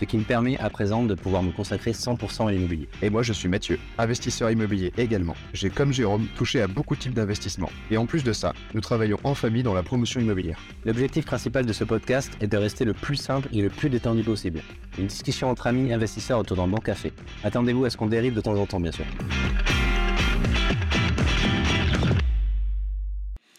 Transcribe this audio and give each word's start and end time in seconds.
ce 0.00 0.06
qui 0.06 0.16
me 0.16 0.24
permet 0.24 0.56
à 0.58 0.70
présent 0.70 1.04
de 1.04 1.14
pouvoir 1.14 1.42
me 1.42 1.52
consacrer 1.52 1.92
100% 1.92 2.48
à 2.48 2.52
l'immobilier. 2.52 2.88
Et 3.02 3.10
moi, 3.10 3.22
je 3.22 3.34
suis 3.34 3.48
Mathieu, 3.48 3.78
investisseur 3.98 4.50
immobilier 4.50 4.94
également. 4.96 5.34
J'ai, 5.52 5.68
comme 5.68 5.92
Jérôme, 5.92 6.26
touché 6.36 6.62
à 6.62 6.68
beaucoup 6.68 6.96
de 6.96 7.00
types 7.00 7.12
d'investissements. 7.12 7.70
Et 7.90 7.98
en 7.98 8.06
plus 8.06 8.24
de 8.24 8.32
ça, 8.32 8.54
nous 8.72 8.80
travaillons 8.80 9.18
en 9.24 9.34
famille 9.34 9.62
dans 9.62 9.74
la 9.74 9.82
promotion 9.82 10.18
immobilière. 10.18 10.58
L'objectif 10.86 11.26
principal 11.26 11.66
de 11.66 11.72
ce 11.74 11.84
podcast 11.84 12.32
est 12.40 12.46
de 12.46 12.56
rester 12.56 12.86
le 12.86 12.94
plus 12.94 13.16
simple 13.16 13.48
et 13.52 13.60
le 13.60 13.68
plus 13.68 13.90
détendu 13.90 14.22
possible. 14.22 14.62
Une 14.98 15.06
discussion 15.06 15.50
entre 15.50 15.66
amis 15.66 15.92
investisseurs 15.92 16.38
autour 16.38 16.56
d'un 16.56 16.68
bon 16.68 16.78
café. 16.78 17.12
Attendez-vous 17.44 17.84
à 17.84 17.90
ce 17.90 17.98
qu'on 17.98 18.06
dérive 18.06 18.32
de 18.32 18.40
temps 18.40 18.56
en 18.56 18.64
temps, 18.64 18.80
bien 18.80 18.92
sûr. 18.92 19.04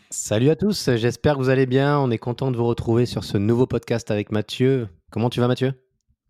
Salut 0.09 0.49
à 0.49 0.55
tous, 0.55 0.89
j'espère 0.95 1.33
que 1.33 1.39
vous 1.39 1.49
allez 1.49 1.67
bien. 1.67 1.99
On 1.99 2.09
est 2.09 2.17
content 2.17 2.49
de 2.49 2.57
vous 2.57 2.65
retrouver 2.65 3.05
sur 3.05 3.23
ce 3.23 3.37
nouveau 3.37 3.67
podcast 3.67 4.09
avec 4.09 4.31
Mathieu. 4.31 4.87
Comment 5.11 5.29
tu 5.29 5.39
vas 5.39 5.47
Mathieu? 5.47 5.80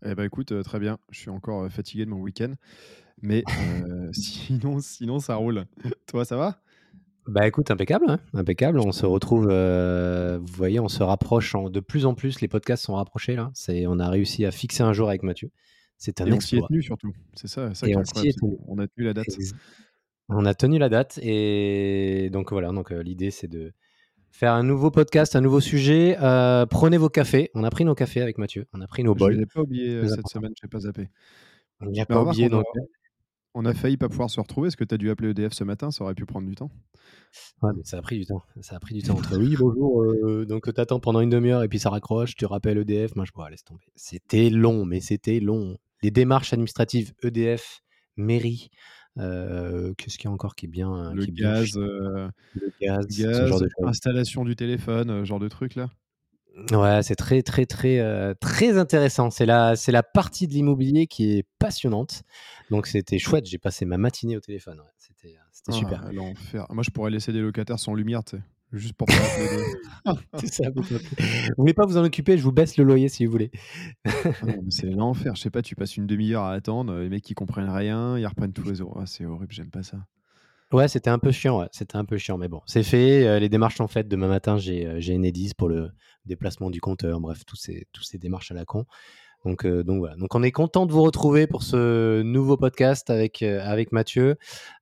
Eh 0.04 0.14
ben 0.14 0.24
écoute, 0.24 0.52
très 0.62 0.78
bien. 0.78 0.98
Je 1.10 1.18
suis 1.18 1.30
encore 1.30 1.70
fatigué 1.70 2.04
de 2.04 2.10
mon 2.10 2.20
week-end, 2.20 2.52
mais 3.20 3.44
sinon, 4.12 4.80
sinon 4.80 5.18
ça 5.18 5.36
roule. 5.36 5.64
Toi, 6.06 6.24
ça 6.24 6.36
va? 6.36 6.62
Bah 7.28 7.46
écoute, 7.46 7.70
impeccable, 7.70 8.06
hein, 8.08 8.18
impeccable. 8.34 8.80
On 8.80 8.90
se 8.90 9.06
retrouve, 9.06 9.46
vous 9.46 10.54
voyez, 10.54 10.80
on 10.80 10.88
se 10.88 11.02
rapproche 11.02 11.54
de 11.54 11.80
plus 11.80 12.04
en 12.04 12.14
plus. 12.14 12.40
Les 12.40 12.48
podcasts 12.48 12.84
sont 12.84 12.94
rapprochés 12.94 13.36
là. 13.36 13.50
C'est, 13.54 13.86
on 13.86 14.00
a 14.00 14.08
réussi 14.08 14.44
à 14.44 14.50
fixer 14.50 14.82
un 14.82 14.92
jour 14.92 15.08
avec 15.08 15.22
Mathieu. 15.22 15.50
C'est 15.98 16.20
un 16.20 16.26
Et 16.26 16.32
on 16.32 16.40
s'y 16.40 16.56
est 16.56 16.66
tenu 16.66 16.82
surtout. 16.82 17.12
C'est 17.34 17.46
ça, 17.46 17.72
ça 17.74 17.86
est 17.86 17.94
On 18.66 18.78
a 18.78 18.88
tenu 18.88 19.04
la 19.04 19.14
date. 19.14 19.26
On 20.28 20.44
a 20.46 20.54
tenu 20.54 20.78
la 20.78 20.88
date 20.88 21.20
et 21.22 22.28
donc 22.32 22.50
voilà. 22.50 22.72
Donc 22.72 22.90
l'idée 22.90 23.30
c'est 23.30 23.46
de 23.46 23.72
faire 24.32 24.54
un 24.54 24.62
nouveau 24.62 24.90
podcast, 24.90 25.36
un 25.36 25.40
nouveau 25.40 25.60
sujet. 25.60 26.16
Euh, 26.20 26.66
prenez 26.66 26.96
vos 26.96 27.08
cafés. 27.08 27.50
On 27.54 27.62
a 27.62 27.70
pris 27.70 27.84
nos 27.84 27.94
cafés 27.94 28.22
avec 28.22 28.38
Mathieu. 28.38 28.66
On 28.72 28.80
a 28.80 28.86
pris 28.86 29.04
nos 29.04 29.14
bols. 29.14 29.34
Je 29.34 29.38
n'ai 29.38 29.46
pas 29.46 29.60
oublié 29.60 29.94
euh, 29.94 30.08
cette 30.08 30.28
semaine, 30.28 30.52
je 30.60 30.66
n'ai 30.66 30.70
pas 30.70 30.80
zappé. 30.80 31.08
On 31.80 31.90
n'a 31.90 32.06
pas 32.06 32.22
oublié. 32.22 32.48
On, 32.52 32.60
a, 32.60 32.64
on 33.54 33.64
a 33.66 33.74
failli 33.74 33.96
pas 33.96 34.08
pouvoir 34.08 34.30
se 34.30 34.40
retrouver. 34.40 34.68
Est-ce 34.68 34.76
que 34.76 34.84
tu 34.84 34.94
as 34.94 34.98
dû 34.98 35.10
appeler 35.10 35.30
EDF 35.30 35.52
ce 35.52 35.64
matin? 35.64 35.90
Ça 35.90 36.02
aurait 36.04 36.14
pu 36.14 36.24
prendre 36.24 36.48
du 36.48 36.54
temps. 36.54 36.70
Ouais, 37.62 37.72
mais 37.76 37.84
ça 37.84 37.98
a 37.98 38.02
pris 38.02 38.18
du 38.18 38.26
temps. 38.26 38.42
Ça 38.62 38.76
a 38.76 38.80
pris 38.80 38.94
du 38.94 39.02
temps 39.02 39.14
entre 39.14 39.36
oui, 39.38 39.54
bonjour. 39.58 40.02
Euh, 40.02 40.46
donc 40.46 40.72
tu 40.72 40.80
attends 40.80 41.00
pendant 41.00 41.20
une 41.20 41.30
demi-heure 41.30 41.62
et 41.62 41.68
puis 41.68 41.78
ça 41.78 41.90
raccroche. 41.90 42.34
Tu 42.34 42.46
rappelles 42.46 42.78
EDF. 42.78 43.14
Moi, 43.14 43.24
je 43.26 43.32
pourrais 43.32 43.50
laisse 43.50 43.64
tomber. 43.64 43.84
C'était 43.94 44.48
long, 44.48 44.84
mais 44.86 45.00
c'était 45.00 45.40
long. 45.40 45.76
Les 46.02 46.10
démarches 46.10 46.52
administratives 46.52 47.12
EDF, 47.22 47.82
mairie, 48.16 48.70
Qu'est-ce 49.16 50.18
qu'il 50.18 50.24
y 50.24 50.28
a 50.28 50.30
encore 50.30 50.54
qui 50.54 50.66
est 50.66 50.68
bien 50.68 51.12
Le, 51.12 51.24
qui 51.24 51.32
gaz, 51.32 51.76
le 51.76 52.30
gaz, 52.80 53.46
genre 53.46 53.62
installation 53.84 54.44
du 54.44 54.56
téléphone, 54.56 55.24
genre 55.24 55.40
de 55.40 55.48
truc 55.48 55.74
là? 55.74 55.90
Ouais, 56.70 57.02
c'est 57.02 57.16
très 57.16 57.42
très 57.42 57.64
très 57.66 58.34
très 58.40 58.76
intéressant. 58.76 59.30
C'est 59.30 59.46
la 59.46 59.74
c'est 59.76 59.92
la 59.92 60.02
partie 60.02 60.46
de 60.46 60.52
l'immobilier 60.52 61.06
qui 61.06 61.38
est 61.38 61.46
passionnante. 61.58 62.22
Donc 62.70 62.86
c'était 62.86 63.18
chouette. 63.18 63.46
J'ai 63.46 63.58
passé 63.58 63.84
ma 63.84 63.96
matinée 63.98 64.36
au 64.36 64.40
téléphone. 64.40 64.82
C'était 64.98 65.36
c'était 65.52 65.72
super. 65.72 66.02
Ah, 66.04 66.66
Moi, 66.70 66.82
je 66.82 66.90
pourrais 66.90 67.10
laisser 67.10 67.32
des 67.32 67.40
locataires 67.40 67.78
sans 67.78 67.94
lumière, 67.94 68.24
tu 68.24 68.36
sais. 68.36 68.42
Juste 68.72 68.94
pour 68.94 69.06
pas 69.06 69.14
ça, 70.46 70.64
vous, 70.74 70.82
voulez 71.58 71.74
pas 71.74 71.84
vous 71.84 71.98
en 71.98 72.04
occuper, 72.04 72.38
je 72.38 72.42
vous 72.42 72.52
baisse 72.52 72.78
le 72.78 72.84
loyer 72.84 73.08
si 73.08 73.26
vous 73.26 73.32
voulez. 73.32 73.50
Ah 74.04 74.30
c'est 74.70 74.86
l'enfer, 74.86 75.34
je 75.36 75.42
sais 75.42 75.50
pas, 75.50 75.60
tu 75.62 75.76
passes 75.76 75.96
une 75.96 76.06
demi-heure 76.06 76.44
à 76.44 76.52
attendre, 76.52 76.94
les 76.96 77.10
mecs 77.10 77.22
qui 77.22 77.34
comprennent 77.34 77.68
rien, 77.68 78.18
ils 78.18 78.26
reprennent 78.26 78.52
tous 78.52 78.68
les 78.68 78.78
euros. 78.78 78.96
Ah, 78.98 79.06
c'est 79.06 79.26
horrible, 79.26 79.52
j'aime 79.52 79.70
pas 79.70 79.82
ça. 79.82 79.98
Ouais, 80.72 80.88
c'était 80.88 81.10
un 81.10 81.18
peu 81.18 81.32
chiant, 81.32 81.60
ouais. 81.60 81.68
c'était 81.70 81.96
un 81.96 82.06
peu 82.06 82.16
chiant, 82.16 82.38
mais 82.38 82.48
bon, 82.48 82.62
c'est 82.64 82.82
fait. 82.82 83.26
Euh, 83.26 83.38
les 83.38 83.50
démarches 83.50 83.76
sont 83.76 83.88
faites. 83.88 84.08
Demain 84.08 84.28
matin, 84.28 84.56
j'ai 84.56 84.86
euh, 84.86 85.14
Enedis 85.14 85.52
pour 85.54 85.68
le 85.68 85.90
déplacement 86.24 86.70
du 86.70 86.80
compteur. 86.80 87.20
Bref, 87.20 87.44
tous 87.44 87.56
ces, 87.56 87.86
tous 87.92 88.02
ces 88.02 88.16
démarches 88.16 88.50
à 88.52 88.54
la 88.54 88.64
con. 88.64 88.86
Donc, 89.44 89.66
euh, 89.66 89.82
donc 89.84 89.98
voilà. 89.98 90.16
Donc 90.16 90.34
on 90.34 90.42
est 90.42 90.50
content 90.50 90.86
de 90.86 90.92
vous 90.92 91.02
retrouver 91.02 91.46
pour 91.46 91.62
ce 91.62 92.22
nouveau 92.22 92.56
podcast 92.56 93.10
avec, 93.10 93.42
avec 93.42 93.92
Mathieu. 93.92 94.36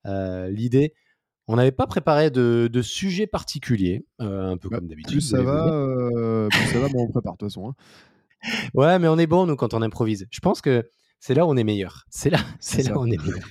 L'idée, 0.04 0.94
on 1.50 1.56
n'avait 1.56 1.72
pas 1.72 1.88
préparé 1.88 2.30
de, 2.30 2.82
sujet 2.82 3.26
particulier, 3.26 4.06
euh, 4.20 4.52
un 4.52 4.56
peu 4.56 4.68
bah, 4.68 4.78
comme 4.78 4.86
d'habitude. 4.86 5.14
Plus 5.14 5.20
ça 5.20 5.42
va, 5.42 5.66
euh, 5.66 6.48
plus 6.48 6.66
ça 6.66 6.78
va, 6.78 6.88
bon, 6.88 7.02
on 7.02 7.08
prépare 7.08 7.32
de 7.32 7.38
toute 7.38 7.48
façon. 7.48 7.68
Hein. 7.68 7.74
Ouais, 8.72 9.00
mais 9.00 9.08
on 9.08 9.18
est 9.18 9.26
bon, 9.26 9.46
nous, 9.46 9.56
quand 9.56 9.74
on 9.74 9.82
improvise. 9.82 10.28
Je 10.30 10.38
pense 10.38 10.60
que 10.60 10.88
c'est 11.18 11.34
là 11.34 11.44
où 11.44 11.50
on 11.50 11.56
est 11.56 11.64
meilleur. 11.64 12.04
C'est 12.08 12.30
là, 12.30 12.38
c'est 12.60 12.84
là 12.84 12.96
où 12.96 13.00
on 13.00 13.06
est 13.06 13.20
meilleur. 13.20 13.48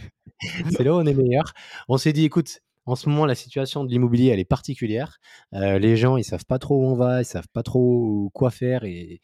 c'est 0.72 0.84
là 0.84 0.94
où 0.94 0.98
on 0.98 1.06
est 1.06 1.14
meilleur. 1.14 1.54
On 1.90 1.98
s'est 1.98 2.14
dit, 2.14 2.24
écoute, 2.24 2.62
en 2.86 2.96
ce 2.96 3.10
moment, 3.10 3.26
la 3.26 3.36
situation 3.36 3.84
de 3.84 3.90
l'immobilier, 3.90 4.30
elle 4.30 4.40
est 4.40 4.46
particulière. 4.46 5.20
Euh, 5.54 5.78
les 5.78 5.98
gens, 5.98 6.16
ils 6.16 6.24
savent 6.24 6.46
pas 6.46 6.58
trop 6.58 6.78
où 6.78 6.86
on 6.88 6.96
va, 6.96 7.22
ils 7.22 7.26
savent 7.26 7.50
pas 7.52 7.64
trop 7.64 8.32
quoi 8.34 8.50
faire 8.50 8.86
et, 8.86 9.20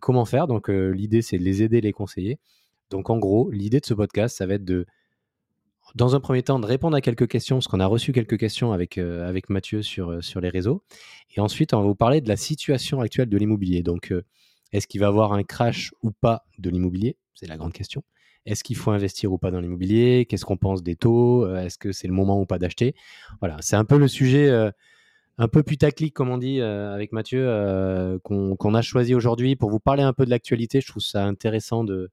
comment 0.00 0.24
faire. 0.24 0.46
Donc, 0.46 0.68
l'idée, 0.68 1.20
c'est 1.20 1.36
de 1.36 1.42
les 1.42 1.64
aider, 1.64 1.80
les 1.80 1.92
conseiller. 1.92 2.38
Donc, 2.90 3.10
en 3.10 3.18
gros, 3.18 3.50
l'idée 3.50 3.80
de 3.80 3.86
ce 3.86 3.94
podcast, 3.94 4.36
ça 4.36 4.46
va 4.46 4.54
être 4.54 4.64
de 4.64 4.86
dans 5.94 6.14
un 6.14 6.20
premier 6.20 6.42
temps, 6.42 6.58
de 6.58 6.66
répondre 6.66 6.96
à 6.96 7.00
quelques 7.00 7.28
questions, 7.28 7.56
parce 7.56 7.68
qu'on 7.68 7.80
a 7.80 7.86
reçu 7.86 8.12
quelques 8.12 8.38
questions 8.38 8.72
avec, 8.72 8.98
euh, 8.98 9.28
avec 9.28 9.50
Mathieu 9.50 9.82
sur, 9.82 10.10
euh, 10.10 10.20
sur 10.20 10.40
les 10.40 10.48
réseaux. 10.48 10.82
Et 11.34 11.40
ensuite, 11.40 11.74
on 11.74 11.80
va 11.80 11.86
vous 11.86 11.94
parler 11.94 12.20
de 12.20 12.28
la 12.28 12.36
situation 12.36 13.00
actuelle 13.00 13.28
de 13.28 13.36
l'immobilier. 13.36 13.82
Donc, 13.82 14.12
euh, 14.12 14.24
est-ce 14.72 14.86
qu'il 14.86 15.00
va 15.00 15.06
y 15.06 15.08
avoir 15.08 15.32
un 15.32 15.42
crash 15.42 15.92
ou 16.02 16.12
pas 16.12 16.44
de 16.58 16.70
l'immobilier? 16.70 17.16
C'est 17.34 17.46
la 17.46 17.56
grande 17.56 17.72
question. 17.72 18.02
Est-ce 18.46 18.64
qu'il 18.64 18.76
faut 18.76 18.90
investir 18.90 19.32
ou 19.32 19.38
pas 19.38 19.50
dans 19.50 19.60
l'immobilier? 19.60 20.26
Qu'est-ce 20.26 20.44
qu'on 20.44 20.56
pense 20.56 20.82
des 20.82 20.96
taux? 20.96 21.52
Est-ce 21.56 21.76
que 21.76 21.92
c'est 21.92 22.06
le 22.06 22.14
moment 22.14 22.40
ou 22.40 22.46
pas 22.46 22.58
d'acheter? 22.58 22.94
Voilà, 23.40 23.56
c'est 23.60 23.76
un 23.76 23.84
peu 23.84 23.98
le 23.98 24.08
sujet 24.08 24.50
un 25.36 25.48
peu 25.48 25.62
putaclic, 25.62 26.14
comme 26.14 26.30
on 26.30 26.38
dit 26.38 26.60
avec 26.60 27.12
Mathieu, 27.12 28.18
qu'on 28.22 28.74
a 28.74 28.82
choisi 28.82 29.14
aujourd'hui 29.14 29.56
pour 29.56 29.70
vous 29.70 29.78
parler 29.78 30.02
un 30.02 30.14
peu 30.14 30.24
de 30.24 30.30
l'actualité. 30.30 30.80
Je 30.80 30.86
trouve 30.86 31.02
ça 31.02 31.24
intéressant 31.26 31.84
de, 31.84 32.10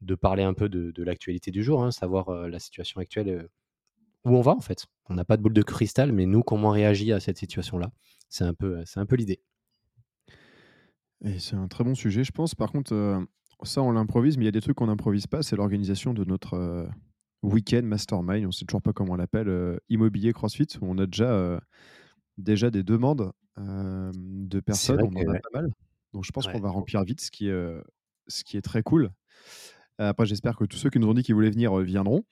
de 0.00 0.14
parler 0.14 0.42
un 0.42 0.54
peu 0.54 0.68
de, 0.68 1.02
l'actualité 1.02 1.50
du 1.50 1.62
jour, 1.62 1.82
hein, 1.82 1.90
savoir 1.90 2.48
la 2.48 2.58
situation 2.58 3.00
actuelle, 3.00 3.48
où 4.24 4.36
on 4.36 4.40
va 4.40 4.52
en 4.52 4.60
fait. 4.60 4.86
On 5.08 5.14
n'a 5.14 5.24
pas 5.24 5.36
de 5.36 5.42
boule 5.42 5.52
de 5.52 5.62
cristal, 5.62 6.12
mais 6.12 6.26
nous, 6.26 6.42
comment 6.42 6.68
on 6.68 6.72
réagit 6.72 7.12
à 7.12 7.20
cette 7.20 7.38
situation-là 7.38 7.92
C'est 8.28 8.44
un 8.44 8.54
peu, 8.54 8.82
c'est 8.86 9.00
un 9.00 9.06
peu 9.06 9.16
l'idée. 9.16 9.40
Et 11.24 11.38
c'est 11.38 11.56
un 11.56 11.68
très 11.68 11.84
bon 11.84 11.94
sujet, 11.94 12.24
je 12.24 12.32
pense. 12.32 12.54
Par 12.54 12.72
contre, 12.72 13.26
ça, 13.62 13.82
on 13.82 13.92
l'improvise, 13.92 14.36
mais 14.36 14.44
il 14.44 14.46
y 14.46 14.48
a 14.48 14.52
des 14.52 14.60
trucs 14.60 14.76
qu'on 14.76 14.86
n'improvise 14.86 15.26
pas. 15.26 15.42
C'est 15.42 15.56
l'organisation 15.56 16.14
de 16.14 16.24
notre 16.24 16.88
week-end 17.42 17.82
mastermind. 17.82 18.44
On 18.44 18.48
ne 18.48 18.52
sait 18.52 18.64
toujours 18.64 18.82
pas 18.82 18.92
comment 18.92 19.14
on 19.14 19.16
l'appelle, 19.16 19.78
immobilier 19.88 20.32
CrossFit, 20.32 20.66
où 20.80 20.86
on 20.86 20.98
a 20.98 21.06
déjà, 21.06 21.60
déjà 22.38 22.70
des 22.70 22.82
demandes 22.82 23.32
de 23.56 24.60
personnes. 24.60 25.02
On 25.02 25.30
en 25.30 25.34
a 25.34 25.38
pas 25.38 25.60
mal. 25.60 25.70
Donc, 26.12 26.24
je 26.24 26.30
pense 26.30 26.46
qu'on 26.46 26.60
va 26.60 26.70
remplir 26.70 27.02
vite, 27.04 27.20
ce 27.20 27.30
qui 27.30 27.48
est, 27.48 27.82
ce 28.28 28.44
qui 28.44 28.56
est 28.56 28.62
très 28.62 28.82
cool. 28.82 29.10
Après, 29.98 30.26
j'espère 30.26 30.56
que 30.56 30.64
tous 30.64 30.76
ceux 30.76 30.90
qui 30.90 30.98
nous 30.98 31.08
ont 31.08 31.14
dit 31.14 31.22
qu'ils 31.22 31.34
voulaient 31.34 31.50
venir 31.50 31.76
viendront. 31.78 32.24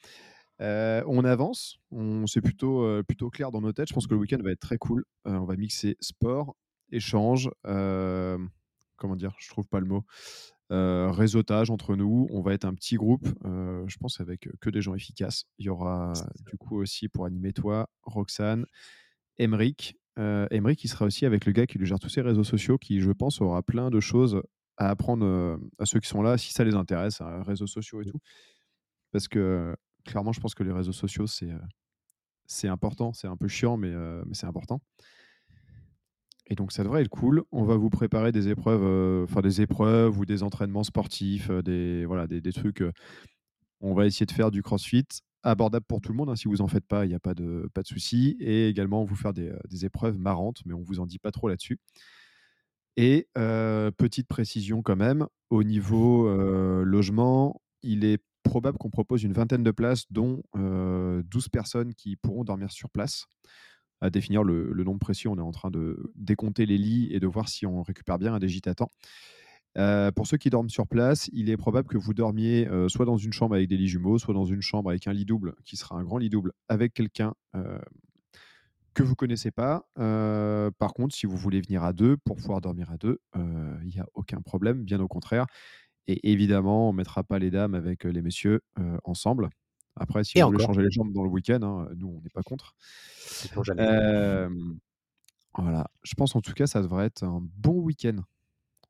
on 0.61 1.25
avance, 1.25 1.78
on 1.91 2.27
c'est 2.27 2.41
plutôt 2.41 3.03
plutôt 3.05 3.31
clair 3.31 3.50
dans 3.50 3.61
nos 3.61 3.73
têtes. 3.73 3.89
Je 3.89 3.95
pense 3.95 4.06
que 4.06 4.15
le 4.15 4.21
week-end 4.21 4.39
va 4.43 4.50
être 4.50 4.61
très 4.61 4.78
cool. 4.78 5.05
on 5.25 5.45
va 5.45 5.56
mixer 5.56 5.97
sport, 6.01 6.56
échange, 6.91 7.51
comment 7.62 9.17
dire, 9.17 9.34
je 9.39 9.49
trouve 9.49 9.67
pas 9.67 9.81
le 9.81 9.87
mot, 9.87 10.05
réseautage 10.71 11.71
entre 11.71 11.97
nous. 11.97 12.28
On 12.31 12.41
va 12.43 12.55
être 12.55 12.65
un 12.65 12.75
petit 12.75 12.97
groupe, 12.97 13.27
je 13.45 13.97
pense 13.98 14.21
avec 14.21 14.48
que 14.60 14.71
des 14.71 14.81
gens 14.83 14.95
efficaces. 14.95 15.45
Il 15.59 15.66
y 15.66 15.69
aura 15.69 16.13
du 16.51 16.57
coup 16.57 16.78
aussi 16.78 17.09
pour 17.09 17.27
animer 17.27 17.53
toi, 17.53 17.89
Roxane, 18.03 18.66
Emric. 19.39 19.97
Emric, 20.16 20.78
qui 20.78 20.89
sera 20.89 21.07
aussi 21.07 21.27
avec 21.27 21.47
le 21.47 21.53
gars 21.53 21.66
qui 21.66 21.78
lui 21.78 21.86
gère 21.86 21.98
tous 21.98 22.10
ses 22.10 22.21
réseaux 22.21 22.45
sociaux, 22.45 22.78
qui 22.78 23.01
je 23.01 23.10
pense 23.10 23.41
aura 23.41 23.63
plein 23.63 23.91
de 23.91 24.01
choses 24.01 24.42
à 24.77 24.89
apprendre 24.89 25.59
à 25.78 25.86
ceux 25.86 26.01
qui 26.01 26.09
sont 26.09 26.22
là, 26.22 26.39
si 26.39 26.53
ça 26.53 26.65
les 26.65 26.74
intéresse, 26.74 27.21
à 27.21 27.42
réseaux 27.42 27.66
sociaux 27.66 28.01
et 28.03 28.07
mmh. 28.07 28.10
tout. 28.10 28.21
Parce 29.13 29.28
que 29.28 29.77
clairement, 30.04 30.33
je 30.33 30.41
pense 30.41 30.54
que 30.54 30.63
les 30.63 30.72
réseaux 30.72 30.92
sociaux, 30.92 31.27
c'est 31.27 31.51
c'est 32.47 32.69
important. 32.69 33.13
C'est 33.13 33.28
un 33.28 33.36
peu 33.36 33.48
chiant, 33.48 33.77
mais, 33.77 33.92
mais 34.27 34.34
c'est 34.34 34.47
important. 34.47 34.80
Et 36.48 36.54
donc, 36.54 36.72
ça 36.72 36.83
devrait 36.83 37.03
être 37.03 37.09
cool. 37.09 37.42
On 37.51 37.65
va 37.65 37.77
vous 37.77 37.89
préparer 37.89 38.33
des 38.33 38.48
épreuves, 38.48 39.24
enfin 39.24 39.41
des 39.41 39.63
épreuves 39.63 40.19
ou 40.19 40.27
des 40.27 40.42
entraînements 40.42 40.84
sportifs, 40.84 41.51
des, 41.51 42.04
voilà, 42.04 42.27
des, 42.27 42.41
des 42.41 42.53
trucs. 42.53 42.84
on 43.80 43.95
va 43.95 44.07
essayer 44.07 44.27
de 44.27 44.33
faire 44.33 44.51
du 44.51 44.63
crossfit 44.63 45.07
abordable 45.42 45.86
pour 45.86 46.01
tout 46.01 46.13
le 46.13 46.16
monde. 46.19 46.30
Hein, 46.30 46.36
si 46.36 46.48
vous 46.48 46.60
en 46.60 46.69
faites 46.69 46.86
pas, 46.86 47.04
il 47.04 47.09
n'y 47.09 47.15
a 47.15 47.21
pas 47.21 47.34
de, 47.34 47.69
pas 47.74 47.83
de 47.83 47.86
souci. 47.86 48.36
Et 48.41 48.69
également, 48.69 49.04
vous 49.04 49.16
faire 49.16 49.33
des, 49.33 49.53
des 49.69 49.84
épreuves 49.84 50.19
marrantes, 50.19 50.63
mais 50.66 50.74
on 50.74 50.83
vous 50.83 51.01
en 51.01 51.07
dit 51.07 51.19
pas 51.19 51.30
trop 51.30 51.48
là-dessus. 51.48 51.78
Et 52.97 53.28
petite 53.97 54.28
précision 54.28 54.83
quand 54.83 54.97
même, 54.97 55.27
au 55.50 55.65
niveau 55.65 56.28
logement, 56.84 57.60
il 57.83 58.04
est 58.04 58.22
probable 58.42 58.78
qu'on 58.78 58.91
propose 58.91 59.22
une 59.22 59.33
vingtaine 59.33 59.62
de 59.62 59.71
places, 59.71 60.04
dont 60.10 60.42
12 60.54 61.48
personnes 61.48 61.94
qui 61.94 62.16
pourront 62.16 62.44
dormir 62.44 62.71
sur 62.71 62.91
place. 62.91 63.27
À 64.00 64.10
définir 64.10 64.42
le, 64.42 64.74
nombre 64.84 64.98
précis, 64.98 65.28
on 65.28 65.36
est 65.36 65.42
en 65.42 65.53
train 65.53 65.71
de 65.71 66.12
décompter 66.16 66.66
les 66.66 66.77
lits 66.77 67.09
et 67.12 67.21
de 67.21 67.27
voir 67.27 67.48
si 67.48 67.66
on 67.66 67.83
récupère 67.83 68.18
bien 68.18 68.34
un 68.34 68.41
à 68.41 68.74
temps. 68.74 68.91
pour 70.15 70.27
ceux 70.27 70.36
qui 70.36 70.50
dorment 70.50 70.71
sur 70.71 70.86
place, 70.86 71.30
il 71.33 71.50
est 71.50 71.56
probable 71.56 71.88
que 71.88 71.98
vous 71.98 72.12
dormiez 72.12 72.68
soit 72.88 73.06
dans 73.06 73.16
une 73.16 73.33
chambre 73.33 73.54
avec 73.54 73.68
des 73.68 73.77
lits 73.77 73.88
jumeaux, 73.88 74.18
soit 74.18 74.34
dans 74.34 74.45
une 74.45 74.62
chambre 74.62 74.91
avec 74.91 75.06
un 75.06 75.12
lit 75.12 75.24
double, 75.24 75.54
qui 75.65 75.77
sera 75.77 75.97
un 75.97 76.03
grand 76.03 76.18
lit 76.18 76.30
double, 76.30 76.53
avec 76.68 76.95
quelqu'un 76.95 77.34
que 78.94 79.03
vous 79.03 79.15
connaissez 79.15 79.50
pas. 79.50 79.86
par 79.97 80.94
contre, 80.94 81.15
si 81.15 81.27
vous 81.27 81.36
voulez 81.36 81.60
venir 81.60 81.84
à 81.84 81.92
deux 81.92 82.16
pour 82.16 82.36
pouvoir 82.36 82.60
dormir 82.60 82.91
à 82.91 82.97
deux, 82.97 83.21
il 83.34 83.89
n'y 83.89 84.00
a 84.00 84.06
aucun 84.15 84.41
problème, 84.41 84.84
bien 84.84 85.00
au 85.00 85.09
contraire. 85.09 85.47
Et 86.09 86.33
évidemment, 86.33 86.89
on 86.89 86.92
ne 86.92 86.97
mettra 86.97 87.22
pas 87.22 87.39
les 87.39 87.50
dames 87.50 87.74
avec 87.74 88.04
les 88.04 88.22
messieurs 88.22 88.60
ensemble. 89.04 89.50
Après, 89.97 90.24
si 90.24 90.41
vous 90.41 90.47
voulez 90.47 90.65
changer 90.65 90.83
les 90.83 90.91
jambes 90.91 91.12
dans 91.12 91.22
le 91.22 91.28
week-end, 91.28 91.60
hein, 91.62 91.89
nous, 91.97 92.09
on 92.09 92.21
n'est 92.22 92.30
pas 92.30 92.42
contre. 92.42 92.74
voilà. 95.59 95.86
Je 96.03 96.15
pense 96.15 96.34
en 96.34 96.41
tout 96.41 96.54
cas, 96.54 96.66
ça 96.66 96.80
devrait 96.83 97.06
être 97.06 97.22
un 97.22 97.42
bon 97.59 97.74
week-end. 97.80 98.16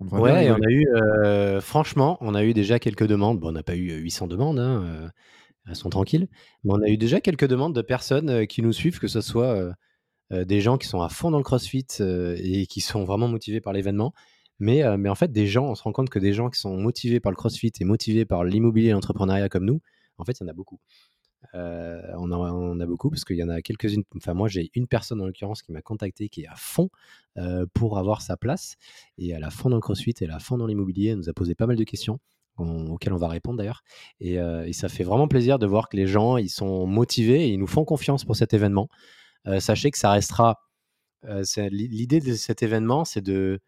ouais, 0.01 0.51
on 0.51 0.63
a 0.63 0.71
eu, 0.71 1.61
franchement, 1.61 2.19
on 2.21 2.35
a 2.35 2.45
eu 2.45 2.55
déjà 2.55 2.79
quelques 2.79 3.07
demandes. 3.07 3.41
Bon, 3.41 3.49
on 3.49 3.53
n'a 3.53 3.63
pas 3.63 3.77
eu 3.77 3.93
800 3.93 4.29
demandes, 4.29 4.59
hein, 4.59 5.11
elles 5.67 5.77
sont 5.77 5.91
tranquilles. 5.91 6.29
Mais 6.65 6.73
on 6.73 6.81
a 6.83 6.89
eu 6.89 6.97
déjà 6.97 7.21
quelques 7.21 7.47
demandes 7.47 7.75
de 7.75 7.83
personnes 7.83 8.47
qui 8.47 8.63
nous 8.63 8.73
suivent, 8.73 9.01
que 9.01 9.09
ce 9.09 9.21
soit 9.21 9.75
des 10.31 10.61
gens 10.61 10.79
qui 10.79 10.89
sont 10.89 11.03
à 11.03 11.09
fond 11.09 11.31
dans 11.31 11.39
le 11.39 11.45
crossfit 11.45 11.87
et 12.01 12.67
qui 12.67 12.81
sont 12.81 13.05
vraiment 13.05 13.29
motivés 13.29 13.61
par 13.61 13.73
l'événement. 13.73 14.15
Mais, 14.59 14.83
mais 14.97 15.09
en 15.09 15.15
fait, 15.15 15.33
des 15.33 15.47
gens, 15.47 15.67
on 15.67 15.75
se 15.75 15.83
rend 15.83 15.93
compte 15.93 16.09
que 16.09 16.19
des 16.19 16.33
gens 16.33 16.49
qui 16.49 16.61
sont 16.61 16.77
motivés 16.77 17.21
par 17.21 17.33
le 17.33 17.37
crossfit 17.37 17.73
et 17.81 17.85
motivés 17.85 18.25
par 18.25 18.45
l'immobilier 18.45 18.89
et 18.89 18.93
l'entrepreneuriat 18.93 19.49
comme 19.49 19.65
nous, 19.65 19.81
en 20.19 20.25
fait, 20.25 20.39
il 20.39 20.45
y 20.45 20.47
en 20.47 20.49
a 20.49 20.53
beaucoup. 20.53 20.79
on, 21.55 22.33
en, 22.33 22.81
a, 22.81 22.87
beaucoup 22.87 23.11
parce 23.11 23.25
qu'il 23.25 23.37
y 23.37 23.43
en 23.43 23.49
a 23.49 23.61
quelques-unes. 23.61 24.05
Enfin, 24.17 24.35
moi, 24.35 24.49
j'ai 24.49 24.71
une 24.75 24.87
personne 24.87 25.21
en 25.21 25.27
l'occurrence 25.27 25.63
qui 25.63 25.73
m'a 25.73 25.83
contacté 25.83 26.29
qui 26.29 26.43
est 26.43 26.47
à 26.47 26.55
fond 26.57 26.91
pour 27.75 27.99
avoir 27.99 28.23
sa 28.23 28.37
place 28.37 28.77
et 29.19 29.31
elle 29.31 29.45
a 29.45 29.51
fond 29.51 29.71
dans 29.71 29.77
le 29.77 29.83
crossfit 29.83 30.15
elle 30.21 30.31
a 30.31 30.39
fond 30.39 30.59
dans 30.59 30.67
l'immobilier. 30.67 31.11
Elle 31.11 31.19
nous 31.19 31.29
a 31.29 31.33
posé 31.35 31.55
pas 31.55 31.67
mal 31.67 31.77
de 31.77 31.85
questions 31.85 32.21
auxquelles 32.59 33.15
on 33.15 33.19
va 33.19 33.29
répondre 33.29 33.59
d'ailleurs. 33.59 33.83
Et, 34.21 34.35
et, 34.35 34.73
ça 34.73 34.89
fait 34.89 35.05
vraiment 35.05 35.29
plaisir 35.29 35.59
de 35.59 35.67
voir 35.67 35.89
que 35.89 35.97
les 35.97 36.07
gens 36.07 36.37
ils 36.37 36.51
sont 36.51 36.87
motivés 36.87 37.47
et 37.47 37.49
ils 37.49 37.59
nous 37.59 37.67
font 37.67 37.85
confiance 37.85 38.25
pour 38.25 38.37
cet 38.37 38.55
événement. 38.55 38.89
Sachez 39.59 39.91
que 39.91 39.99
ça 39.99 40.11
restera. 40.11 40.61
L'idée 41.57 42.21
de 42.21 42.35
cet 42.35 42.63
événement, 42.63 43.05
c'est 43.05 43.23
de 43.23 43.61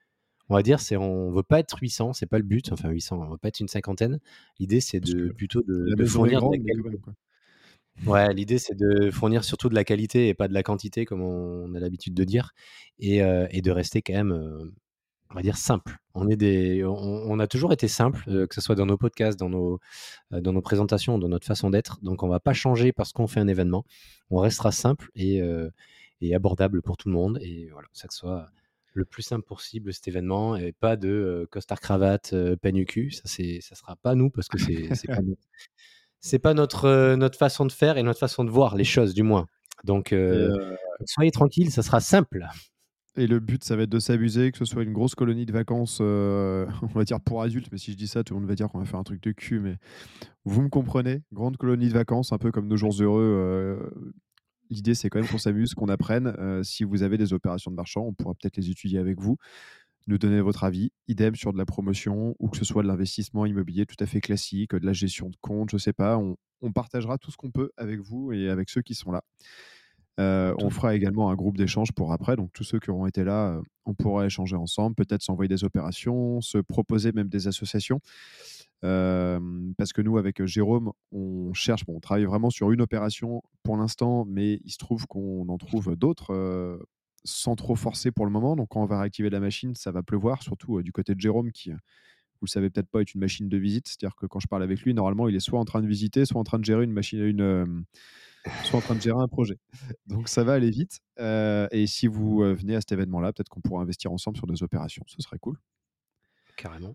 on 0.48 0.54
va 0.54 0.62
dire, 0.62 0.80
c'est 0.80 0.96
on 0.96 1.30
veut 1.30 1.42
pas 1.42 1.58
être 1.58 1.78
800, 1.80 2.12
c'est 2.12 2.26
pas 2.26 2.38
le 2.38 2.44
but. 2.44 2.70
Enfin 2.72 2.90
800, 2.90 3.18
on 3.20 3.30
veut 3.30 3.38
pas 3.38 3.48
être 3.48 3.60
une 3.60 3.68
cinquantaine. 3.68 4.20
L'idée 4.58 4.80
c'est 4.80 5.00
de 5.00 5.32
plutôt 5.32 5.62
de, 5.62 6.04
fournir 6.04 6.40
de 6.42 6.56
la. 6.56 8.10
Ouais, 8.10 8.34
l'idée 8.34 8.58
c'est 8.58 8.74
de 8.74 9.10
fournir 9.10 9.44
surtout 9.44 9.68
de 9.68 9.74
la 9.74 9.84
qualité 9.84 10.28
et 10.28 10.34
pas 10.34 10.48
de 10.48 10.54
la 10.54 10.62
quantité 10.62 11.04
comme 11.04 11.22
on, 11.22 11.74
a 11.74 11.80
l'habitude 11.80 12.12
de 12.14 12.24
dire, 12.24 12.52
et, 12.98 13.20
de 13.20 13.70
rester 13.70 14.02
quand 14.02 14.14
même, 14.14 14.72
on 15.34 15.38
va 15.38 15.42
dire 15.42 15.56
simple. 15.56 15.98
On 16.14 16.28
est 16.28 16.36
des, 16.36 16.84
on, 16.84 17.38
a 17.40 17.48
toujours 17.48 17.72
été 17.72 17.88
simple, 17.88 18.46
que 18.46 18.54
ce 18.54 18.60
soit 18.60 18.76
dans 18.76 18.86
nos 18.86 18.96
podcasts, 18.96 19.36
dans 19.36 19.48
nos, 19.48 19.80
dans 20.30 20.52
nos 20.52 20.62
présentations, 20.62 21.18
dans 21.18 21.28
notre 21.28 21.46
façon 21.46 21.70
d'être. 21.70 21.98
Donc 22.02 22.22
on 22.22 22.28
va 22.28 22.38
pas 22.38 22.52
changer 22.52 22.92
parce 22.92 23.12
qu'on 23.12 23.26
fait 23.26 23.40
un 23.40 23.48
événement. 23.48 23.84
On 24.30 24.38
restera 24.38 24.70
simple 24.70 25.10
et, 25.16 25.42
et 26.20 26.34
abordable 26.34 26.82
pour 26.82 26.96
tout 26.96 27.08
le 27.08 27.14
monde, 27.14 27.40
et 27.42 27.68
voilà, 27.72 27.88
ça 27.92 28.06
que 28.06 28.14
ce 28.14 28.20
soit 28.20 28.48
le 28.94 29.04
plus 29.04 29.22
simple 29.22 29.44
possible 29.44 29.92
cet 29.92 30.06
événement 30.08 30.56
et 30.56 30.72
pas 30.72 30.96
de 30.96 31.48
costard 31.50 31.80
cravate 31.80 32.32
euh, 32.32 32.56
cul 32.86 33.10
ça 33.10 33.22
c'est 33.24 33.58
ça 33.60 33.74
sera 33.74 33.96
pas 33.96 34.14
nous 34.14 34.30
parce 34.30 34.48
que 34.48 34.56
c'est 34.56 34.94
c'est 34.94 35.08
pas 35.08 35.18
c'est 36.20 36.38
pas 36.38 36.54
notre 36.54 37.16
notre 37.16 37.36
façon 37.36 37.66
de 37.66 37.72
faire 37.72 37.98
et 37.98 38.04
notre 38.04 38.20
façon 38.20 38.44
de 38.44 38.50
voir 38.50 38.76
les 38.76 38.84
choses 38.84 39.12
du 39.12 39.24
moins 39.24 39.46
donc 39.82 40.14
soyez 41.06 41.32
tranquille 41.32 41.72
ça 41.72 41.82
sera 41.82 42.00
simple 42.00 42.46
et 43.16 43.26
le 43.26 43.40
but, 43.40 43.62
ça 43.64 43.76
va 43.76 43.82
être 43.82 43.90
de 43.90 43.98
s'amuser, 43.98 44.50
que 44.52 44.58
ce 44.58 44.64
soit 44.64 44.82
une 44.82 44.92
grosse 44.92 45.14
colonie 45.14 45.46
de 45.46 45.52
vacances, 45.52 46.00
on 46.00 46.86
va 46.94 47.04
dire 47.04 47.20
pour 47.20 47.42
adultes, 47.42 47.68
mais 47.72 47.78
si 47.78 47.92
je 47.92 47.96
dis 47.96 48.08
ça, 48.08 48.24
tout 48.24 48.34
le 48.34 48.40
monde 48.40 48.48
va 48.48 48.54
dire 48.54 48.68
qu'on 48.68 48.78
va 48.78 48.84
faire 48.84 49.00
un 49.00 49.04
truc 49.04 49.22
de 49.22 49.32
cul, 49.32 49.60
mais 49.60 49.76
vous 50.44 50.62
me 50.62 50.68
comprenez, 50.68 51.22
grande 51.32 51.56
colonie 51.56 51.88
de 51.88 51.94
vacances, 51.94 52.32
un 52.32 52.38
peu 52.38 52.50
comme 52.50 52.68
nos 52.68 52.76
jours 52.76 52.94
heureux, 53.00 53.92
L'idée, 54.70 54.94
c'est 54.94 55.10
quand 55.10 55.20
même 55.20 55.28
qu'on 55.28 55.38
s'amuse, 55.38 55.74
qu'on 55.74 55.88
apprenne. 55.88 56.34
Euh, 56.38 56.62
si 56.62 56.84
vous 56.84 57.02
avez 57.02 57.18
des 57.18 57.32
opérations 57.32 57.70
de 57.70 57.76
marchand, 57.76 58.02
on 58.02 58.14
pourra 58.14 58.34
peut-être 58.34 58.56
les 58.56 58.70
étudier 58.70 58.98
avec 58.98 59.20
vous, 59.20 59.36
nous 60.06 60.18
donner 60.18 60.40
votre 60.40 60.64
avis. 60.64 60.90
Idem 61.08 61.34
sur 61.34 61.52
de 61.52 61.58
la 61.58 61.66
promotion 61.66 62.34
ou 62.38 62.48
que 62.48 62.56
ce 62.56 62.64
soit 62.64 62.82
de 62.82 62.88
l'investissement 62.88 63.46
immobilier 63.46 63.86
tout 63.86 63.96
à 64.00 64.06
fait 64.06 64.20
classique, 64.20 64.74
de 64.74 64.86
la 64.86 64.92
gestion 64.92 65.28
de 65.28 65.36
compte, 65.40 65.70
je 65.70 65.76
ne 65.76 65.80
sais 65.80 65.92
pas. 65.92 66.18
On, 66.18 66.36
partagera 66.72 67.18
tout 67.18 67.30
ce 67.30 67.36
qu'on 67.36 67.50
peut 67.50 67.70
avec 67.76 68.00
vous 68.00 68.32
et 68.32 68.48
avec 68.48 68.70
ceux 68.70 68.80
qui 68.80 68.94
sont 68.94 69.12
là. 69.12 69.22
Euh, 70.20 70.54
on 70.58 70.70
fera 70.70 70.94
également 70.94 71.30
un 71.30 71.34
groupe 71.34 71.56
d'échange 71.56 71.92
pour 71.92 72.12
après. 72.12 72.36
Donc, 72.36 72.52
tous 72.52 72.64
ceux 72.64 72.78
qui 72.78 72.90
auront 72.90 73.06
été 73.06 73.24
là, 73.24 73.48
euh, 73.48 73.62
on 73.84 73.94
pourra 73.94 74.26
échanger 74.26 74.56
ensemble, 74.56 74.94
peut-être 74.94 75.22
s'envoyer 75.22 75.48
des 75.48 75.64
opérations, 75.64 76.40
se 76.40 76.58
proposer 76.58 77.12
même 77.12 77.28
des 77.28 77.48
associations 77.48 78.00
parce 79.78 79.94
que 79.94 80.02
nous, 80.02 80.18
avec 80.18 80.44
Jérôme, 80.44 80.92
on 81.10 81.54
cherche, 81.54 81.86
bon, 81.86 81.96
on 81.96 82.00
travaille 82.00 82.26
vraiment 82.26 82.50
sur 82.50 82.70
une 82.70 82.82
opération 82.82 83.42
pour 83.62 83.78
l'instant, 83.78 84.26
mais 84.28 84.60
il 84.62 84.70
se 84.70 84.76
trouve 84.76 85.06
qu'on 85.06 85.48
en 85.48 85.56
trouve 85.56 85.96
d'autres 85.96 86.78
sans 87.24 87.56
trop 87.56 87.76
forcer 87.76 88.10
pour 88.10 88.26
le 88.26 88.30
moment. 88.30 88.56
Donc, 88.56 88.68
quand 88.68 88.82
on 88.82 88.86
va 88.86 89.00
réactiver 89.00 89.30
la 89.30 89.40
machine, 89.40 89.74
ça 89.74 89.90
va 89.90 90.02
pleuvoir, 90.02 90.42
surtout 90.42 90.82
du 90.82 90.92
côté 90.92 91.14
de 91.14 91.20
Jérôme, 91.20 91.50
qui, 91.50 91.70
vous 91.70 91.78
le 92.42 92.48
savez 92.48 92.68
peut-être 92.68 92.90
pas, 92.90 93.00
est 93.00 93.14
une 93.14 93.20
machine 93.20 93.48
de 93.48 93.56
visite. 93.56 93.88
C'est-à-dire 93.88 94.16
que 94.16 94.26
quand 94.26 94.40
je 94.40 94.48
parle 94.48 94.62
avec 94.62 94.82
lui, 94.82 94.92
normalement, 94.92 95.28
il 95.28 95.34
est 95.34 95.40
soit 95.40 95.58
en 95.58 95.64
train 95.64 95.80
de 95.80 95.86
visiter, 95.86 96.26
soit 96.26 96.38
en 96.38 96.44
train 96.44 96.58
de 96.58 96.64
gérer 96.66 96.84
une 96.84 96.92
machine, 96.92 97.24
une, 97.24 97.84
soit 98.64 98.78
en 98.78 98.82
train 98.82 98.94
de 98.94 99.00
gérer 99.00 99.20
un 99.20 99.28
projet. 99.28 99.58
Donc, 100.06 100.28
ça 100.28 100.44
va 100.44 100.52
aller 100.54 100.70
vite. 100.70 101.00
et 101.18 101.86
si 101.86 102.06
vous 102.06 102.38
venez 102.38 102.76
à 102.76 102.80
cet 102.80 102.92
événement-là, 102.92 103.32
peut-être 103.32 103.48
qu'on 103.48 103.60
pourra 103.60 103.82
investir 103.82 104.12
ensemble 104.12 104.36
sur 104.36 104.46
des 104.46 104.62
opérations. 104.62 105.04
Ce 105.06 105.20
serait 105.22 105.38
cool. 105.38 105.58
Carrément 106.56 106.94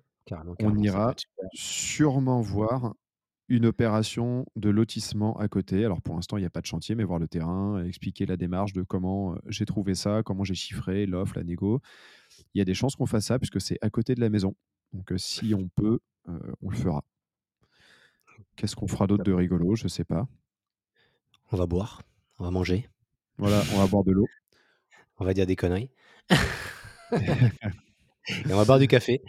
on 0.61 0.77
ira 0.77 1.15
sûrement 1.53 2.41
voir 2.41 2.93
une 3.47 3.65
opération 3.65 4.45
de 4.55 4.69
lotissement 4.69 5.37
à 5.39 5.47
côté. 5.47 5.83
Alors 5.83 6.01
pour 6.01 6.15
l'instant, 6.15 6.37
il 6.37 6.41
n'y 6.41 6.45
a 6.45 6.51
pas 6.51 6.61
de 6.61 6.67
chantier, 6.67 6.93
mais 6.93 7.03
voir 7.03 7.19
le 7.19 7.27
terrain, 7.27 7.83
expliquer 7.83 8.25
la 8.25 8.37
démarche 8.37 8.73
de 8.73 8.83
comment 8.83 9.35
j'ai 9.47 9.65
trouvé 9.65 9.95
ça, 9.95 10.21
comment 10.23 10.43
j'ai 10.43 10.53
chiffré 10.53 11.05
l'offre, 11.07 11.33
la 11.35 11.43
négo. 11.43 11.81
Il 12.53 12.59
y 12.59 12.61
a 12.61 12.65
des 12.65 12.75
chances 12.75 12.95
qu'on 12.95 13.07
fasse 13.07 13.25
ça 13.25 13.39
puisque 13.39 13.59
c'est 13.59 13.79
à 13.81 13.89
côté 13.89 14.13
de 14.13 14.21
la 14.21 14.29
maison. 14.29 14.55
Donc 14.93 15.11
si 15.17 15.53
on 15.55 15.67
peut, 15.69 15.99
on 16.61 16.69
le 16.69 16.77
fera. 16.77 17.03
Qu'est-ce 18.55 18.75
qu'on 18.75 18.87
fera 18.87 19.07
d'autre 19.07 19.23
de 19.23 19.33
rigolo? 19.33 19.75
Je 19.75 19.85
ne 19.85 19.89
sais 19.89 20.03
pas. 20.05 20.27
On 21.51 21.57
va 21.57 21.65
boire, 21.65 22.03
on 22.37 22.43
va 22.43 22.51
manger. 22.51 22.87
Voilà, 23.37 23.63
on 23.73 23.79
va 23.79 23.87
boire 23.87 24.03
de 24.03 24.11
l'eau. 24.11 24.27
On 25.17 25.25
va 25.25 25.33
dire 25.33 25.47
des 25.47 25.55
conneries. 25.55 25.89
et 26.29 26.35
on 28.53 28.57
va 28.57 28.65
boire 28.65 28.79
du 28.79 28.87
café 28.87 29.21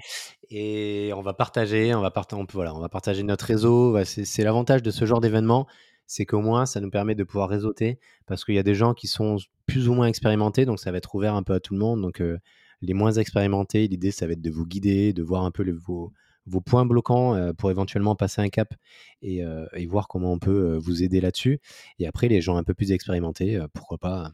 et 0.50 1.12
on 1.14 1.22
va 1.22 1.32
partager, 1.32 1.94
on 1.94 2.00
va, 2.00 2.12
on 2.32 2.46
voilà, 2.52 2.74
on 2.74 2.80
va 2.80 2.88
partager 2.88 3.22
notre 3.22 3.46
réseau. 3.46 3.96
C'est 4.04 4.42
l'avantage 4.42 4.82
de 4.82 4.90
ce 4.90 5.04
genre 5.04 5.20
d'événement, 5.20 5.66
c'est 6.06 6.26
qu'au 6.26 6.40
moins 6.40 6.66
ça 6.66 6.80
nous 6.80 6.90
permet 6.90 7.14
de 7.14 7.24
pouvoir 7.24 7.48
réseauter 7.48 7.98
parce 8.26 8.44
qu'il 8.44 8.54
y 8.54 8.58
a 8.58 8.62
des 8.62 8.74
gens 8.74 8.94
qui 8.94 9.06
sont 9.06 9.36
plus 9.66 9.88
ou 9.88 9.94
moins 9.94 10.06
expérimentés, 10.06 10.66
donc 10.66 10.80
ça 10.80 10.90
va 10.90 10.98
être 10.98 11.14
ouvert 11.14 11.34
un 11.34 11.42
peu 11.42 11.54
à 11.54 11.60
tout 11.60 11.74
le 11.74 11.80
monde. 11.80 12.02
Donc 12.02 12.20
euh, 12.20 12.38
les 12.82 12.94
moins 12.94 13.12
expérimentés, 13.12 13.86
l'idée 13.88 14.10
ça 14.10 14.26
va 14.26 14.32
être 14.32 14.42
de 14.42 14.50
vous 14.50 14.66
guider, 14.66 15.12
de 15.12 15.22
voir 15.22 15.44
un 15.44 15.50
peu 15.50 15.68
vos, 15.70 16.12
vos, 16.46 16.60
points 16.60 16.86
bloquants 16.86 17.34
euh, 17.34 17.52
pour 17.52 17.70
éventuellement 17.70 18.14
passer 18.16 18.40
un 18.42 18.48
cap 18.48 18.74
et, 19.22 19.44
euh, 19.44 19.66
et 19.74 19.86
voir 19.86 20.08
comment 20.08 20.32
on 20.32 20.38
peut 20.38 20.76
vous 20.76 21.02
aider 21.02 21.20
là-dessus. 21.20 21.60
Et 21.98 22.06
après 22.06 22.28
les 22.28 22.40
gens 22.40 22.56
un 22.56 22.64
peu 22.64 22.74
plus 22.74 22.92
expérimentés, 22.92 23.60
pourquoi 23.74 23.98
pas 23.98 24.32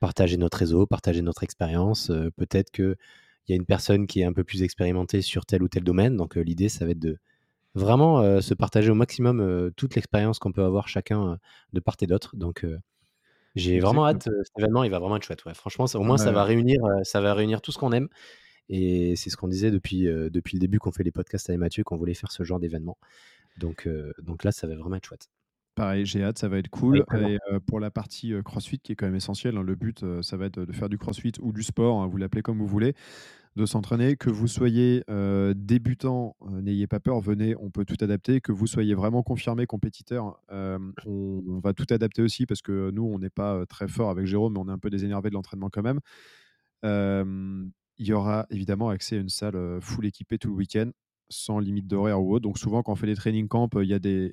partager 0.00 0.36
notre 0.36 0.58
réseau, 0.58 0.86
partager 0.86 1.22
notre 1.22 1.42
expérience. 1.42 2.12
Peut-être 2.36 2.70
que 2.70 2.96
il 3.48 3.52
y 3.52 3.54
a 3.54 3.56
une 3.56 3.66
personne 3.66 4.06
qui 4.06 4.20
est 4.20 4.24
un 4.24 4.32
peu 4.32 4.44
plus 4.44 4.62
expérimentée 4.62 5.22
sur 5.22 5.46
tel 5.46 5.62
ou 5.62 5.68
tel 5.68 5.82
domaine. 5.82 6.16
Donc 6.16 6.36
euh, 6.36 6.40
l'idée, 6.40 6.68
ça 6.68 6.84
va 6.84 6.90
être 6.90 6.98
de 6.98 7.18
vraiment 7.74 8.20
euh, 8.20 8.40
se 8.40 8.54
partager 8.54 8.90
au 8.90 8.94
maximum 8.94 9.40
euh, 9.40 9.70
toute 9.76 9.94
l'expérience 9.94 10.38
qu'on 10.38 10.52
peut 10.52 10.64
avoir 10.64 10.88
chacun 10.88 11.38
de 11.72 11.80
part 11.80 11.96
et 12.02 12.06
d'autre. 12.06 12.36
Donc 12.36 12.66
j'ai 13.56 13.80
vraiment 13.80 14.06
hâte. 14.06 14.24
cet 14.24 14.58
événement, 14.58 14.84
il 14.84 14.90
va 14.90 14.98
vraiment 14.98 15.16
être 15.16 15.24
chouette. 15.24 15.44
Ouais. 15.46 15.54
Franchement, 15.54 15.86
au 15.94 16.02
moins, 16.02 16.18
ça 16.18 16.30
va 16.30 16.44
réunir, 16.44 16.80
ça 17.02 17.20
va 17.20 17.34
réunir 17.34 17.60
tout 17.60 17.72
ce 17.72 17.78
qu'on 17.78 17.92
aime. 17.92 18.08
Et 18.68 19.16
c'est 19.16 19.30
ce 19.30 19.36
qu'on 19.36 19.48
disait 19.48 19.70
depuis, 19.70 20.04
depuis 20.04 20.56
le 20.56 20.60
début 20.60 20.78
qu'on 20.78 20.92
fait 20.92 21.02
les 21.02 21.10
podcasts 21.10 21.48
avec 21.48 21.58
Mathieu, 21.58 21.84
qu'on 21.84 21.96
voulait 21.96 22.14
faire 22.14 22.32
ce 22.32 22.42
genre 22.42 22.60
d'événement. 22.60 22.98
Donc, 23.58 23.88
donc 24.22 24.44
là, 24.44 24.52
ça 24.52 24.66
va 24.66 24.76
vraiment 24.76 24.96
être 24.96 25.06
chouette. 25.06 25.28
Pareil, 25.74 26.04
j'ai 26.04 26.22
hâte, 26.22 26.38
ça 26.38 26.48
va 26.48 26.58
être 26.58 26.68
cool. 26.68 27.04
et 27.18 27.38
pour 27.66 27.80
la 27.80 27.90
partie 27.90 28.34
CrossFit, 28.44 28.78
qui 28.78 28.92
est 28.92 28.94
quand 28.94 29.06
même 29.06 29.14
essentielle, 29.14 29.56
hein, 29.56 29.62
le 29.62 29.74
but, 29.74 30.04
ça 30.22 30.36
va 30.36 30.46
être 30.46 30.64
de 30.64 30.72
faire 30.72 30.88
du 30.88 30.98
CrossFit 30.98 31.32
ou 31.40 31.52
du 31.52 31.62
sport, 31.62 32.02
hein, 32.02 32.06
vous 32.06 32.18
l'appelez 32.18 32.42
comme 32.42 32.58
vous 32.58 32.66
voulez 32.66 32.94
de 33.58 33.66
s'entraîner. 33.66 34.16
Que 34.16 34.30
vous 34.30 34.46
soyez 34.46 35.04
euh, 35.10 35.52
débutant, 35.54 36.36
euh, 36.42 36.62
n'ayez 36.62 36.86
pas 36.86 37.00
peur, 37.00 37.20
venez, 37.20 37.54
on 37.60 37.70
peut 37.70 37.84
tout 37.84 37.96
adapter. 38.00 38.40
Que 38.40 38.52
vous 38.52 38.66
soyez 38.66 38.94
vraiment 38.94 39.22
confirmé 39.22 39.66
compétiteur, 39.66 40.40
euh, 40.50 40.78
on, 41.04 41.60
va 41.62 41.74
tout 41.74 41.86
adapter 41.90 42.22
aussi 42.22 42.46
parce 42.46 42.62
que 42.62 42.90
nous, 42.90 43.04
on 43.04 43.18
n'est 43.18 43.30
pas 43.30 43.66
très 43.66 43.88
fort 43.88 44.08
avec 44.08 44.26
Jérôme, 44.26 44.54
mais 44.54 44.60
on 44.60 44.68
est 44.68 44.72
un 44.72 44.78
peu 44.78 44.90
désénervé 44.90 45.28
de 45.28 45.34
l'entraînement 45.34 45.68
quand 45.68 45.82
même. 45.82 46.00
Il 47.98 48.06
y 48.06 48.12
aura 48.12 48.46
évidemment 48.50 48.88
accès 48.88 49.16
à 49.16 49.20
une 49.20 49.28
salle 49.28 49.80
full 49.80 50.06
équipée 50.06 50.38
tout 50.38 50.48
le 50.48 50.54
week-end. 50.54 50.90
sans 51.30 51.58
limite 51.58 51.86
d'horaire 51.86 52.22
ou 52.22 52.34
autre. 52.34 52.42
Donc 52.42 52.58
souvent, 52.58 52.82
quand 52.82 52.92
on 52.92 52.96
fait 52.96 53.06
des 53.06 53.14
training 53.14 53.48
camps, 53.48 53.68
il 53.74 53.88
y 53.88 53.94
a 53.94 53.98
des, 53.98 54.30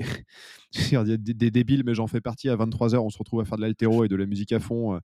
des, 1.18 1.52
débiles, 1.52 1.84
mais 1.86 1.94
j'en 1.94 2.08
fais 2.08 2.22
partie. 2.22 2.48
À 2.50 2.56
23h, 2.56 2.98
on 3.00 3.10
se 3.10 3.18
retrouve 3.18 3.42
à 3.42 3.46
faire 3.46 3.58
de 3.58 3.64
l'altéro 3.64 4.06
et 4.06 4.08
de 4.08 4.16
la 4.16 4.26
musique 4.26 4.54
à 4.54 4.60
fond, 4.60 5.00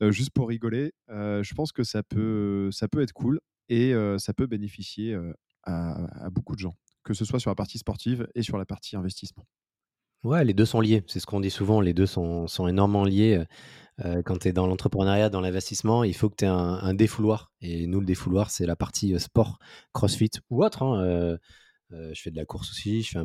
juste 0.00 0.30
pour 0.30 0.48
rigoler. 0.48 0.92
je 1.08 1.54
pense 1.54 1.72
que 1.72 1.82
ça 1.82 2.02
peut, 2.02 2.70
ça 2.72 2.88
peut 2.88 3.02
être 3.02 3.12
cool 3.12 3.40
et 3.68 3.92
ça 4.18 4.32
peut 4.32 4.46
bénéficier 4.46 5.14
à, 5.64 6.30
beaucoup 6.30 6.54
de 6.54 6.60
gens, 6.60 6.76
que 7.04 7.14
ce 7.14 7.24
soit 7.24 7.40
sur 7.40 7.50
la 7.50 7.54
partie 7.54 7.78
sportive 7.78 8.26
et 8.34 8.42
sur 8.42 8.58
la 8.58 8.64
partie 8.64 8.96
investissement. 8.96 9.46
Ouais, 10.22 10.44
les 10.44 10.52
deux 10.52 10.66
sont 10.66 10.80
liés. 10.80 11.02
C'est 11.06 11.18
ce 11.18 11.26
qu'on 11.26 11.40
dit 11.40 11.50
souvent. 11.50 11.80
Les 11.80 11.94
deux 11.94 12.06
sont, 12.06 12.46
sont 12.46 12.68
énormément 12.68 13.04
liés. 13.04 13.42
Euh, 14.04 14.22
quand 14.22 14.38
tu 14.38 14.48
es 14.48 14.52
dans 14.52 14.66
l'entrepreneuriat, 14.66 15.28
dans 15.28 15.40
l'investissement, 15.40 16.04
il 16.04 16.14
faut 16.14 16.30
que 16.30 16.36
tu 16.36 16.44
aies 16.44 16.48
un, 16.48 16.94
défouloir. 16.94 17.52
Et 17.60 17.86
nous, 17.86 18.00
le 18.00 18.06
défouloir, 18.06 18.50
c'est 18.50 18.66
la 18.66 18.76
partie 18.76 19.14
euh, 19.14 19.18
sport, 19.18 19.58
crossfit 19.92 20.30
ou 20.50 20.64
autre. 20.64 20.82
Hein, 20.82 21.02
euh, 21.02 21.38
je 21.90 22.20
fais 22.20 22.30
de 22.30 22.36
la 22.36 22.44
course 22.44 22.70
aussi. 22.70 23.02
Je 23.02 23.18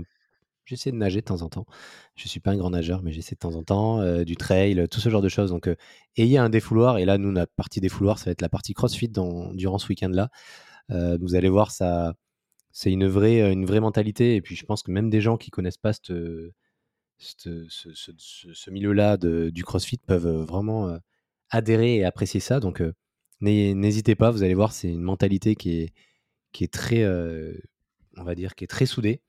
J'essaie 0.66 0.92
de 0.92 0.98
nager 0.98 1.20
de 1.20 1.26
temps 1.26 1.44
en 1.44 1.50
temps. 1.50 1.68
Je 2.16 2.26
ne 2.26 2.28
suis 2.28 2.40
pas 2.40 2.50
un 2.50 2.58
grand 2.58 2.72
nageur, 2.72 3.04
mais 3.04 3.12
j'essaie 3.12 3.36
de 3.36 3.40
temps 3.40 3.54
en 3.54 3.64
temps. 3.64 4.24
du 4.24 4.36
trail, 4.36 4.88
tout 4.90 5.00
ce 5.00 5.10
genre 5.10 5.22
de 5.22 5.30
choses. 5.30 5.52
Donc, 5.52 5.70
ayez 6.18 6.40
un 6.40 6.50
défouloir. 6.50 6.98
Et 6.98 7.06
là, 7.06 7.20
nous, 7.20 7.32
notre 7.32 7.54
partie 7.54 7.82
défouloir, 7.82 8.18
ça 8.18 8.26
va 8.26 8.32
être 8.32 8.42
la 8.42 8.50
partie 8.50 8.74
crossfit 8.74 9.08
dans, 9.08 9.54
durant 9.54 9.78
ce 9.78 9.88
week-end-là. 9.90 10.32
vous 10.90 11.36
allez 11.36 11.50
voir, 11.50 11.70
ça, 11.70 12.16
c'est 12.72 12.92
une 12.92 13.08
vraie, 13.08 13.54
une 13.54 13.68
vraie 13.68 13.80
mentalité. 13.80 14.36
Et 14.36 14.42
puis, 14.42 14.56
je 14.56 14.66
pense 14.66 14.82
que 14.82 14.90
même 14.90 15.12
des 15.12 15.22
gens 15.22 15.38
qui 15.38 15.52
connaissent 15.52 15.78
pas 15.78 15.94
cette 15.94 16.12
ce, 17.18 18.70
milieu-là 18.70 19.18
du 19.18 19.64
CrossFit 19.64 19.98
peuvent 19.98 20.44
vraiment 20.44 20.98
adhérer 21.50 21.98
et 21.98 22.06
apprécier 22.06 22.40
ça. 22.40 22.60
Donc, 22.60 22.82
n'hésitez 23.42 24.16
pas, 24.16 24.32
vous 24.32 24.44
allez 24.44 24.54
voir, 24.54 24.72
c'est 24.72 24.90
une 24.90 25.02
mentalité 25.02 25.56
qui 25.56 25.82
est, 25.82 25.94
qui 26.52 26.64
est 26.64 26.74
très, 26.74 27.06
on 28.18 28.24
va 28.24 28.36
dire, 28.36 28.56
qui 28.56 28.64
est 28.64 28.68
très 28.68 28.86
soudée. 28.86 29.22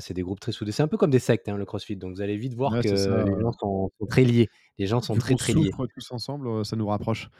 c'est 0.00 0.14
des 0.14 0.22
groupes 0.22 0.40
très 0.40 0.52
soudés. 0.52 0.72
C'est 0.72 0.82
un 0.82 0.88
peu 0.88 0.96
comme 0.96 1.10
des 1.10 1.18
sectes, 1.18 1.48
hein, 1.48 1.56
le 1.56 1.64
CrossFit. 1.64 1.96
Donc, 1.96 2.14
vous 2.14 2.22
allez 2.22 2.36
vite 2.36 2.54
voir 2.54 2.72
que 2.80 2.88
les 2.88 3.40
gens 3.40 3.52
sont, 3.52 3.90
très 4.08 4.24
liés. 4.24 4.48
Les 4.78 4.86
gens 4.86 5.00
sont 5.00 5.14
très, 5.16 5.34
très 5.34 5.52
liés. 5.52 5.70
tous 5.94 6.10
ensemble, 6.10 6.64
ça 6.64 6.76
nous 6.76 6.86
rapproche. 6.86 7.30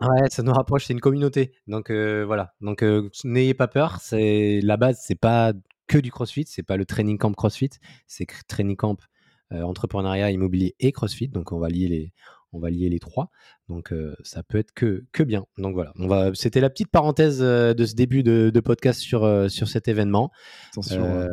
Ouais, 0.00 0.28
ça 0.30 0.44
nous 0.44 0.52
rapproche. 0.52 0.86
C'est 0.86 0.92
une 0.92 1.00
communauté. 1.00 1.52
Donc, 1.66 1.90
voilà. 1.90 2.54
Donc, 2.60 2.84
n'ayez 3.24 3.54
pas 3.54 3.68
peur. 3.68 3.98
C'est 4.00 4.60
la 4.62 4.76
base. 4.76 5.00
C'est 5.02 5.18
pas 5.18 5.52
que 5.86 5.98
du 5.98 6.10
CrossFit. 6.10 6.44
C'est 6.46 6.62
pas 6.62 6.76
le 6.76 6.84
training 6.84 7.18
camp 7.18 7.32
CrossFit. 7.32 7.70
C'est 8.06 8.26
training 8.46 8.76
camp 8.76 8.98
euh, 9.00 9.17
entrepreneuriat, 9.50 10.30
immobilier 10.30 10.74
et 10.80 10.92
CrossFit. 10.92 11.28
Donc 11.28 11.52
on 11.52 11.58
va 11.58 11.68
lier 11.68 11.88
les, 11.88 12.12
on 12.52 12.58
va 12.58 12.70
lier 12.70 12.88
les 12.88 12.98
trois. 12.98 13.30
Donc 13.68 13.92
euh, 13.92 14.14
ça 14.22 14.42
peut 14.42 14.58
être 14.58 14.72
que, 14.72 15.04
que 15.12 15.22
bien. 15.22 15.46
Donc 15.58 15.74
voilà, 15.74 15.92
on 15.98 16.06
va, 16.06 16.34
c'était 16.34 16.60
la 16.60 16.70
petite 16.70 16.90
parenthèse 16.90 17.42
euh, 17.42 17.74
de 17.74 17.84
ce 17.84 17.94
début 17.94 18.22
de, 18.22 18.60
podcast 18.60 19.00
sur, 19.00 19.50
sur 19.50 19.68
cet 19.68 19.88
événement. 19.88 20.30
Attention, 20.72 21.28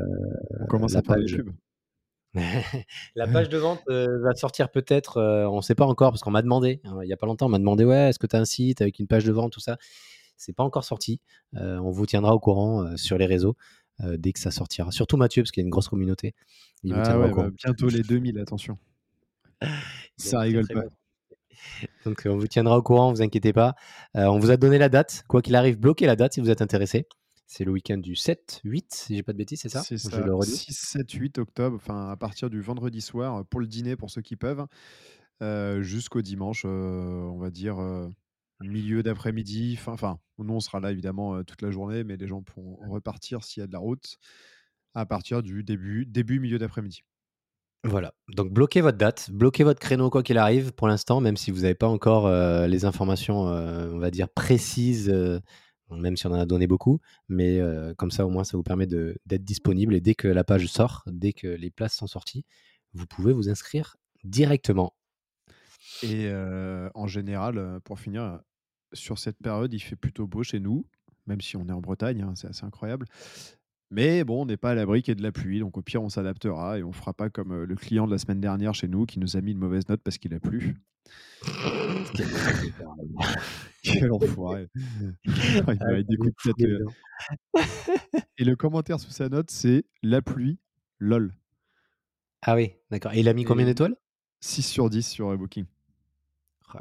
on 0.60 0.66
commence 0.68 0.96
à 0.96 1.02
parler 1.02 1.26
de 1.26 1.46
la 3.16 3.28
page 3.28 3.48
de 3.48 3.58
vente 3.58 3.82
va 3.88 4.36
sortir 4.36 4.70
peut-être, 4.70 5.22
on 5.50 5.58
ne 5.58 5.62
sait 5.62 5.76
pas 5.76 5.86
encore 5.86 6.12
parce 6.12 6.22
qu'on 6.22 6.32
m'a 6.32 6.42
demandé, 6.42 6.82
hein, 6.84 6.98
il 7.02 7.08
n'y 7.08 7.14
a 7.14 7.18
pas 7.18 7.28
longtemps, 7.28 7.46
on 7.46 7.50
m'a 7.50 7.60
demandé 7.60 7.86
ouais, 7.86 8.10
est-ce 8.10 8.20
que 8.20 8.28
tu 8.28 8.36
as 8.36 8.40
un 8.40 8.46
site 8.46 8.82
avec 8.82 9.00
une 9.00 9.08
page 9.08 9.24
de 9.24 9.32
vente, 9.32 9.54
tout 9.54 9.62
ça? 9.62 9.78
C'est 10.36 10.52
pas 10.52 10.64
encore 10.64 10.84
sorti. 10.84 11.22
on 11.54 11.92
vous 11.92 12.06
tiendra 12.06 12.36
au 12.36 12.40
courant 12.40 12.98
sur 12.98 13.18
les 13.18 13.26
réseaux. 13.26 13.56
Euh, 14.04 14.18
dès 14.18 14.34
que 14.34 14.40
ça 14.40 14.52
sortira. 14.52 14.92
Surtout 14.92 15.16
Mathieu, 15.16 15.44
parce 15.44 15.52
qu'il 15.52 15.62
y 15.62 15.64
a 15.64 15.68
une 15.68 15.72
grosse 15.72 15.88
communauté. 15.88 16.34
Ah 16.92 17.18
bah, 17.18 17.50
bientôt 17.64 17.88
les 17.88 18.02
2000, 18.02 18.38
attention. 18.40 18.78
ça 20.18 20.40
rigole 20.42 20.68
pas. 20.68 20.84
Donc 22.04 22.24
on 22.26 22.38
vous 22.38 22.48
tiendra 22.48 22.78
au 22.78 22.82
courant, 22.82 23.12
vous 23.12 23.22
inquiétez 23.22 23.54
pas. 23.54 23.76
Euh, 24.18 24.26
on 24.26 24.38
vous 24.38 24.52
a 24.52 24.58
donné 24.58 24.78
la 24.78 24.90
date. 24.90 25.24
Quoi 25.30 25.42
qu'il 25.42 25.56
arrive, 25.56 25.80
bloquez 25.80 26.06
la 26.06 26.18
date 26.18 26.34
si 26.34 26.42
vous 26.42 26.50
êtes 26.50 26.62
intéressé. 26.62 27.08
C'est 27.48 27.64
le 27.64 27.72
week-end 27.72 27.98
du 27.98 28.16
7, 28.16 28.62
8, 28.64 28.94
si 28.94 29.16
j'ai 29.16 29.24
pas 29.24 29.32
de 29.32 29.38
bêtises, 29.38 29.62
c'est 29.62 29.70
ça? 29.70 29.82
C'est 29.82 29.98
ça. 29.98 30.24
6, 30.42 30.74
7, 30.74 31.12
8 31.12 31.38
octobre, 31.38 31.76
enfin 31.76 32.10
à 32.10 32.18
partir 32.18 32.50
du 32.50 32.60
vendredi 32.60 33.02
soir 33.02 33.46
pour 33.46 33.62
le 33.62 33.68
dîner 33.68 33.96
pour 33.96 34.10
ceux 34.10 34.22
qui 34.22 34.36
peuvent, 34.36 34.66
euh, 35.42 35.82
jusqu'au 35.84 36.22
dimanche, 36.22 36.66
on 36.66 37.38
va 37.38 37.52
dire 37.52 37.78
milieu 38.62 39.04
d'après-midi. 39.04 39.78
Enfin, 39.88 40.20
nous, 40.38 40.54
on 40.54 40.60
sera 40.60 40.80
là 40.80 40.92
évidemment 40.92 41.44
toute 41.44 41.62
la 41.62 41.72
journée, 41.72 42.04
mais 42.04 42.18
les 42.18 42.28
gens 42.28 42.42
pourront 42.42 42.78
repartir 42.90 43.44
s'il 43.44 43.62
y 43.62 43.64
a 43.64 43.68
de 43.68 43.74
la 43.74 43.80
route 43.80 44.18
à 44.94 45.06
partir 45.06 45.44
du 45.44 45.64
début, 45.64 46.06
début 46.06 46.40
milieu 46.40 46.58
d'après-midi. 46.58 47.04
Voilà, 47.84 48.16
donc 48.30 48.52
bloquez 48.52 48.82
votre 48.82 48.98
date, 48.98 49.30
bloquez 49.32 49.64
votre 49.64 49.80
créneau 49.80 50.10
quoi 50.10 50.24
qu'il 50.24 50.40
arrive 50.40 50.72
pour 50.74 50.88
l'instant, 50.88 51.22
même 51.22 51.38
si 51.38 51.52
vous 51.52 51.62
n'avez 51.62 51.76
pas 51.76 51.88
encore 51.88 52.28
les 52.68 52.84
informations, 52.84 53.42
on 53.42 54.00
va 54.00 54.10
dire, 54.10 54.28
précises, 54.28 55.14
même 55.92 56.18
si 56.18 56.26
on 56.26 56.32
en 56.32 56.40
a 56.40 56.48
donné 56.48 56.66
beaucoup, 56.66 57.00
mais 57.30 57.62
comme 57.98 58.10
ça 58.10 58.26
au 58.26 58.30
moins 58.32 58.44
ça 58.44 58.58
vous 58.58 58.64
permet 58.64 58.88
d'être 58.88 59.44
disponible 59.44 59.94
et 59.94 60.02
dès 60.02 60.16
que 60.16 60.28
la 60.28 60.44
page 60.44 60.66
sort, 60.66 61.04
dès 61.06 61.32
que 61.32 61.46
les 61.46 61.70
places 61.70 61.96
sont 61.96 62.08
sorties, 62.08 62.44
vous 62.94 63.06
pouvez 63.06 63.34
vous 63.34 63.50
inscrire 63.50 63.98
directement. 64.24 64.96
Et 66.04 66.32
en 66.94 67.08
général, 67.08 67.80
pour 67.84 68.00
finir, 68.00 68.40
sur 68.94 69.20
cette 69.20 69.38
période, 69.38 69.74
il 69.74 69.80
fait 69.80 69.96
plutôt 69.96 70.28
beau 70.28 70.44
chez 70.44 70.60
nous, 70.60 70.86
même 71.28 71.42
si 71.42 71.58
on 71.58 71.68
est 71.68 71.72
en 71.72 71.82
Bretagne, 71.82 72.22
hein, 72.22 72.34
c'est 72.36 72.48
assez 72.48 72.66
incroyable. 72.66 73.08
Mais 73.92 74.24
bon, 74.24 74.42
on 74.42 74.46
n'est 74.46 74.58
pas 74.58 74.72
à 74.72 74.76
l'abri 74.76 75.04
qu'il 75.04 75.12
y 75.12 75.14
ait 75.14 75.16
de 75.16 75.24
la 75.24 75.32
pluie, 75.32 75.60
donc 75.60 75.78
au 75.78 75.82
pire, 75.82 76.02
on 76.02 76.10
s'adaptera 76.10 76.80
et 76.80 76.84
on 76.84 76.92
fera 76.92 77.14
pas 77.14 77.30
comme 77.30 77.64
le 77.64 77.76
client 77.76 78.08
de 78.08 78.12
la 78.12 78.18
semaine 78.18 78.42
dernière 78.42 78.74
chez 78.74 78.88
nous 78.88 79.06
qui 79.06 79.20
nous 79.20 79.38
a 79.38 79.42
mis 79.42 79.52
une 79.52 79.60
mauvaise 79.60 79.88
note 79.88 80.02
parce 80.04 80.18
qu'il 80.18 80.34
a 80.34 80.40
plu. 80.40 80.76
Quel 83.84 84.12
enfoiré. 84.12 84.68
Et 88.38 88.44
le 88.44 88.56
commentaire 88.56 89.00
sous 89.00 89.12
sa 89.12 89.30
note, 89.30 89.52
c'est 89.52 89.86
la 90.02 90.22
pluie, 90.22 90.60
lol. 91.00 91.34
Ah 92.42 92.56
oui, 92.56 92.74
d'accord. 92.90 93.14
Et 93.14 93.20
il 93.20 93.30
a 93.30 93.34
mis 93.34 93.44
combien 93.44 93.66
d'étoiles? 93.66 93.96
6 94.42 94.64
sur 94.64 94.90
10 94.90 95.08
sur 95.08 95.38
Booking. 95.38 95.66
Oh, 96.74 96.78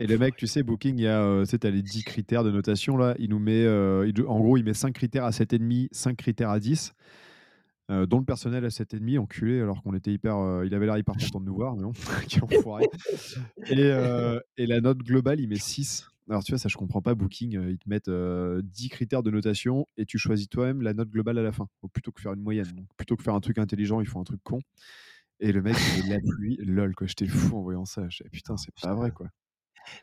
et 0.00 0.06
le 0.06 0.18
mec, 0.18 0.36
tu 0.36 0.46
sais, 0.46 0.62
Booking, 0.62 0.98
il 0.98 1.02
y 1.02 1.06
a, 1.06 1.22
euh, 1.22 1.44
tu 1.44 1.70
les 1.70 1.82
10 1.82 2.04
critères 2.04 2.44
de 2.44 2.50
notation 2.50 2.96
là. 2.96 3.14
Il 3.18 3.30
nous 3.30 3.38
met, 3.38 3.64
euh, 3.64 4.10
en 4.26 4.40
gros, 4.40 4.56
il 4.56 4.64
met 4.64 4.74
5 4.74 4.92
critères 4.92 5.24
à 5.24 5.30
7,5, 5.30 5.88
5 5.92 6.16
critères 6.16 6.50
à 6.50 6.58
10, 6.58 6.94
euh, 7.90 8.06
dont 8.06 8.18
le 8.18 8.24
personnel 8.24 8.64
à 8.64 8.70
7,5, 8.70 9.18
enculé, 9.18 9.60
alors 9.60 9.82
qu'on 9.82 9.94
était 9.94 10.12
hyper. 10.12 10.64
il 10.64 10.74
avait 10.74 10.86
l'air 10.86 10.98
hyper 10.98 11.14
content 11.14 11.40
de 11.40 11.44
nous 11.44 11.54
voir, 11.54 11.76
mais 11.76 11.82
non, 11.82 11.92
et, 13.70 13.80
et 14.56 14.66
la 14.66 14.80
note 14.80 14.98
globale, 14.98 15.40
il 15.40 15.48
met 15.48 15.56
6. 15.56 16.08
Alors 16.28 16.42
tu 16.42 16.50
vois, 16.50 16.58
ça 16.58 16.68
je 16.68 16.76
comprends 16.76 17.02
pas, 17.02 17.14
Booking, 17.14 17.52
ils 17.52 17.78
te 17.78 17.88
mettent 17.88 18.10
10 18.10 18.88
critères 18.88 19.22
de 19.22 19.30
notation 19.30 19.86
et 19.96 20.06
tu 20.06 20.18
choisis 20.18 20.48
toi-même 20.48 20.82
la 20.82 20.94
note 20.94 21.10
globale 21.10 21.38
à 21.38 21.42
la 21.42 21.52
fin. 21.52 21.68
plutôt 21.92 22.10
que 22.10 22.20
faire 22.20 22.32
une 22.32 22.42
moyenne. 22.42 22.86
plutôt 22.96 23.16
que 23.16 23.22
faire 23.22 23.34
un 23.34 23.40
truc 23.40 23.58
intelligent, 23.58 24.00
ils 24.00 24.08
font 24.08 24.20
un 24.20 24.24
truc 24.24 24.40
con. 24.42 24.58
Et 25.40 25.52
le 25.52 25.62
mec, 25.62 25.76
il 25.98 26.10
la 26.10 26.18
pluie, 26.36 26.58
lol, 26.62 26.94
quoi. 26.94 27.06
J'étais 27.06 27.26
fou 27.26 27.58
en 27.58 27.62
voyant 27.62 27.84
ça. 27.84 28.02
Je 28.08 28.22
putain, 28.24 28.56
c'est 28.56 28.74
pas 28.82 28.94
vrai, 28.94 29.10
quoi. 29.10 29.28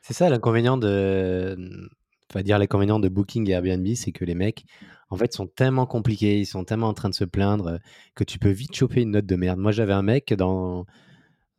C'est 0.01 0.13
ça 0.13 0.29
l'inconvénient 0.29 0.77
de. 0.77 1.89
Enfin, 2.29 2.41
dire 2.41 2.57
l'inconvénient 2.57 2.99
de 2.99 3.09
Booking 3.09 3.47
et 3.49 3.53
Airbnb, 3.53 3.87
c'est 3.95 4.11
que 4.11 4.25
les 4.25 4.33
mecs, 4.33 4.65
en 5.09 5.17
fait, 5.17 5.33
sont 5.33 5.45
tellement 5.45 5.85
compliqués, 5.85 6.39
ils 6.39 6.45
sont 6.45 6.63
tellement 6.63 6.87
en 6.87 6.93
train 6.93 7.09
de 7.09 7.13
se 7.13 7.25
plaindre 7.25 7.79
que 8.15 8.23
tu 8.23 8.39
peux 8.39 8.49
vite 8.49 8.75
choper 8.75 9.01
une 9.01 9.11
note 9.11 9.25
de 9.25 9.35
merde. 9.35 9.59
Moi, 9.59 9.71
j'avais 9.71 9.93
un 9.93 10.01
mec 10.01 10.33
dans, 10.33 10.85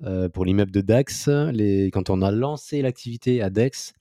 euh, 0.03 0.29
pour 0.29 0.45
l'immeuble 0.45 0.73
de 0.73 0.81
Dax, 0.81 1.29
les, 1.29 1.91
quand 1.93 2.11
on 2.11 2.21
a 2.21 2.31
lancé 2.31 2.83
l'activité 2.83 3.41
à 3.41 3.51
Dex, 3.51 3.95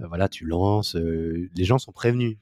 euh, 0.00 0.06
voilà, 0.06 0.28
tu 0.28 0.44
lances, 0.44 0.94
euh, 0.94 1.48
les 1.54 1.64
gens 1.64 1.78
sont 1.78 1.92
prévenus, 1.92 2.36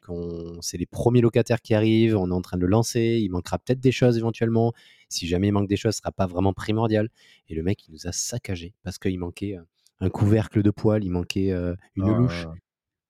c'est 0.60 0.76
les 0.76 0.86
premiers 0.86 1.20
locataires 1.20 1.62
qui 1.62 1.74
arrivent, 1.74 2.16
on 2.16 2.30
est 2.30 2.34
en 2.34 2.42
train 2.42 2.56
de 2.56 2.62
le 2.62 2.68
lancer, 2.68 3.20
il 3.22 3.30
manquera 3.30 3.58
peut-être 3.58 3.80
des 3.80 3.92
choses 3.92 4.18
éventuellement, 4.18 4.72
si 5.10 5.26
jamais 5.26 5.48
il 5.48 5.52
manque 5.52 5.68
des 5.68 5.76
choses, 5.76 5.94
ce 5.94 5.98
sera 5.98 6.12
pas 6.12 6.26
vraiment 6.26 6.52
primordial. 6.52 7.10
Et 7.48 7.54
le 7.54 7.62
mec, 7.62 7.86
il 7.86 7.92
nous 7.92 8.06
a 8.06 8.12
saccagé 8.12 8.74
parce 8.82 8.98
qu'il 8.98 9.18
manquait 9.18 9.56
un 10.00 10.08
couvercle 10.08 10.62
de 10.62 10.70
poêle, 10.70 11.04
il 11.04 11.10
manquait 11.10 11.50
une 11.50 11.76
oh 12.04 12.14
louche, 12.14 12.46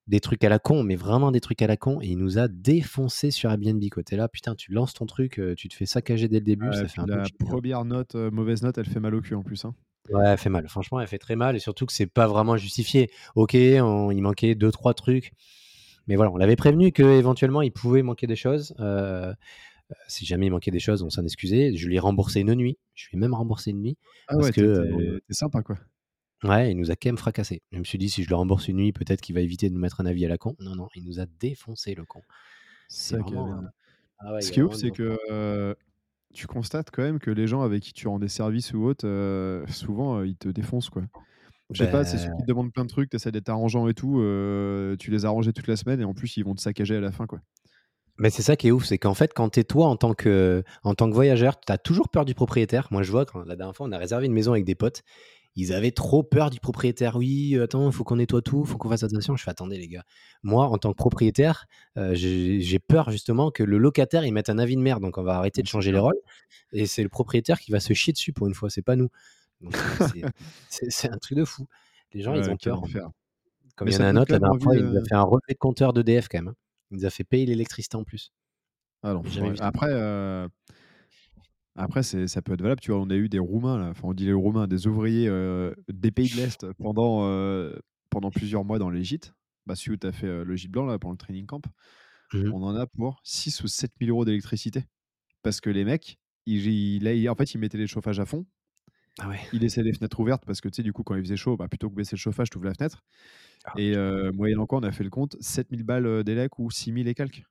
des 0.09 0.19
trucs 0.19 0.43
à 0.43 0.49
la 0.49 0.59
con, 0.59 0.83
mais 0.83 0.97
vraiment 0.97 1.31
des 1.31 1.41
trucs 1.41 1.63
à 1.63 1.69
la 1.69 1.77
con. 1.77 2.01
Et 2.03 2.09
il 2.09 2.19
nous 2.19 2.39
a 2.39 2.49
défoncé 2.49 3.31
sur 3.31 3.51
Airbnb. 3.51 3.83
Côté 3.91 4.17
là, 4.17 4.29
putain, 4.29 4.57
tu 4.57 4.73
lances 4.73 4.95
ton 4.95 5.07
truc, 5.07 5.41
tu 5.57 5.69
te 5.69 5.75
fais 5.75 5.87
saccager 5.87 6.27
dès 6.27 6.41
le 6.41 6.45
début. 6.45 6.73
ça 6.73 6.89
fait 6.89 7.01
un 7.01 7.07
la 7.07 7.25
première 7.39 7.85
note, 7.85 8.15
mauvaise 8.15 8.63
note, 8.63 8.79
elle 8.79 8.87
fait 8.87 9.01
mal 9.01 9.15
au 9.15 9.21
cul 9.21 9.35
en 9.35 9.43
plus. 9.43 9.65
Hein. 9.65 9.75
Ouais, 10.09 10.25
elle 10.27 10.39
fait 10.39 10.51
mal. 10.51 10.69
Franchement, 10.69 11.01
elle 11.01 11.07
fait 11.07 11.19
très 11.19 11.37
mal. 11.37 11.57
Et 11.57 11.61
surtout 11.61 11.87
que 11.87 11.93
c'est 11.93 12.07
pas 12.07 12.27
vraiment 12.27 12.57
justifié. 12.57 13.11
Ok, 13.35 13.55
il 13.55 14.23
manquait 14.23 14.55
deux, 14.55 14.73
trois 14.73 14.95
trucs. 14.95 15.33
Mais 16.07 16.17
voilà, 16.17 16.33
on 16.33 16.37
l'avait 16.37 16.57
prévenu 16.57 16.91
qu'éventuellement, 16.91 17.63
il 17.63 17.71
pouvait 17.71 18.03
manquer 18.03 18.27
des 18.27 18.37
choses. 18.37 18.75
Euh, 18.81 19.33
si 20.09 20.25
jamais 20.27 20.47
il 20.47 20.51
manquait 20.51 20.71
des 20.71 20.81
choses, 20.81 21.03
on 21.03 21.11
s'en 21.11 21.25
excusait. 21.25 21.75
Je 21.77 21.87
lui 21.87 21.97
ai 21.97 21.99
remboursé 21.99 22.41
une 22.41 22.55
nuit. 22.55 22.79
Je 22.95 23.09
lui 23.09 23.17
ai 23.17 23.21
même 23.21 23.35
remboursé 23.35 23.71
une 23.71 23.81
nuit. 23.81 23.99
Ah 24.29 24.35
parce 24.35 24.47
ouais, 24.47 24.53
que 24.53 24.61
euh, 24.61 25.21
t'es 25.27 25.35
sympa 25.35 25.63
quoi. 25.63 25.79
Ouais, 26.43 26.71
il 26.71 26.77
nous 26.77 26.91
a 26.91 26.97
quand 26.97 27.09
même 27.09 27.19
fracassé. 27.19 27.63
Je 27.71 27.79
me 27.79 27.85
suis 27.85 27.99
dit, 27.99 28.09
si 28.09 28.23
je 28.23 28.31
le 28.31 28.37
rembourse 28.37 28.69
une 28.69 28.77
nuit, 28.77 28.93
peut-être 28.93 29.21
qu'il 29.21 29.35
va 29.35 29.43
éviter 29.43 29.69
de 29.69 29.75
nous 29.75 29.81
mettre 29.81 30.01
un 30.01 30.07
avis 30.07 30.25
à 30.25 30.29
la 30.29 30.39
con. 30.39 30.57
Non, 30.59 30.75
non, 30.75 30.89
il 30.95 31.05
nous 31.05 31.21
a 31.21 31.27
défoncé 31.39 31.95
le 31.95 32.05
con. 32.05 32.23
C'est 32.89 33.19
vraiment... 33.19 33.63
Ah 34.19 34.41
Ce 34.41 34.51
qui 34.51 34.61
est 34.61 34.63
ouf, 34.63 34.75
c'est 34.75 34.91
que 34.91 35.77
tu 36.33 36.47
constates 36.47 36.91
quand 36.91 37.03
même 37.03 37.19
que 37.19 37.31
les 37.31 37.47
gens 37.47 37.63
avec 37.63 37.83
qui 37.83 37.93
tu 37.93 38.09
rends 38.09 38.19
des 38.19 38.29
services 38.29 38.73
ou 38.73 38.85
autres, 38.85 39.07
souvent, 39.69 40.23
ils 40.23 40.37
te 40.37 40.49
défoncent 40.49 40.91
quoi. 40.91 41.03
Je 41.73 41.85
sais 41.85 41.91
pas, 41.91 42.05
c'est 42.05 42.19
ceux 42.19 42.31
qui 42.31 42.33
te 42.33 42.39
ben 42.39 42.47
demandent 42.49 42.73
plein 42.73 42.85
de 42.85 42.89
trucs, 42.89 43.11
tu 43.11 43.17
essaies 43.17 43.31
d'être 43.33 43.49
arrangeant 43.49 43.87
et 43.89 43.95
tout, 43.95 44.17
tu 44.99 45.11
les 45.11 45.25
as 45.25 45.29
arrangés 45.29 45.53
toute 45.53 45.67
la 45.69 45.77
semaine 45.77 46.01
et 46.01 46.05
en 46.05 46.15
plus 46.15 46.37
ils 46.37 46.45
vont 46.45 46.55
te 46.55 46.61
saccager 46.61 46.97
à 46.97 47.01
la 47.01 47.13
fin 47.13 47.27
quoi. 47.27 47.41
Mais 48.21 48.29
c'est 48.29 48.43
ça 48.43 48.55
qui 48.55 48.69
est 48.69 48.71
ouf, 48.71 48.85
c'est 48.85 48.99
qu'en 48.99 49.15
fait, 49.15 49.33
quand 49.35 49.49
tu 49.49 49.61
es 49.61 49.65
toi 49.65 49.87
en 49.87 49.97
tant 49.97 50.13
que, 50.13 50.63
en 50.83 50.95
tant 50.95 51.09
que 51.09 51.15
voyageur, 51.15 51.59
tu 51.59 51.73
as 51.73 51.79
toujours 51.79 52.11
peur 52.11 52.27
du 52.27 52.35
propriétaire. 52.35 52.87
Moi, 52.91 53.03
je 53.03 53.11
vois, 53.11 53.25
quand 53.25 53.43
la 53.45 53.57
dernière 53.57 53.75
fois, 53.75 53.87
on 53.89 53.93
a 53.93 53.99
réservé 53.99 54.27
une 54.27 54.35
maison 54.35 54.53
avec 54.53 54.67
des 54.67 54.75
potes, 54.75 55.03
ils 55.57 55.73
avaient 55.73 55.91
trop 55.91 56.23
peur 56.23 56.51
du 56.51 56.61
propriétaire. 56.61 57.17
Oui, 57.17 57.59
attends, 57.59 57.89
il 57.89 57.93
faut 57.95 58.05
qu'on 58.05 58.17
nettoie 58.17 58.43
tout, 58.43 58.63
il 58.67 58.71
faut 58.71 58.77
qu'on 58.77 58.91
fasse 58.91 59.05
attention. 59.05 59.37
Je 59.37 59.43
fais, 59.43 59.51
attendez, 59.51 59.79
les 59.79 59.89
gars. 59.89 60.05
Moi, 60.43 60.67
en 60.67 60.77
tant 60.77 60.91
que 60.91 60.97
propriétaire, 60.97 61.65
euh, 61.97 62.11
j'ai 62.15 62.79
peur 62.79 63.11
justement 63.11 63.51
que 63.51 63.63
le 63.63 63.79
locataire, 63.79 64.27
il 64.27 64.33
mette 64.33 64.51
un 64.51 64.59
avis 64.59 64.77
de 64.77 64.83
merde. 64.83 65.01
Donc, 65.01 65.17
on 65.17 65.23
va 65.23 65.37
arrêter 65.39 65.63
de 65.63 65.67
changer 65.67 65.91
les 65.91 65.99
rôles. 65.99 66.21
Et 66.73 66.85
c'est 66.85 67.03
le 67.03 67.09
propriétaire 67.09 67.59
qui 67.59 67.73
va 67.73 67.81
se 67.81 67.95
chier 67.95 68.13
dessus 68.13 68.35
pour 68.35 68.47
une 68.47 68.55
fois, 68.55 68.69
c'est 68.69 68.83
pas 68.83 68.97
nous. 68.97 69.09
c'est 70.69 71.11
un 71.11 71.17
truc 71.17 71.39
de 71.39 71.45
fou. 71.47 71.67
Les 72.13 72.21
gens, 72.21 72.35
ils 72.35 72.51
ont 72.51 72.59
peur. 72.59 72.83
Comme 73.77 73.89
il 73.89 73.95
y 73.95 73.97
en 73.97 74.01
a 74.01 74.09
un 74.09 74.17
autre, 74.17 74.33
la 74.33 74.41
dernière 74.41 74.63
fois, 74.63 74.77
il 74.77 74.85
nous 74.85 74.99
a 74.99 75.03
fait 75.03 75.15
un 75.15 75.23
relevé 75.23 75.55
de 75.55 75.59
compteur 75.59 75.95
d'EDF 75.95 76.29
quand 76.29 76.43
même. 76.43 76.55
Il 76.91 76.99
nous 76.99 77.05
a 77.05 77.11
fait 77.11 77.25
payer 77.25 77.47
l'électricité 77.47 77.97
en 77.97 78.05
plus. 78.05 78.33
Ah 79.03 79.15
après, 79.61 79.89
euh, 79.91 80.47
après 81.75 82.03
ça 82.03 82.43
peut 82.43 82.53
être 82.53 82.63
valable. 82.63 82.81
Tu 82.81 82.91
vois, 82.91 83.01
on 83.01 83.09
a 83.11 83.17
eu 83.17 83.29
des 83.29 83.39
Roumains, 83.39 83.79
là. 83.79 83.89
Enfin, 83.89 84.09
on 84.09 84.15
dit 84.15 84.27
les 84.27 84.33
Roumains, 84.33 84.67
des 84.67 84.87
ouvriers 84.87 85.29
euh, 85.29 85.75
des 85.89 86.11
pays 86.11 86.29
de 86.29 86.37
l'Est 86.37 86.67
pendant, 86.79 87.25
euh, 87.25 87.75
pendant 88.11 88.31
plusieurs 88.31 88.65
mois 88.65 88.79
dans 88.79 88.91
les 88.91 89.03
gîtes. 89.03 89.33
Bah, 89.67 89.75
celui 89.75 89.93
où 89.93 89.97
tu 89.97 90.07
as 90.07 90.13
fait 90.13 90.45
le 90.45 90.57
gîte 90.57 90.71
blanc 90.71 90.85
là, 90.87 90.99
pendant 90.99 91.13
le 91.13 91.19
training 91.19 91.47
camp, 91.47 91.63
mmh 92.33 92.53
on 92.53 92.63
en 92.63 92.75
a 92.75 92.87
pour 92.87 93.21
6 93.25 93.63
ou 93.63 93.69
7 93.69 93.93
000 94.01 94.11
euros 94.11 94.25
d'électricité. 94.25 94.85
Parce 95.43 95.61
que 95.61 95.71
les 95.71 95.85
mecs, 95.85 96.19
ils, 96.47 97.29
en 97.29 97.35
fait, 97.35 97.55
ils 97.55 97.59
mettaient 97.59 97.79
les 97.79 97.87
chauffages 97.87 98.21
à 98.21 98.27
fond. 98.27 98.47
Ah 99.19 99.29
ouais. 99.29 99.41
Ils 99.53 99.61
laissaient 99.61 99.83
les 99.83 99.93
fenêtres 99.93 100.21
ouvertes 100.21 100.45
parce 100.47 100.61
que 100.61 100.69
tu 100.69 100.77
sais, 100.77 100.83
du 100.83 100.93
coup, 100.93 101.03
quand 101.03 101.15
il 101.15 101.23
faisait 101.23 101.37
chaud, 101.37 101.57
bah, 101.57 101.69
plutôt 101.69 101.91
que 101.91 101.95
baisser 101.95 102.17
le 102.17 102.21
chauffage, 102.21 102.51
tu 102.51 102.59
ouvres 102.59 102.67
la 102.67 102.75
fenêtre. 102.75 103.03
Ah, 103.65 103.73
et 103.77 103.95
euh, 103.95 104.33
moyennant 104.33 104.67
quoi, 104.67 104.79
on 104.79 104.83
a 104.83 104.93
fait 104.93 105.05
le 105.05 105.11
compte 105.11 105.37
7000 105.41 105.85
balles 105.85 106.07
euh, 106.07 106.23
d'élec 106.23 106.59
ou 106.59 106.71
6000 106.71 107.09
et 107.09 107.15
quelques. 107.15 107.45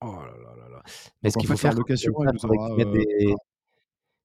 Oh 0.00 0.16
là 0.20 0.34
là 0.42 0.56
là 0.56 0.68
là. 0.68 0.82
Mais 1.22 1.30
ce 1.30 1.38
qu'il 1.38 1.48
faut 1.48 1.56
faire, 1.56 1.74
location, 1.74 2.12
il 2.22 2.28
euh, 2.28 3.34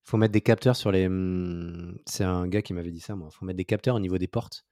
faut 0.04 0.18
mettre 0.18 0.32
des 0.32 0.42
capteurs 0.42 0.76
sur 0.76 0.92
les. 0.92 1.08
Mmh, 1.08 2.00
c'est 2.06 2.24
un 2.24 2.48
gars 2.48 2.62
qui 2.62 2.74
m'avait 2.74 2.92
dit 2.92 3.00
ça, 3.00 3.16
moi. 3.16 3.30
Il 3.32 3.36
faut 3.36 3.46
mettre 3.46 3.58
des 3.58 3.66
capteurs 3.66 3.96
au 3.96 4.00
niveau 4.00 4.18
des 4.18 4.28
portes. 4.28 4.66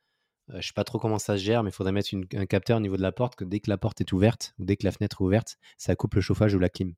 Je 0.49 0.61
je 0.61 0.67
sais 0.67 0.73
pas 0.73 0.83
trop 0.83 0.99
comment 0.99 1.17
ça 1.17 1.37
se 1.37 1.43
gère, 1.43 1.63
mais 1.63 1.71
il 1.71 1.73
faudrait 1.73 1.91
mettre 1.91 2.09
un 2.35 2.45
capteur 2.45 2.77
au 2.77 2.81
niveau 2.81 2.97
de 2.97 3.01
la 3.01 3.11
porte 3.11 3.35
que 3.35 3.43
dès 3.43 3.59
que 3.59 3.69
la 3.69 3.79
porte 3.79 4.01
est 4.01 4.13
ouverte 4.13 4.53
ou 4.59 4.65
dès 4.65 4.75
que 4.77 4.85
la 4.85 4.91
fenêtre 4.91 5.21
est 5.21 5.23
ouverte, 5.23 5.57
ça 5.77 5.95
coupe 5.95 6.13
le 6.13 6.21
chauffage 6.21 6.53
ou 6.53 6.59
la 6.59 6.69
clim. 6.69 6.93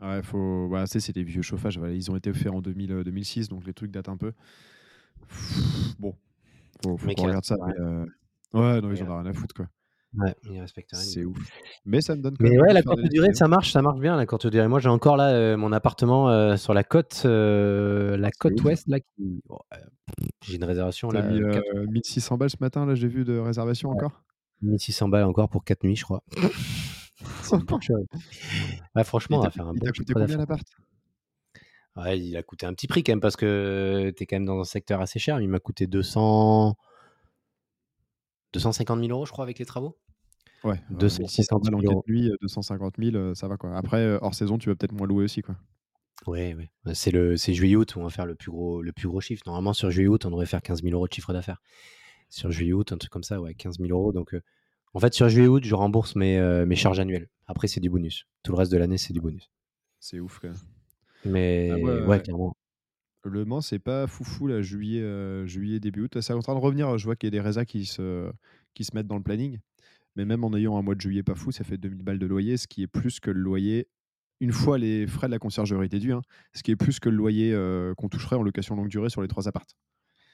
Ouais, 0.00 0.20
faut. 0.22 0.68
Bah, 0.68 0.86
c'est 0.86 1.12
des 1.12 1.22
vieux 1.22 1.42
chauffages. 1.42 1.78
Ils 1.92 2.10
ont 2.10 2.16
été 2.16 2.32
faits 2.32 2.52
en 2.52 2.60
2000, 2.60 3.02
2006, 3.04 3.48
donc 3.48 3.64
les 3.64 3.74
trucs 3.74 3.92
datent 3.92 4.08
un 4.08 4.16
peu. 4.16 4.32
Bon, 6.00 6.16
faut, 6.82 6.96
faut 6.96 7.10
qu'on 7.10 7.24
regarde 7.24 7.44
ça. 7.44 7.56
Euh, 7.78 8.04
ouais, 8.54 8.80
non, 8.80 8.92
ils 8.92 9.02
en 9.02 9.10
ont 9.10 9.18
rien 9.18 9.26
à 9.26 9.32
foutre, 9.32 9.54
quoi. 9.54 9.66
Ouais, 10.16 10.34
ils 10.44 10.60
respectent 10.60 10.92
rien. 10.92 11.00
C'est 11.00 11.24
ouf. 11.24 11.36
Mais 11.84 12.00
ça 12.00 12.14
me 12.14 12.22
donne 12.22 12.36
Mais 12.38 12.56
ouais, 12.58 12.72
la 12.72 12.82
courte 12.82 13.02
durée, 13.02 13.34
ça 13.34 13.48
marche, 13.48 13.72
ça 13.72 13.82
marche 13.82 13.98
bien, 13.98 14.16
la 14.16 14.26
courte 14.26 14.46
durée. 14.46 14.68
Moi, 14.68 14.78
j'ai 14.78 14.88
encore 14.88 15.16
là 15.16 15.30
euh, 15.30 15.56
mon 15.56 15.72
appartement 15.72 16.30
euh, 16.30 16.56
sur 16.56 16.72
la 16.72 16.84
côte, 16.84 17.22
la 17.24 18.30
côte 18.38 18.62
ouest, 18.62 18.86
là, 18.86 19.00
qui... 19.00 19.42
j'ai 20.42 20.56
une 20.56 20.64
réservation 20.64 21.10
là. 21.10 21.22
Mis, 21.22 21.40
1600 21.88 22.36
balles 22.36 22.50
ce 22.50 22.56
matin, 22.60 22.86
là, 22.86 22.94
j'ai 22.94 23.08
vu 23.08 23.24
de 23.24 23.38
réservation 23.38 23.90
encore? 23.90 24.22
1600 24.62 25.08
balles 25.08 25.24
encore 25.24 25.48
pour 25.48 25.64
4 25.64 25.82
nuits, 25.84 25.96
je 25.96 26.04
crois. 26.04 26.22
C'est 27.42 27.56
cher. 27.80 27.96
Ouais, 28.94 29.04
franchement, 29.04 29.38
on 29.38 29.42
va 29.42 29.50
faire 29.50 29.66
un 29.66 29.72
Il 29.74 29.80
t'a 29.80 29.92
coûté 29.92 30.12
combien 30.12 30.36
l'appart? 30.36 30.66
Ouais, 31.96 32.18
il 32.18 32.36
a 32.36 32.42
coûté 32.42 32.66
un 32.66 32.74
petit 32.74 32.86
prix 32.86 33.04
quand 33.04 33.12
même 33.12 33.20
parce 33.20 33.36
que 33.36 34.12
tu 34.16 34.22
es 34.22 34.26
quand 34.26 34.36
même 34.36 34.46
dans 34.46 34.60
un 34.60 34.64
secteur 34.64 35.00
assez 35.00 35.18
cher. 35.18 35.40
Il 35.40 35.48
m'a 35.48 35.60
coûté 35.60 35.86
200... 35.86 36.76
250 38.52 39.00
000 39.00 39.10
euros, 39.10 39.26
je 39.26 39.32
crois, 39.32 39.44
avec 39.44 39.58
les 39.58 39.64
travaux. 39.64 39.96
Ouais, 40.62 40.80
250 40.90 41.64
000 41.64 41.80
euros. 41.82 42.04
Nuit, 42.08 42.30
250 42.40 42.94
000, 42.98 43.34
ça 43.34 43.48
va 43.48 43.56
quoi. 43.56 43.76
Après, 43.76 43.98
euh, 43.98 44.18
hors 44.22 44.34
saison, 44.34 44.56
tu 44.56 44.70
vas 44.70 44.74
peut-être 44.74 44.92
moins 44.92 45.06
louer 45.06 45.24
aussi 45.24 45.42
quoi. 45.42 45.56
Ouais, 46.26 46.54
ouais. 46.54 46.94
C'est 46.94 47.10
le, 47.10 47.36
c'est 47.36 47.52
juillet-août 47.52 47.96
où 47.96 48.00
on 48.00 48.04
va 48.04 48.10
faire 48.10 48.24
le 48.24 48.34
plus 48.34 48.50
gros, 48.50 48.80
le 48.80 48.92
plus 48.92 49.08
gros 49.08 49.20
chiffre. 49.20 49.42
Normalement, 49.46 49.74
sur 49.74 49.90
juillet-août, 49.90 50.24
on 50.24 50.30
devrait 50.30 50.46
faire 50.46 50.62
15 50.62 50.82
000 50.82 50.94
euros 50.94 51.06
de 51.06 51.12
chiffre 51.12 51.32
d'affaires. 51.34 51.60
Sur 52.30 52.50
juillet-août, 52.50 52.92
un 52.92 52.96
truc 52.96 53.12
comme 53.12 53.22
ça, 53.22 53.40
ouais, 53.40 53.54
15 53.54 53.78
000 53.78 53.90
euros. 53.90 54.12
Donc, 54.12 54.32
euh, 54.32 54.40
en 54.94 55.00
fait, 55.00 55.12
sur 55.12 55.28
juillet-août, 55.28 55.64
je 55.64 55.74
rembourse 55.74 56.16
mes, 56.16 56.38
euh, 56.38 56.64
mes 56.64 56.76
charges 56.76 56.98
annuelles. 57.00 57.28
Après, 57.46 57.68
c'est 57.68 57.80
du 57.80 57.90
bonus. 57.90 58.26
Tout 58.42 58.52
le 58.52 58.58
reste 58.58 58.72
de 58.72 58.78
l'année, 58.78 58.96
c'est 58.96 59.12
du 59.12 59.20
bonus. 59.20 59.50
C'est 60.00 60.20
ouf, 60.20 60.38
quand 60.40 60.48
même. 60.48 60.56
Mais 61.24 61.70
ah 61.70 62.06
ouais, 62.06 62.20
clairement. 62.20 62.56
Le 63.24 63.44
Mans, 63.46 63.62
c'est 63.62 63.78
pas 63.78 64.06
foufou, 64.06 64.46
là, 64.46 64.60
juillet, 64.60 65.00
euh, 65.00 65.46
juillet, 65.46 65.80
début 65.80 66.02
août. 66.02 66.20
C'est 66.20 66.34
en 66.34 66.42
train 66.42 66.54
de 66.54 66.60
revenir. 66.60 66.98
Je 66.98 67.04
vois 67.06 67.16
qu'il 67.16 67.26
y 67.26 67.28
a 67.28 67.30
des 67.30 67.40
résas 67.40 67.64
qui 67.64 67.86
se, 67.86 68.30
qui 68.74 68.84
se 68.84 68.94
mettent 68.94 69.06
dans 69.06 69.16
le 69.16 69.22
planning. 69.22 69.58
Mais 70.16 70.24
même 70.24 70.44
en 70.44 70.54
ayant 70.54 70.76
un 70.76 70.82
mois 70.82 70.94
de 70.94 71.00
juillet 71.00 71.22
pas 71.22 71.34
fou, 71.34 71.50
ça 71.50 71.64
fait 71.64 71.78
2000 71.78 72.02
balles 72.02 72.18
de 72.18 72.26
loyer, 72.26 72.56
ce 72.56 72.68
qui 72.68 72.82
est 72.82 72.86
plus 72.86 73.18
que 73.18 73.30
le 73.30 73.40
loyer, 73.40 73.88
une 74.40 74.52
fois 74.52 74.78
les 74.78 75.06
frais 75.06 75.26
de 75.26 75.32
la 75.32 75.38
conciergerie 75.38 75.88
déduits, 75.88 76.12
hein, 76.12 76.22
ce 76.52 76.62
qui 76.62 76.70
est 76.70 76.76
plus 76.76 77.00
que 77.00 77.08
le 77.08 77.16
loyer 77.16 77.52
euh, 77.52 77.94
qu'on 77.94 78.08
toucherait 78.08 78.36
en 78.36 78.42
location 78.42 78.76
longue 78.76 78.88
durée 78.88 79.10
sur 79.10 79.22
les 79.22 79.28
trois 79.28 79.48
appartes. 79.48 79.74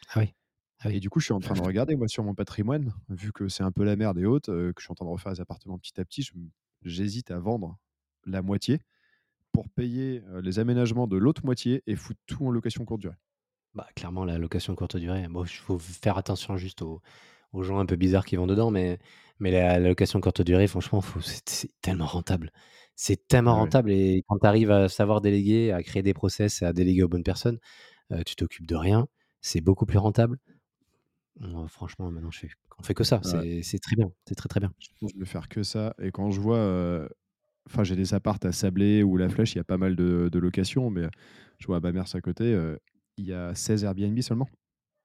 Ah 0.09 0.20
oui. 0.20 0.35
Ah 0.81 0.90
et 0.90 1.00
du 1.00 1.11
coup, 1.11 1.20
je 1.20 1.26
suis 1.26 1.35
en 1.35 1.40
train 1.40 1.55
de 1.55 1.61
regarder, 1.61 1.94
moi, 1.94 2.09
sur 2.09 2.24
mon 2.24 2.35
patrimoine, 2.35 2.92
vu 3.09 3.33
que 3.33 3.48
c'est 3.48 3.62
un 3.62 3.70
peu 3.70 3.85
la 3.85 3.96
merde 3.96 4.18
et 4.18 4.24
haute, 4.24 4.48
euh, 4.48 4.72
que 4.72 4.81
je 4.81 4.87
suis 4.87 4.92
en 4.92 4.94
train 4.94 5.05
de 5.05 5.11
refaire 5.11 5.33
les 5.33 5.40
appartements 5.40 5.79
petit 5.79 5.98
à 6.00 6.05
petit, 6.05 6.29
j'hésite 6.83 7.31
à 7.31 7.38
vendre 7.38 7.79
la 8.26 8.42
moitié 8.42 8.81
pour 9.61 9.68
payer 9.68 10.23
les 10.42 10.59
aménagements 10.59 11.07
de 11.07 11.18
l'autre 11.18 11.44
moitié 11.44 11.83
et 11.87 11.94
foutre 11.94 12.18
tout 12.27 12.46
en 12.46 12.51
location 12.51 12.87
courte 12.87 13.03
durée. 13.03 13.16
Bah, 13.75 13.87
clairement, 13.94 14.25
la 14.25 14.38
location 14.38 14.75
courte 14.75 14.96
durée, 14.96 15.27
bon, 15.29 15.44
il 15.44 15.51
faut 15.51 15.79
faire 15.79 16.16
attention 16.16 16.57
juste 16.57 16.81
aux, 16.81 17.03
gens 17.53 17.79
un 17.79 17.85
peu 17.85 17.96
bizarres 17.96 18.25
qui 18.25 18.37
vont 18.37 18.46
dedans, 18.46 18.70
mais, 18.70 18.99
mais 19.38 19.51
la, 19.51 19.79
location 19.79 20.18
courte 20.18 20.40
durée, 20.40 20.66
franchement, 20.66 21.03
c'est 21.44 21.68
tellement 21.83 22.07
rentable. 22.07 22.53
C'est 22.96 23.29
tellement 23.29 23.55
rentable 23.55 23.92
et 23.92 24.25
quand 24.29 24.38
tu 24.38 24.46
arrives 24.46 24.70
à 24.70 24.88
savoir 24.88 25.20
déléguer, 25.20 25.73
à 25.73 25.83
créer 25.83 26.03
des 26.03 26.14
process, 26.14 26.62
à 26.62 26.73
déléguer 26.73 27.03
aux 27.03 27.09
bonnes 27.09 27.23
personnes, 27.23 27.59
tu 28.25 28.37
t'occupes 28.37 28.66
de 28.66 28.77
rien, 28.77 29.09
c'est 29.42 29.61
beaucoup 29.61 29.85
plus 29.85 29.99
rentable. 29.99 30.38
franchement, 31.68 32.11
maintenant, 32.11 32.31
je 32.31 32.38
fais, 32.38 32.49
on 32.79 32.83
fait 32.83 32.94
que 32.94 33.05
ça. 33.05 33.20
C'est 33.23 33.79
très 33.79 33.96
bien. 33.96 34.11
C'est 34.27 34.37
très, 34.37 34.49
très 34.49 34.61
bien. 34.61 34.73
Je 35.03 35.18
vais 35.18 35.27
faire 35.27 35.51
que 35.51 35.62
ça. 35.62 35.94
Et 36.01 36.12
quand 36.12 36.31
je 36.31 36.40
vois 36.40 37.11
Enfin, 37.66 37.85
j'ai 37.85 37.96
des 37.96 38.14
appartes 38.14 38.44
à 38.44 38.53
Sablé 38.53 39.03
ou 39.03 39.16
La 39.16 39.29
Flèche, 39.29 39.55
il 39.55 39.59
y 39.59 39.61
a 39.61 39.64
pas 39.64 39.79
mal 39.79 39.96
de, 39.96 40.38
locations, 40.38 40.90
mais 40.90 41.07
je 41.59 41.66
vois 41.66 41.77
à 41.77 41.81
Bamers 41.81 42.14
à 42.14 42.20
côté, 42.20 42.53
euh, 42.53 42.77
il 43.16 43.27
y 43.27 43.33
a 43.33 43.55
16 43.55 43.85
Airbnb 43.85 44.18
seulement. 44.20 44.49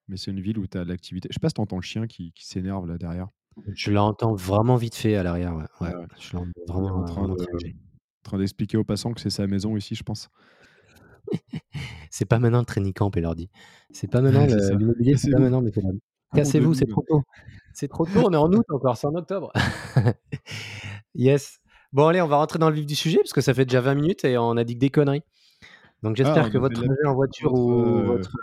Mais 0.08 0.18
c'est 0.18 0.32
une 0.32 0.40
ville 0.40 0.60
où 0.60 0.68
tu 0.68 0.78
as 0.78 0.84
de 0.84 0.90
l'activité. 0.90 1.28
Je 1.32 1.34
sais 1.34 1.40
pas 1.40 1.50
si 1.50 1.56
tu 1.56 1.62
entends 1.62 1.78
le 1.78 1.82
chien 1.82 2.08
qui, 2.08 2.32
s'énerve 2.38 2.88
là 2.88 2.98
derrière. 2.98 3.28
Je 3.74 3.92
l'entends 3.92 4.36
vraiment 4.36 4.76
vite 4.76 4.96
fait 4.96 5.16
à 5.16 5.24
l'arrière. 5.24 5.56
Ouais. 5.82 5.90
Je 6.20 6.34
l'entends 6.36 6.52
vraiment, 6.68 6.96
en 6.98 7.04
train, 7.06 7.36
train 8.24 8.38
d'expliquer 8.38 8.78
aux 8.78 8.84
passants 8.84 9.14
que 9.14 9.22
c'est 9.22 9.30
sa 9.30 9.48
maison 9.48 9.78
ici, 9.78 9.96
je 9.96 10.04
pense. 10.04 10.30
c'est 12.12 12.26
pas 12.26 12.40
maintenant 12.40 12.60
le 12.60 12.66
training 12.66 12.94
camp, 12.94 13.10
dit. 13.36 13.50
C'est 13.92 14.10
pas 14.10 14.22
maintenant 14.22 14.46
l'immobilier, 14.46 15.18
c'est 15.18 15.32
pas 15.32 15.40
maintenant, 15.40 15.62
mais 15.62 15.72
Cassez-vous, 16.34 16.74
c'est 16.74 16.88
trop 16.88 17.04
tôt. 17.08 17.24
C'est 17.74 17.88
trop 17.88 18.06
tôt, 18.06 18.24
on 18.26 18.34
est 18.34 18.38
en 18.38 18.52
août 18.52 18.66
encore, 18.70 18.98
c'est 18.98 19.08
en 19.08 19.16
octobre. 19.16 19.52
yes. 21.16 21.60
Bon, 21.96 22.08
allez, 22.08 22.20
on 22.20 22.28
va 22.28 22.36
rentrer 22.36 22.60
dans 22.60 22.70
le 22.70 22.76
vif 22.76 22.86
du 22.86 22.94
sujet 22.94 23.20
parce 23.20 23.32
que 23.32 23.40
ça 23.40 23.54
fait 23.54 23.64
déjà 23.64 23.80
20 23.80 23.96
minutes 23.96 24.26
et 24.26 24.38
on 24.38 24.58
a 24.58 24.66
dit 24.66 24.74
que 24.74 24.80
des 24.80 24.90
conneries. 24.90 25.24
Donc 26.04 26.18
j'espère 26.18 26.48
ah, 26.48 26.50
que 26.50 26.58
votre 26.58 26.76
trajet 26.76 27.06
en 27.06 27.16
voiture 27.16 27.54
ou 27.54 27.72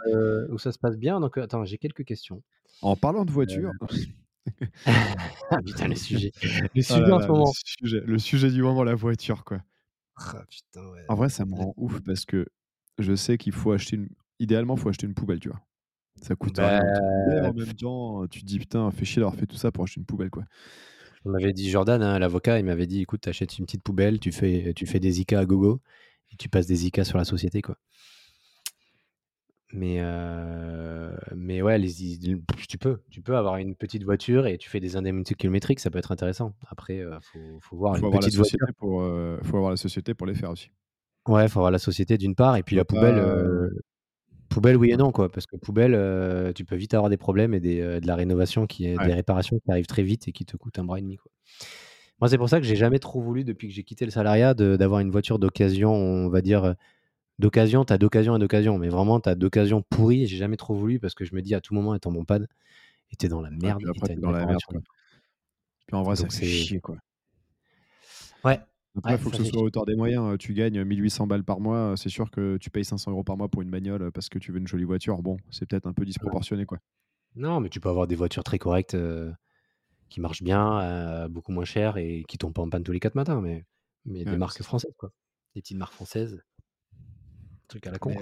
euh, 0.09 0.49
où, 0.49 0.57
ça 0.57 0.73
se 0.73 0.79
passe 0.79 0.97
bien. 0.97 1.21
Donc 1.21 1.37
attends, 1.37 1.63
j'ai 1.67 1.77
quelques 1.77 2.05
questions. 2.05 2.43
En 2.81 2.97
parlant 2.97 3.27
de 3.27 3.31
voiture. 3.31 3.71
Euh, 3.83 4.67
ah, 5.51 5.59
putain, 5.67 5.89
le 5.89 5.97
sujet. 5.97 6.33
Le 6.43 6.69
oh 6.79 6.81
sujet 6.81 7.13
en 7.13 7.21
ce 7.21 7.27
moment. 7.27 7.53
Le 7.83 8.19
sujet, 8.19 8.51
du 8.51 8.63
moment, 8.63 8.85
la 8.85 8.95
voiture, 8.95 9.45
quoi. 9.45 9.59
Ah, 10.17 10.45
en 11.11 11.15
vrai, 11.15 11.29
ça 11.29 11.45
me 11.45 11.55
rend 11.55 11.75
ouf 11.77 12.01
parce 12.01 12.25
que 12.25 12.47
je 12.99 13.15
sais 13.15 13.37
qu'il 13.37 13.53
faut 13.53 13.73
acheter 13.73 13.97
une. 13.97 14.09
Idéalement, 14.39 14.77
il 14.77 14.81
faut 14.81 14.89
acheter 14.89 15.07
une 15.07 15.15
poubelle, 15.15 15.41
tu 15.41 15.51
vois. 15.51 15.61
Ça 16.23 16.35
coûte 16.37 16.57
rien. 16.57 16.81
Bah, 16.81 17.51
en 17.51 17.53
même 17.53 17.75
temps, 17.75 18.27
tu 18.29 18.41
te 18.41 18.47
dis 18.47 18.59
putain, 18.59 18.91
fait 18.93 19.05
chier 19.05 19.21
d'avoir 19.21 19.39
fait 19.39 19.47
tout 19.47 19.57
ça 19.57 19.71
pour 19.71 19.85
acheter 19.85 20.01
une 20.01 20.07
poubelle, 20.07 20.31
quoi. 20.31 20.45
On 21.25 21.31
m'avait 21.31 21.53
dit 21.53 21.71
Jordan, 21.71 22.03
hein, 22.03 22.19
l'avocat, 22.19 22.59
il 22.59 22.65
m'avait 22.65 22.87
dit 22.87 23.03
écoute, 23.03 23.21
tu 23.23 23.29
achètes 23.29 23.59
une 23.59 23.67
petite 23.67 23.83
poubelle, 23.83 24.19
tu 24.19 24.33
fais, 24.33 24.73
tu 24.75 24.87
fais 24.87 25.01
des 25.01 25.21
ICA 25.21 25.39
à 25.39 25.45
gogo 25.45 25.81
et 26.33 26.37
tu 26.37 26.49
passes 26.49 26.67
des 26.67 26.87
ICA 26.87 27.05
sur 27.05 27.19
la 27.19 27.25
société. 27.25 27.63
quoi. 27.63 27.77
Mais, 29.73 29.97
euh, 30.01 31.17
mais 31.35 31.63
ouais, 31.63 31.81
tu 32.69 32.79
peux. 32.79 32.99
Tu 33.11 33.23
peux 33.23 33.37
avoir 33.37 33.57
une 33.57 33.75
petite 33.75 34.05
voiture 34.05 34.47
et 34.47 34.59
tu 34.59 34.69
fais 34.69 34.81
des 34.81 34.97
indemnités 34.97 35.35
kilométriques, 35.35 35.81
ça 35.81 35.91
peut 35.91 35.99
être 35.99 36.13
intéressant. 36.13 36.55
Après, 36.69 36.97
il 36.97 37.03
euh, 37.03 37.19
faut, 37.21 37.77
voir 37.77 37.97
faut 37.97 38.13
une 38.13 38.19
petite 38.19 38.39
Pour, 38.77 39.01
euh, 39.01 39.39
faut 39.43 39.57
avoir 39.57 39.71
la 39.71 39.79
société 39.79 40.13
pour 40.13 40.27
les 40.27 40.35
faire 40.35 40.51
aussi. 40.51 40.71
Ouais, 41.27 41.45
il 41.45 41.49
faut 41.49 41.61
avoir 41.61 41.71
la 41.71 41.79
société 41.79 42.19
d'une 42.19 42.35
part, 42.35 42.57
et 42.57 42.63
puis 42.63 42.77
la 42.77 42.85
poubelle, 42.85 43.19
Poubelle, 44.53 44.77
oui 44.77 44.91
et 44.91 44.97
non, 44.97 45.13
quoi. 45.13 45.31
Parce 45.31 45.47
que 45.47 45.57
poubelle, 45.57 45.95
euh, 45.95 46.53
tu 46.53 46.65
peux 46.65 46.77
vite 46.77 46.95
avoir 46.95 47.09
des 47.09 47.17
problèmes 47.17 47.55
et 47.55 47.61
des, 47.61 47.81
euh, 47.81 48.01
de 48.01 48.07
la 48.07 48.15
rénovation 48.15 48.67
qui 48.67 48.87
est, 48.87 48.99
des 48.99 49.15
réparations 49.15 49.59
qui 49.59 49.71
arrivent 49.71 49.87
très 49.87 50.03
vite 50.03 50.29
et 50.29 50.33
qui 50.33 50.45
te 50.45 50.57
coûtent 50.57 50.79
un 50.79 50.85
bras 50.85 50.99
et 50.99 51.03
demi, 51.03 51.17
quoi. 51.17 51.31
Moi, 52.21 52.29
c'est 52.29 52.39
pour 52.39 52.49
ça 52.49 52.61
que 52.61 52.67
j'ai 52.67 52.77
jamais 52.77 53.01
trop 53.01 53.21
voulu, 53.21 53.43
depuis 53.43 53.67
que 53.67 53.75
j'ai 53.75 53.83
quitté 53.83 54.05
le 54.05 54.13
salariat, 54.13 54.55
d'avoir 54.55 55.01
une 55.01 55.11
voiture 55.11 55.39
d'occasion, 55.39 55.93
on 55.93 56.29
va 56.29 56.41
dire. 56.41 56.65
Euh, 56.65 56.75
d'occasion, 57.39 57.85
tu 57.85 57.93
as 57.93 57.99
d'occasion 57.99 58.37
et 58.37 58.39
d'occasion, 58.39 58.79
mais 58.79 58.89
vraiment, 58.89 59.19
tu 59.19 59.29
as 59.29 59.35
d'occasion 59.35 59.83
pourrie. 59.83 60.27
J'ai 60.27 60.37
jamais 60.37 60.57
trop 60.57 60.75
voulu 60.75 61.01
parce 61.01 61.15
que 61.15 61.25
je 61.25 61.35
me 61.35 61.43
dis 61.43 61.55
à 61.55 61.61
tout 61.61 61.75
moment, 61.75 61.95
étant 61.95 62.13
mon 62.13 62.25
pad, 62.25 62.47
et 63.11 63.17
t'es 63.17 63.29
dans 63.29 63.41
la 63.41 63.51
merde. 63.51 63.83
puis 63.93 64.15
dans 64.17 64.31
la 64.31 64.47
merde, 64.47 64.61
Puis 65.87 65.97
en 65.97 66.03
vrai, 66.05 66.15
fait 66.15 66.47
chier, 66.47 66.81
quoi. 66.81 66.97
Ouais, 68.45 68.61
Après, 68.99 69.15
il 69.15 69.19
faut 69.19 69.31
que 69.31 69.37
ce 69.37 69.45
soit 69.45 69.61
à 69.61 69.65
hauteur 69.65 69.87
des 69.87 69.97
moyens. 69.97 70.37
Tu 70.39 70.53
gagnes 70.53 70.85
1800 70.85 71.27
balles 71.27 71.45
par 71.45 71.61
mois, 71.61 71.95
c'est 71.97 72.09
sûr 72.11 72.31
que 72.31 72.59
tu 72.59 72.71
payes 72.71 72.85
500 72.85 73.11
euros 73.11 73.25
par 73.25 73.37
mois 73.37 73.49
pour 73.49 73.63
une 73.63 73.71
bagnole 73.71 74.13
parce 74.13 74.29
que 74.29 74.39
tu 74.39 74.53
veux 74.53 74.59
une 74.59 74.67
jolie 74.67 74.85
voiture. 74.85 75.23
Bon, 75.23 75.39
c'est 75.51 75.67
peut-être 75.67 75.87
un 75.87 75.93
peu 75.93 76.05
disproportionné, 76.05 76.67
quoi. 76.67 76.79
Non, 77.35 77.61
mais 77.61 77.71
tu 77.71 77.81
peux 77.81 77.89
avoir 77.89 78.07
des 78.07 78.17
voitures 78.17 78.45
très 78.45 78.59
correctes 78.59 78.97
qui 80.11 80.21
marchent 80.21 80.43
bien, 80.43 81.27
beaucoup 81.31 81.53
moins 81.53 81.65
cher 81.65 81.97
et 81.97 82.25
qui 82.29 82.37
tombent 82.37 82.53
pas 82.53 82.63
en 82.63 82.69
panne 82.69 82.83
tous 82.83 82.93
les 82.93 83.01
4 83.01 83.15
matins, 83.15 83.41
mais, 83.41 83.65
mais 84.05 84.25
des 84.25 84.37
marques 84.37 84.63
françaises, 84.63 84.95
quoi. 84.99 85.11
Des 85.55 85.63
petites 85.63 85.79
marques 85.79 85.95
françaises. 85.95 86.43
Truc 87.69 87.87
à 87.87 87.91
la 87.91 87.99
con. 87.99 88.15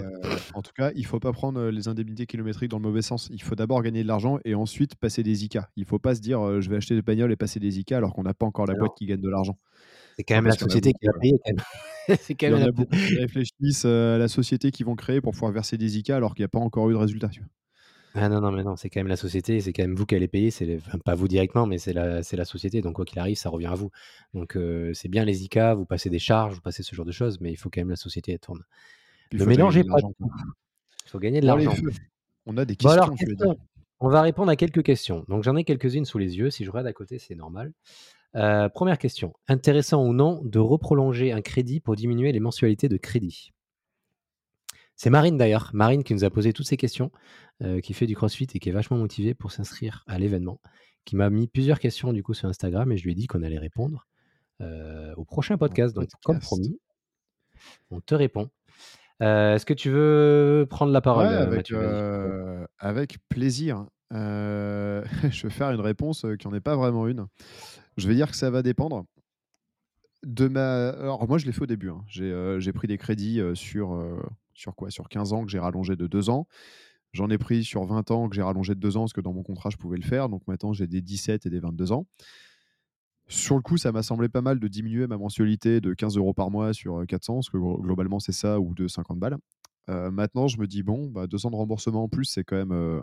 en 0.54 0.62
tout 0.62 0.70
cas, 0.76 0.92
il 0.94 1.04
faut 1.04 1.18
pas 1.18 1.33
prendre 1.33 1.70
les 1.70 1.88
indemnités 1.88 2.26
kilométriques 2.26 2.70
dans 2.70 2.78
le 2.78 2.85
mauvais 2.85 3.02
sens. 3.02 3.28
Il 3.33 3.42
faut 3.42 3.56
d'abord 3.56 3.83
gagner 3.83 4.04
de 4.04 4.09
l'argent 4.09 4.38
et 4.44 4.54
ensuite 4.54 4.94
passer 4.94 5.24
des 5.24 5.44
ICA. 5.44 5.68
Il 5.74 5.85
faut 5.85 5.98
pas 5.98 6.14
se 6.14 6.20
dire 6.20 6.61
je 6.61 6.70
vais 6.70 6.76
acheter 6.76 6.94
des 6.94 7.02
bagnoles 7.02 7.33
et 7.33 7.37
passer 7.37 7.59
des 7.59 7.80
ICA 7.80 7.96
alors 7.96 8.14
qu'on 8.14 8.22
n'a 8.22 8.35
pas 8.35 8.46
encore 8.46 8.66
la 8.66 8.74
boîte 8.74 8.92
qui 8.96 9.06
gagne 9.06 9.20
de 9.20 9.28
l'argent. 9.28 9.59
C'est 10.20 10.24
quand 10.24 10.35
même 10.35 10.46
la 10.46 10.52
société 10.52 10.92
qui 10.92 11.06
va 11.06 11.12
payer. 11.18 11.40
C'est 12.20 12.35
quand 12.35 12.48
même 12.48 12.56
il 12.56 12.61
y 12.61 12.64
en 12.64 12.68
a 12.68 12.72
beaucoup 12.72 12.94
qui 12.94 13.16
réfléchissent 13.16 13.87
à 13.87 14.18
la 14.18 14.28
société 14.28 14.70
qu'ils 14.70 14.85
vont 14.85 14.96
créer 14.96 15.22
pour 15.22 15.33
pouvoir 15.33 15.50
verser 15.50 15.78
des 15.78 15.96
ICA 15.96 16.16
alors 16.16 16.35
qu'il 16.35 16.42
n'y 16.42 16.46
a 16.46 16.48
pas 16.48 16.59
encore 16.59 16.90
eu 16.90 16.92
de 16.92 16.98
résultat. 16.98 17.30
Ah 18.14 18.28
non, 18.28 18.40
non, 18.40 18.50
mais 18.50 18.64
non, 18.64 18.76
c'est 18.76 18.90
quand 18.90 19.00
même 19.00 19.06
la 19.06 19.16
société, 19.16 19.61
c'est 19.61 19.72
quand 19.72 19.83
même 19.83 19.94
vous 19.94 20.04
qui 20.04 20.14
allez 20.16 20.28
payer, 20.28 20.50
c'est 20.50 20.78
pas 21.04 21.14
vous 21.14 21.28
directement, 21.28 21.66
mais 21.66 21.78
c'est 21.78 21.94
la, 21.94 22.44
société, 22.44 22.83
donc 22.83 22.96
quoi 22.96 23.06
qu'il 23.06 23.18
arrive, 23.18 23.38
ça 23.38 23.48
revient 23.48 23.68
à 23.68 23.74
vous. 23.74 23.90
Donc 24.35 24.59
c'est 24.92 25.09
bien 25.09 25.24
les 25.24 25.44
ICA, 25.44 25.74
vous 25.74 25.87
passez 25.87 26.11
des 26.11 26.18
charges, 26.18 26.54
vous 26.54 26.61
passez 26.61 26.83
ce 26.83 26.94
genre 26.94 27.06
de 27.06 27.12
choses, 27.12 27.40
mais 27.40 27.50
il 27.50 27.56
faut 27.56 27.70
quand 27.70 27.80
même 27.80 27.90
la 27.90 27.96
société, 27.96 28.33
elle 28.33 28.40
tourne. 28.40 28.62
Ne 29.33 29.44
mélangez 29.46 29.85
pas 29.85 29.96
Il 30.00 31.09
faut 31.09 31.20
gagner 31.20 31.40
de 31.40 31.46
l'argent. 31.46 31.72
On 32.44 32.56
a 32.59 32.64
des 32.66 32.76
questions, 32.76 33.14
On 34.00 34.09
va 34.09 34.22
répondre 34.22 34.50
à 34.50 34.56
quelques 34.56 34.83
questions. 34.83 35.24
Donc 35.28 35.44
j'en 35.44 35.54
ai 35.56 35.64
quelques-unes 35.64 36.04
sous 36.04 36.18
les 36.18 36.37
yeux, 36.37 36.50
si 36.50 36.64
je 36.64 36.70
regarde 36.70 36.88
à 36.88 36.92
côté, 36.92 37.18
c'est 37.18 37.37
normal. 37.37 37.72
Première 38.33 38.99
question. 38.99 39.33
Intéressant 39.49 40.05
ou 40.05 40.12
non 40.12 40.40
de 40.45 40.59
reprolonger 40.59 41.33
un 41.33 41.40
crédit 41.40 41.81
pour 41.81 41.97
diminuer 41.97 42.33
les 42.33 42.40
mensualités 42.40 42.88
de 42.88 42.97
crédit? 42.97 43.53
C'est 45.01 45.09
Marine 45.09 45.38
d'ailleurs, 45.38 45.71
Marine 45.73 46.05
qui 46.05 46.12
nous 46.12 46.25
a 46.25 46.31
posé 46.31 46.53
toutes 46.53 46.66
ces 46.66 46.77
questions, 46.77 47.11
euh, 47.62 47.81
qui 47.81 47.95
fait 47.95 48.05
du 48.05 48.14
crossfit 48.14 48.47
et 48.53 48.59
qui 48.59 48.69
est 48.69 48.73
vachement 48.73 48.99
motivée 48.99 49.33
pour 49.33 49.51
s'inscrire 49.51 50.05
à 50.07 50.19
l'événement, 50.19 50.61
qui 51.07 51.16
m'a 51.16 51.31
mis 51.31 51.49
plusieurs 51.49 51.79
questions 51.79 52.12
du 52.12 52.23
coup 52.23 52.35
sur 52.35 52.51
Instagram 52.51 52.93
et 52.93 52.99
je 52.99 53.05
lui 53.05 53.12
ai 53.12 53.14
dit 53.14 53.27
qu'on 53.27 53.43
allait 53.43 53.59
répondre 53.59 54.07
euh, 54.61 55.14
au 55.16 55.25
prochain 55.25 55.57
podcast. 55.57 55.97
Donc, 55.97 56.11
comme 56.23 56.38
promis, 56.38 56.79
on 57.90 58.03
te 58.03 58.14
répond. 58.14 58.51
Euh, 59.23 59.55
est-ce 59.55 59.64
que 59.64 59.73
tu 59.73 59.88
veux 59.88 60.66
prendre 60.69 60.93
la 60.93 61.01
parole, 61.01 61.29
avec, 61.29 61.73
avec, 62.79 63.16
plaisir. 63.31 63.87
je 64.11 65.43
vais 65.43 65.51
faire 65.51 65.71
une 65.71 65.81
réponse 65.81 66.27
qui 66.38 66.47
n'en 66.47 66.55
est 66.55 66.61
pas 66.61 66.77
vraiment 66.77 67.07
une. 67.07 67.27
Je 67.96 68.09
vais 68.09 68.14
dire 68.14 68.31
que 68.31 68.37
ça 68.37 68.50
va 68.50 68.62
dépendre. 68.62 69.05
De 70.22 70.48
ma... 70.48 70.90
Alors 70.90 71.26
moi 71.29 71.38
je 71.38 71.46
l'ai 71.46 71.53
fait 71.53 71.62
au 71.62 71.66
début. 71.66 71.90
Hein. 71.90 72.05
J'ai 72.07 72.72
pris 72.72 72.88
des 72.88 72.98
crédits 72.98 73.40
sur 73.55 73.98
sur 74.55 74.74
quoi? 74.74 74.90
Sur 74.90 75.09
15 75.09 75.33
ans 75.33 75.44
que 75.44 75.50
j'ai 75.50 75.59
rallongé 75.59 75.96
de 75.96 76.07
2 76.07 76.31
ans. 76.31 76.46
J'en 77.12 77.29
ai 77.29 77.38
pris 77.38 77.64
sur 77.64 77.85
20 77.85 78.11
ans 78.11 78.29
que 78.29 78.37
j'ai 78.37 78.42
rallongé 78.42 78.74
de 78.74 78.81
2 78.81 78.96
ans 78.96 79.00
parce 79.00 79.12
que 79.12 79.20
dans 79.20 79.33
mon 79.33 79.42
contrat, 79.42 79.70
je 79.70 79.76
pouvais 79.76 79.96
le 79.96 80.05
faire. 80.05 80.29
Donc 80.29 80.46
maintenant, 80.46 80.72
j'ai 80.72 80.87
des 80.87 81.00
17 81.00 81.46
et 81.46 81.50
des 81.50 81.59
22 81.59 81.92
ans. 81.92 82.07
Sur 83.26 83.57
le 83.57 83.62
coup, 83.62 83.76
ça 83.76 83.92
m'a 83.92 84.03
semblé 84.03 84.29
pas 84.29 84.42
mal 84.42 84.59
de 84.59 84.68
diminuer 84.68 85.07
ma 85.07 85.16
mensualité 85.16 85.81
de 85.81 85.94
15 85.94 86.16
euros 86.16 86.35
par 86.35 86.50
mois 86.50 86.72
sur 86.72 87.05
400, 87.07 87.35
parce 87.35 87.50
que 87.50 87.59
globalement, 87.81 88.18
c'est 88.18 88.33
ça, 88.33 88.59
ou 88.59 88.74
de 88.74 88.88
50 88.88 89.18
balles. 89.18 89.38
Euh, 89.88 90.11
maintenant, 90.11 90.48
je 90.48 90.59
me 90.59 90.66
dis, 90.66 90.83
bon, 90.83 91.09
bah, 91.09 91.26
2 91.26 91.46
ans 91.46 91.50
de 91.50 91.57
remboursement 91.57 92.05
en 92.05 92.09
plus, 92.09 92.24
c'est 92.24 92.44
quand 92.44 92.57
même 92.57 92.72
euh, 92.72 93.00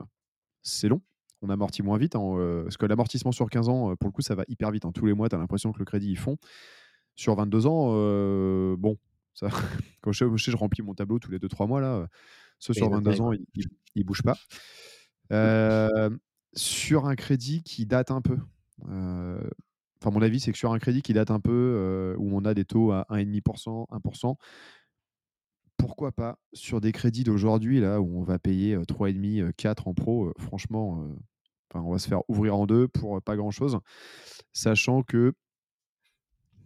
c'est 0.64 0.90
long. 0.90 1.02
On 1.42 1.50
amortit 1.50 1.84
moins 1.84 1.98
vite. 1.98 2.16
Hein, 2.16 2.22
euh, 2.24 2.64
parce 2.64 2.78
que 2.78 2.86
l'amortissement 2.86 3.32
sur 3.32 3.50
15 3.50 3.70
ans, 3.70 3.96
pour 3.96 4.08
le 4.08 4.12
coup, 4.12 4.22
ça 4.22 4.36
va 4.36 4.44
hyper 4.48 4.72
vite. 4.72 4.86
Hein. 4.86 4.92
Tous 4.94 5.06
les 5.06 5.14
mois, 5.14 5.30
tu 5.30 5.36
as 5.36 5.38
l'impression 5.38 5.72
que 5.72 5.80
le 5.80 5.86
crédit, 5.86 6.10
ils 6.10 6.18
font. 6.18 6.38
Sur 7.16 7.36
22 7.36 7.66
ans, 7.66 7.88
bon, 8.76 8.98
ça, 9.34 9.48
quand 10.02 10.12
je, 10.12 10.26
je, 10.36 10.52
je, 10.52 10.58
remplis 10.58 10.84
mon 10.84 10.94
tableau 10.94 11.20
tous 11.20 11.32
les 11.32 11.40
2-3 11.40 11.68
mois, 11.68 11.82
là, 11.82 12.08
ceux 12.60 12.74
sur 12.74 12.90
22 12.90 13.22
ans, 13.22 13.32
ils 13.34 13.68
ne 13.96 14.04
bougent 14.04 14.24
pas. 14.24 14.38
Euh, 15.32 16.10
sur 16.54 17.06
un 17.06 17.16
crédit 17.16 17.64
qui 17.64 17.86
date 17.86 18.12
un 18.12 18.22
peu, 18.22 18.38
euh, 18.90 19.42
enfin, 20.02 20.12
mon 20.12 20.22
avis, 20.22 20.40
c'est 20.40 20.52
que 20.52 20.58
sur 20.58 20.72
un 20.72 20.80
crédit 20.80 21.02
qui 21.02 21.14
date 21.14 21.32
un 21.32 21.40
peu, 21.40 21.52
euh, 21.52 22.16
où 22.18 22.36
on 22.36 22.46
a 22.46 22.54
des 22.54 22.66
taux 22.66 22.92
à 22.92 23.06
1,5%, 23.10 23.88
1%, 23.92 24.36
pourquoi 25.88 26.12
pas 26.12 26.38
sur 26.52 26.82
des 26.82 26.92
crédits 26.92 27.24
d'aujourd'hui, 27.24 27.80
là, 27.80 28.02
où 28.02 28.20
on 28.20 28.24
va 28.24 28.40
payer 28.40 28.76
3,5, 28.76 29.54
4 29.54 29.88
en 29.88 29.94
pro, 29.94 30.34
franchement, 30.38 31.08
on 31.74 31.92
va 31.92 31.98
se 31.98 32.10
faire 32.10 32.22
ouvrir 32.28 32.56
en 32.58 32.66
deux 32.66 32.90
pour 32.90 33.22
pas 33.22 33.38
grand-chose, 33.38 33.80
sachant 34.52 35.02
que 35.02 35.34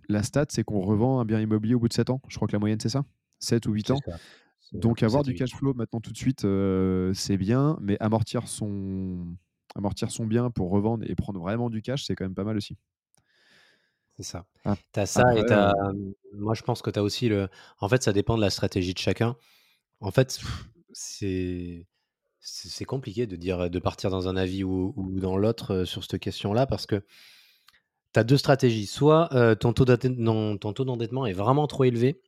la 0.10 0.24
stat, 0.24 0.48
c'est 0.50 0.64
qu'on 0.64 0.82
revend 0.82 1.20
un 1.20 1.26
bien 1.26 1.40
immobilier 1.40 1.76
au 1.76 1.80
bout 1.80 1.88
de 1.88 1.94
7 1.94 2.10
ans. 2.10 2.20
Je 2.30 2.36
crois 2.36 2.48
que 2.48 2.54
la 2.54 2.60
moyenne, 2.60 2.80
c'est 2.80 2.90
ça? 2.90 3.06
7 3.38 3.68
ou 3.68 3.74
8 3.74 3.92
ans. 3.92 4.00
Donc 4.74 5.04
avoir 5.04 5.22
du 5.22 5.36
cash 5.36 5.54
flow 5.54 5.76
maintenant 5.76 6.02
tout 6.02 6.12
de 6.12 6.18
suite, 6.18 6.44
euh, 6.44 7.14
c'est 7.14 7.38
bien, 7.38 7.78
mais 7.80 7.98
amortir 8.00 8.48
son, 8.48 9.38
amortir 9.76 10.10
son 10.10 10.26
bien 10.26 10.50
pour 10.50 10.72
revendre 10.72 11.06
et 11.08 11.14
prendre 11.14 11.40
vraiment 11.40 11.70
du 11.70 11.84
cash, 11.84 12.06
c'est 12.06 12.16
quand 12.16 12.26
même 12.26 12.34
pas 12.34 12.44
mal 12.44 12.58
aussi. 12.58 12.76
C'est 14.22 14.32
ça. 14.32 14.46
Ah, 14.66 14.76
tu 14.94 15.00
as 15.00 15.06
ça 15.06 15.36
et 15.36 15.52
as... 15.52 15.74
moi 16.34 16.54
je 16.54 16.62
pense 16.62 16.82
que 16.82 16.90
tu 16.90 17.00
as 17.00 17.04
aussi 17.04 17.30
le... 17.30 17.50
En 17.80 17.90
fait, 17.90 18.04
ça 18.04 18.14
dépend 18.14 18.36
de 18.36 18.42
la 18.42 18.50
stratégie 18.50 18.94
de 18.94 19.00
chacun. 19.00 19.36
En 20.00 20.12
fait, 20.12 20.40
c'est 20.94 21.88
c'est 22.40 22.86
compliqué 22.86 23.28
de 23.28 23.36
dire 23.36 23.70
de 23.70 23.80
partir 23.80 24.10
dans 24.10 24.28
un 24.28 24.36
avis 24.36 24.64
ou, 24.64 24.94
ou 24.96 25.20
dans 25.20 25.38
l'autre 25.38 25.86
sur 25.86 26.04
cette 26.04 26.20
question-là 26.20 26.66
parce 26.66 26.86
que 26.86 27.04
tu 28.14 28.20
as 28.20 28.24
deux 28.24 28.38
stratégies. 28.38 28.88
Soit 28.88 29.30
ton 29.60 29.74
taux 29.74 29.86
d'endettement 29.86 31.26
est 31.26 31.34
vraiment 31.34 31.68
trop 31.68 31.84
élevé. 31.84 32.22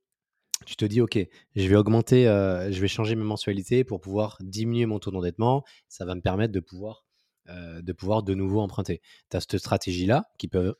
Tu 0.66 0.78
te 0.78 0.86
dis, 0.86 1.02
OK, 1.02 1.18
je 1.56 1.68
vais 1.68 1.76
augmenter, 1.76 2.24
je 2.26 2.80
vais 2.80 2.88
changer 2.88 3.16
mes 3.16 3.24
mensualités 3.24 3.84
pour 3.84 4.00
pouvoir 4.00 4.38
diminuer 4.40 4.86
mon 4.86 5.00
taux 5.00 5.12
d'endettement. 5.12 5.64
Ça 5.90 6.06
va 6.06 6.16
me 6.16 6.22
permettre 6.22 6.54
de 6.54 6.62
pouvoir, 6.62 7.06
de 7.48 7.92
pouvoir 7.92 8.24
de 8.24 8.34
nouveau 8.34 8.62
emprunter. 8.62 9.02
Tu 9.30 9.36
as 9.36 9.42
cette 9.42 9.58
stratégie-là 9.58 10.30
qui 10.38 10.48
peut 10.48 10.76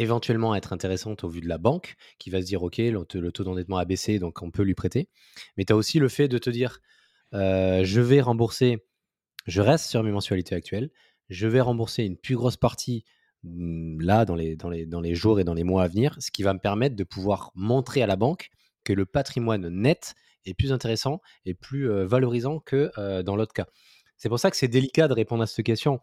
éventuellement 0.00 0.54
être 0.54 0.72
intéressante 0.72 1.24
au 1.24 1.28
vu 1.28 1.40
de 1.40 1.48
la 1.48 1.58
banque, 1.58 1.96
qui 2.18 2.30
va 2.30 2.40
se 2.40 2.46
dire, 2.46 2.62
OK, 2.62 2.78
le, 2.78 3.04
taux 3.04 3.44
d'endettement 3.44 3.78
a 3.78 3.84
baissé, 3.84 4.18
donc 4.18 4.42
on 4.42 4.50
peut 4.50 4.62
lui 4.62 4.74
prêter. 4.74 5.08
Mais 5.56 5.64
tu 5.64 5.72
as 5.72 5.76
aussi 5.76 5.98
le 5.98 6.08
fait 6.08 6.28
de 6.28 6.38
te 6.38 6.50
dire, 6.50 6.80
je 7.32 8.00
vais 8.00 8.20
rembourser, 8.20 8.84
je 9.46 9.60
reste 9.60 9.86
sur 9.86 10.02
mes 10.02 10.12
mensualités 10.12 10.54
actuelles, 10.54 10.90
je 11.28 11.46
vais 11.46 11.60
rembourser 11.60 12.04
une 12.04 12.16
plus 12.16 12.36
grosse 12.36 12.56
partie 12.56 13.04
Mmh, 13.44 14.00
là, 14.02 14.24
dans 14.24 14.34
les, 14.34 14.56
dans, 14.56 14.68
les, 14.68 14.84
dans 14.86 15.00
les 15.00 15.14
jours 15.14 15.38
et 15.38 15.44
dans 15.44 15.54
les 15.54 15.64
mois 15.64 15.84
à 15.84 15.88
venir, 15.88 16.16
ce 16.20 16.30
qui 16.30 16.42
va 16.42 16.54
me 16.54 16.58
permettre 16.58 16.96
de 16.96 17.04
pouvoir 17.04 17.50
montrer 17.54 18.02
à 18.02 18.06
la 18.06 18.16
banque 18.16 18.50
que 18.84 18.92
le 18.92 19.06
patrimoine 19.06 19.68
net 19.68 20.14
est 20.44 20.54
plus 20.54 20.72
intéressant 20.72 21.20
et 21.44 21.54
plus 21.54 21.88
valorisant 22.04 22.58
que 22.58 22.90
dans 23.22 23.36
l'autre 23.36 23.52
cas. 23.52 23.66
C'est 24.16 24.28
pour 24.28 24.40
ça 24.40 24.50
que 24.50 24.56
c'est 24.56 24.68
délicat 24.68 25.08
de 25.08 25.12
répondre 25.12 25.42
à 25.42 25.46
cette 25.46 25.64
question. 25.64 26.00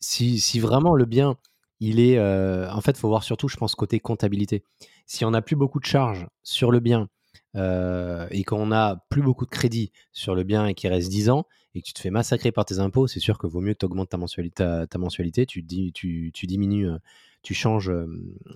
si, 0.00 0.40
si, 0.40 0.60
vraiment 0.60 0.94
le 0.94 1.04
bien, 1.06 1.36
il 1.80 2.00
est... 2.00 2.20
en 2.20 2.80
fait, 2.80 2.96
faut 2.96 3.08
voir 3.08 3.22
surtout, 3.22 3.48
je 3.48 3.56
pense, 3.56 3.74
côté 3.74 4.00
comptabilité. 4.00 4.64
Si 5.06 5.24
on 5.24 5.30
n'a 5.30 5.42
plus 5.42 5.56
beaucoup 5.56 5.80
de 5.80 5.86
charges 5.86 6.26
sur 6.42 6.70
le 6.70 6.80
bien 6.80 7.08
et 7.54 8.44
qu'on 8.44 8.66
n'a 8.66 9.04
plus 9.08 9.22
beaucoup 9.22 9.44
de 9.44 9.50
crédit 9.50 9.92
sur 10.12 10.34
le 10.34 10.44
bien 10.44 10.66
et 10.66 10.74
qu'il 10.74 10.90
reste 10.90 11.08
10 11.08 11.30
ans, 11.30 11.46
et 11.74 11.80
que 11.80 11.86
tu 11.86 11.92
te 11.92 12.00
fais 12.00 12.10
massacrer 12.10 12.52
par 12.52 12.64
tes 12.64 12.78
impôts, 12.78 13.06
c'est 13.06 13.20
sûr 13.20 13.38
que 13.38 13.46
vaut 13.46 13.60
mieux 13.60 13.74
que 13.74 13.78
tu 13.78 13.86
augmentes 13.86 14.10
ta 14.10 14.16
mensualité, 14.16 14.84
ta, 14.88 14.98
mensualité 14.98 15.46
tu, 15.46 15.64
tu, 15.64 16.30
tu, 16.32 16.46
diminues, 16.46 16.88
euh, 16.88 16.98
tu 17.42 17.54
changes, 17.54 17.90
euh, 17.90 18.06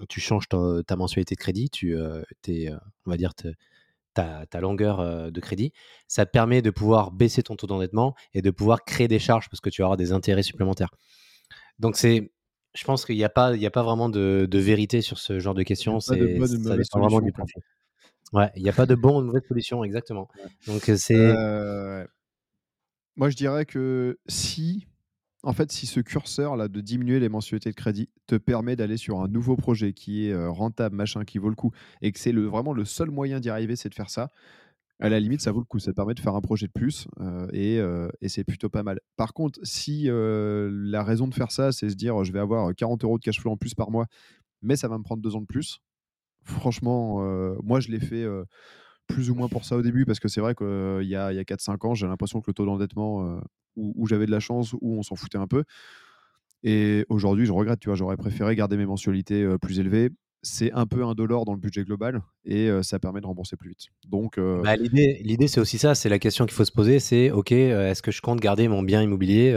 tu 0.08 0.20
changes 0.20 0.48
ta, 0.48 0.96
mensualité 0.96 1.34
de 1.34 1.40
crédit, 1.40 1.70
tu, 1.70 1.96
euh, 1.96 2.22
on 3.06 3.10
va 3.10 3.16
dire, 3.16 3.32
ta, 4.14 4.46
ta, 4.46 4.60
longueur 4.60 5.30
de 5.30 5.40
crédit. 5.40 5.72
Ça 6.08 6.26
te 6.26 6.30
permet 6.30 6.62
de 6.62 6.70
pouvoir 6.70 7.12
baisser 7.12 7.42
ton 7.42 7.56
taux 7.56 7.66
d'endettement 7.66 8.14
et 8.32 8.42
de 8.42 8.50
pouvoir 8.50 8.84
créer 8.84 9.08
des 9.08 9.18
charges 9.18 9.48
parce 9.48 9.60
que 9.60 9.70
tu 9.70 9.82
auras 9.82 9.96
des 9.96 10.12
intérêts 10.12 10.42
supplémentaires. 10.42 10.90
Donc, 11.78 11.96
c'est, 11.96 12.32
je 12.74 12.84
pense 12.84 13.04
qu'il 13.04 13.16
n'y 13.16 13.24
a, 13.24 13.28
pas, 13.28 13.54
il 13.56 13.64
a 13.64 13.70
pas 13.70 13.82
vraiment 13.82 14.08
de, 14.08 14.46
de, 14.50 14.58
vérité 14.58 15.00
sur 15.00 15.18
ce 15.18 15.38
genre 15.38 15.54
de 15.54 15.62
questions. 15.62 16.00
C'est, 16.00 16.38
ça 16.38 16.76
dépend 16.76 17.00
vraiment 17.00 17.20
du 17.20 17.32
profil. 17.32 17.62
Ouais, 18.32 18.50
il 18.56 18.62
n'y 18.62 18.68
a 18.68 18.72
pas 18.72 18.86
de 18.86 18.94
bon 18.94 19.18
ou 19.18 19.20
de 19.20 19.26
mauvaise 19.26 19.44
solution, 19.46 19.84
exactement. 19.84 20.28
Donc, 20.66 20.90
c'est. 20.96 21.34
Moi, 23.16 23.30
je 23.30 23.36
dirais 23.36 23.64
que 23.64 24.18
si, 24.26 24.86
en 25.44 25.52
fait, 25.52 25.70
si 25.70 25.86
ce 25.86 26.00
curseur 26.00 26.56
là 26.56 26.68
de 26.68 26.80
diminuer 26.80 27.20
les 27.20 27.28
mensualités 27.28 27.70
de 27.70 27.76
crédit 27.76 28.08
te 28.26 28.34
permet 28.34 28.74
d'aller 28.74 28.96
sur 28.96 29.20
un 29.20 29.28
nouveau 29.28 29.56
projet 29.56 29.92
qui 29.92 30.26
est 30.26 30.32
euh, 30.32 30.50
rentable, 30.50 30.96
machin, 30.96 31.24
qui 31.24 31.38
vaut 31.38 31.48
le 31.48 31.54
coup, 31.54 31.72
et 32.02 32.10
que 32.10 32.18
c'est 32.18 32.32
le, 32.32 32.46
vraiment 32.46 32.72
le 32.72 32.84
seul 32.84 33.10
moyen 33.10 33.38
d'y 33.38 33.50
arriver, 33.50 33.76
c'est 33.76 33.88
de 33.88 33.94
faire 33.94 34.10
ça. 34.10 34.30
À 35.00 35.08
la 35.08 35.18
limite, 35.18 35.40
ça 35.40 35.50
vaut 35.50 35.60
le 35.60 35.64
coup. 35.64 35.78
Ça 35.78 35.90
te 35.90 35.96
permet 35.96 36.14
de 36.14 36.20
faire 36.20 36.34
un 36.34 36.40
projet 36.40 36.66
de 36.66 36.72
plus 36.72 37.08
euh, 37.20 37.48
et, 37.52 37.78
euh, 37.78 38.08
et 38.20 38.28
c'est 38.28 38.44
plutôt 38.44 38.68
pas 38.68 38.82
mal. 38.82 39.00
Par 39.16 39.34
contre, 39.34 39.58
si 39.62 40.08
la 40.08 41.02
raison 41.02 41.28
de 41.28 41.34
faire 41.34 41.50
ça, 41.50 41.72
c'est 41.72 41.90
se 41.90 41.96
dire 41.96 42.22
je 42.24 42.32
vais 42.32 42.40
avoir 42.40 42.74
40 42.74 43.04
euros 43.04 43.18
de 43.18 43.24
cash 43.24 43.40
flow 43.40 43.52
en 43.52 43.56
plus 43.56 43.74
par 43.74 43.90
mois, 43.90 44.06
mais 44.62 44.76
ça 44.76 44.88
va 44.88 44.98
me 44.98 45.02
prendre 45.02 45.22
deux 45.22 45.34
ans 45.36 45.40
de 45.40 45.46
plus, 45.46 45.80
franchement, 46.44 47.18
moi 47.62 47.80
je 47.80 47.88
l'ai 47.88 48.00
fait 48.00 48.26
plus 49.06 49.30
ou 49.30 49.34
moins 49.34 49.48
pour 49.48 49.64
ça 49.64 49.76
au 49.76 49.82
début, 49.82 50.04
parce 50.04 50.20
que 50.20 50.28
c'est 50.28 50.40
vrai 50.40 50.54
qu'il 50.54 51.08
y 51.08 51.16
a, 51.16 51.32
y 51.32 51.38
a 51.38 51.44
4-5 51.44 51.86
ans, 51.86 51.94
j'ai 51.94 52.06
l'impression 52.06 52.40
que 52.40 52.46
le 52.48 52.54
taux 52.54 52.66
d'endettement, 52.66 53.26
euh, 53.26 53.40
où, 53.76 54.06
j'avais 54.06 54.26
de 54.26 54.30
la 54.30 54.40
chance, 54.40 54.72
où 54.80 54.96
on 54.96 55.02
s'en 55.02 55.16
foutait 55.16 55.38
un 55.38 55.46
peu. 55.46 55.64
Et 56.62 57.04
aujourd'hui, 57.08 57.44
je 57.44 57.52
regrette, 57.52 57.80
tu 57.80 57.88
vois, 57.88 57.96
j'aurais 57.96 58.16
préféré 58.16 58.56
garder 58.56 58.76
mes 58.76 58.86
mensualités 58.86 59.42
euh, 59.42 59.58
plus 59.58 59.80
élevées. 59.80 60.10
C'est 60.44 60.72
un 60.72 60.86
peu 60.86 61.04
indolore 61.04 61.44
dans 61.44 61.52
le 61.52 61.58
budget 61.58 61.84
global 61.84 62.22
et 62.44 62.70
ça 62.82 62.98
permet 62.98 63.20
de 63.20 63.26
rembourser 63.26 63.56
plus 63.56 63.70
vite. 63.70 63.86
Donc, 64.08 64.38
bah, 64.38 64.76
l'idée, 64.76 65.48
c'est 65.48 65.60
aussi 65.60 65.78
ça, 65.78 65.94
c'est 65.94 66.08
la 66.08 66.18
question 66.18 66.46
qu'il 66.46 66.54
faut 66.54 66.64
se 66.64 66.72
poser, 66.72 67.00
c'est 67.00 67.30
ok, 67.30 67.52
est-ce 67.52 68.02
que 68.02 68.10
je 68.10 68.20
compte 68.20 68.40
garder 68.40 68.68
mon 68.68 68.82
bien 68.82 69.02
immobilier 69.02 69.52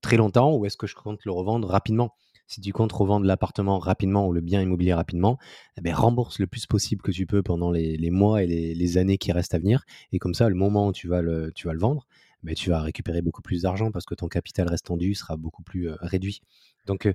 très 0.00 0.16
longtemps 0.16 0.54
ou 0.54 0.64
est-ce 0.64 0.76
que 0.76 0.86
je 0.86 0.94
compte 0.94 1.24
le 1.24 1.32
revendre 1.32 1.68
rapidement? 1.68 2.14
Si 2.46 2.62
tu 2.62 2.72
comptes 2.72 2.92
revendre 2.92 3.26
l'appartement 3.26 3.78
rapidement 3.78 4.26
ou 4.26 4.32
le 4.32 4.40
bien 4.40 4.62
immobilier 4.62 4.94
rapidement, 4.94 5.38
eh 5.76 5.82
ben, 5.82 5.94
rembourse 5.94 6.38
le 6.38 6.46
plus 6.46 6.64
possible 6.64 7.02
que 7.02 7.10
tu 7.10 7.26
peux 7.26 7.42
pendant 7.42 7.70
les, 7.70 8.10
mois 8.10 8.42
et 8.42 8.46
les, 8.46 8.96
années 8.96 9.18
qui 9.18 9.32
restent 9.32 9.54
à 9.54 9.58
venir. 9.58 9.84
Et 10.12 10.18
comme 10.18 10.32
ça, 10.32 10.48
le 10.48 10.54
moment 10.54 10.88
où 10.88 10.92
tu 10.94 11.08
vas 11.08 11.20
le 11.20 11.52
vendre, 11.78 12.06
ben, 12.42 12.54
tu 12.54 12.70
vas 12.70 12.80
récupérer 12.80 13.22
beaucoup 13.22 13.42
plus 13.42 13.62
d'argent 13.62 13.90
parce 13.90 14.04
que 14.04 14.14
ton 14.14 14.28
capital 14.28 14.68
restendu 14.68 15.14
sera 15.14 15.36
beaucoup 15.36 15.62
plus 15.62 15.90
réduit. 16.00 16.40
Donc, 16.86 17.12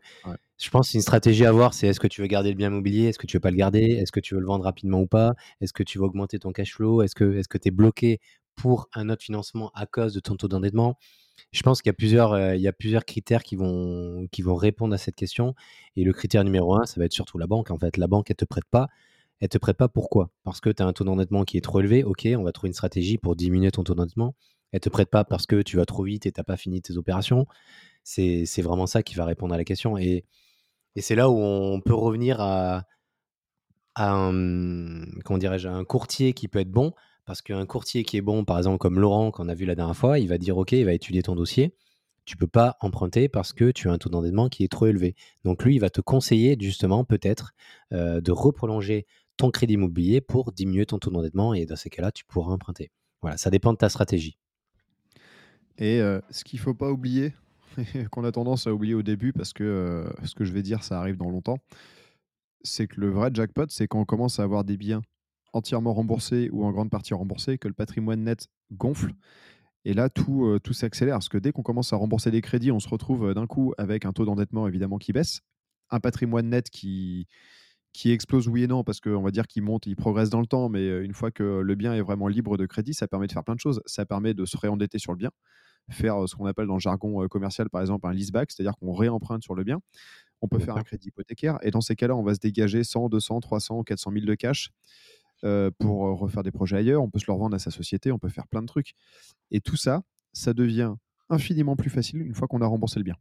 je 0.57 0.69
pense 0.69 0.91
qu'une 0.91 1.01
stratégie 1.01 1.45
à 1.45 1.49
avoir, 1.49 1.73
c'est 1.73 1.87
est-ce 1.87 1.99
que 1.99 2.07
tu 2.07 2.21
veux 2.21 2.27
garder 2.27 2.49
le 2.49 2.55
bien 2.55 2.67
immobilier 2.67 3.07
Est-ce 3.07 3.19
que 3.19 3.25
tu 3.25 3.37
veux 3.37 3.41
pas 3.41 3.51
le 3.51 3.57
garder 3.57 3.81
Est-ce 3.81 4.11
que 4.11 4.19
tu 4.19 4.35
veux 4.35 4.39
le 4.39 4.45
vendre 4.45 4.63
rapidement 4.63 5.01
ou 5.01 5.07
pas 5.07 5.33
Est-ce 5.61 5.73
que 5.73 5.83
tu 5.83 5.97
veux 5.97 6.05
augmenter 6.05 6.39
ton 6.39 6.51
cash 6.51 6.73
flow 6.73 7.01
Est-ce 7.01 7.15
que 7.15 7.57
tu 7.57 7.67
es 7.67 7.71
bloqué 7.71 8.19
pour 8.55 8.87
un 8.93 9.09
autre 9.09 9.23
financement 9.23 9.71
à 9.73 9.85
cause 9.85 10.13
de 10.13 10.19
ton 10.19 10.35
taux 10.35 10.47
d'endettement? 10.47 10.97
Je 11.51 11.61
pense 11.63 11.81
qu'il 11.81 11.89
y 11.89 11.91
a 11.91 11.95
plusieurs, 11.95 12.53
il 12.53 12.61
y 12.61 12.67
a 12.67 12.73
plusieurs 12.73 13.05
critères 13.05 13.43
qui 13.43 13.55
vont, 13.55 14.27
qui 14.31 14.41
vont 14.41 14.55
répondre 14.55 14.93
à 14.93 14.97
cette 14.97 15.15
question. 15.15 15.55
Et 15.95 16.03
le 16.03 16.13
critère 16.13 16.43
numéro 16.43 16.75
un, 16.75 16.85
ça 16.85 16.99
va 16.99 17.05
être 17.05 17.13
surtout 17.13 17.37
la 17.37 17.47
banque. 17.47 17.71
En 17.71 17.77
fait, 17.77 17.97
la 17.97 18.07
banque, 18.07 18.29
elle 18.29 18.35
te 18.35 18.45
prête 18.45 18.65
pas. 18.69 18.87
Elle 19.39 19.49
te 19.49 19.57
prête 19.57 19.77
pas 19.77 19.89
pourquoi? 19.89 20.29
Parce 20.43 20.61
que 20.61 20.69
tu 20.69 20.81
as 20.81 20.85
un 20.85 20.93
taux 20.93 21.03
d'endettement 21.03 21.43
qui 21.43 21.57
est 21.57 21.61
trop 21.61 21.79
élevé. 21.79 22.03
Ok, 22.03 22.27
on 22.37 22.43
va 22.43 22.51
trouver 22.51 22.69
une 22.69 22.73
stratégie 22.73 23.17
pour 23.17 23.35
diminuer 23.35 23.71
ton 23.71 23.83
taux 23.83 23.95
d'endettement. 23.95 24.35
Elle 24.73 24.79
te 24.79 24.89
prête 24.89 25.09
pas 25.09 25.23
parce 25.23 25.45
que 25.45 25.61
tu 25.61 25.77
vas 25.77 25.85
trop 25.85 26.03
vite 26.03 26.25
et 26.25 26.31
tu 26.31 26.39
n'as 26.39 26.43
pas 26.43 26.57
fini 26.57 26.81
tes 26.81 26.97
opérations. 26.97 27.45
C'est 28.03 28.61
vraiment 28.61 28.87
ça 28.87 29.03
qui 29.03 29.15
va 29.15 29.23
répondre 29.23 29.53
à 29.53 29.57
la 29.57 29.63
question. 29.63 29.97
Et, 29.97 30.25
et 30.95 31.01
c'est 31.01 31.15
là 31.15 31.29
où 31.29 31.37
on 31.37 31.79
peut 31.79 31.93
revenir 31.93 32.41
à, 32.41 32.85
un, 33.95 35.05
comment 35.23 35.37
dirais-je, 35.37 35.67
un 35.67 35.85
courtier 35.85 36.33
qui 36.33 36.47
peut 36.47 36.59
être 36.59 36.71
bon. 36.71 36.93
Parce 37.25 37.41
qu'un 37.41 37.65
courtier 37.65 38.03
qui 38.03 38.17
est 38.17 38.21
bon, 38.21 38.43
par 38.43 38.57
exemple 38.57 38.79
comme 38.79 38.99
Laurent 38.99 39.31
qu'on 39.31 39.47
a 39.47 39.53
vu 39.53 39.65
la 39.65 39.75
dernière 39.75 39.95
fois, 39.95 40.19
il 40.19 40.27
va 40.27 40.37
dire 40.37 40.57
OK, 40.57 40.73
il 40.73 40.83
va 40.83 40.91
étudier 40.91 41.21
ton 41.21 41.35
dossier. 41.35 41.73
Tu 42.25 42.35
peux 42.35 42.47
pas 42.47 42.77
emprunter 42.81 43.29
parce 43.29 43.53
que 43.53 43.71
tu 43.71 43.89
as 43.89 43.91
un 43.91 43.97
taux 43.97 44.09
d'endettement 44.09 44.49
qui 44.49 44.63
est 44.63 44.69
trop 44.69 44.87
élevé. 44.87 45.15
Donc 45.43 45.63
lui, 45.63 45.75
il 45.75 45.79
va 45.79 45.89
te 45.89 46.01
conseiller 46.01 46.57
justement 46.59 47.05
peut-être 47.05 47.53
euh, 47.93 48.21
de 48.21 48.31
reprolonger 48.31 49.05
ton 49.37 49.51
crédit 49.51 49.75
immobilier 49.75 50.19
pour 50.19 50.51
diminuer 50.51 50.85
ton 50.85 50.99
taux 50.99 51.11
d'endettement 51.11 51.53
et 51.53 51.65
dans 51.65 51.75
ces 51.75 51.89
cas-là, 51.89 52.11
tu 52.11 52.25
pourras 52.25 52.51
emprunter. 52.51 52.91
Voilà, 53.21 53.37
ça 53.37 53.49
dépend 53.49 53.71
de 53.71 53.77
ta 53.77 53.89
stratégie. 53.89 54.37
Et 55.77 55.99
euh, 56.01 56.19
ce 56.29 56.43
qu'il 56.43 56.59
faut 56.59 56.73
pas 56.73 56.91
oublier, 56.91 57.33
qu'on 58.11 58.23
a 58.23 58.31
tendance 58.31 58.67
à 58.67 58.73
oublier 58.73 58.93
au 58.93 59.03
début 59.03 59.33
parce 59.33 59.53
que 59.53 59.63
euh, 59.63 60.25
ce 60.25 60.35
que 60.35 60.45
je 60.45 60.53
vais 60.53 60.61
dire, 60.61 60.83
ça 60.83 60.99
arrive 60.99 61.17
dans 61.17 61.29
longtemps, 61.29 61.57
c'est 62.63 62.87
que 62.87 62.99
le 63.01 63.09
vrai 63.09 63.31
jackpot, 63.33 63.65
c'est 63.69 63.87
quand 63.87 63.99
on 63.99 64.05
commence 64.05 64.39
à 64.39 64.43
avoir 64.43 64.63
des 64.63 64.77
biens 64.77 65.01
entièrement 65.53 65.93
remboursés 65.93 66.49
ou 66.51 66.63
en 66.65 66.71
grande 66.71 66.89
partie 66.89 67.13
remboursés, 67.13 67.57
que 67.57 67.67
le 67.67 67.73
patrimoine 67.73 68.23
net 68.23 68.47
gonfle. 68.71 69.13
Et 69.85 69.93
là, 69.93 70.09
tout, 70.09 70.45
euh, 70.45 70.59
tout 70.59 70.73
s'accélère. 70.73 71.15
Parce 71.15 71.29
que 71.29 71.37
dès 71.37 71.51
qu'on 71.51 71.61
commence 71.61 71.93
à 71.93 71.97
rembourser 71.97 72.31
des 72.31 72.41
crédits, 72.41 72.71
on 72.71 72.79
se 72.79 72.89
retrouve 72.89 73.33
d'un 73.33 73.47
coup 73.47 73.73
avec 73.77 74.05
un 74.05 74.13
taux 74.13 74.25
d'endettement 74.25 74.67
évidemment 74.67 74.97
qui 74.97 75.11
baisse, 75.11 75.41
un 75.89 75.99
patrimoine 75.99 76.49
net 76.49 76.69
qui, 76.69 77.27
qui 77.93 78.11
explose 78.11 78.47
oui 78.47 78.63
et 78.63 78.67
non, 78.67 78.83
parce 78.83 78.99
qu'on 78.99 79.21
va 79.21 79.31
dire 79.31 79.47
qu'il 79.47 79.63
monte, 79.63 79.85
il 79.85 79.95
progresse 79.95 80.29
dans 80.29 80.41
le 80.41 80.47
temps, 80.47 80.67
mais 80.67 81.03
une 81.05 81.13
fois 81.13 81.31
que 81.31 81.61
le 81.61 81.75
bien 81.75 81.93
est 81.93 82.01
vraiment 82.01 82.27
libre 82.27 82.57
de 82.57 82.65
crédit, 82.65 82.93
ça 82.93 83.07
permet 83.07 83.27
de 83.27 83.31
faire 83.31 83.43
plein 83.43 83.55
de 83.55 83.59
choses. 83.59 83.81
Ça 83.85 84.05
permet 84.05 84.33
de 84.33 84.45
se 84.45 84.57
réendetter 84.57 84.97
sur 84.97 85.11
le 85.11 85.17
bien, 85.17 85.29
faire 85.89 86.27
ce 86.27 86.35
qu'on 86.35 86.47
appelle 86.47 86.65
dans 86.65 86.73
le 86.73 86.79
jargon 86.79 87.27
commercial, 87.27 87.69
par 87.69 87.81
exemple, 87.81 88.07
un 88.07 88.13
leaseback, 88.13 88.51
c'est-à-dire 88.51 88.75
qu'on 88.77 88.93
réemprunte 88.93 89.43
sur 89.43 89.53
le 89.53 89.63
bien. 89.63 89.79
On 90.41 90.47
peut 90.47 90.59
faire 90.59 90.75
un 90.75 90.83
crédit 90.83 91.09
hypothécaire 91.09 91.57
et 91.61 91.71
dans 91.71 91.81
ces 91.81 91.95
cas-là, 91.95 92.15
on 92.15 92.23
va 92.23 92.33
se 92.33 92.39
dégager 92.39 92.83
100, 92.83 93.09
200, 93.09 93.39
300, 93.39 93.83
400 93.83 94.11
000 94.11 94.25
de 94.25 94.35
cash 94.35 94.71
pour 95.77 96.19
refaire 96.19 96.43
des 96.43 96.51
projets 96.51 96.77
ailleurs. 96.77 97.03
On 97.03 97.09
peut 97.09 97.19
se 97.19 97.25
le 97.27 97.33
revendre 97.33 97.55
à 97.55 97.59
sa 97.59 97.71
société, 97.71 98.11
on 98.11 98.19
peut 98.19 98.29
faire 98.29 98.47
plein 98.47 98.61
de 98.61 98.67
trucs. 98.67 98.93
Et 99.51 99.61
tout 99.61 99.77
ça, 99.77 100.01
ça 100.33 100.53
devient 100.53 100.95
infiniment 101.29 101.75
plus 101.75 101.89
facile 101.89 102.21
une 102.21 102.33
fois 102.33 102.47
qu'on 102.47 102.61
a 102.61 102.65
remboursé 102.65 102.99
le 102.99 103.03
bien. 103.03 103.15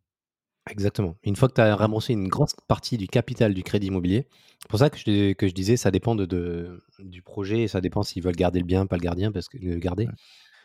Exactement. 0.71 1.17
Une 1.25 1.35
fois 1.35 1.49
que 1.49 1.55
tu 1.55 1.61
as 1.61 1.75
remboursé 1.75 2.13
une 2.13 2.29
grosse 2.29 2.55
partie 2.69 2.97
du 2.97 3.09
capital 3.09 3.53
du 3.53 3.65
crédit 3.65 3.89
immobilier, 3.89 4.29
c'est 4.61 4.69
pour 4.69 4.79
ça 4.79 4.91
que 4.91 4.97
je, 4.97 5.33
que 5.33 5.49
je 5.49 5.53
disais, 5.53 5.77
ça 5.77 5.91
dépend 5.91 6.15
de, 6.15 6.83
du 7.01 7.21
projet, 7.21 7.63
et 7.63 7.69
ça 7.69 7.81
dépend 7.81 8.05
s'ils 8.05 8.23
veulent 8.23 8.37
garder 8.37 8.61
le 8.61 8.65
bien, 8.65 8.87
pas 8.87 8.97
le 8.97 9.03
gardien, 9.03 9.33
parce 9.33 9.49
que 9.49 9.59
le 9.59 9.77
garder. 9.79 10.09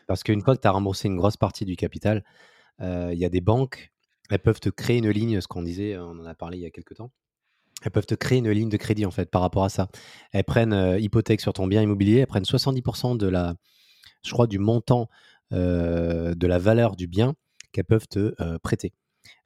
Parce 0.06 0.22
qu'une 0.24 0.42
fois 0.42 0.56
que 0.56 0.62
tu 0.62 0.68
as 0.68 0.72
remboursé 0.72 1.08
une 1.08 1.16
grosse 1.16 1.36
partie 1.36 1.64
du 1.64 1.76
capital, 1.76 2.24
euh, 2.82 3.10
il 3.12 3.18
y 3.18 3.24
a 3.24 3.30
des 3.30 3.40
banques, 3.40 3.92
elles 4.30 4.40
peuvent 4.40 4.60
te 4.60 4.70
créer 4.70 4.98
une 4.98 5.10
ligne, 5.10 5.40
ce 5.40 5.48
qu'on 5.48 5.62
disait, 5.62 5.98
on 5.98 6.12
en 6.20 6.26
a 6.26 6.34
parlé 6.34 6.58
il 6.58 6.62
y 6.62 6.66
a 6.66 6.70
quelques 6.70 6.96
temps. 6.96 7.12
Elles 7.84 7.92
peuvent 7.92 8.06
te 8.06 8.14
créer 8.16 8.38
une 8.38 8.50
ligne 8.50 8.70
de 8.70 8.76
crédit 8.78 9.06
en 9.06 9.10
fait 9.12 9.30
par 9.30 9.42
rapport 9.42 9.64
à 9.64 9.70
ça. 9.70 9.88
Elles 10.32 10.44
prennent 10.44 10.74
euh, 10.74 10.98
hypothèque 11.00 11.40
sur 11.40 11.52
ton 11.54 11.66
bien 11.66 11.82
immobilier, 11.82 12.18
elles 12.18 12.26
prennent 12.28 12.44
70% 12.44 13.16
de 13.16 13.28
la, 13.28 13.54
je 14.24 14.32
crois, 14.32 14.46
du 14.48 14.58
montant 14.58 15.08
euh, 15.52 16.34
de 16.34 16.46
la 16.48 16.58
valeur 16.58 16.96
du 16.96 17.08
bien 17.08 17.34
qu'elles 17.72 17.84
peuvent 17.84 18.08
te 18.08 18.34
prêter. 18.58 18.92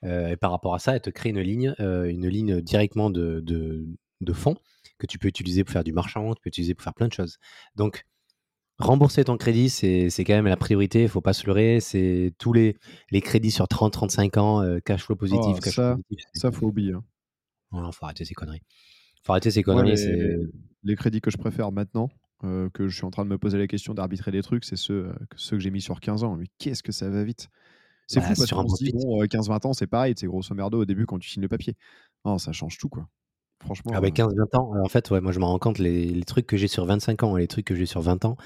Et 0.03 0.37
par 0.37 0.51
rapport 0.51 0.75
à 0.75 0.79
ça, 0.79 0.95
elles 0.95 1.01
te 1.01 1.11
créent 1.11 1.31
une 1.31 1.41
ligne, 1.41 1.75
une 1.79 2.29
ligne 2.29 2.61
directement 2.61 3.11
de, 3.11 3.41
de, 3.41 3.87
de 4.21 4.33
fonds 4.33 4.57
que 4.99 5.07
tu 5.07 5.19
peux 5.19 5.29
utiliser 5.29 5.65
pour 5.65 5.73
faire 5.73 5.85
du 5.85 5.93
marchand, 5.93 6.35
tu 6.35 6.41
peux 6.43 6.49
utiliser 6.49 6.75
pour 6.75 6.85
faire 6.85 6.95
plein 6.95 7.09
de 7.09 7.13
choses. 7.13 7.39
Donc, 7.77 8.05
rembourser 8.79 9.25
ton 9.25 9.37
crédit, 9.37 9.69
c'est 9.71 10.11
quand 10.19 10.35
même 10.35 10.47
la 10.47 10.57
priorité, 10.57 11.01
il 11.01 11.05
ne 11.05 11.09
faut 11.09 11.21
pas 11.21 11.33
se 11.33 11.47
leurrer. 11.47 11.81
C'est 11.81 12.33
tous 12.39 12.53
les, 12.53 12.77
les 13.11 13.21
crédits 13.21 13.51
sur 13.51 13.67
30-35 13.67 14.39
ans, 14.39 14.63
euh, 14.63 14.79
cash 14.81 15.05
flow 15.05 15.17
positif. 15.17 15.57
Oh, 15.57 15.71
ça, 15.71 15.97
ça, 16.35 16.53
faut 16.53 16.67
oublier. 16.67 16.93
Hein. 16.93 17.05
Il 17.73 17.93
faut 17.93 18.05
arrêter 18.05 18.25
ces 18.25 18.35
conneries. 18.35 18.63
faut 19.25 19.33
arrêter 19.33 19.51
ces 19.51 19.63
conneries. 19.63 19.97
les, 20.83 20.97
crédits 20.97 21.21
que 21.21 21.31
je 21.31 21.39
préfère 21.39 21.73
maintenant, 21.73 22.11
euh, 22.45 22.69
que 22.71 22.89
je 22.89 22.95
suis 22.95 23.05
en 23.05 23.11
train 23.11 23.25
de 23.25 23.31
me 23.31 23.39
poser 23.39 23.59
la 23.59 23.67
question 23.67 23.95
d'arbitrer 23.95 24.31
des 24.31 24.43
trucs, 24.43 24.65
c'est 24.65 24.77
ceux, 24.77 25.07
euh, 25.07 25.13
ceux 25.37 25.57
que 25.57 25.63
j'ai 25.63 25.71
mis 25.71 25.81
sur 25.81 26.01
15 26.01 26.25
ans. 26.25 26.37
Mais 26.37 26.47
qu'est-ce 26.59 26.83
que 26.83 26.93
ça 26.93 27.09
va 27.09 27.25
vite? 27.25 27.49
C'est 28.07 28.21
bah, 28.21 28.27
fou 28.27 28.35
parce 28.37 28.51
qu'on 28.51 28.69
se 28.69 28.85
dit, 28.85 28.93
bon, 28.93 29.23
15-20 29.25 29.67
ans, 29.67 29.73
c'est 29.73 29.87
pareil, 29.87 30.15
c'est 30.17 30.27
grosso 30.27 30.55
merdo 30.55 30.83
au 30.83 30.85
début 30.85 31.07
quand 31.07 31.19
tu 31.19 31.29
signes 31.31 31.43
le 31.43 31.49
papier. 31.49 31.77
Non, 32.25 32.39
ça 32.39 32.53
change 32.53 32.79
tout, 32.79 32.89
quoi. 32.89 33.09
Franchement. 33.61 33.93
Avec 33.93 34.17
15-20 34.17 34.57
ans, 34.59 34.73
en 34.83 34.89
fait, 34.89 35.11
ouais, 35.11 35.21
moi 35.21 35.31
je 35.31 35.39
me 35.39 35.45
rends 35.45 35.59
compte, 35.59 35.79
les, 35.79 36.07
les 36.07 36.25
trucs 36.25 36.47
que 36.47 36.57
j'ai 36.57 36.69
sur 36.69 36.85
25 36.85 37.23
ans 37.23 37.37
et 37.37 37.41
les 37.41 37.49
trucs 37.49 37.65
que 37.65 37.77
j'ai 37.77 37.87
sur 37.87 38.01
20 38.01 38.25
ans, 38.25 38.37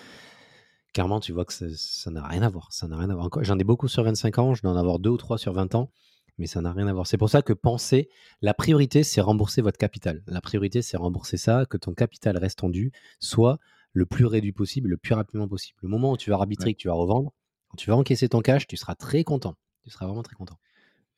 clairement, 0.96 1.20
tu 1.20 1.32
vois 1.32 1.44
que 1.44 1.52
ça 1.52 2.10
n'a 2.10 2.26
rien 2.26 2.40
à 2.40 2.48
voir. 2.48 2.72
Ça 2.72 2.88
n'a 2.88 2.96
rien 2.96 3.10
à 3.10 3.14
voir. 3.14 3.28
J'en 3.42 3.58
ai 3.58 3.64
beaucoup 3.64 3.86
sur 3.86 4.02
25 4.02 4.38
ans, 4.38 4.54
je 4.54 4.62
dois 4.62 4.72
en 4.72 4.76
avoir 4.76 4.98
deux 4.98 5.10
ou 5.10 5.18
trois 5.18 5.36
sur 5.36 5.52
20 5.52 5.74
ans, 5.74 5.90
mais 6.38 6.46
ça 6.46 6.62
n'a 6.62 6.72
rien 6.72 6.86
à 6.86 6.92
voir. 6.94 7.06
C'est 7.06 7.18
pour 7.18 7.28
ça 7.28 7.42
que 7.42 7.52
penser, 7.52 8.08
la 8.40 8.54
priorité, 8.54 9.02
c'est 9.02 9.20
rembourser 9.20 9.60
votre 9.60 9.76
capital. 9.76 10.22
La 10.26 10.40
priorité, 10.40 10.80
c'est 10.80 10.96
rembourser 10.96 11.36
ça, 11.36 11.66
que 11.66 11.76
ton 11.76 11.92
capital 11.92 12.38
reste 12.38 12.60
tendu, 12.60 12.92
soit 13.20 13.58
le 13.92 14.06
plus 14.06 14.24
réduit 14.24 14.52
possible, 14.52 14.88
le 14.88 14.96
plus 14.96 15.14
rapidement 15.14 15.48
possible. 15.48 15.78
Le 15.82 15.88
moment 15.90 16.12
où 16.12 16.16
tu 16.16 16.30
vas 16.30 16.36
arbitrer, 16.36 16.72
que 16.72 16.78
tu 16.78 16.88
vas 16.88 16.94
revendre, 16.94 17.32
tu 17.76 17.90
vas 17.90 17.96
encaisser 17.96 18.28
ton 18.28 18.40
cash, 18.40 18.66
tu 18.66 18.76
seras 18.76 18.94
très 18.94 19.24
content. 19.24 19.54
Tu 19.82 19.90
seras 19.90 20.06
vraiment 20.06 20.22
très 20.22 20.34
content. 20.34 20.58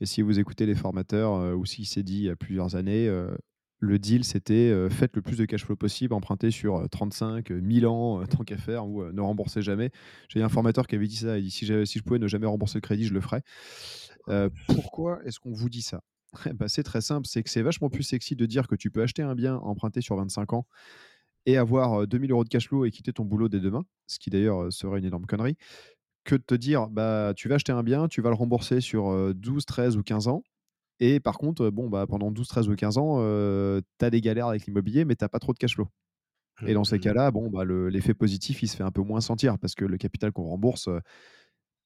Et 0.01 0.07
si 0.07 0.23
vous 0.23 0.39
écoutez 0.39 0.67
les 0.67 0.75
formateurs, 0.75 1.35
euh, 1.35 1.55
ou 1.55 1.67
s'il 1.67 1.87
s'est 1.87 2.03
dit 2.03 2.19
il 2.19 2.25
y 2.25 2.31
a 2.31 2.37
plusieurs 2.37 2.77
années, 2.77 3.09
euh, 3.09 3.35
le 3.81 3.99
deal, 3.99 4.25
c'était 4.25 4.71
euh, 4.71 4.91
faites 4.91 5.15
le 5.17 5.23
plus 5.23 5.37
de 5.37 5.45
cash 5.45 5.65
flow 5.65 5.77
possible, 5.77 6.15
empruntez 6.15 6.51
sur 6.51 6.89
35, 6.91 7.51
euh, 7.51 7.61
1000 7.61 7.87
ans, 7.87 8.25
tant 8.27 8.45
qu'à 8.45 8.57
faire, 8.57 8.87
ou 8.87 9.05
ne 9.05 9.21
remboursez 9.21 9.63
jamais. 9.63 9.91
J'ai 10.29 10.43
un 10.43 10.49
formateur 10.49 10.87
qui 10.87 10.95
avait 10.95 11.07
dit 11.07 11.17
ça, 11.17 11.39
il 11.39 11.45
dit 11.45 11.51
si, 11.51 11.67
si 11.67 11.99
je 11.99 12.03
pouvais 12.03 12.19
ne 12.19 12.29
jamais 12.29 12.47
rembourser 12.47 12.79
le 12.79 12.83
crédit, 12.83 13.05
je 13.05 13.15
le 13.15 13.21
ferais. 13.21 13.43
pourquoi 14.69 15.21
est-ce 15.25 15.41
qu'on 15.41 15.53
vous 15.53 15.69
dit 15.69 15.83
ça? 15.83 16.01
Bah, 16.55 16.69
C'est 16.69 16.83
très 16.83 17.01
simple, 17.01 17.27
c'est 17.27 17.43
que 17.43 17.51
c'est 17.51 17.63
vachement 17.63 17.89
plus 17.89 18.03
sexy 18.03 18.37
de 18.37 18.47
dire 18.47 18.69
que 18.69 18.75
tu 18.75 18.91
peux 18.91 19.03
acheter 19.03 19.23
un 19.23 19.35
bien 19.35 19.57
emprunté 19.57 20.01
sur 20.01 20.17
25 20.17 20.53
ans 20.53 20.67
et 21.47 21.57
avoir 21.57 22.07
2000 22.07 22.33
euros 22.33 22.45
de 22.45 22.49
cash 22.51 22.69
flow 22.69 22.85
et 22.85 22.91
quitter 22.91 23.13
ton 23.13 23.25
boulot 23.25 23.49
dès 23.49 23.61
demain, 23.61 23.85
ce 24.07 24.19
qui 24.19 24.29
d'ailleurs 24.29 24.71
serait 24.71 24.99
une 24.99 25.07
énorme 25.07 25.25
connerie, 25.25 25.57
que 26.29 26.37
de 26.37 26.43
te 26.43 26.55
dire 26.55 26.89
bah, 26.89 27.33
tu 27.35 27.49
vas 27.49 27.55
acheter 27.55 27.73
un 27.73 27.83
bien, 27.83 28.07
tu 28.07 28.21
vas 28.21 28.29
le 28.29 28.37
rembourser 28.37 28.81
sur 28.81 29.35
12, 29.35 29.65
13 29.65 29.97
ou 29.97 30.03
15 30.03 30.29
ans, 30.29 30.43
et 31.01 31.21
par 31.21 31.39
contre, 31.39 31.71
bon, 31.71 31.89
bah, 31.89 32.07
pendant 32.07 32.31
12, 32.31 32.47
13 32.47 32.69
ou 32.69 32.77
15 32.77 32.99
ans, 32.99 33.17
tu 33.99 34.05
as 34.05 34.11
des 34.11 34.21
galères 34.21 34.49
avec 34.49 34.67
l'immobilier, 34.67 35.05
mais 35.05 35.17
tu 35.17 35.25
n'as 35.25 35.29
pas 35.29 35.39
trop 35.39 35.53
de 35.53 35.59
cash 35.59 35.75
flow. 35.75 35.89
Et 36.67 36.75
dans 36.75 36.85
ces 36.85 36.97
mmh. 36.97 37.01
cas-là, 37.01 37.31
bon, 37.31 37.49
bah, 37.49 37.65
l'effet 37.65 38.15
positif, 38.15 38.63
il 38.63 38.69
se 38.69 38.77
fait 38.77 38.83
un 38.83 38.91
peu 38.91 39.01
moins 39.01 39.21
sentir 39.21 39.59
parce 39.59 39.75
que 39.75 39.85
le 39.85 39.97
capital 39.97 40.33
qu'on 40.33 40.45
rembourse, 40.45 40.89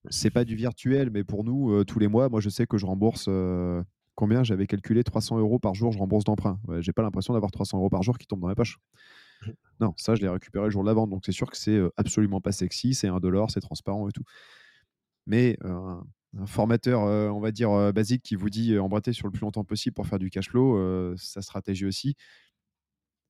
c'est 0.08 0.30
pas 0.30 0.44
du 0.44 0.56
virtuel, 0.56 1.10
mais 1.10 1.24
pour 1.24 1.44
nous, 1.44 1.84
tous 1.84 1.98
les 1.98 2.08
mois, 2.08 2.28
moi, 2.28 2.40
je 2.40 2.48
sais 2.48 2.66
que 2.66 2.78
je 2.78 2.86
rembourse 2.86 3.28
combien? 4.14 4.42
J'avais 4.42 4.66
calculé 4.66 5.04
300 5.04 5.38
euros 5.38 5.58
par 5.58 5.74
jour, 5.74 5.92
je 5.92 5.98
rembourse 5.98 6.24
d'emprunt. 6.24 6.58
Ouais, 6.66 6.82
J'ai 6.82 6.92
pas 6.92 7.02
l'impression 7.02 7.34
d'avoir 7.34 7.52
300 7.52 7.78
euros 7.78 7.90
par 7.90 8.02
jour 8.02 8.18
qui 8.18 8.26
tombent 8.26 8.40
dans 8.40 8.48
mes 8.48 8.54
poches. 8.54 8.78
Non, 9.80 9.94
ça, 9.96 10.14
je 10.14 10.22
l'ai 10.22 10.28
récupéré 10.28 10.66
le 10.66 10.70
jour 10.70 10.82
de 10.82 10.88
la 10.88 10.94
vente. 10.94 11.10
Donc, 11.10 11.22
c'est 11.24 11.32
sûr 11.32 11.50
que 11.50 11.56
c'est 11.56 11.80
absolument 11.96 12.40
pas 12.40 12.52
sexy, 12.52 12.94
c'est 12.94 13.08
indolore, 13.08 13.50
c'est 13.50 13.60
transparent 13.60 14.08
et 14.08 14.12
tout. 14.12 14.24
Mais 15.26 15.58
un 15.64 16.46
formateur, 16.46 17.02
on 17.02 17.40
va 17.40 17.50
dire, 17.50 17.92
basique 17.92 18.22
qui 18.22 18.36
vous 18.36 18.50
dit 18.50 18.78
emprunter 18.78 19.12
sur 19.12 19.26
le 19.26 19.32
plus 19.32 19.42
longtemps 19.42 19.64
possible 19.64 19.94
pour 19.94 20.06
faire 20.06 20.18
du 20.18 20.30
cash 20.30 20.50
flow, 20.50 21.16
sa 21.16 21.42
stratégie 21.42 21.86
aussi, 21.86 22.14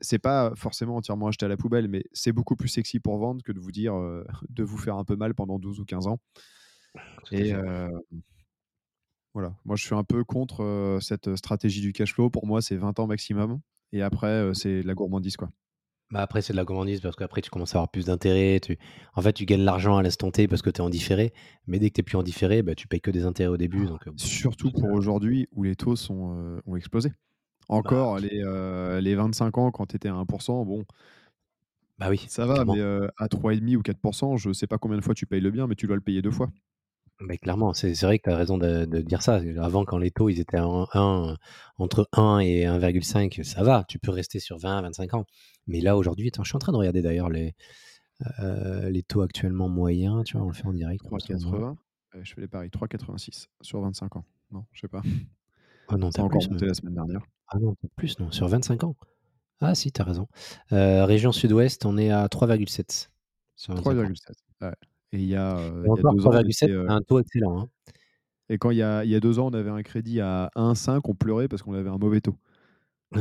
c'est 0.01 0.19
pas 0.19 0.53
forcément 0.57 0.97
entièrement 0.97 1.29
acheté 1.29 1.47
à 1.47 1.49
la 1.49 1.57
poubelle, 1.57 1.89
mais 1.89 2.05
c'est 2.13 2.33
beaucoup 2.33 2.57
plus 2.57 2.69
sexy 2.69 2.99
pour 2.99 3.19
vendre 3.19 3.43
que 3.43 3.53
de 3.53 3.61
vous 3.61 3.73
dire 3.73 3.95
de 4.49 4.63
vous 4.63 4.79
faire 4.79 4.97
un 4.97 5.05
peu 5.05 5.17
mal 5.17 5.35
pendant 5.35 5.59
12 5.59 5.81
ou 5.81 5.85
15 5.85 6.07
ans. 6.07 6.19
Et 7.31 7.55
voilà, 9.35 9.57
moi 9.65 9.77
je 9.77 9.85
suis 9.85 9.95
un 9.95 10.05
peu 10.05 10.25
contre 10.25 10.99
cette 11.01 11.35
stratégie 11.37 11.81
du 11.81 11.93
cash 11.93 12.13
flow. 12.15 12.29
Pour 12.31 12.47
moi, 12.47 12.61
c'est 12.61 12.77
20 12.77 12.99
ans 12.99 13.07
maximum. 13.07 13.61
Et 13.93 14.03
après, 14.03 14.51
c'est 14.55 14.83
la 14.83 14.95
gourmandise, 14.95 15.37
quoi. 15.37 15.51
Bah, 16.13 16.21
après, 16.21 16.43
c'est 16.43 16.53
de 16.53 16.59
la 16.59 16.65
gourmandise 16.65 17.01
parce 17.01 17.17
qu'après, 17.17 17.41
tu 17.41 17.51
commences 17.51 17.75
à 17.75 17.79
avoir 17.79 17.91
plus 17.91 18.05
d'intérêts. 18.05 18.61
Tu... 18.61 18.79
En 19.15 19.23
fait, 19.23 19.33
tu 19.33 19.47
gagnes 19.47 19.63
l'argent 19.63 19.97
à 19.97 20.03
l'instant 20.03 20.31
T 20.31 20.47
parce 20.47 20.61
que 20.61 20.69
tu 20.69 20.77
es 20.77 20.81
en 20.83 20.91
différé. 20.91 21.33
Mais 21.67 21.79
dès 21.79 21.89
que 21.89 21.95
tu 21.95 22.01
n'es 22.01 22.05
plus 22.05 22.17
en 22.19 22.23
différé, 22.23 22.63
bah, 22.63 22.75
tu 22.75 22.87
payes 22.87 23.01
que 23.01 23.11
des 23.11 23.25
intérêts 23.25 23.49
au 23.49 23.57
début. 23.57 23.87
Donc, 23.87 24.07
Surtout 24.17 24.71
pour 24.71 24.93
aujourd'hui 24.93 25.49
où 25.53 25.63
les 25.63 25.75
taux 25.75 25.97
sont, 25.97 26.61
ont 26.67 26.77
explosé. 26.77 27.11
Encore, 27.69 28.17
bah, 28.17 28.21
les, 28.21 29.01
les 29.01 29.15
25 29.15 29.57
ans, 29.57 29.71
quand 29.71 29.87
tu 29.87 29.97
étais 29.97 30.09
à 30.09 30.13
1%, 30.13 30.67
bon. 30.67 30.85
Bah 31.99 32.09
oui. 32.11 32.23
Ça 32.29 32.45
va, 32.45 32.65
mais 32.67 32.81
à 33.17 33.27
3,5 33.29 33.77
ou 33.77 33.81
4%, 33.81 34.37
je 34.37 34.53
sais 34.53 34.67
pas 34.67 34.77
combien 34.77 34.99
de 34.99 35.03
fois 35.03 35.15
tu 35.15 35.25
payes 35.25 35.41
le 35.41 35.51
bien, 35.51 35.67
mais 35.67 35.77
tu 35.77 35.87
dois 35.87 35.97
le 35.97 36.03
payer 36.03 36.21
deux 36.21 36.31
fois. 36.31 36.51
Mais 37.27 37.39
clairement, 37.39 37.73
c'est 37.75 37.93
vrai 38.03 38.19
que 38.19 38.25
tu 38.25 38.31
as 38.31 38.37
raison 38.37 38.59
de, 38.59 38.85
dire 39.01 39.23
ça. 39.23 39.41
Avant, 39.61 39.85
quand 39.85 39.99
les 39.99 40.11
taux 40.11 40.29
ils 40.29 40.41
étaient 40.41 40.59
en 40.59 40.89
1, 40.93 41.37
entre 41.79 42.09
1 42.13 42.41
et 42.41 42.65
1,5, 42.65 43.43
ça 43.45 43.63
va, 43.63 43.85
tu 43.89 43.99
peux 43.99 44.11
rester 44.11 44.41
sur 44.41 44.59
20, 44.59 44.83
25 44.83 45.15
ans. 45.15 45.27
Mais 45.67 45.81
là, 45.81 45.97
aujourd'hui, 45.97 46.31
je 46.37 46.43
suis 46.43 46.57
en 46.57 46.59
train 46.59 46.73
de 46.73 46.79
regarder 46.79 47.03
d'ailleurs 47.03 47.31
les, 47.31 47.55
euh, 48.41 48.89
les 48.91 49.03
taux 49.03 49.23
actuellement 49.23 49.69
moyens. 49.69 50.25
Tu 50.25 50.37
vois, 50.37 50.47
on 50.47 50.49
le 50.49 50.55
fait 50.55 50.67
en 50.67 50.73
direct. 50.73 51.05
3,80. 51.05 51.77
je 52.23 52.35
fais 52.35 52.41
les 52.41 52.49
paris. 52.49 52.69
3,86 52.69 53.47
sur 53.61 53.81
25 53.81 54.17
ans. 54.17 54.25
Non, 54.51 54.65
je 54.73 54.81
sais 54.81 54.89
pas. 54.89 55.03
Ah 55.89 55.97
non, 55.97 56.11
t'as 56.11 56.23
encore 56.23 56.43
monté 56.51 56.67
la 56.67 56.75
semaine 56.75 56.95
dernière. 56.95 57.23
Ah 57.49 57.59
non, 57.59 57.75
plus, 57.97 58.19
non, 58.19 58.31
sur 58.31 58.49
25 58.49 58.85
ans. 58.85 58.97
Ah 59.61 59.75
si, 59.75 59.93
tu 59.93 60.01
as 60.01 60.05
raison. 60.05 60.27
Euh, 60.73 61.05
région 61.05 61.33
sud-ouest, 61.33 61.85
on 61.85 61.99
est 61.99 62.11
à 62.11 62.27
3,7. 62.27 63.11
3,7. 63.59 64.33
Ouais. 64.61 64.73
Et 65.13 65.19
il 65.19 65.27
y 65.27 65.37
a, 65.37 65.59
euh, 65.59 65.85
il 65.85 65.89
y 65.89 65.93
a 65.93 66.13
deux 66.13 66.27
ans. 66.27 66.31
3,7, 66.31 66.87
un 66.89 67.03
taux 67.03 67.21
excellent. 67.21 67.61
Hein. 67.61 67.69
Et 68.49 68.59
quand 68.59 68.71
il 68.71 68.79
y, 68.79 68.83
a, 68.83 69.05
il 69.05 69.11
y 69.11 69.15
a 69.15 69.21
deux 69.21 69.39
ans, 69.39 69.49
on 69.49 69.55
avait 69.55 69.71
un 69.71 69.83
crédit 69.83 70.21
à 70.21 70.51
1,5, 70.57 71.01
on 71.05 71.15
pleurait 71.15 71.49
parce 71.49 71.63
qu'on 71.63 71.75
avait 71.75 71.91
un 71.91 71.99
mauvais 71.99 72.21
taux. 72.21 72.37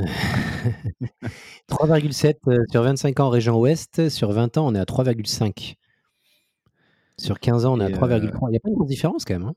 3,7 1.69 2.71
sur 2.71 2.81
25 2.81 3.19
ans 3.19 3.27
région 3.29 3.59
ouest, 3.59 4.07
sur 4.07 4.31
20 4.31 4.57
ans 4.57 4.67
on 4.67 4.75
est 4.75 4.79
à 4.79 4.85
3,5. 4.85 5.75
Sur 7.17 7.41
15 7.41 7.65
ans 7.65 7.73
on 7.73 7.81
est 7.81 7.85
à 7.85 7.89
3,3. 7.89 8.47
Il 8.47 8.51
n'y 8.51 8.57
a 8.57 8.59
pas 8.61 8.69
une 8.69 8.75
grosse 8.75 8.87
différence 8.87 9.25
quand 9.25 9.33
même. 9.33 9.49
Hein 9.49 9.55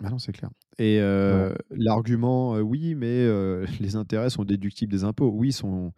bah 0.00 0.10
non, 0.10 0.18
c'est 0.18 0.32
clair. 0.32 0.50
Et 0.78 1.00
l'argument, 1.70 2.56
oui, 2.56 2.94
mais 2.94 3.26
les 3.80 3.96
intérêts 3.96 4.28
sont 4.28 4.44
déductibles 4.44 4.92
des 4.92 5.04
impôts. 5.04 5.30
Oui, 5.30 5.48
ils 5.48 5.54
sont 5.54 5.92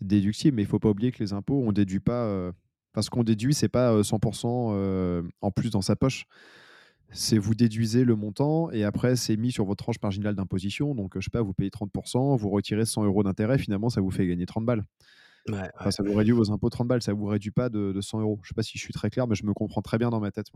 déductibles, 0.00 0.56
mais 0.56 0.62
il 0.62 0.66
ne 0.66 0.70
faut 0.70 0.78
pas 0.78 0.88
oublier 0.88 1.12
que 1.12 1.22
les 1.22 1.34
impôts, 1.34 1.62
on 1.62 1.72
déduit 1.72 2.00
pas. 2.00 2.52
Parce 2.92 3.08
qu'on 3.08 3.22
déduit, 3.22 3.54
c'est 3.54 3.68
pas 3.68 4.02
100% 4.02 5.30
en 5.40 5.50
plus 5.50 5.70
dans 5.70 5.82
sa 5.82 5.96
poche 5.96 6.26
c'est 7.12 7.38
vous 7.38 7.54
déduisez 7.54 8.04
le 8.04 8.14
montant 8.14 8.70
et 8.70 8.84
après 8.84 9.16
c'est 9.16 9.36
mis 9.36 9.52
sur 9.52 9.64
votre 9.64 9.84
tranche 9.84 10.00
marginale 10.02 10.34
d'imposition. 10.34 10.94
Donc, 10.94 11.14
je 11.16 11.24
sais 11.24 11.30
pas, 11.30 11.42
vous 11.42 11.52
payez 11.52 11.70
30%, 11.70 12.36
vous 12.36 12.50
retirez 12.50 12.84
100 12.84 13.04
euros 13.04 13.22
d'intérêt, 13.22 13.58
finalement, 13.58 13.90
ça 13.90 14.00
vous 14.00 14.10
fait 14.10 14.26
gagner 14.26 14.46
30 14.46 14.64
balles. 14.64 14.84
ça 15.90 16.02
vous 16.02 16.14
réduit 16.14 16.32
vos 16.32 16.52
impôts 16.52 16.70
30 16.70 16.86
balles, 16.86 17.02
ça 17.02 17.12
vous 17.12 17.26
réduit 17.26 17.50
pas 17.50 17.68
de, 17.68 17.98
100 18.00 18.20
euros. 18.20 18.38
Je 18.42 18.48
sais 18.48 18.54
pas 18.54 18.62
si 18.62 18.78
je 18.78 18.82
suis 18.82 18.92
très 18.92 19.10
clair, 19.10 19.26
mais 19.26 19.34
je 19.34 19.44
me 19.44 19.54
comprends 19.54 19.82
très 19.82 19.98
bien 19.98 20.10
dans 20.10 20.20
ma 20.20 20.30
tête. 20.30 20.46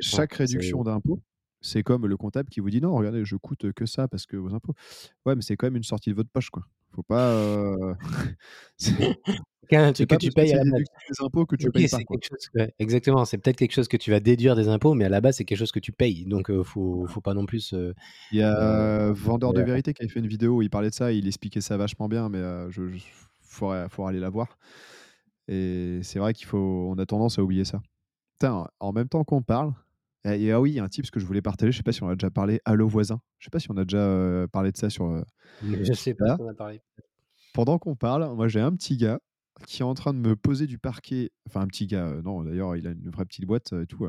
chaque 0.00 0.34
réduction 0.34 0.84
d'impôt, 0.84 1.20
c'est 1.60 1.82
comme 1.82 2.06
le 2.06 2.16
comptable 2.16 2.48
qui 2.48 2.60
vous 2.60 2.70
dit 2.70 2.80
non, 2.80 2.94
regardez, 2.94 3.24
je 3.24 3.36
coûte 3.36 3.72
que 3.72 3.86
ça 3.86 4.06
parce 4.06 4.26
que 4.26 4.36
vos 4.36 4.54
impôts. 4.54 4.74
Ouais, 5.26 5.34
mais 5.34 5.42
c'est 5.42 5.56
quand 5.56 5.66
même 5.66 5.76
une 5.76 5.82
sortie 5.82 6.10
de 6.10 6.14
votre 6.14 6.30
poche, 6.30 6.50
quoi. 6.50 6.64
Faut 6.94 7.02
pas. 7.02 7.30
Euh, 7.30 7.94
que 9.70 10.16
tu 10.16 10.30
payes 10.30 10.52
à 10.52 10.64
la 10.64 10.70
base. 10.70 10.82
des 10.82 11.24
impôts 11.24 11.46
que 11.46 11.56
tu 11.56 11.70
payes 11.70 11.88
pas. 11.88 12.66
exactement, 12.78 13.24
c'est 13.24 13.38
peut-être 13.38 13.56
quelque 13.56 13.72
chose 13.72 13.88
que 13.88 13.96
tu 13.96 14.10
vas 14.10 14.18
déduire 14.18 14.56
des 14.56 14.68
impôts, 14.68 14.94
mais 14.94 15.04
à 15.04 15.08
la 15.08 15.20
base, 15.20 15.36
c'est 15.36 15.44
quelque 15.44 15.58
chose 15.58 15.72
que 15.72 15.78
tu 15.78 15.92
payes. 15.92 16.24
Donc, 16.26 16.46
il 16.48 16.64
faut, 16.64 17.06
faut 17.06 17.20
pas 17.20 17.34
non 17.34 17.46
plus. 17.46 17.72
il 18.32 18.38
y 18.38 18.42
a 18.42 19.12
Vendeur 19.12 19.52
de 19.52 19.62
vérité 19.62 19.94
qui 19.94 20.02
avait 20.02 20.12
fait 20.12 20.20
une 20.20 20.26
vidéo 20.26 20.56
où 20.56 20.62
il 20.62 20.70
parlait 20.70 20.90
de 20.90 20.94
ça, 20.94 21.12
il 21.12 21.26
expliquait 21.26 21.60
ça 21.60 21.76
vachement 21.76 22.08
bien, 22.08 22.28
mais 22.28 22.38
il 22.38 22.70
je, 22.70 22.82
faut, 23.40 23.70
aller 23.70 24.20
la 24.20 24.30
voir. 24.30 24.58
Et 25.48 26.00
c'est 26.02 26.18
vrai 26.18 26.32
qu'il 26.32 26.46
faut, 26.46 26.88
on 26.90 26.98
a 26.98 27.06
tendance 27.06 27.38
à 27.38 27.42
oublier 27.42 27.64
ça. 27.64 27.80
en 28.42 28.92
même 28.92 29.08
temps 29.08 29.24
qu'on 29.24 29.42
parle, 29.42 29.72
et 30.24 30.52
ah 30.52 30.60
oui, 30.60 30.72
il 30.72 30.74
y 30.74 30.80
a 30.80 30.84
un 30.84 30.88
type 30.88 31.10
que 31.10 31.20
je 31.20 31.26
voulais 31.26 31.42
partager, 31.42 31.72
je 31.72 31.78
sais 31.78 31.82
pas 31.82 31.92
si 31.92 32.02
on 32.02 32.08
a 32.08 32.14
déjà 32.14 32.30
parlé, 32.30 32.60
Allo 32.64 32.86
voisin. 32.88 33.20
Je 33.38 33.46
sais 33.46 33.50
pas 33.50 33.60
si 33.60 33.70
on 33.70 33.76
a 33.76 33.84
déjà 33.84 34.46
parlé 34.52 34.72
de 34.72 34.76
ça 34.76 34.90
sur. 34.90 35.24
je 35.62 35.92
sais 35.92 36.14
pas 36.14 36.36
si 36.36 36.42
on 36.42 36.48
a 36.48 36.54
parlé. 36.54 36.80
Pendant 37.52 37.78
qu'on 37.78 37.96
parle, 37.96 38.34
moi 38.34 38.48
j'ai 38.48 38.60
un 38.60 38.72
petit 38.72 38.96
gars 38.96 39.20
qui 39.66 39.82
est 39.82 39.84
en 39.84 39.94
train 39.94 40.14
de 40.14 40.18
me 40.18 40.36
poser 40.36 40.66
du 40.66 40.78
parquet. 40.78 41.30
Enfin, 41.46 41.60
un 41.60 41.66
petit 41.66 41.86
gars, 41.86 42.20
non, 42.24 42.42
d'ailleurs, 42.42 42.76
il 42.76 42.86
a 42.86 42.90
une 42.90 43.10
vraie 43.10 43.24
petite 43.24 43.44
boîte 43.44 43.72
et 43.72 43.86
tout. 43.86 44.08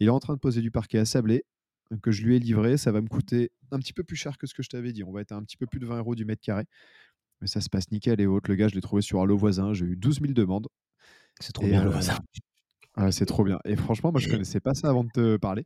Il 0.00 0.06
est 0.06 0.10
en 0.10 0.18
train 0.18 0.34
de 0.34 0.38
poser 0.38 0.60
du 0.60 0.70
parquet 0.70 0.98
à 0.98 1.04
Sablé 1.04 1.44
que 2.02 2.10
je 2.10 2.22
lui 2.22 2.36
ai 2.36 2.38
livré. 2.38 2.76
Ça 2.76 2.92
va 2.92 3.00
me 3.00 3.08
coûter 3.08 3.50
un 3.70 3.78
petit 3.78 3.92
peu 3.92 4.02
plus 4.02 4.16
cher 4.16 4.38
que 4.38 4.46
ce 4.46 4.54
que 4.54 4.62
je 4.62 4.68
t'avais 4.68 4.92
dit. 4.92 5.04
On 5.04 5.12
va 5.12 5.20
être 5.20 5.32
à 5.32 5.36
un 5.36 5.42
petit 5.42 5.56
peu 5.56 5.66
plus 5.66 5.80
de 5.80 5.86
20 5.86 5.98
euros 5.98 6.14
du 6.14 6.24
mètre 6.24 6.42
carré. 6.42 6.64
Mais 7.40 7.46
ça 7.46 7.60
se 7.60 7.68
passe 7.68 7.90
nickel 7.90 8.20
et 8.20 8.26
autres. 8.26 8.50
Le 8.50 8.56
gars, 8.56 8.68
je 8.68 8.74
l'ai 8.74 8.80
trouvé 8.80 9.02
sur 9.02 9.20
Allo 9.20 9.36
voisin. 9.36 9.72
J'ai 9.72 9.86
eu 9.86 9.96
12 9.96 10.20
000 10.20 10.32
demandes. 10.32 10.68
C'est 11.40 11.52
trop 11.52 11.66
bien, 11.66 11.84
le 11.84 11.90
voisin 11.90 12.18
c'est 13.10 13.26
trop 13.26 13.44
bien. 13.44 13.58
Et 13.64 13.76
franchement, 13.76 14.10
moi, 14.12 14.20
je 14.20 14.28
connaissais 14.28 14.60
pas 14.60 14.74
ça 14.74 14.88
avant 14.88 15.04
de 15.04 15.10
te 15.12 15.36
parler. 15.36 15.64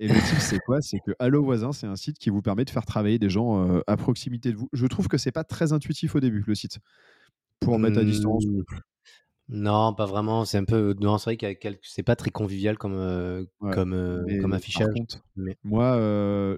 Et 0.00 0.08
le 0.08 0.14
site, 0.14 0.40
c'est 0.40 0.58
quoi? 0.58 0.80
C'est 0.80 0.98
que 1.06 1.12
Allo 1.20 1.44
Voisin, 1.44 1.72
c'est 1.72 1.86
un 1.86 1.96
site 1.96 2.18
qui 2.18 2.30
vous 2.30 2.42
permet 2.42 2.64
de 2.64 2.70
faire 2.70 2.84
travailler 2.84 3.18
des 3.18 3.30
gens 3.30 3.80
à 3.86 3.96
proximité 3.96 4.50
de 4.50 4.56
vous. 4.56 4.68
Je 4.72 4.86
trouve 4.86 5.06
que 5.06 5.18
c'est 5.18 5.32
pas 5.32 5.44
très 5.44 5.72
intuitif 5.72 6.16
au 6.16 6.20
début, 6.20 6.42
le 6.46 6.54
site, 6.54 6.78
pour 7.60 7.78
mettre 7.78 7.98
à 7.98 8.04
distance. 8.04 8.44
Mmh. 8.44 8.62
Non, 9.50 9.92
pas 9.92 10.06
vraiment. 10.06 10.46
C'est 10.46 10.56
un 10.56 10.64
peu. 10.64 10.96
Non, 11.00 11.18
c'est 11.18 11.36
vrai 11.36 11.54
que 11.54 11.68
c'est 11.82 12.02
pas 12.02 12.16
très 12.16 12.30
convivial 12.30 12.78
comme, 12.78 12.96
euh, 12.96 13.44
comme, 13.72 13.92
euh, 13.92 14.24
comme 14.40 14.54
affichage. 14.54 14.88
Moi, 15.62 15.96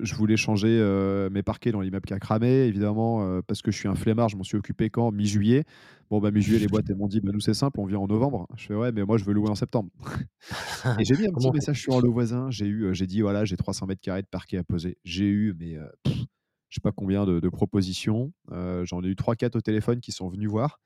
je 0.01 0.15
voulais 0.15 0.37
changer 0.37 1.29
mes 1.31 1.43
parquets 1.43 1.73
dans 1.73 1.81
l'immeuble 1.81 2.07
qui 2.07 2.15
a 2.15 2.19
cramé, 2.19 2.67
évidemment, 2.67 3.43
parce 3.43 3.61
que 3.61 3.71
je 3.71 3.77
suis 3.77 3.89
un 3.89 3.97
flemmard. 3.97 4.29
Je 4.29 4.37
m'en 4.37 4.45
suis 4.45 4.57
occupé 4.57 4.89
quand? 4.89 5.13
Mi-juillet. 5.13 5.65
Bon, 6.11 6.21
bah, 6.21 6.31
mi-juillet, 6.31 6.61
les 6.61 6.67
boîtes, 6.69 6.89
elles 6.89 6.97
m'ont 6.97 7.09
dit 7.09 7.21
bah, 7.21 7.31
nous, 7.33 7.41
c'est 7.41 7.55
simple, 7.55 7.81
on 7.81 7.87
vient 7.87 7.99
en 7.99 8.07
novembre. 8.07 8.47
Je 8.57 8.67
fais 8.67 8.75
ouais, 8.75 8.93
mais 8.93 9.05
moi, 9.05 9.19
je 9.19 9.25
veux 9.25 9.33
louer 9.33 9.51
en 9.51 9.55
septembre. 9.55 9.91
et 11.01 11.05
j'ai 11.05 11.17
mis 11.17 11.27
un 11.27 11.33
petit 11.33 11.51
message 11.51 11.81
sur 11.81 12.01
le 12.01 12.09
voisin. 12.09 12.51
J'ai 12.51 12.67
eu, 12.67 12.95
j'ai 12.95 13.07
dit 13.07 13.21
voilà, 13.21 13.45
j'ai 13.45 13.57
300 13.57 13.87
mètres 13.87 14.01
carrés 14.01 14.23
de 14.23 14.29
parquet 14.29 14.59
à 14.59 14.65
poser. 14.65 14.99
J'ai 15.05 15.27
eu, 15.27 15.55
mais 15.59 15.77
je 16.05 16.75
sais 16.75 16.81
pas 16.81 16.93
combien 16.93 17.25
de, 17.25 17.41
de 17.41 17.49
propositions. 17.49 18.33
J'en 18.51 19.03
ai 19.03 19.09
eu 19.09 19.15
3-4 19.15 19.57
au 19.57 19.61
téléphone 19.61 20.01
qui 20.01 20.13
sont 20.13 20.29
venus 20.29 20.49
voir. 20.49 20.79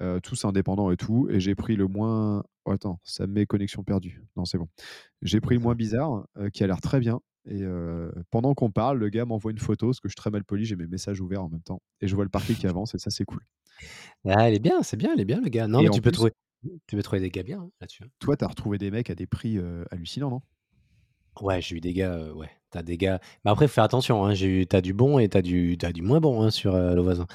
Euh, 0.00 0.18
tous 0.18 0.44
indépendants 0.44 0.90
et 0.90 0.96
tout. 0.96 1.28
Et 1.30 1.38
j'ai 1.38 1.54
pris 1.54 1.76
le 1.76 1.86
moins. 1.86 2.42
Oh, 2.64 2.72
attends, 2.72 3.00
ça 3.04 3.26
me 3.26 3.32
met 3.32 3.46
connexion 3.46 3.84
perdue. 3.84 4.22
Non, 4.36 4.44
c'est 4.44 4.58
bon. 4.58 4.68
J'ai 5.22 5.40
pris 5.40 5.54
le 5.54 5.60
moins 5.60 5.74
bizarre, 5.74 6.26
euh, 6.36 6.50
qui 6.50 6.64
a 6.64 6.66
l'air 6.66 6.80
très 6.80 6.98
bien. 6.98 7.20
Et 7.46 7.62
euh, 7.62 8.10
pendant 8.30 8.54
qu'on 8.54 8.70
parle, 8.70 8.98
le 8.98 9.08
gars 9.08 9.24
m'envoie 9.24 9.52
une 9.52 9.58
photo, 9.58 9.88
parce 9.88 10.00
que 10.00 10.08
je 10.08 10.12
suis 10.12 10.16
très 10.16 10.30
mal 10.30 10.44
poli, 10.44 10.64
j'ai 10.64 10.76
mes 10.76 10.86
messages 10.86 11.20
ouverts 11.20 11.44
en 11.44 11.48
même 11.48 11.62
temps. 11.62 11.80
Et 12.00 12.08
je 12.08 12.14
vois 12.14 12.24
le 12.24 12.30
parquet 12.30 12.54
qui 12.54 12.66
avance, 12.66 12.94
et 12.94 12.98
ça, 12.98 13.10
c'est 13.10 13.24
cool. 13.24 13.40
Ah, 14.26 14.48
elle 14.48 14.54
est 14.54 14.60
bien, 14.60 14.82
c'est 14.82 14.96
bien, 14.96 15.12
elle 15.12 15.20
est 15.20 15.24
bien, 15.24 15.40
le 15.40 15.48
gars. 15.48 15.66
Non, 15.68 15.82
mais 15.82 15.90
tu 15.90 16.00
peux, 16.00 16.10
trouver, 16.10 16.32
tu 16.86 16.96
peux 16.96 17.02
trouver 17.02 17.20
des 17.20 17.30
gars 17.30 17.42
bien 17.42 17.60
hein, 17.60 17.70
là-dessus. 17.80 18.04
Hein. 18.04 18.08
Toi, 18.20 18.36
tu 18.36 18.44
as 18.44 18.48
retrouvé 18.48 18.78
des 18.78 18.90
mecs 18.90 19.10
à 19.10 19.14
des 19.14 19.26
prix 19.26 19.58
hallucinants, 19.90 20.30
non? 20.30 20.42
Ouais, 21.40 21.60
j'ai 21.60 21.76
eu 21.76 21.80
des 21.80 21.92
gars, 21.92 22.32
ouais. 22.32 22.50
T'as 22.70 22.82
des 22.82 22.96
gars. 22.96 23.20
Mais 23.44 23.50
après, 23.50 23.68
fais 23.68 23.80
attention, 23.80 24.24
hein, 24.24 24.34
j'ai 24.34 24.46
eu, 24.46 24.66
t'as 24.66 24.80
du 24.80 24.94
bon 24.94 25.18
et 25.18 25.28
t'as 25.28 25.42
du, 25.42 25.76
du 25.76 26.02
moins 26.02 26.20
bon 26.20 26.42
hein, 26.42 26.50
sur 26.50 26.74
le 26.76 27.00
voisin. 27.00 27.26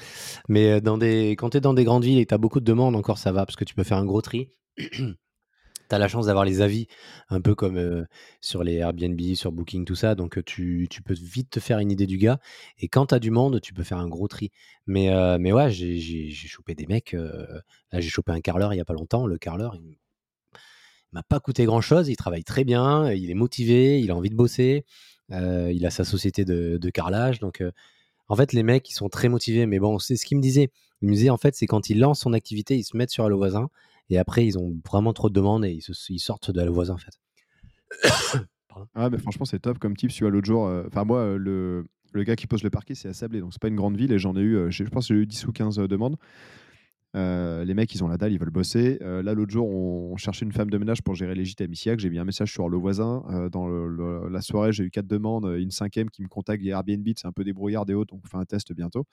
Mais 0.48 0.80
dans 0.80 0.98
des, 0.98 1.30
quand 1.32 1.50
t'es 1.50 1.60
dans 1.60 1.74
des 1.74 1.84
grandes 1.84 2.04
villes 2.04 2.18
et 2.18 2.26
t'as 2.26 2.38
beaucoup 2.38 2.60
de 2.60 2.64
demandes, 2.64 2.96
encore 2.96 3.18
ça 3.18 3.30
va, 3.32 3.44
parce 3.46 3.56
que 3.56 3.64
tu 3.64 3.74
peux 3.74 3.84
faire 3.84 3.98
un 3.98 4.06
gros 4.06 4.22
tri. 4.22 4.50
t'as 5.90 5.98
la 5.98 6.08
chance 6.08 6.26
d'avoir 6.26 6.44
les 6.44 6.60
avis, 6.60 6.86
un 7.30 7.40
peu 7.40 7.54
comme 7.54 8.06
sur 8.40 8.62
les 8.62 8.76
Airbnb, 8.76 9.20
sur 9.34 9.50
Booking, 9.50 9.84
tout 9.84 9.96
ça. 9.96 10.14
Donc 10.14 10.42
tu, 10.44 10.86
tu, 10.88 11.02
peux 11.02 11.14
vite 11.14 11.50
te 11.50 11.60
faire 11.60 11.80
une 11.80 11.90
idée 11.90 12.06
du 12.06 12.16
gars. 12.16 12.38
Et 12.78 12.88
quand 12.88 13.06
t'as 13.06 13.18
du 13.18 13.30
monde, 13.30 13.60
tu 13.60 13.74
peux 13.74 13.82
faire 13.82 13.98
un 13.98 14.08
gros 14.08 14.28
tri. 14.28 14.52
Mais, 14.86 15.10
mais 15.38 15.52
ouais, 15.52 15.70
j'ai 15.70 16.30
chopé 16.30 16.74
des 16.74 16.86
mecs. 16.86 17.12
là, 17.12 18.00
j'ai 18.00 18.08
chopé 18.08 18.32
un 18.32 18.40
carleur 18.40 18.72
il 18.72 18.76
y 18.76 18.80
a 18.80 18.84
pas 18.84 18.94
longtemps. 18.94 19.26
Le 19.26 19.36
carleur, 19.36 19.74
il 19.74 19.98
m'a 21.12 21.24
pas 21.24 21.40
coûté 21.40 21.64
grand 21.64 21.80
chose. 21.80 22.08
Il 22.08 22.16
travaille 22.16 22.44
très 22.44 22.64
bien, 22.64 23.10
il 23.12 23.30
est 23.30 23.34
motivé, 23.34 24.00
il 24.00 24.10
a 24.12 24.16
envie 24.16 24.30
de 24.30 24.36
bosser. 24.36 24.84
Il 25.30 25.84
a 25.84 25.90
sa 25.90 26.04
société 26.04 26.44
de, 26.44 26.90
carrelage. 26.90 27.40
Donc, 27.40 27.64
en 28.28 28.36
fait, 28.36 28.52
les 28.52 28.62
mecs, 28.62 28.88
ils 28.88 28.94
sont 28.94 29.08
très 29.08 29.28
motivés. 29.28 29.66
Mais 29.66 29.80
bon, 29.80 29.98
c'est 29.98 30.16
ce 30.16 30.24
qu'il 30.24 30.36
me 30.36 30.42
disait. 30.42 30.70
Me 31.02 31.12
disait, 31.12 31.30
en 31.30 31.36
fait, 31.36 31.54
c'est 31.54 31.66
quand 31.66 31.90
ils 31.90 31.98
lancent 31.98 32.20
son 32.20 32.32
activité, 32.32 32.76
ils 32.76 32.84
se 32.84 32.96
mettent 32.96 33.10
sur 33.10 33.24
Allo 33.24 33.36
Voisin. 33.36 33.68
Et 34.10 34.18
après, 34.18 34.44
ils 34.44 34.58
ont 34.58 34.76
vraiment 34.86 35.12
trop 35.12 35.28
de 35.28 35.34
demandes 35.34 35.64
et 35.64 35.78
ils, 36.08 36.20
sortent 36.20 36.50
de 36.50 36.60
Allo 36.60 36.72
Voisin, 36.72 36.94
en 36.94 36.98
fait. 36.98 37.18
ah, 38.94 39.10
mais 39.10 39.18
franchement, 39.18 39.44
c'est 39.44 39.60
top 39.60 39.78
comme 39.78 39.96
type. 39.96 40.10
Vois, 40.20 40.30
l'autre 40.30 40.46
jour, 40.46 40.66
euh, 40.66 40.84
enfin, 40.88 41.04
moi, 41.04 41.36
le, 41.38 41.86
le, 42.12 42.24
gars 42.24 42.36
qui 42.36 42.46
pose 42.46 42.62
le 42.62 42.70
parquet, 42.70 42.94
c'est 42.94 43.08
à 43.08 43.14
Sablé. 43.14 43.40
Donc, 43.40 43.52
c'est 43.52 43.62
pas 43.62 43.68
une 43.68 43.76
grande 43.76 43.96
ville. 43.96 44.12
Et 44.12 44.18
j'en 44.18 44.36
ai 44.36 44.40
eu, 44.40 44.70
je 44.70 44.84
pense, 44.84 45.08
j'ai 45.08 45.14
eu 45.14 45.26
10 45.26 45.46
ou 45.46 45.52
15 45.52 45.76
demandes. 45.76 46.16
Euh, 47.16 47.64
les 47.64 47.74
mecs, 47.74 47.92
ils 47.94 48.04
ont 48.04 48.08
la 48.08 48.16
dalle, 48.16 48.32
ils 48.32 48.38
veulent 48.38 48.50
bosser. 48.50 48.98
Euh, 49.02 49.22
là, 49.22 49.34
l'autre 49.34 49.50
jour, 49.50 49.68
on, 49.68 50.16
cherchait 50.16 50.44
une 50.44 50.52
femme 50.52 50.70
de 50.70 50.78
ménage 50.78 51.02
pour 51.02 51.14
gérer 51.14 51.34
les 51.34 51.44
gîtes 51.44 51.60
à. 51.60 51.66
J'ai 51.98 52.10
mis 52.10 52.18
un 52.18 52.24
message 52.24 52.52
sur 52.52 52.68
le 52.68 52.76
voisin. 52.76 53.24
Euh, 53.30 53.48
dans 53.48 53.68
la 53.68 54.40
soirée, 54.40 54.72
j'ai 54.72 54.84
eu 54.84 54.90
quatre 54.90 55.06
demandes. 55.06 55.46
Une 55.58 55.70
cinquième 55.70 56.10
qui 56.10 56.22
me 56.22 56.28
contacte 56.28 56.62
via 56.62 56.76
Airbnb. 56.76 57.08
C'est 57.16 57.26
un 57.26 57.32
peu 57.32 57.44
débrouillard 57.44 57.86
des 57.86 57.94
autres, 57.94 58.14
donc 58.14 58.22
on 58.24 58.28
fait 58.28 58.36
un 58.36 58.44
test 58.44 58.72
bientôt. 58.72 59.06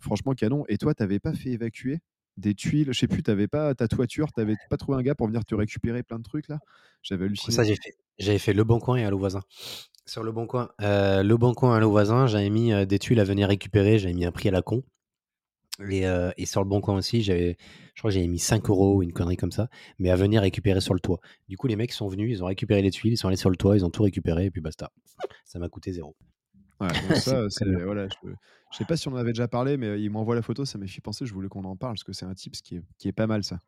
Franchement, 0.00 0.32
canon. 0.34 0.64
Et 0.68 0.78
toi, 0.78 0.94
t'avais 0.94 1.20
pas 1.20 1.32
fait 1.32 1.50
évacuer 1.50 2.00
des 2.36 2.54
tuiles? 2.54 2.88
Je 2.92 2.98
sais 2.98 3.08
plus, 3.08 3.22
t'avais 3.22 3.48
pas 3.48 3.74
ta 3.74 3.88
toiture 3.88 4.32
T'avais 4.32 4.56
pas 4.68 4.76
trouvé 4.76 4.98
un 4.98 5.02
gars 5.02 5.14
pour 5.14 5.26
venir 5.26 5.44
te 5.44 5.54
récupérer 5.54 6.02
plein 6.02 6.18
de 6.18 6.24
trucs 6.24 6.48
là? 6.48 6.58
J'avais 7.02 7.26
halluciné. 7.26 7.54
Ça, 7.54 7.64
j'ai 7.64 7.76
fait. 7.76 7.94
J'avais 8.18 8.38
fait 8.38 8.52
le 8.52 8.64
bon 8.64 8.78
coin 8.78 8.96
et 8.96 9.04
à 9.04 9.10
voisin. 9.10 9.42
Sur 10.06 10.22
le 10.22 10.32
bon 10.32 10.46
coin. 10.46 10.70
Euh, 10.80 11.22
le 11.22 11.36
bon 11.36 11.54
coin 11.54 11.76
à 11.76 11.80
nos 11.80 11.90
voisins, 11.90 12.26
j'avais 12.26 12.50
mis 12.50 12.86
des 12.86 12.98
tuiles 12.98 13.20
à 13.20 13.24
venir 13.24 13.48
récupérer, 13.48 13.98
j'avais 13.98 14.14
mis 14.14 14.24
un 14.24 14.32
prix 14.32 14.48
à 14.48 14.52
la 14.52 14.62
con. 14.62 14.82
Et, 15.88 16.04
et 16.36 16.46
sur 16.46 16.60
le 16.60 16.68
bon 16.68 16.82
coin 16.82 16.96
aussi, 16.96 17.22
j'avais, 17.22 17.56
je 17.94 18.02
crois 18.02 18.10
j'avais 18.10 18.26
mis 18.28 18.38
5 18.38 18.68
euros, 18.68 19.02
une 19.02 19.12
connerie 19.12 19.36
comme 19.36 19.52
ça, 19.52 19.68
mais 19.98 20.10
à 20.10 20.16
venir 20.16 20.42
récupérer 20.42 20.80
sur 20.80 20.94
le 20.94 21.00
toit. 21.00 21.20
Du 21.48 21.56
coup, 21.56 21.66
les 21.66 21.76
mecs 21.76 21.92
sont 21.92 22.08
venus, 22.08 22.30
ils 22.30 22.42
ont 22.42 22.46
récupéré 22.46 22.82
les 22.82 22.90
tuiles, 22.90 23.12
ils 23.12 23.16
sont 23.16 23.28
allés 23.28 23.36
sur 23.36 23.50
le 23.50 23.56
toit, 23.56 23.76
ils 23.76 23.84
ont 23.84 23.90
tout 23.90 24.02
récupéré, 24.02 24.46
et 24.46 24.50
puis 24.50 24.60
basta. 24.60 24.90
Ça 25.44 25.58
m'a 25.58 25.68
coûté 25.68 25.92
zéro. 25.92 26.16
Ça, 27.14 27.48
c'est, 27.48 27.70
voilà, 27.84 28.08
je, 28.08 28.30
je 28.72 28.76
sais 28.76 28.84
pas 28.84 28.96
si 28.96 29.08
on 29.08 29.12
en 29.12 29.16
avait 29.16 29.32
déjà 29.32 29.48
parlé, 29.48 29.76
mais 29.76 30.00
il 30.00 30.10
m'envoie 30.10 30.34
la 30.34 30.42
photo, 30.42 30.64
ça 30.64 30.78
m'a 30.78 30.86
fait 30.86 31.00
penser, 31.00 31.26
je 31.26 31.34
voulais 31.34 31.48
qu'on 31.48 31.64
en 31.64 31.76
parle, 31.76 31.94
parce 31.94 32.04
que 32.04 32.12
c'est 32.12 32.26
un 32.26 32.34
tips 32.34 32.60
qui 32.62 32.76
est, 32.76 32.82
qui 32.98 33.08
est 33.08 33.12
pas 33.12 33.26
mal, 33.26 33.44
ça. 33.44 33.58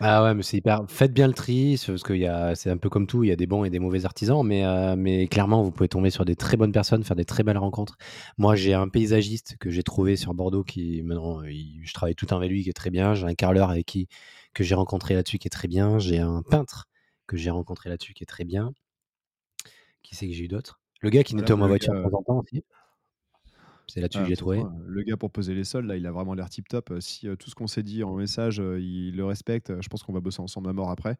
Ah 0.00 0.22
ouais, 0.22 0.32
mais 0.32 0.44
c'est 0.44 0.58
hyper. 0.58 0.84
Faites 0.86 1.12
bien 1.12 1.26
le 1.26 1.34
tri, 1.34 1.76
parce 1.84 2.04
que 2.04 2.14
c'est 2.54 2.70
un 2.70 2.76
peu 2.76 2.88
comme 2.88 3.08
tout, 3.08 3.24
il 3.24 3.30
y 3.30 3.32
a 3.32 3.36
des 3.36 3.48
bons 3.48 3.64
et 3.64 3.70
des 3.70 3.80
mauvais 3.80 4.04
artisans, 4.04 4.46
mais, 4.46 4.64
euh, 4.64 4.94
mais 4.96 5.26
clairement, 5.26 5.64
vous 5.64 5.72
pouvez 5.72 5.88
tomber 5.88 6.10
sur 6.10 6.24
des 6.24 6.36
très 6.36 6.56
bonnes 6.56 6.70
personnes, 6.70 7.02
faire 7.02 7.16
des 7.16 7.24
très 7.24 7.42
belles 7.42 7.58
rencontres. 7.58 7.96
Moi, 8.36 8.54
j'ai 8.54 8.74
un 8.74 8.88
paysagiste 8.88 9.56
que 9.58 9.70
j'ai 9.70 9.82
trouvé 9.82 10.14
sur 10.14 10.34
Bordeaux 10.34 10.62
qui, 10.62 11.02
maintenant, 11.02 11.42
je 11.44 11.92
travaille 11.92 12.14
tout 12.14 12.26
temps 12.26 12.36
avec 12.36 12.50
lui, 12.50 12.62
qui 12.62 12.70
est 12.70 12.74
très 12.74 12.90
bien. 12.90 13.14
J'ai 13.14 13.26
un 13.26 13.34
carreleur 13.34 13.70
avec 13.70 13.86
qui 13.86 14.06
que 14.54 14.62
j'ai 14.62 14.76
rencontré 14.76 15.14
là-dessus 15.14 15.38
qui 15.38 15.48
est 15.48 15.50
très 15.50 15.66
bien. 15.68 15.98
J'ai 15.98 16.18
un 16.18 16.42
peintre 16.42 16.86
que 17.26 17.36
j'ai 17.36 17.50
rencontré 17.50 17.90
là-dessus 17.90 18.14
qui 18.14 18.22
est 18.22 18.26
très 18.26 18.44
bien. 18.44 18.72
Qui 20.02 20.14
c'est 20.14 20.28
que 20.28 20.32
j'ai 20.32 20.44
eu 20.44 20.48
d'autres? 20.48 20.80
Le 21.00 21.10
gars 21.10 21.22
qui 21.22 21.34
nettoie 21.34 21.56
ma 21.56 21.66
voiture 21.66 21.94
de 21.94 22.02
temps 22.02 22.18
en 22.18 22.22
temps 22.22 22.38
aussi. 22.38 22.64
C'est 23.86 24.00
là-dessus 24.02 24.18
que 24.18 24.24
ah, 24.24 24.28
j'ai 24.28 24.36
trouvé. 24.36 24.62
Le 24.86 25.02
gars 25.02 25.16
pour 25.16 25.30
poser 25.30 25.54
les 25.54 25.64
sols, 25.64 25.86
là, 25.86 25.96
il 25.96 26.06
a 26.06 26.12
vraiment 26.12 26.34
l'air 26.34 26.50
tip 26.50 26.68
top. 26.68 26.92
Si 27.00 27.26
tout 27.38 27.48
ce 27.48 27.54
qu'on 27.54 27.66
s'est 27.66 27.82
dit 27.82 28.04
en 28.04 28.14
message, 28.14 28.58
il 28.58 29.16
le 29.16 29.24
respecte, 29.24 29.72
je 29.80 29.88
pense 29.88 30.02
qu'on 30.02 30.12
va 30.12 30.20
bosser 30.20 30.42
ensemble 30.42 30.68
à 30.68 30.74
mort 30.74 30.90
après. 30.90 31.16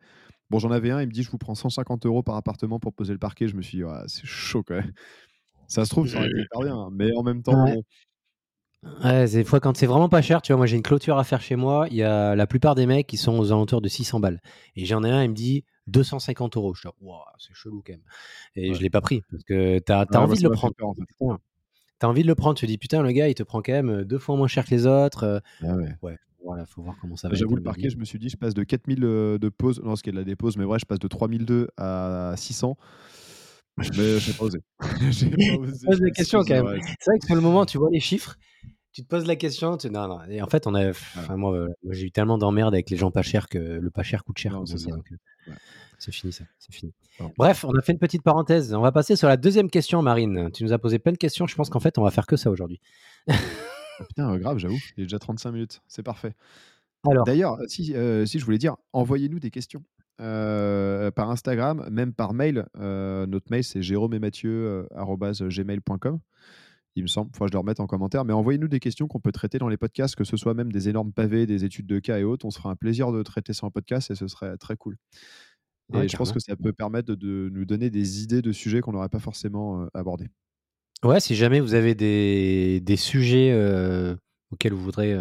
Bon, 0.51 0.59
j'en 0.59 0.71
avais 0.71 0.91
un, 0.91 1.01
il 1.01 1.07
me 1.07 1.13
dit 1.13 1.23
je 1.23 1.31
vous 1.31 1.39
prends 1.39 1.55
150 1.55 2.05
euros 2.05 2.23
par 2.23 2.37
appartement 2.37 2.79
pour 2.79 2.93
poser 2.93 3.13
le 3.15 3.19
parquet. 3.19 3.49
Je 3.49 3.57
me 3.57 3.63
suis 3.63 3.79
dit, 3.79 3.85
c'est 4.07 4.27
chaud 4.27 4.63
quand 4.63 4.75
même. 4.75 4.93
Ça 5.67 5.85
se 5.85 5.91
trouve, 5.91 6.09
ça 6.09 6.19
aurait 6.19 6.29
été 6.29 6.41
hyper 6.41 6.61
bien, 6.61 6.77
hein, 6.77 6.89
mais 6.93 7.15
en 7.15 7.23
même 7.23 7.43
temps. 7.43 7.67
Ouais. 9.03 9.27
des 9.27 9.45
fois, 9.45 9.61
quand 9.61 9.77
c'est 9.77 9.87
vraiment 9.87 10.09
pas 10.09 10.23
cher, 10.23 10.41
tu 10.41 10.53
vois, 10.53 10.57
moi 10.57 10.67
j'ai 10.67 10.77
une 10.77 10.83
clôture 10.83 11.19
à 11.19 11.25
faire 11.25 11.43
chez 11.43 11.57
moi. 11.57 11.87
Il 11.91 11.97
y 11.97 12.03
a 12.03 12.35
la 12.35 12.47
plupart 12.47 12.75
des 12.75 12.87
mecs 12.87 13.07
qui 13.07 13.19
sont 13.19 13.39
aux 13.39 13.53
alentours 13.53 13.83
de 13.83 13.89
600 13.89 14.21
balles. 14.21 14.41
Et 14.77 14.87
j'en 14.87 15.05
ai 15.05 15.11
un, 15.11 15.23
il 15.23 15.31
me 15.31 15.35
dit 15.35 15.65
250 15.89 16.57
euros. 16.57 16.75
Je 16.75 16.89
dis, 16.89 16.95
c'est 17.39 17.55
chelou 17.55 17.83
quand 17.85 17.93
même. 17.93 18.03
Et 18.55 18.75
je 18.75 18.81
l'ai 18.81 18.91
pas 18.91 19.01
pris 19.01 19.23
parce 19.31 19.45
que 19.45 19.79
tu 19.79 19.93
as, 19.93 20.07
envie 20.21 20.39
de 20.39 20.49
le 20.49 20.51
prendre. 20.51 20.75
en 20.81 20.95
fait 20.95 21.03
t'as 21.99 22.07
envie 22.07 22.23
de 22.23 22.29
le 22.29 22.37
prendre, 22.37 22.57
tu 22.57 22.65
te 22.65 22.71
dis 22.71 22.79
putain, 22.79 23.03
le 23.03 23.11
gars, 23.11 23.29
il 23.29 23.35
te 23.35 23.43
prend 23.43 23.61
quand 23.61 23.73
même 23.73 24.05
deux 24.05 24.19
fois 24.19 24.37
moins 24.37 24.47
cher 24.47 24.65
que 24.65 24.71
les 24.71 24.87
autres. 24.87 25.43
Ah 25.63 25.75
ouais. 25.75 25.95
ouais. 26.03 26.17
Voilà, 26.45 26.65
faut 26.65 26.83
voir 26.83 26.97
comment 27.01 27.17
ça 27.17 27.29
va. 27.29 27.35
J'avoue, 27.35 27.57
le 27.57 27.63
parquet, 27.63 27.91
je 27.91 27.97
me 27.97 28.05
suis 28.05 28.19
dit, 28.19 28.29
je 28.29 28.37
passe 28.37 28.55
de 28.55 28.63
4000 28.63 29.01
de 29.01 29.49
pause, 29.49 29.83
non, 29.83 29.97
ce 29.97 30.03
qui 30.03 30.11
est 30.11 30.13
de 30.13 30.19
la 30.19 30.25
dépose, 30.25 30.57
mais 30.57 30.65
vrai, 30.65 30.79
je 30.79 30.87
passe 30.87 30.99
de 30.99 31.09
3002 31.09 31.69
à 31.77 32.35
600. 32.37 32.77
Mais 33.77 34.19
j'ai 34.19 34.33
pas 34.33 34.45
osé. 34.45 34.59
j'ai 35.11 35.31
pas 35.31 35.37
osé. 35.59 35.87
poses 35.87 36.01
la 36.01 36.11
question 36.11 36.43
quand 36.43 36.65
même. 36.65 36.81
C'est 37.01 37.11
vrai 37.11 37.19
que 37.19 37.27
sur 37.27 37.35
le 37.35 37.41
moment, 37.41 37.67
tu 37.67 37.79
vois 37.79 37.91
les 37.93 38.01
chiffres, 38.01 38.37
tu 38.99 39.05
te 39.05 39.09
poses 39.09 39.27
la 39.27 39.37
question, 39.37 39.77
tu... 39.77 39.91
non, 39.91 40.09
non. 40.09 40.19
Et 40.29 40.43
en 40.43 40.49
fait, 40.49 40.67
on 40.67 40.75
a, 40.75 40.91
enfin, 40.91 41.37
moi, 41.37 41.69
j'ai 41.91 42.07
eu 42.07 42.11
tellement 42.11 42.37
d'emmerdes 42.37 42.75
avec 42.75 42.91
les 42.91 42.97
gens 42.97 43.13
pas 43.13 43.23
chers 43.23 43.49
que 43.49 43.57
le 43.57 43.91
pas 43.91 44.03
cher 44.03 44.25
coûte 44.25 44.39
cher. 44.39 44.55
Non, 44.55 44.67
c'est 44.67 44.77
c'est 46.01 46.11
fini 46.11 46.33
ça, 46.33 46.43
c'est 46.59 46.75
fini. 46.75 46.93
Bref, 47.37 47.65
on 47.65 47.71
a 47.79 47.81
fait 47.81 47.93
une 47.93 48.01
petite 48.01 48.25
parenthèse. 48.25 48.75
On 48.75 48.81
va 48.81 48.91
passer 48.91 49.15
sur 49.15 49.29
la 49.29 49.37
deuxième 49.37 49.71
question, 49.71 50.03
Marine. 50.03 50.51
Tu 50.53 50.65
nous 50.65 50.73
as 50.73 50.81
posé 50.81 50.99
plein 50.99 51.13
de 51.13 51.17
questions. 51.17 51.47
Je 51.47 51.55
pense 51.55 51.71
qu'en 51.71 51.79
fait, 51.79 51.97
on 51.97 52.03
va 52.03 52.11
faire 52.11 52.27
que 52.27 52.35
ça 52.37 52.51
aujourd'hui. 52.51 52.81
Ah, 54.01 54.05
putain, 54.09 54.33
euh, 54.33 54.39
grave, 54.39 54.59
j'avoue. 54.59 54.79
Il 54.97 55.03
est 55.03 55.07
déjà 55.07 55.21
35 55.21 55.53
minutes. 55.53 55.81
C'est 55.87 56.03
parfait. 56.03 56.35
D'ailleurs, 57.25 57.59
si, 57.69 57.95
euh, 57.95 58.27
si 58.27 58.41
je 58.41 58.45
voulais 58.45 58.59
dire, 58.59 58.75
envoyez-nous 58.93 59.39
des 59.39 59.51
questions. 59.51 59.85
Euh, 60.21 61.13
par 61.13 61.31
Instagram, 61.31 61.87
même 61.91 62.13
par 62.13 62.35
mail. 62.35 62.67
notre 62.75 63.47
mail, 63.51 63.63
c'est 63.63 63.83
jérôme 63.83 64.15
et 64.15 64.19
gmail.com 64.19 66.19
il 66.99 67.03
me 67.03 67.09
semble. 67.09 67.31
Faut 67.35 67.45
que 67.45 67.51
je 67.51 67.53
le 67.53 67.59
remette 67.59 67.81
en 67.81 67.87
commentaire. 67.87 68.25
Mais 68.25 68.33
envoyez-nous 68.33 68.69
des 68.69 68.81
questions 68.81 69.09
qu'on 69.09 69.21
peut 69.21 69.33
traiter 69.33 69.59
dans 69.59 69.69
les 69.69 69.77
podcasts, 69.77 70.15
que 70.17 70.25
ce 70.25 70.37
soit 70.37 70.55
même 70.55 70.71
des 70.73 70.89
énormes 70.89 71.13
pavés, 71.13 71.47
des 71.47 71.65
études 71.65 71.87
de 71.87 71.99
cas 71.99 72.19
et 72.19 72.25
autres. 72.25 72.47
On 72.47 72.51
se 72.51 72.59
fera 72.59 72.71
un 72.71 72.77
plaisir 72.77 73.13
de 73.13 73.23
traiter 73.23 73.53
ça 73.53 73.67
en 73.67 73.71
podcast 73.71 74.11
et 74.11 74.15
ce 74.15 74.29
serait 74.29 74.57
très 74.57 74.77
cool. 74.77 74.97
Et 75.95 76.09
je 76.09 76.17
pense 76.17 76.33
que 76.33 76.41
ça 76.41 76.55
peut 76.55 76.73
permettre 76.73 77.15
de, 77.15 77.49
nous 77.51 77.65
donner 77.65 77.89
des 77.89 78.23
idées 78.23 78.43
de 78.43 78.53
sujets 78.53 78.81
qu'on 78.81 78.93
n'aurait 78.93 79.09
pas 79.09 79.21
forcément 79.21 79.87
abordés. 79.95 80.29
Ouais, 81.03 81.21
si 81.21 81.35
jamais 81.35 81.61
vous 81.61 81.75
avez 81.75 81.95
des, 81.95 82.97
sujets 82.97 83.55
auxquels 84.51 84.75
vous 84.75 84.83
voudrez 84.83 85.17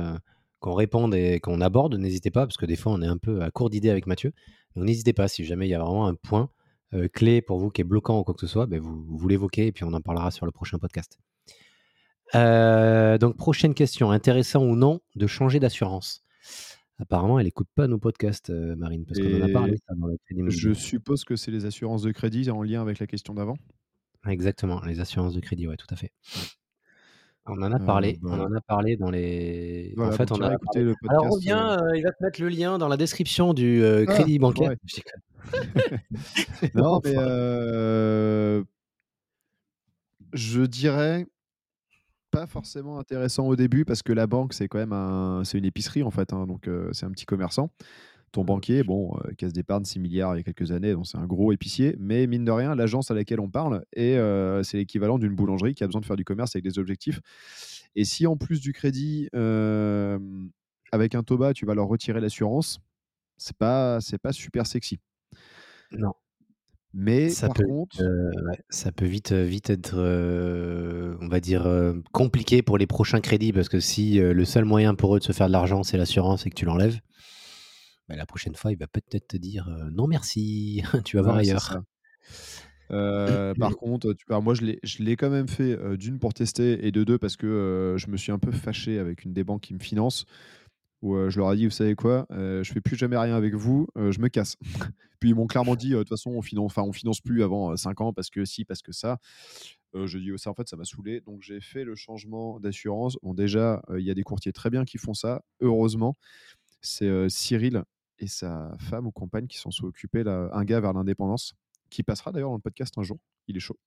qu'on 0.60 0.74
réponde 0.74 1.16
et 1.16 1.40
qu'on 1.40 1.62
aborde, 1.62 1.96
n'hésitez 1.96 2.32
pas, 2.32 2.46
parce 2.46 2.58
que 2.58 2.66
des 2.66 2.76
fois 2.76 2.92
on 2.92 3.02
est 3.02 3.08
un 3.08 3.18
peu 3.18 3.42
à 3.42 3.52
court 3.52 3.70
d'idées 3.70 3.90
avec 3.90 4.08
Mathieu. 4.08 4.34
Donc 4.76 4.86
n'hésitez 4.86 5.14
pas, 5.14 5.28
si 5.30 5.46
jamais 5.46 5.68
il 5.68 5.70
y 5.70 5.76
a 5.76 5.80
vraiment 5.80 6.08
un 6.08 6.16
point 6.16 6.50
clé 7.14 7.42
pour 7.42 7.60
vous 7.60 7.70
qui 7.70 7.82
est 7.82 7.86
bloquant 7.86 8.20
ou 8.20 8.24
quoi 8.24 8.34
que 8.34 8.42
ce 8.42 8.48
soit, 8.48 8.66
ben 8.66 8.82
vous, 8.82 9.06
vous 9.08 9.28
l'évoquez 9.28 9.68
et 9.68 9.72
puis 9.72 9.86
on 9.86 9.94
en 9.94 10.02
parlera 10.02 10.32
sur 10.32 10.46
le 10.46 10.52
prochain 10.52 10.80
podcast. 10.80 11.18
Donc 12.34 13.38
prochaine 13.38 13.74
question, 13.74 14.12
intéressant 14.12 14.64
ou 14.64 14.76
non 14.76 15.00
de 15.16 15.28
changer 15.28 15.60
d'assurance? 15.60 16.24
Apparemment, 17.00 17.40
elle 17.40 17.46
écoute 17.46 17.68
pas 17.76 17.88
nos 17.88 18.00
podcasts, 18.00 18.50
euh, 18.50 18.76
Marine, 18.76 19.06
parce 19.06 19.20
qu'on 19.20 19.40
en 19.40 19.48
a 19.48 19.50
parlé 19.50 19.78
ça 19.88 19.94
dans 19.96 20.08
le 20.08 20.18
crédit 20.26 20.42
Je 20.48 20.74
suppose 20.74 21.24
que 21.26 21.36
c'est 21.36 21.52
les 21.52 21.66
assurances 21.66 22.02
de 22.02 22.12
crédit 22.12 22.50
en 22.50 22.64
lien 22.64 22.82
avec 22.82 22.98
la 22.98 23.06
question 23.06 23.36
d'avant? 23.36 23.58
Exactement, 24.28 24.82
les 24.84 25.00
assurances 25.00 25.36
de 25.36 25.40
crédit, 25.40 25.68
ouais, 25.68 25.78
tout 25.78 25.88
à 25.92 25.96
fait. 25.96 26.12
On 27.46 27.62
en 27.62 27.72
a 27.72 27.80
parlé, 27.80 28.20
on 28.24 28.36
bah 28.36 28.44
en 28.44 28.54
a 28.54 28.62
parlé 28.62 28.98
dans 28.98 29.10
les. 29.10 29.94
en 29.98 30.12
fait, 30.12 30.32
on 30.32 30.42
a 30.42 30.54
écouté 30.54 30.82
le 30.82 30.96
podcast. 31.00 31.12
Alors, 31.12 31.34
on 31.34 31.38
vient, 31.38 31.80
euh, 31.80 31.96
il 31.96 32.04
va 32.04 32.12
te 32.12 32.22
mettre 32.22 32.42
le 32.42 32.50
lien 32.50 32.78
dans 32.78 32.90
la 32.90 32.98
description 32.98 33.54
du 33.54 33.82
euh, 33.84 34.04
ah, 34.06 34.14
crédit 34.14 34.38
bancaire. 34.38 34.72
non, 36.76 37.00
mais 37.06 37.14
je 40.34 40.66
dirais 40.66 41.26
pas 42.38 42.46
forcément 42.46 43.00
intéressant 43.00 43.48
au 43.48 43.56
début 43.56 43.84
parce 43.84 44.04
que 44.04 44.14
la 44.14 44.28
banque, 44.28 44.54
c'est 44.54 44.68
quand 44.68 44.78
même 44.78 44.94
un, 44.94 45.44
c'est 45.44 45.58
une 45.58 45.66
épicerie 45.66 46.04
en 46.04 46.12
fait, 46.12 46.34
hein, 46.34 46.46
donc 46.46 46.70
c'est 46.92 47.06
un 47.06 47.10
petit 47.10 47.26
commerçant. 47.26 47.72
Ton 48.32 48.44
banquier, 48.44 48.84
bon, 48.84 49.18
caisse 49.40 49.54
d'épargne 49.54 49.86
6 49.86 50.00
milliards 50.00 50.36
il 50.36 50.40
y 50.40 50.42
a 50.42 50.44
quelques 50.44 50.72
années, 50.72 50.94
donc 50.94 51.08
c'est 51.08 51.18
un 51.18 51.26
gros 51.26 51.52
épicier, 51.52 51.96
mais 51.98 52.28
mine 52.28 52.46
de 52.46 52.52
rien, 52.52 52.76
l'agence 52.76 53.10
à 53.10 53.16
laquelle 53.16 53.40
on 53.40 53.50
parle, 53.50 53.84
et 53.96 54.20
c'est 54.64 54.78
l'équivalent 54.78 55.18
d'une 55.18 55.34
boulangerie 55.34 55.74
qui 55.74 55.84
a 55.84 55.88
besoin 55.88 56.02
de 56.02 56.06
faire 56.06 56.16
du 56.16 56.26
commerce 56.26 56.56
avec 56.56 56.64
des 56.64 56.78
objectifs. 56.78 57.22
Et 57.96 58.04
si 58.04 58.28
en 58.28 58.38
plus 58.38 58.60
du 58.62 58.72
crédit, 58.72 59.30
avec 60.92 61.16
un 61.16 61.24
Toba, 61.24 61.54
tu 61.54 61.66
vas 61.66 61.74
leur 61.74 61.88
retirer 61.88 62.22
l'assurance, 62.22 62.80
c'est 63.38 63.58
pas, 63.58 64.00
c'est 64.00 64.20
pas 64.20 64.32
super 64.32 64.68
sexy. 64.68 65.00
Non. 65.92 66.14
Mais 67.00 67.30
ça 67.30 67.48
par 67.48 67.58
peut, 67.58 67.64
contre, 67.64 68.04
ça 68.70 68.92
peut 68.92 69.06
vite, 69.06 69.32
vite 69.32 69.70
être, 69.70 69.96
on 71.22 71.28
va 71.28 71.40
dire, 71.40 71.94
compliqué 72.12 72.64
pour 72.64 72.80
les 72.80 72.88
prochains 72.88 73.22
crédits 73.22 73.54
parce 73.54 73.70
que 73.70 73.80
si 73.80 74.18
le 74.18 74.46
seul 74.46 74.66
moyen 74.66 74.96
pour 74.96 75.16
eux 75.16 75.20
de 75.20 75.24
se 75.24 75.32
faire 75.32 75.46
de 75.46 75.52
l'argent, 75.52 75.84
c'est 75.84 75.98
l'assurance 75.98 76.48
et 76.48 76.50
que 76.50 76.56
tu 76.56 76.66
l'enlèves, 76.66 77.00
bah, 78.10 78.16
la 78.16 78.26
prochaine 78.26 78.56
fois, 78.56 78.72
il 78.72 78.80
va 78.80 78.88
peut-être 78.88 79.28
te 79.28 79.38
dire 79.38 79.70
non 79.94 80.08
merci, 80.08 80.82
tu 81.06 81.18
vas 81.18 81.22
voir 81.22 81.36
ailleurs. 81.36 81.78
par 82.90 83.76
contre, 83.78 84.14
tu 84.14 84.26
moi 84.42 84.56
je 84.56 84.64
l'ai, 84.64 84.80
je 84.82 85.04
l'ai 85.04 85.16
quand 85.18 85.30
même 85.30 85.48
fait 85.48 85.78
d'une 85.98 86.18
pour 86.18 86.34
tester 86.34 86.88
et 86.88 86.92
de 86.92 87.04
deux 87.04 87.20
parce 87.20 87.36
que 87.36 87.94
je 87.98 88.08
me 88.08 88.18
suis 88.18 88.32
un 88.32 88.40
peu 88.40 88.52
fâché 88.52 88.98
avec 88.98 89.24
une 89.24 89.34
des 89.34 89.44
banques 89.44 89.62
qui 89.62 89.76
me 89.76 89.80
finance 89.80 90.26
où 91.02 91.30
je 91.30 91.38
leur 91.40 91.54
ai 91.54 91.58
dit, 91.58 91.66
vous 91.66 91.72
savez 91.72 91.96
quoi, 91.96 92.26
je 92.30 92.70
fais 92.74 92.82
plus 92.82 92.96
jamais 92.96 93.18
rien 93.18 93.36
avec 93.36 93.54
vous, 93.54 93.88
je 93.96 94.20
me 94.20 94.28
casse. 94.30 94.56
Puis 95.20 95.30
ils 95.30 95.36
m'ont 95.36 95.48
clairement 95.48 95.76
dit, 95.76 95.92
de 95.92 95.98
toute 95.98 96.10
façon, 96.10 96.32
on 96.32 96.42
finance, 96.42 96.78
on 96.78 96.94
finance 96.94 97.22
plus 97.22 97.44
avant 97.44 97.76
5 97.76 98.02
ans 98.02 98.14
parce 98.14 98.30
que 98.30 98.46
si, 98.46 98.66
parce 98.66 98.82
que 98.82 98.92
ça. 98.92 99.18
je 99.94 100.18
dis, 100.18 100.32
ça 100.38 100.52
en 100.52 100.54
fait, 100.54 100.68
ça 100.68 100.76
m'a 100.76 100.86
saoulé. 100.86 101.22
Donc 101.22 101.42
j'ai 101.42 101.62
fait 101.62 101.84
le 101.84 101.96
changement 101.96 102.60
d'assurance. 102.60 103.18
Bon, 103.22 103.34
déjà, 103.34 103.82
il 103.98 104.06
y 104.06 104.12
a 104.12 104.14
des 104.14 104.24
courtiers 104.24 104.54
très 104.54 104.70
bien 104.70 104.86
qui 104.86 104.98
font 104.98 105.14
ça, 105.14 105.44
heureusement. 105.60 106.18
C'est 106.82 107.30
Cyril 107.30 107.84
et 108.20 108.28
sa 108.28 108.76
femme 108.80 109.08
ou 109.08 109.12
compagne 109.12 109.48
qui 109.48 109.58
s'en 109.58 109.72
sont 109.72 109.86
occupés, 109.86 110.24
un 110.28 110.64
gars 110.64 110.80
vers 110.80 110.94
l'indépendance, 110.94 111.54
qui 111.90 112.04
passera 112.04 112.32
d'ailleurs 112.32 112.50
dans 112.50 112.56
le 112.56 112.62
podcast 112.62 112.98
un 112.98 113.04
jour. 113.04 113.20
Il 113.48 113.58
est 113.58 113.62
chaud. 113.62 113.78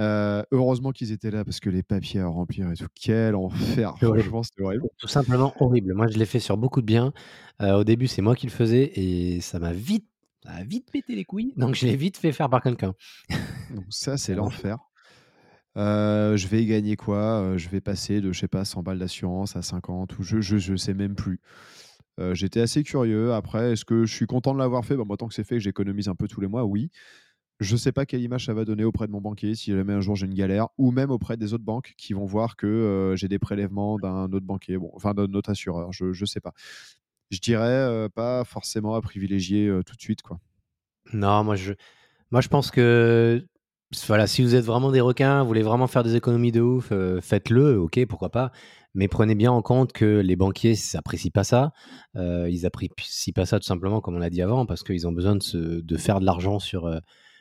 Euh, 0.00 0.44
heureusement 0.52 0.92
qu'ils 0.92 1.10
étaient 1.10 1.30
là 1.30 1.44
parce 1.44 1.58
que 1.58 1.70
les 1.70 1.82
papiers 1.82 2.20
à 2.20 2.28
remplir 2.28 2.70
et 2.70 2.76
tout, 2.76 2.86
quel 2.94 3.34
enfer. 3.34 3.94
Franchement, 3.98 4.42
c'était 4.42 4.62
horrible. 4.62 4.88
Tout 4.96 5.08
simplement 5.08 5.54
horrible. 5.60 5.94
Moi, 5.94 6.06
je 6.06 6.18
l'ai 6.18 6.26
fait 6.26 6.38
sur 6.38 6.56
beaucoup 6.56 6.80
de 6.80 6.86
biens. 6.86 7.12
Euh, 7.62 7.80
au 7.80 7.84
début, 7.84 8.06
c'est 8.06 8.22
moi 8.22 8.36
qui 8.36 8.46
le 8.46 8.52
faisais 8.52 8.92
et 8.94 9.40
ça 9.40 9.58
m'a 9.58 9.72
vite, 9.72 10.06
vite 10.64 10.90
pété 10.92 11.16
les 11.16 11.24
couilles. 11.24 11.52
Donc, 11.56 11.74
je 11.74 11.86
l'ai 11.86 11.96
vite 11.96 12.16
fait 12.16 12.30
faire 12.32 12.48
par 12.48 12.62
quelqu'un. 12.62 12.94
donc, 13.74 13.86
ça, 13.90 14.16
c'est 14.16 14.34
l'enfer. 14.34 14.78
Euh, 15.76 16.36
je 16.36 16.46
vais 16.48 16.62
y 16.62 16.66
gagner 16.66 16.96
quoi? 16.96 17.56
Je 17.56 17.68
vais 17.68 17.80
passer 17.80 18.20
de, 18.20 18.32
je 18.32 18.38
sais 18.38 18.48
pas, 18.48 18.64
100 18.64 18.82
balles 18.82 18.98
d'assurance 18.98 19.56
à 19.56 19.62
50 19.62 20.18
ou 20.18 20.22
je, 20.22 20.40
je, 20.40 20.58
je 20.58 20.76
sais 20.76 20.94
même 20.94 21.14
plus. 21.14 21.40
J'étais 22.32 22.60
assez 22.60 22.82
curieux. 22.82 23.32
Après, 23.32 23.72
est-ce 23.72 23.84
que 23.84 24.04
je 24.04 24.12
suis 24.12 24.26
content 24.26 24.52
de 24.52 24.58
l'avoir 24.58 24.84
fait? 24.84 24.96
Bah, 24.96 25.04
Moi, 25.06 25.16
tant 25.16 25.28
que 25.28 25.34
c'est 25.34 25.44
fait, 25.44 25.60
j'économise 25.60 26.08
un 26.08 26.16
peu 26.16 26.26
tous 26.26 26.40
les 26.40 26.48
mois, 26.48 26.64
oui. 26.64 26.90
Je 27.60 27.72
ne 27.72 27.78
sais 27.78 27.92
pas 27.92 28.06
quelle 28.06 28.20
image 28.22 28.46
ça 28.46 28.54
va 28.54 28.64
donner 28.64 28.84
auprès 28.84 29.06
de 29.06 29.12
mon 29.12 29.20
banquier 29.20 29.54
si 29.54 29.72
jamais 29.72 29.92
un 29.92 30.00
jour 30.00 30.14
j'ai 30.16 30.26
une 30.26 30.34
galère, 30.34 30.68
ou 30.78 30.90
même 30.92 31.10
auprès 31.10 31.36
des 31.36 31.54
autres 31.54 31.64
banques 31.64 31.94
qui 31.96 32.12
vont 32.12 32.24
voir 32.24 32.56
que 32.56 33.14
j'ai 33.16 33.28
des 33.28 33.38
prélèvements 33.38 33.98
d'un 33.98 34.32
autre 34.32 34.46
banquier, 34.46 34.78
bon, 34.78 34.90
enfin 34.94 35.12
d'un 35.14 35.32
autre 35.34 35.50
assureur, 35.50 35.92
je 35.92 36.06
ne 36.06 36.26
sais 36.26 36.40
pas. 36.40 36.52
Je 37.30 37.40
dirais 37.40 38.08
pas 38.14 38.44
forcément 38.44 38.94
à 38.94 39.00
privilégier 39.02 39.68
tout 39.84 39.96
de 39.96 40.00
suite. 40.00 40.22
quoi. 40.22 40.38
Non, 41.12 41.42
moi 41.44 41.56
je, 41.56 41.72
moi 42.30 42.40
je 42.40 42.48
pense 42.48 42.70
que 42.70 43.44
voilà, 44.06 44.26
si 44.26 44.42
vous 44.42 44.54
êtes 44.54 44.64
vraiment 44.64 44.92
des 44.92 45.00
requins, 45.00 45.40
vous 45.40 45.48
voulez 45.48 45.62
vraiment 45.62 45.86
faire 45.86 46.02
des 46.02 46.14
économies 46.14 46.52
de 46.52 46.60
ouf, 46.60 46.90
euh, 46.92 47.20
faites-le, 47.22 47.78
ok, 47.78 48.04
pourquoi 48.06 48.28
pas. 48.28 48.52
Mais 48.94 49.08
prenez 49.08 49.34
bien 49.34 49.50
en 49.50 49.62
compte 49.62 49.92
que 49.92 50.20
les 50.20 50.36
banquiers 50.36 50.74
n'apprécient 50.94 51.30
pas 51.32 51.44
ça. 51.44 51.72
Euh, 52.16 52.48
ils 52.50 52.66
apprécient 52.66 53.32
pas 53.34 53.46
ça 53.46 53.58
tout 53.58 53.66
simplement, 53.66 54.00
comme 54.02 54.16
on 54.16 54.18
l'a 54.18 54.28
dit 54.30 54.42
avant, 54.42 54.66
parce 54.66 54.82
qu'ils 54.82 55.06
ont 55.06 55.12
besoin 55.12 55.36
de, 55.36 55.80
de, 55.80 55.96
faire 55.96 56.20
de 56.20 56.26
l'argent 56.26 56.58
sur, 56.58 56.86
euh, 56.86 56.98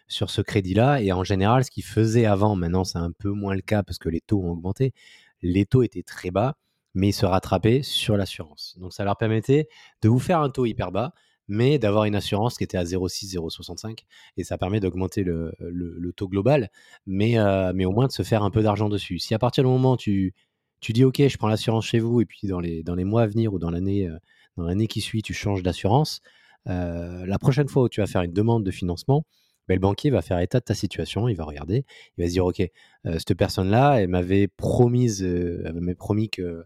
sur 0.08 0.30
ce 0.30 0.42
crédit-là. 0.42 1.02
Et 1.02 1.12
en 1.12 1.24
général, 1.24 1.64
ce 1.64 1.72
qu'ils 1.72 1.84
faisaient 1.84 2.26
avant, 2.26 2.56
maintenant 2.56 2.84
c'est 2.84 2.98
un 2.98 3.12
peu 3.12 3.30
moins 3.30 3.56
le 3.56 3.62
cas 3.62 3.84
parce 3.84 3.98
que 3.98 4.10
les 4.10 4.22
taux 4.22 4.42
ont 4.44 4.52
augmenté. 4.52 4.94
Les 5.42 5.66
taux 5.66 5.84
étaient 5.84 6.04
très 6.04 6.32
bas, 6.32 6.56
mais 6.94 7.10
ils 7.10 7.14
se 7.14 7.26
rattrapaient 7.26 7.84
sur 7.84 8.18
l'assurance. 8.18 8.76
Donc 8.80 8.94
ça 8.94 9.04
leur 9.04 9.18
permettait 9.18 9.68
de 10.02 10.10
vous 10.10 10.20
faire 10.20 10.42
un 10.42 10.50
taux 10.50 10.66
hyper 10.66 10.92
bas 10.92 11.14
mais 11.48 11.80
d'avoir 11.80 12.04
une 12.06 12.16
assurance 12.16 12.58
qui 12.58 12.64
était 12.64 12.78
à 12.78 12.84
0,6, 12.84 13.34
0,65. 13.36 14.00
Et 14.36 14.44
ça 14.44 14.58
permet 14.58 14.80
d'augmenter 14.80 15.24
le, 15.24 15.54
le, 15.60 16.12
taux 16.12 16.28
global, 16.28 16.70
mais, 17.06 17.40
euh, 17.40 17.72
mais 17.74 17.86
au 17.86 17.92
moins 17.92 18.08
de 18.08 18.12
se 18.12 18.24
faire 18.24 18.44
un 18.44 18.52
peu 18.52 18.62
d'argent 18.62 18.90
dessus. 18.90 19.20
Si 19.20 19.34
à 19.34 19.40
partir 19.40 19.64
du 19.64 19.70
moment 19.70 19.94
où 19.94 19.98
tu, 19.98 20.34
tu 20.82 20.94
dis, 20.94 21.04
OK, 21.06 21.26
je 21.26 21.38
prends 21.38 21.48
l'assurance 21.48 21.86
chez 21.86 22.00
vous, 22.00 22.22
et 22.22 22.26
puis 22.26 22.48
dans 22.48 22.60
les, 22.60 22.84
dans 22.84 22.96
les 22.96 23.06
mois 23.06 23.24
à 23.24 23.28
venir 23.28 23.54
ou 23.54 23.60
dans 23.60 23.70
l'année 23.70 24.08
euh, 24.08 24.18
dans 24.58 24.64
l'année 24.64 24.88
qui 24.88 25.02
suit, 25.02 25.22
tu 25.22 25.34
changes 25.34 25.64
d'assurance, 25.64 26.22
euh, 26.68 27.26
la 27.26 27.40
prochaine 27.40 27.68
fois 27.68 27.84
où 27.84 27.90
tu 27.90 28.02
vas 28.02 28.08
faire 28.08 28.24
une 28.24 28.34
demande 28.34 28.64
de 28.64 28.72
financement, 28.72 29.24
ben, 29.68 29.76
le 29.76 29.80
banquier 29.80 30.10
va 30.10 30.22
faire 30.22 30.40
état 30.40 30.60
de 30.60 30.66
ta 30.66 30.74
situation, 30.74 31.28
il 31.28 31.36
va 31.36 31.44
regarder, 31.44 31.86
il 32.18 32.24
va 32.24 32.28
se 32.28 32.34
dire, 32.34 32.46
OK, 32.46 32.62
cette 33.04 33.34
personne-là, 33.36 34.02
elle 34.02 34.10
m'avait 34.10 34.48
promise, 34.48 35.24
elle 35.24 35.74
m'avait 35.74 35.96
promis 35.96 36.30
que 36.30 36.66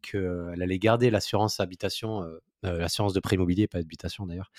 qu'elle 0.00 0.62
allait 0.62 0.78
garder 0.78 1.10
l'assurance 1.10 1.60
habitation 1.60 2.24
euh, 2.64 2.78
l'assurance 2.78 3.12
de 3.12 3.20
prêt 3.20 3.36
immobilier, 3.36 3.68
pas 3.68 3.78
d'habitation 3.78 4.26
d'ailleurs, 4.26 4.50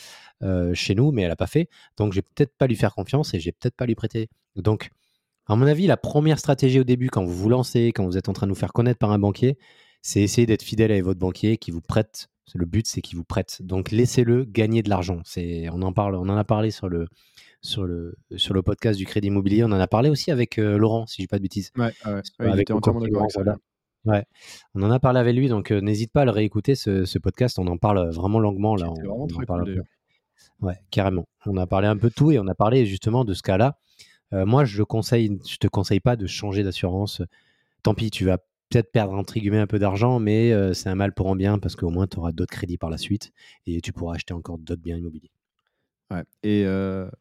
euh, 0.41 0.73
chez 0.73 0.95
nous, 0.95 1.11
mais 1.11 1.23
elle 1.23 1.29
n'a 1.29 1.35
pas 1.35 1.47
fait. 1.47 1.67
Donc, 1.97 2.13
je 2.13 2.19
vais 2.19 2.25
peut-être 2.33 2.55
pas 2.57 2.65
lui 2.65 2.77
faire 2.77 2.95
confiance 2.95 3.33
et 3.33 3.41
je 3.41 3.45
vais 3.45 3.51
peut-être 3.51 3.75
pas 3.75 3.85
lui 3.85 3.95
prêter. 3.95 4.29
Donc, 4.55 4.89
à 5.47 5.57
mon 5.57 5.67
avis, 5.67 5.85
la 5.85 5.97
première 5.97 6.39
stratégie 6.39 6.79
au 6.79 6.85
début, 6.85 7.09
quand 7.09 7.25
vous 7.25 7.33
vous 7.33 7.49
lancez, 7.49 7.87
quand 7.87 8.05
vous 8.05 8.17
êtes 8.17 8.29
en 8.29 8.33
train 8.33 8.47
de 8.47 8.53
vous 8.53 8.57
faire 8.57 8.71
connaître 8.71 8.99
par 8.99 9.11
un 9.11 9.19
banquier, 9.19 9.57
c'est 10.01 10.21
essayer 10.21 10.47
d'être 10.47 10.63
fidèle 10.63 10.91
avec 10.91 11.03
votre 11.03 11.19
banquier 11.19 11.57
qui 11.57 11.71
vous 11.71 11.81
prête. 11.81 12.29
Le 12.55 12.65
but, 12.65 12.87
c'est 12.87 13.01
qu'il 13.01 13.17
vous 13.17 13.23
prête. 13.23 13.61
Donc, 13.61 13.91
laissez-le 13.91 14.43
gagner 14.43 14.81
de 14.81 14.89
l'argent. 14.89 15.21
On 15.37 15.81
en 15.81 15.93
parle, 15.93 16.15
on 16.15 16.29
en 16.29 16.37
a 16.37 16.43
parlé 16.43 16.71
sur 16.71 16.89
le, 16.89 17.07
sur 17.61 17.83
le, 17.83 18.15
sur 18.37 18.53
le 18.53 18.61
podcast 18.61 18.97
du 18.97 19.05
crédit 19.05 19.27
immobilier. 19.27 19.63
On 19.63 19.67
en 19.67 19.79
a 19.79 19.87
parlé 19.87 20.09
aussi 20.09 20.31
avec 20.31 20.57
euh, 20.57 20.77
Laurent, 20.77 21.05
si 21.05 21.17
je 21.17 21.23
dis 21.23 21.27
pas 21.27 21.37
de 21.37 21.43
bêtises. 21.43 21.71
Ouais, 21.77 21.91
était 22.59 22.73
entièrement 22.73 23.01
d'accord 23.01 23.23
avec 23.23 23.31
ça. 23.31 23.55
Ouais, 24.05 24.23
on 24.75 24.81
en 24.81 24.91
a 24.91 24.99
parlé 24.99 25.19
avec 25.19 25.35
lui, 25.35 25.49
donc 25.49 25.71
n'hésite 25.71 26.13
pas 26.13 26.21
à 26.21 26.25
le 26.25 26.31
réécouter 26.31 26.73
ce, 26.73 27.17
podcast. 27.19 27.59
On 27.59 27.67
en 27.67 27.77
parle 27.77 28.09
vraiment 28.11 28.39
longuement 28.39 28.75
là. 28.75 28.89
On, 28.89 29.27
vraiment 29.27 29.27
très 29.27 29.75
Ouais, 30.61 30.75
carrément. 30.89 31.27
On 31.45 31.57
a 31.57 31.67
parlé 31.67 31.87
un 31.87 31.97
peu 31.97 32.09
de 32.09 32.13
tout 32.13 32.31
et 32.31 32.39
on 32.39 32.47
a 32.47 32.55
parlé 32.55 32.85
justement 32.85 33.25
de 33.25 33.33
ce 33.33 33.41
cas-là. 33.43 33.77
moi, 34.31 34.63
je 34.63 34.83
conseille, 34.83 35.37
je 35.47 35.57
te 35.57 35.67
conseille 35.67 35.99
pas 35.99 36.15
de 36.15 36.27
changer 36.27 36.63
d'assurance. 36.63 37.21
Tant 37.83 37.93
pis, 37.93 38.09
tu 38.09 38.25
vas 38.25 38.37
peut-être 38.69 38.91
perdre 38.91 39.13
entre 39.13 39.33
guillemets 39.33 39.59
un 39.59 39.67
peu 39.67 39.79
d'argent, 39.79 40.19
mais 40.19 40.73
c'est 40.73 40.89
un 40.89 40.95
mal 40.95 41.13
pour 41.13 41.29
un 41.31 41.35
bien 41.35 41.59
parce 41.59 41.75
qu'au 41.75 41.89
moins 41.89 42.07
tu 42.07 42.17
auras 42.17 42.31
d'autres 42.31 42.53
crédits 42.53 42.77
par 42.77 42.89
la 42.89 42.97
suite 42.97 43.31
et 43.65 43.81
tu 43.81 43.93
pourras 43.93 44.15
acheter 44.15 44.33
encore 44.33 44.57
d'autres 44.57 44.81
biens 44.81 44.97
immobiliers. 44.97 45.31
Ouais. 46.11 46.23
Et 46.41 46.65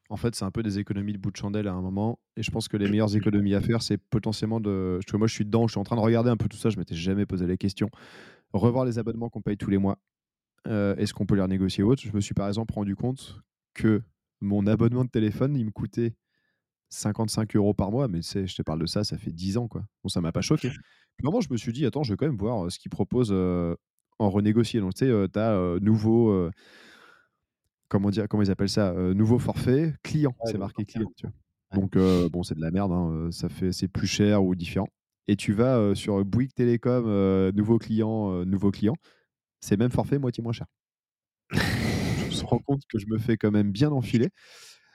en 0.08 0.16
fait, 0.16 0.34
c'est 0.34 0.44
un 0.44 0.50
peu 0.50 0.62
des 0.62 0.78
économies 0.78 1.12
de 1.12 1.18
bout 1.18 1.30
de 1.30 1.36
chandelle 1.36 1.68
à 1.68 1.72
un 1.72 1.82
moment. 1.82 2.18
Et 2.36 2.42
je 2.42 2.50
pense 2.50 2.68
que 2.68 2.76
les 2.76 2.88
meilleures 2.88 3.14
économies 3.14 3.54
à 3.54 3.60
faire, 3.60 3.82
c'est 3.82 3.98
potentiellement 3.98 4.60
de. 4.60 5.00
moi, 5.14 5.26
je 5.26 5.34
suis 5.34 5.44
dedans, 5.44 5.66
je 5.66 5.72
suis 5.72 5.80
en 5.80 5.84
train 5.84 5.96
de 5.96 6.00
regarder 6.00 6.30
un 6.30 6.36
peu 6.36 6.48
tout 6.48 6.56
ça. 6.56 6.70
Je 6.70 6.78
m'étais 6.78 6.94
jamais 6.94 7.26
posé 7.26 7.46
la 7.46 7.56
question. 7.56 7.90
Revoir 8.52 8.86
les 8.86 8.98
abonnements 8.98 9.28
qu'on 9.28 9.42
paye 9.42 9.58
tous 9.58 9.70
les 9.70 9.78
mois. 9.78 9.98
Est-ce 10.66 11.12
qu'on 11.12 11.26
peut 11.26 11.34
les 11.34 11.42
renégocier 11.42 11.84
ou 11.84 11.90
autre? 11.90 12.02
Je 12.02 12.12
me 12.12 12.20
suis 12.20 12.34
par 12.34 12.48
exemple 12.48 12.72
rendu 12.74 12.96
compte 12.96 13.42
que 13.74 14.02
mon 14.40 14.66
abonnement 14.66 15.04
de 15.04 15.10
téléphone, 15.10 15.54
il 15.56 15.66
me 15.66 15.70
coûtait 15.70 16.14
55 16.88 17.56
euros 17.56 17.74
par 17.74 17.90
mois. 17.90 18.08
Mais 18.08 18.22
je 18.22 18.54
te 18.54 18.62
parle 18.62 18.80
de 18.80 18.86
ça, 18.86 19.04
ça 19.04 19.18
fait 19.18 19.32
10 19.32 19.58
ans. 19.58 19.68
Quoi. 19.68 19.84
Bon, 20.02 20.08
ça 20.08 20.22
m'a 20.22 20.32
pas 20.32 20.40
choqué. 20.40 20.70
Puis 21.18 21.28
je 21.40 21.52
me 21.52 21.56
suis 21.56 21.72
dit, 21.72 21.84
attends, 21.84 22.02
je 22.02 22.12
vais 22.12 22.16
quand 22.16 22.26
même 22.26 22.36
voir 22.36 22.70
ce 22.70 22.78
qu'ils 22.78 22.90
proposent 22.90 23.32
en 23.32 24.30
renégocier. 24.30 24.80
Donc, 24.80 24.94
tu 24.94 25.06
sais, 25.06 25.28
tu 25.32 25.38
as 25.38 25.78
nouveau 25.80 26.50
comment 27.88 28.10
dire, 28.10 28.28
comment 28.28 28.42
ils 28.42 28.50
appellent 28.50 28.68
ça, 28.68 28.92
nouveau 28.92 29.38
forfait 29.38 29.94
client. 30.02 30.34
c'est 30.44 30.58
marqué 30.58 30.84
client. 30.84 31.10
Tu 31.16 31.26
vois. 31.26 31.32
Donc 31.80 31.96
euh, 31.96 32.28
bon, 32.28 32.42
c'est 32.42 32.54
de 32.54 32.60
la 32.60 32.70
merde. 32.70 32.92
Hein, 32.92 33.28
ça 33.30 33.48
fait, 33.48 33.72
c'est 33.72 33.88
plus 33.88 34.06
cher 34.06 34.42
ou 34.44 34.54
différent. 34.54 34.88
Et 35.26 35.36
tu 35.36 35.52
vas 35.52 35.94
sur 35.94 36.24
Bouygues 36.24 36.54
Télécom, 36.54 37.50
nouveau 37.54 37.78
client, 37.78 38.44
nouveau 38.46 38.70
client. 38.70 38.94
C'est 39.60 39.76
même 39.76 39.90
forfait 39.90 40.18
moitié 40.18 40.42
moins 40.42 40.52
cher. 40.52 40.66
je 41.50 42.42
me 42.42 42.46
rends 42.46 42.58
compte 42.60 42.82
que 42.88 42.98
je 42.98 43.06
me 43.06 43.18
fais 43.18 43.36
quand 43.36 43.50
même 43.50 43.72
bien 43.72 43.90
enfiler. 43.92 44.28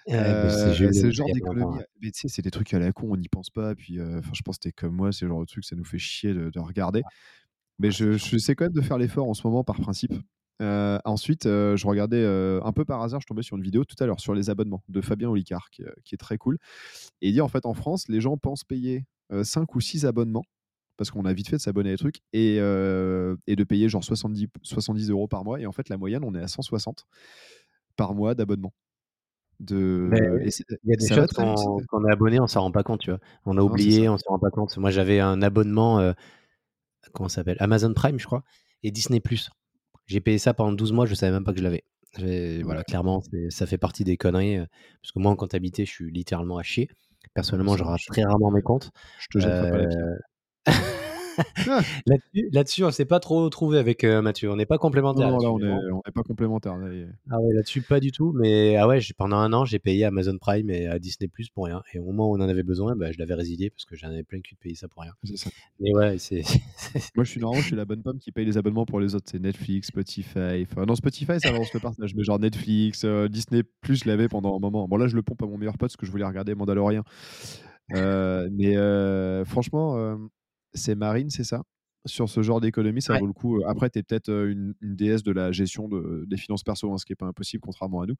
C'est 0.08 1.04
le 1.04 1.12
genre 1.12 1.28
d'économie. 1.34 1.82
Mais 2.02 2.12
tu 2.12 2.22
sais, 2.22 2.28
c'est 2.28 2.42
des 2.42 2.52
trucs 2.52 2.74
à 2.74 2.80
la 2.80 2.92
con, 2.92 3.08
on 3.12 3.18
n'y 3.18 3.30
pense 3.30 3.50
pas. 3.50 3.76
Puis, 3.76 4.02
enfin, 4.02 4.32
je 4.34 4.42
pense 4.42 4.58
que 4.58 4.64
t'es 4.64 4.72
comme 4.72 4.96
moi, 4.96 5.12
c'est 5.12 5.26
le 5.26 5.30
genre 5.30 5.42
de 5.42 5.46
truc, 5.46 5.64
ça 5.66 5.76
nous 5.76 5.86
fait 5.86 6.00
chier 6.00 6.34
de, 6.34 6.60
regarder. 6.60 7.04
Mais 7.80 7.92
je, 7.92 8.14
je, 8.14 8.38
sais 8.38 8.56
quand 8.56 8.66
même 8.66 8.74
de 8.74 8.82
faire 8.82 8.98
l'effort 8.98 9.28
en 9.28 9.34
ce 9.34 9.46
moment 9.48 9.64
par 9.64 9.80
principe. 9.80 10.14
Euh, 10.62 11.00
ensuite, 11.04 11.46
euh, 11.46 11.76
je 11.76 11.88
regardais 11.88 12.24
euh, 12.24 12.62
un 12.64 12.72
peu 12.72 12.86
par 12.86 13.02
hasard, 13.02 13.22
je 13.22 13.28
tombais 13.28 13.42
sur 13.42 13.58
une 13.58 13.64
vidéo 13.64 13.84
tout 13.86 13.96
à 14.00 14.06
l'heure 14.06 14.20
sur 14.20 14.34
les 14.34 14.50
abonnements 14.50 14.84
de 14.88 15.02
Fabien 15.02 15.30
Olicard, 15.30 15.70
qui, 15.72 15.84
est 15.84 16.18
très 16.18 16.38
cool. 16.38 16.58
Et 17.22 17.30
il 17.30 17.34
dit 17.34 17.42
en 17.42 17.48
fait 17.48 17.66
en 17.66 17.74
France, 17.74 18.08
les 18.08 18.22
gens 18.22 18.38
pensent 18.38 18.64
payer 18.64 19.06
5 19.32 19.74
ou 19.76 19.82
6 19.82 20.06
abonnements, 20.06 20.46
parce 20.98 21.12
qu'on 21.12 21.26
a 21.26 21.34
vite 21.34 21.50
fait 21.50 21.58
de 21.58 21.62
s'abonner 21.62 21.90
à 21.90 21.94
des 21.94 21.98
trucs, 21.98 22.22
et, 22.34 22.58
et, 22.58 23.56
de 23.56 23.64
payer 23.64 23.90
genre 23.90 24.04
70, 24.04 24.48
70 24.62 25.10
euros 25.10 25.28
par 25.28 25.44
mois. 25.44 25.60
Et 25.60 25.66
en 25.66 25.72
fait, 25.72 25.90
la 25.90 25.98
moyenne, 25.98 26.24
on 26.24 26.36
est 26.36 26.42
à 26.42 26.48
160 26.48 27.06
par 27.96 28.14
mois 28.14 28.36
d'abonnement. 28.36 28.74
De... 29.64 30.10
Il 30.14 30.90
y 30.90 30.94
a 30.94 30.96
des 30.96 31.08
choses 31.08 31.32
qu'on 31.32 32.06
est 32.06 32.12
abonné, 32.12 32.40
on 32.40 32.48
s'en 32.48 32.62
rend 32.62 32.72
pas 32.72 32.84
compte, 32.84 33.02
tu 33.02 33.12
vois. 33.12 33.20
On 33.46 33.58
a 33.58 33.62
oublié, 33.62 34.10
on 34.10 34.18
s'en 34.18 34.32
rend 34.32 34.40
pas 34.40 34.52
compte. 34.52 34.76
Moi, 34.78 34.92
j'avais 34.92 35.20
un 35.20 35.42
abonnement, 35.42 36.14
comment 37.14 37.30
ça 37.30 37.36
s'appelle? 37.36 37.58
Amazon 37.60 37.94
Prime, 37.94 38.20
je 38.20 38.26
crois, 38.26 38.44
et 38.84 38.92
Disney 38.92 39.20
Plus. 39.20 39.50
J'ai 40.06 40.20
payé 40.20 40.38
ça 40.38 40.54
pendant 40.54 40.74
12 40.74 40.92
mois, 40.92 41.06
je 41.06 41.16
savais 41.16 41.32
même 41.32 41.44
pas 41.44 41.54
que 41.54 41.60
je 41.60 41.64
l'avais. 41.64 41.84
Voilà, 42.64 42.84
clairement, 42.84 43.24
ça 43.50 43.66
fait 43.66 43.78
partie 43.78 44.04
des 44.04 44.18
conneries. 44.18 44.58
Euh, 44.58 44.66
parce 45.02 45.12
que 45.12 45.20
moi, 45.20 45.32
en 45.32 45.36
comptabilité, 45.36 45.86
je 45.86 45.92
suis 45.92 46.12
littéralement 46.12 46.58
à 46.58 46.64
chier. 46.64 46.90
Personnellement, 47.34 47.78
je 47.78 47.84
rate 47.84 48.02
très 48.08 48.24
rarement 48.24 48.52
mes 48.52 48.62
comptes. 48.62 48.92
Je 49.20 49.28
te 49.32 49.40
jette 49.40 49.50
pas 49.50 49.78
la 49.78 50.74
Euh, 51.68 51.80
ah. 51.80 52.18
Là-dessus, 52.52 52.84
on 52.84 52.92
s'est 52.92 53.06
pas 53.06 53.20
trop 53.20 53.48
trouvé 53.50 53.78
avec 53.78 54.04
euh, 54.04 54.22
Mathieu. 54.22 54.52
On 54.52 54.56
n'est 54.56 54.66
pas 54.66 54.78
complémentaires. 54.78 55.30
Non, 55.30 55.38
là, 55.38 55.52
on 55.52 56.02
n'est 56.06 56.12
pas 56.14 56.24
complémentaires. 56.24 56.76
Ah 57.32 57.40
ouais, 57.40 57.54
là-dessus, 57.54 57.82
pas 57.82 58.00
du 58.00 58.12
tout. 58.12 58.34
Mais 58.34 58.76
ah 58.76 58.88
ouais, 58.88 59.00
pendant 59.18 59.38
un 59.38 59.54
an, 59.54 59.66
j'ai 59.66 59.80
payé 59.80 60.06
Amazon 60.06 60.38
Prime 60.38 60.70
et 60.70 60.88
à 60.88 61.00
Disney 61.00 61.28
Plus 61.28 61.50
pour 61.50 61.66
rien. 61.66 61.82
Et 61.94 62.00
au 62.00 62.04
moment 62.04 62.30
où 62.30 62.36
on 62.36 62.42
en 62.42 62.50
avait 62.50 62.64
besoin, 62.64 62.96
bah, 62.96 63.12
je 63.12 63.20
l'avais 63.20 63.34
résilié 63.34 63.70
parce 63.70 63.86
que 63.86 63.96
j'en 63.96 64.10
avais 64.10 64.24
plein 64.24 64.42
cul 64.42 64.56
de 64.56 64.60
payer 64.60 64.76
ça 64.76 64.88
pour 64.88 65.04
rien. 65.04 65.14
Ça. 65.36 65.50
Mais 65.80 65.94
ouais, 65.94 66.18
c'est. 66.20 66.44
Moi, 67.16 67.24
je 67.24 67.30
suis 67.30 67.40
normalement, 67.40 67.62
je 67.62 67.68
suis 67.68 67.76
la 67.76 67.86
bonne 67.86 68.04
pomme 68.04 68.20
qui 68.20 68.32
paye 68.32 68.46
les 68.46 68.58
abonnements 68.58 68.86
pour 68.86 69.00
les 69.00 69.16
autres. 69.16 69.28
C'est 69.30 69.40
Netflix, 69.40 69.88
Spotify. 69.88 70.66
Enfin, 70.70 70.86
non, 70.86 70.96
Spotify, 70.96 71.40
ça 71.40 71.50
avance 71.50 71.74
le 71.74 71.80
partage. 71.80 72.14
Mais 72.16 72.24
genre 72.24 72.40
Netflix, 72.40 73.04
euh, 73.06 73.28
Disney 73.28 73.64
Plus, 73.82 74.04
je 74.04 74.10
l'avais 74.10 74.28
pendant 74.28 74.56
un 74.56 74.60
moment. 74.60 74.88
Bon, 74.88 74.98
là, 74.98 75.08
je 75.08 75.16
le 75.16 75.24
pompe 75.24 75.42
à 75.44 75.46
mon 75.46 75.58
meilleur 75.58 75.78
pote 75.78 75.90
parce 75.90 75.98
que 75.98 76.06
je 76.06 76.12
voulais 76.12 76.26
regarder 76.26 76.56
Mandalorian. 76.56 77.04
Euh, 77.96 78.50
mais 78.52 78.76
franchement, 79.46 80.18
c'est 80.74 80.96
Marine, 80.96 81.30
c'est 81.30 81.44
ça? 81.44 81.64
Sur 82.06 82.28
ce 82.28 82.42
genre 82.42 82.60
d'économie, 82.60 83.02
ça 83.02 83.18
vaut 83.18 83.28
le 83.28 83.34
coup. 83.34 83.62
Après, 83.66 83.90
tu 83.90 84.00
es 84.00 84.04
peut-être 84.04 84.30
une, 84.30 84.74
déesse 84.82 85.24
de 85.24 85.32
la 85.32 85.54
gestion 85.54 85.88
de, 85.88 86.26
des 86.28 86.36
finances 86.36 86.64
perso, 86.64 86.92
hein, 86.92 86.98
ce 86.98 87.06
qui 87.06 87.14
n'est 87.14 87.18
pas 87.18 87.28
impossible, 87.28 87.62
contrairement 87.62 88.02
à 88.02 88.06
nous. 88.06 88.16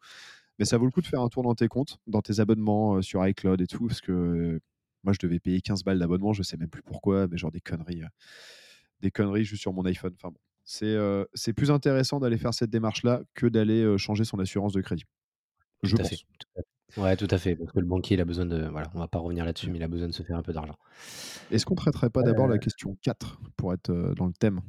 Mais 0.58 0.66
ça 0.66 0.78
vaut 0.78 0.86
le 0.86 0.92
coup 0.92 1.02
de 1.02 1.08
faire 1.08 1.20
un 1.20 1.28
tour 1.28 1.44
dans 1.44 1.54
tes 1.56 1.68
comptes, 1.68 1.98
dans 2.08 2.22
tes 2.22 2.40
abonnements 2.40 3.02
sur 3.02 3.26
iCloud 3.28 3.60
et 3.60 3.68
tout, 3.68 3.88
parce 3.88 4.00
que 4.00 4.62
moi, 5.04 5.12
je 5.12 5.20
devais 5.20 5.40
payer 5.40 5.60
15 5.60 5.84
balles 5.84 6.00
d'abonnement, 6.00 6.32
je 6.32 6.44
sais 6.44 6.56
même 6.56 6.70
plus 6.70 6.82
pourquoi, 6.82 7.28
mais 7.28 7.38
genre 7.38 7.52
des 7.52 7.60
conneries, 7.60 8.04
des 9.02 9.12
conneries 9.12 9.44
juste 9.44 9.62
sur 9.62 9.74
mon 9.74 9.84
iPhone. 9.84 10.14
Enfin 10.16 10.30
bon, 10.30 10.40
c'est 11.34 11.54
plus 11.54 11.70
intéressant 11.70 12.22
d'aller 12.22 12.38
faire 12.38 12.54
cette 12.54 12.70
démarche-là 12.70 13.22
que 13.34 13.48
d'aller 13.48 13.98
changer 13.98 14.24
son 14.24 14.40
assurance 14.40 14.72
de 14.72 14.80
crédit. 14.80 15.04
Je 15.84 15.98
pense. 15.98 16.26
Ouais, 16.98 17.16
tout 17.18 17.28
à 17.30 17.38
fait. 17.38 17.56
Parce 17.56 17.72
que 17.72 17.80
le 17.80 17.86
banquier, 17.86 18.16
il 18.16 18.22
a 18.22 18.26
besoin 18.26 18.46
de. 18.46 18.68
Voilà, 18.68 18.90
on 18.94 19.00
va 19.00 19.08
pas 19.08 19.20
revenir 19.20 19.46
là-dessus, 19.46 19.70
mais 19.70 19.78
il 19.78 19.84
a 19.84 19.88
besoin 19.88 20.08
de 20.08 20.14
se 20.14 20.24
faire 20.24 20.38
un 20.38 20.44
peu 20.44 20.54
d'argent. 20.54 20.78
Est-ce 21.52 21.66
qu'on 21.66 21.76
traiterait 21.76 22.10
pas 22.10 22.22
d'abord 22.22 22.48
la 22.48 22.56
euh 22.56 22.60
question 22.60 22.98
4 23.02 23.40
pour 23.58 23.74
être 23.74 23.92
dans 24.16 24.28
le 24.28 24.34
thème? 24.34 24.62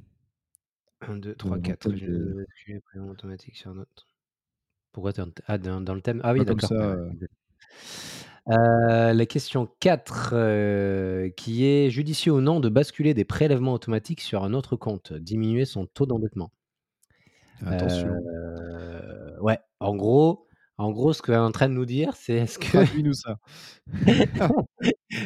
1, 1.03 1.17
2, 1.17 1.35
3, 1.35 1.59
4. 1.59 1.89
automatique 3.11 3.57
sur 3.57 3.75
notre. 3.75 4.09
Pourquoi 4.93 5.13
tu 5.13 5.21
es 5.21 5.25
ah, 5.47 5.59
dans, 5.59 5.95
le 5.95 6.01
thème? 6.01 6.21
Ah 6.25 6.33
oui, 6.33 6.45
d'accord. 6.45 6.73
Euh 6.73 7.11
euh, 8.51 9.15
la 9.15 9.27
question 9.27 9.69
4, 9.81 11.31
qui 11.37 11.65
est 11.67 11.91
judicieux 11.91 12.33
ou 12.33 12.41
non 12.41 12.61
de 12.61 12.69
basculer 12.69 13.15
des 13.15 13.25
prélèvements 13.25 13.73
automatiques 13.73 14.21
sur 14.21 14.45
un 14.45 14.53
autre 14.53 14.77
compte, 14.77 15.13
diminuer 15.15 15.65
son 15.65 15.87
taux 15.87 16.07
d'endettement. 16.07 16.53
Attention. 17.65 18.15
ouais, 19.41 19.59
en 19.81 19.97
gros, 19.97 20.47
en 20.77 20.91
gros, 20.91 21.13
ce 21.13 21.23
qu'elle 21.23 21.37
est 21.37 21.39
en 21.39 21.53
train 21.53 21.69
de 21.69 21.75
nous 21.75 21.85
dire, 21.87 22.15
c'est 22.17 22.35
est-ce 22.35 22.59
que. 22.59 23.01
nous 23.01 23.15
ça. 23.15 23.37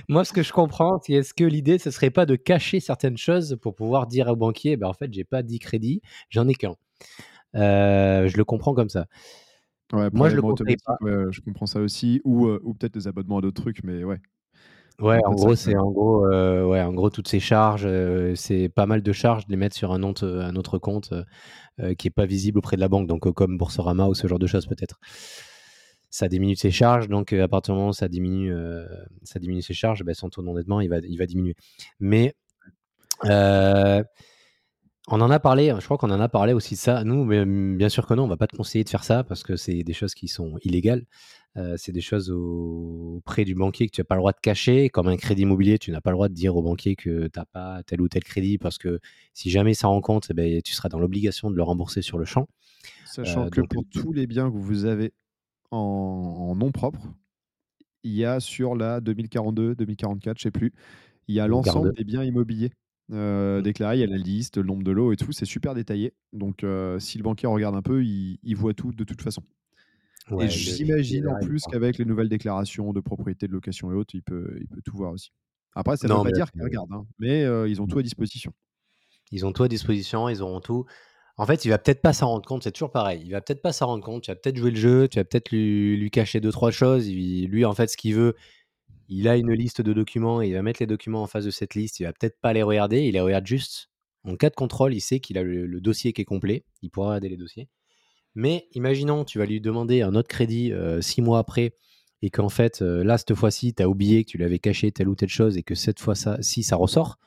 Moi, 0.09 0.25
ce 0.25 0.33
que 0.33 0.43
je 0.43 0.53
comprends, 0.53 1.01
c'est 1.03 1.15
est-ce 1.15 1.33
que 1.33 1.45
l'idée, 1.45 1.79
ce 1.79 1.91
serait 1.91 2.11
pas 2.11 2.27
de 2.27 2.37
cacher 2.37 2.81
certaines 2.81 3.17
choses 3.17 3.57
pour 3.61 3.75
pouvoir 3.75 4.07
dire 4.07 4.29
au 4.29 4.37
banquier, 4.37 4.77
ben, 4.77 4.89
en 4.89 4.93
fait, 4.93 5.13
j'ai 5.13 5.25
pas 5.25 5.43
10 5.43 5.59
crédits, 5.59 6.03
j'en 6.29 6.47
ai 6.49 6.55
qu'un. 6.55 6.75
Euh, 7.55 8.29
je 8.29 8.37
le 8.37 8.45
comprends 8.45 8.75
comme 8.75 8.91
ça. 8.91 9.07
Ouais, 9.93 10.11
Moi, 10.13 10.29
je 10.29 10.37
le 10.37 10.43
ouais, 10.43 10.55
comprends 11.45 11.67
ça 11.67 11.81
aussi. 11.81 12.21
Ou, 12.25 12.49
ou 12.49 12.75
peut-être 12.75 12.93
des 12.93 13.09
abonnements 13.09 13.39
à 13.39 13.41
d'autres 13.41 13.63
trucs, 13.63 13.83
mais 13.85 14.05
ouais. 14.05 14.21
Ouais, 15.01 15.21
en 15.25 15.33
gros, 15.35 15.55
c'est 15.55 15.77
en 15.77 15.93
gros, 15.93 16.27
heu, 16.27 16.67
ouais, 16.67 16.81
en 16.83 16.93
gros, 16.93 17.09
toutes 17.09 17.29
ces 17.29 17.39
charges, 17.39 17.87
heu, 17.87 18.35
c'est 18.35 18.69
pas 18.69 18.85
mal 18.85 19.01
de 19.01 19.13
charges 19.13 19.47
de 19.47 19.53
les 19.53 19.57
mettre 19.57 19.77
sur 19.77 19.93
un 19.93 19.99
nonte 20.01 20.25
un 20.25 20.57
autre 20.57 20.79
compte, 20.79 21.15
qui 21.99 22.09
est 22.09 22.11
pas 22.11 22.27
visible 22.27 22.59
auprès 22.59 22.77
de 22.77 22.81
la 22.81 22.89
banque, 22.89 23.07
donc 23.09 23.31
comme 23.35 23.59
Boursorama 23.59 24.09
ou 24.09 24.15
ce 24.15 24.27
genre 24.27 24.41
de 24.41 24.47
choses 24.49 24.67
peut-être. 24.67 24.99
Ça 26.11 26.27
diminue 26.29 26.57
ses 26.57 26.71
charges, 26.71 27.09
donc 27.09 27.35
à 27.35 27.49
partir 27.49 27.75
du 27.75 27.79
moment 27.79 27.91
où 27.91 27.93
ça 27.93 28.09
diminue, 28.09 28.53
ça 29.25 29.39
diminue 29.39 29.61
ses 29.63 29.75
charges, 29.75 30.03
bah, 30.05 30.15
son 30.15 30.31
taux 30.31 30.43
d'endettement, 30.43 30.81
il 30.81 30.89
va 30.89 30.99
il 30.99 31.19
va 31.19 31.27
diminuer. 31.27 31.55
Mais 32.01 32.35
on 35.11 35.21
en 35.21 35.31
a 35.31 35.41
parlé, 35.41 35.75
je 35.79 35.85
crois 35.85 35.97
qu'on 35.97 36.11
en 36.11 36.21
a 36.21 36.29
parlé 36.29 36.53
aussi 36.53 36.75
de 36.75 36.81
ça. 36.81 37.03
Nous, 37.05 37.25
mais 37.25 37.45
mmh, 37.45 37.77
bien 37.79 37.89
sûr 37.89 38.07
que 38.07 38.15
non, 38.15 38.25
on 38.25 38.29
va 38.29 38.37
pas 38.37 38.47
te 38.47 38.57
conseiller 38.57 38.85
de 38.85 38.91
faire 38.91 39.05
ça 39.05 39.25
parce 39.25 39.43
que 39.43 39.57
c'est 39.57 39.83
des 39.83 39.93
choses 39.95 40.15
qui 40.15 40.29
sont 40.29 40.57
illégales. 40.63 41.05
Heu, 41.57 41.77
c'est 41.77 41.93
des 41.93 42.01
choses 42.01 42.31
auprès 42.31 43.45
du 43.45 43.55
banquier 43.55 43.87
que 43.87 43.93
tu 43.93 44.01
as 44.01 44.05
pas 44.05 44.15
le 44.15 44.21
droit 44.21 44.33
de 44.33 44.39
cacher. 44.41 44.89
Comme 44.91 45.09
un 45.09 45.17
crédit 45.17 45.43
immobilier, 45.43 45.79
tu 45.79 45.91
n'as 45.91 46.01
pas 46.01 46.11
le 46.11 46.17
droit 46.17 46.29
de 46.29 46.35
dire 46.35 46.57
au 46.57 46.63
banquier 46.63 46.95
que 46.97 47.29
tu 47.29 47.39
as 47.41 47.47
pas 47.47 47.83
tel 47.85 48.01
ou 48.01 48.09
tel 48.09 48.23
crédit 48.25 48.59
parce 48.59 48.79
que 48.79 49.01
si 49.35 49.51
jamais 49.51 49.75
s'en 49.75 49.91
rend 49.91 50.01
compte, 50.01 50.31
et 50.31 50.35
beh, 50.35 50.63
tu 50.63 50.73
seras 50.75 50.89
dans 50.89 51.01
l'obligation 51.01 51.51
de 51.51 51.57
le 51.57 51.63
rembourser 51.63 52.03
sur 52.03 52.19
le 52.19 52.25
champ. 52.25 52.47
Sachant 53.03 53.47
Heu, 53.47 53.51
que 53.51 53.61
donc 53.61 53.71
pour 53.71 53.85
tous 53.91 54.13
les 54.13 54.27
biens 54.27 54.51
que 54.51 54.57
vous 54.57 54.85
avez 54.85 55.13
en 55.73 55.79
en 55.79 56.57
nom 56.57 56.73
propre, 56.73 57.15
il 58.05 58.13
y 58.13 58.25
a 58.25 58.41
sur 58.41 58.75
la 58.77 59.01
2042-2044, 59.01 60.39
je 60.39 60.45
sais 60.45 60.51
plus, 60.51 60.73
il 61.29 61.35
y 61.37 61.41
a 61.41 61.49
l'ensemble 61.49 61.93
des 61.93 62.05
biens 62.05 62.25
immobiliers, 62.25 62.73
heu, 63.13 63.61
mmh, 63.61 63.63
déclarés. 63.63 63.99
Il 63.99 64.01
y 64.01 64.05
a 64.05 64.09
la 64.09 64.19
liste, 64.19 64.59
le 64.59 64.65
nombre 64.65 64.85
de 64.85 64.93
lots 64.93 65.13
et 65.13 65.17
tout, 65.17 65.33
c'est 65.33 65.47
super 65.47 65.75
détaillé. 65.75 66.15
Donc 66.33 66.65
si 67.01 67.19
le 67.19 67.25
banquier 67.25 67.49
regarde 67.49 67.77
un 67.77 67.83
peu, 67.83 68.05
il 68.05 68.39
il 68.45 68.57
voit 68.57 68.75
tout 68.75 68.93
de 68.93 69.05
toute 69.05 69.23
façon. 69.23 69.45
Et 70.31 70.35
ouais, 70.35 70.49
j'imagine 70.49 71.29
en 71.29 71.39
plus 71.41 71.65
qu'avec 71.65 71.99
les 71.99 72.05
nouvelles 72.05 72.29
déclarations 72.29 72.93
de 72.93 73.01
propriété, 73.01 73.49
de 73.49 73.53
location 73.53 73.91
et 73.93 73.95
autres, 73.95 74.15
il 74.15 74.23
peut 74.23 74.57
il 74.61 74.69
peut 74.69 74.83
tout 74.85 74.97
voir 74.97 75.13
aussi. 75.13 75.33
Après, 75.75 75.97
ça 75.97 76.09
ne 76.09 76.15
veut 76.15 76.23
pas 76.23 76.33
dire 76.33 76.51
qu'il 76.51 76.63
regarde, 76.63 76.93
hein, 76.93 77.07
mais 77.19 77.45
heu, 77.45 77.69
ils 77.69 77.81
ont 77.81 77.87
tout 77.87 77.99
à 77.99 78.03
disposition. 78.03 78.53
Ils 79.31 79.47
ont 79.47 79.53
tout 79.53 79.63
à 79.63 79.69
disposition, 79.69 80.29
ils 80.29 80.43
auront 80.43 80.61
tout. 80.61 80.87
En 81.37 81.47
fait, 81.47 81.65
il 81.65 81.69
va 81.69 81.79
peut-être 81.79 82.03
pas 82.03 82.13
s'en 82.13 82.29
rendre 82.29 82.47
compte, 82.47 82.65
c'est 82.65 82.73
toujours 82.73 82.91
pareil. 82.91 83.23
Il 83.25 83.31
va 83.31 83.41
peut-être 83.41 83.63
pas 83.63 83.73
s'en 83.73 83.87
rendre 83.87 84.05
compte, 84.05 84.25
tu 84.25 84.31
vas 84.31 84.35
peut-être 84.35 84.57
jouer 84.57 84.71
le 84.73 84.77
jeu, 84.77 85.07
tu 85.09 85.19
vas 85.19 85.25
peut-être 85.25 85.51
lui 85.51 85.97
lui 85.97 86.11
cacher 86.11 86.41
deux 86.41 86.51
trois 86.51 86.73
choses. 86.73 87.07
Il 87.07 87.49
lui, 87.49 87.65
en 87.65 87.75
fait, 87.75 87.87
ce 87.89 87.97
qu'il 87.97 88.15
veut, 88.15 88.35
il 89.09 89.29
a 89.29 89.37
une 89.37 89.53
liste 89.53 89.81
de 89.81 89.93
documents, 89.93 90.43
il 90.43 90.53
va 90.55 90.63
mettre 90.63 90.83
les 90.83 90.87
documents 90.87 91.23
en 91.23 91.27
face 91.27 91.45
de 91.45 91.51
cette 91.51 91.75
liste, 91.75 92.01
il 92.01 92.05
va 92.05 92.13
peut-être 92.13 92.41
pas 92.41 92.53
les 92.53 92.63
regarder, 92.63 93.03
il 93.03 93.13
les 93.13 93.21
regarde 93.21 93.47
juste 93.47 93.91
en 94.25 94.37
cas 94.37 94.51
de 94.51 94.57
contrôle, 94.57 94.95
il 94.95 95.01
sait 95.01 95.21
qu'il 95.21 95.39
a 95.39 95.43
le 95.43 95.67
le 95.67 95.81
dossier 95.81 96.13
qui 96.13 96.23
est 96.23 96.25
complet, 96.25 96.65
il 96.83 96.91
pourra 96.91 97.09
regarder 97.09 97.29
les 97.29 97.37
dossiers. 97.37 97.69
Mais 98.35 98.69
imaginons, 98.75 99.25
tu 99.25 99.39
vas 99.39 99.47
lui 99.47 99.61
demander 99.61 100.03
un 100.03 100.15
autre 100.15 100.29
crédit, 100.29 100.73
heu, 100.73 101.01
6 101.03 101.23
mois 101.23 101.39
après 101.39 101.75
et 102.23 102.31
qu'en 102.31 102.49
fait, 102.49 102.83
heu, 102.83 103.03
là, 103.03 103.19
cette 103.19 103.35
fois-ci, 103.35 103.75
tu 103.75 103.83
as 103.83 103.89
oublié 103.89 104.25
que 104.25 104.31
tu 104.31 104.39
lui 104.39 104.45
avais 104.45 104.59
caché 104.59 104.93
telle 104.93 105.09
ou 105.09 105.15
telle 105.15 105.29
chose 105.29 105.57
et 105.57 105.63
que 105.63 105.75
cette 105.75 106.01
fois 106.01 106.15
ça 106.15 106.37
ressort, 106.77 107.19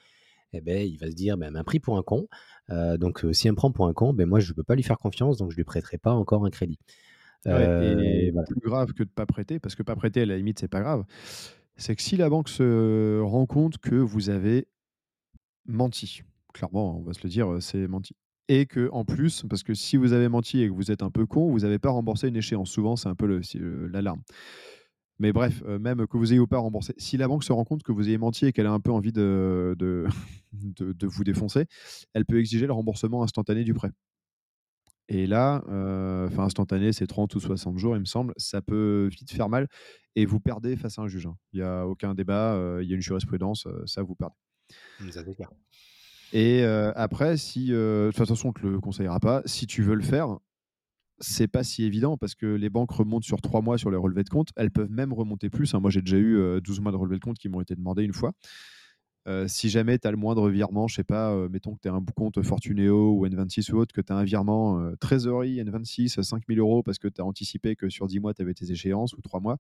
eh 0.54 0.62
ben, 0.62 0.88
il 0.88 0.98
va 0.98 1.08
se 1.10 1.16
dire: 1.16 1.38
«Ben, 1.38 1.48
elle 1.48 1.54
m'a 1.54 1.64
pris 1.66 1.80
pour 1.82 1.98
un 1.98 2.04
con, 2.04 2.28
heu, 2.72 2.98
donc 2.98 3.26
si 3.34 3.48
elle 3.48 3.54
me 3.54 3.58
prend 3.58 3.72
pour 3.72 3.88
un 3.88 3.94
con, 3.94 4.14
ben, 4.14 4.28
moi, 4.28 4.40
je 4.42 4.54
peux 4.54 4.64
pas 4.64 4.76
lui 4.76 4.84
faire 4.84 4.98
confiance, 5.00 5.38
donc 5.38 5.52
je 5.52 5.58
lui 5.58 5.64
prêterai 5.66 5.98
pas 6.00 6.14
encore 6.14 6.46
un 6.46 6.52
crédit». 6.52 6.80
Ouais 7.50 7.74
Heu, 7.80 8.28
et 8.28 8.30
et 8.30 8.32
voilà. 8.32 8.48
plus 8.48 8.62
grave 8.62 8.94
que 8.94 9.04
de 9.04 9.10
pas 9.10 9.26
prêter, 9.26 9.60
parce 9.60 9.76
que 9.76 9.84
pas 9.84 9.96
prêter, 9.96 10.22
à 10.22 10.26
la 10.26 10.38
limite, 10.38 10.60
c'est 10.60 10.68
pas 10.70 10.80
grave, 10.82 11.04
c'est 11.76 11.96
que 11.96 12.02
si 12.02 12.16
la 12.18 12.30
banque 12.30 12.50
se 12.50 13.20
rend 13.22 13.46
compte 13.46 13.78
que 13.80 13.96
vous 13.96 14.30
avez 14.30 14.68
menti, 15.66 16.24
clairement, 16.54 16.98
on 17.00 17.04
va 17.04 17.14
se 17.14 17.22
le 17.24 17.30
dire, 17.30 17.58
c'est 17.62 17.88
menti 17.88 18.16
et 18.52 18.66
que 18.66 18.90
en 18.92 19.06
plus, 19.06 19.44
parce 19.50 19.64
que 19.64 19.74
si 19.74 19.98
vous 19.98 20.14
avez 20.14 20.28
menti 20.30 20.62
et 20.62 20.68
que 20.68 20.74
vous 20.74 20.92
êtes 20.92 21.04
un 21.04 21.12
peu 21.12 21.26
con, 21.26 21.50
vous 21.52 21.64
avez 21.66 21.80
pas 21.80 21.90
remboursé 21.92 22.28
une 22.28 22.36
échéance. 22.36 22.70
Souvent, 22.72 22.98
c'est 22.98 23.08
un 23.10 23.16
peu 23.16 23.42
l'alarme. 23.92 24.22
Mais 25.20 25.34
bref, 25.34 25.64
heu, 25.68 25.80
même 25.80 26.08
que 26.08 26.18
vous 26.18 26.32
ayez 26.34 26.40
ou 26.40 26.48
pas 26.48 26.58
remboursé, 26.60 26.94
si 26.98 27.18
la 27.18 27.28
banque 27.28 27.44
se 27.44 27.54
rend 27.54 27.66
compte 27.66 27.84
que 27.84 27.92
vous 27.92 28.08
avez 28.08 28.18
menti 28.18 28.48
et 28.48 28.54
qu'elle 28.54 28.68
a 28.68 28.72
un 28.72 28.80
peu 28.80 28.92
envie 28.92 29.12
de 30.54 30.94
de 30.94 31.08
vous 31.08 31.24
défoncer, 31.24 31.66
elle 32.14 32.26
peut 32.26 32.40
exiger 32.40 32.68
le 32.68 32.74
remboursement 32.74 33.24
instantané 33.24 33.64
du 33.64 33.74
prêt. 33.74 33.92
Et 35.10 35.28
là, 35.28 35.62
heu, 35.68 36.28
enfin 36.28 36.44
instantané, 36.46 36.94
c'est 36.94 37.08
30 37.08 37.36
ou 37.36 37.40
60 37.40 37.78
jours, 37.78 37.96
il 37.96 38.00
me 38.00 38.06
semble. 38.06 38.34
Ça 38.38 38.62
peut 38.62 39.10
vite 39.12 39.32
faire 39.32 39.50
mal 39.50 39.68
et 40.16 40.26
vous 40.26 40.40
perdez 40.40 40.78
face 40.78 41.00
à 41.00 41.02
un 41.04 41.08
juge, 41.08 41.28
hein. 41.28 41.38
Il 41.54 41.60
y 41.60 41.64
a 41.64 41.86
aucun 41.88 42.14
débat, 42.16 42.56
heu, 42.56 42.84
il 42.84 42.90
y 42.90 42.94
a 42.94 42.96
une 42.96 43.02
jurisprudence, 43.02 43.68
ça 43.86 44.04
vous 44.04 44.16
perdez. 44.16 44.36
Ça. 45.42 45.52
Et 46.34 46.62
heu, 46.64 46.92
après 46.96 47.34
heu, 47.34 48.08
de 48.08 48.12
toute 48.16 48.26
façon, 48.28 48.50
on 48.50 48.54
te 48.54 48.66
le 48.66 48.80
conseillera 48.80 49.20
pas. 49.20 49.42
Si 49.46 49.68
tu 49.68 49.82
veux 49.84 49.96
le 49.96 50.02
faire, 50.04 50.38
c'est 51.20 51.48
pas 51.48 51.64
si 51.64 51.84
évident 51.86 52.18
parce 52.18 52.36
que 52.36 52.48
les 52.48 52.70
banques 52.70 52.92
remontent 52.92 53.26
sur 53.26 53.42
3 53.42 53.62
mois 53.62 53.78
sur 53.78 53.92
les 53.92 53.98
relevés 53.98 54.24
de 54.24 54.30
compte. 54.30 54.50
Elles 54.58 54.72
peuvent 54.72 54.92
même 54.92 55.14
remonter 55.14 55.50
plus, 55.50 55.74
hein. 55.76 55.80
Moi, 55.82 55.92
j'ai 55.92 56.02
déjà 56.02 56.18
eu, 56.18 56.36
heu, 56.38 56.62
12 56.62 56.82
mois 56.82 56.92
de 56.94 56.98
relevés 56.98 57.18
de 57.18 57.22
compte 57.24 57.38
qui 57.40 57.50
m'ont 57.50 57.62
été 57.62 57.76
demandés 57.76 58.04
une 58.04 58.14
fois. 58.14 58.34
Si 59.48 59.70
jamais 59.70 60.00
tu 60.00 60.08
as 60.08 60.12
le 60.12 60.18
moindre 60.18 60.50
virement, 60.50 60.88
je 60.88 60.96
sais 60.96 61.04
pas, 61.04 61.36
mettons 61.50 61.76
que 61.76 61.82
tu 61.82 61.90
as 61.90 61.94
un 61.94 62.04
compte 62.16 62.42
Fortuneo 62.44 63.18
ou 63.20 63.26
N26 63.28 63.72
ou 63.72 63.78
autre, 63.78 63.94
que 63.94 64.02
tu 64.02 64.14
as 64.14 64.18
un 64.18 64.24
virement, 64.24 64.82
trésorerie 65.00 65.60
N26, 65.60 66.22
5 66.24 66.48
000 66.48 66.60
€ 66.82 66.84
parce 66.84 67.00
que 67.00 67.08
tu 67.08 67.22
as 67.22 67.26
anticipé 67.26 67.76
que 67.76 67.90
sur 67.90 68.08
10 68.08 68.20
mois, 68.20 68.34
tu 68.34 68.42
avais 68.44 68.54
tes 68.56 68.72
échéances 68.72 69.14
ou 69.14 69.22
3 69.22 69.40
mois, 69.42 69.58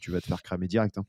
tu 0.00 0.10
vas 0.12 0.20
te 0.20 0.28
faire 0.28 0.42
cramer 0.42 0.68
direct, 0.68 0.98
hein. 0.98 1.06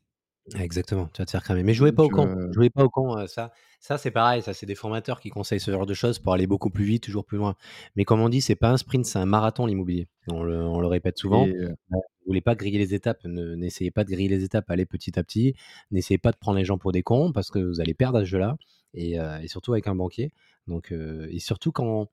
Exactement, 0.56 1.08
tu 1.14 1.22
vas 1.22 1.26
te 1.26 1.32
faire 1.32 1.42
cramer. 1.42 1.64
Mais 1.64 1.74
jouez 1.74 1.94
pas 1.94 2.04
au 2.04 2.10
con, 2.10 2.30
heu, 2.38 2.52
jouez 2.52 2.70
pas 2.70 2.84
au 2.84 2.90
con, 2.90 3.18
heu, 3.18 3.28
ça 3.28 3.54
ça 3.80 3.98
c'est 3.98 4.12
pareil, 4.12 4.42
ça 4.42 4.54
c'est 4.54 4.66
des 4.66 4.76
formateurs 4.76 5.22
qui 5.22 5.30
conseillent 5.30 5.62
ce 5.62 5.72
genre 5.72 5.86
de 5.86 5.94
choses 5.94 6.20
pour 6.20 6.34
aller 6.34 6.48
beaucoup 6.48 6.70
plus 6.70 6.84
vite, 6.84 7.02
toujours 7.04 7.24
plus 7.26 7.38
loin. 7.38 7.56
Mais 7.96 8.04
comme 8.04 8.20
on 8.20 8.28
dit, 8.28 8.42
c'est 8.42 8.56
pas 8.56 8.70
un 8.70 8.76
sprint, 8.78 9.06
c'est 9.06 9.20
un 9.20 9.26
marathon 9.26 9.66
l'immobilier. 9.66 10.10
On 10.28 10.44
le 10.44 10.58
on 10.62 10.82
le 10.82 10.88
répète 10.88 11.18
souvent. 11.18 11.48
et 11.48 11.56
heu, 11.56 11.70
Heu, 11.94 11.96
vous 11.96 12.28
voulez 12.28 12.42
pas 12.42 12.56
griller 12.56 12.78
les 12.78 12.94
étapes, 12.94 13.20
ne 13.24 13.56
n'essayez 13.56 13.92
pas 13.92 14.04
de 14.04 14.10
griller 14.12 14.28
les 14.30 14.44
étapes, 14.44 14.70
allez 14.70 14.86
petit 14.86 15.18
à 15.18 15.24
petit. 15.24 15.56
N'essayez 15.92 16.18
pas 16.18 16.32
de 16.34 16.38
prendre 16.38 16.58
les 16.58 16.66
gens 16.66 16.78
pour 16.78 16.92
des 16.92 17.04
cons 17.04 17.32
parce 17.32 17.50
que 17.50 17.60
vous 17.60 17.80
allez 17.80 17.94
perdre 17.94 18.18
à 18.20 18.22
ce 18.22 18.26
jeu-là 18.26 18.58
et 18.94 19.14
et 19.42 19.48
surtout 19.48 19.72
avec 19.74 19.88
un 19.88 19.96
banquier. 19.96 20.34
Donc 20.68 20.92
et 20.94 21.40
surtout 21.40 21.72
quand 21.72 22.10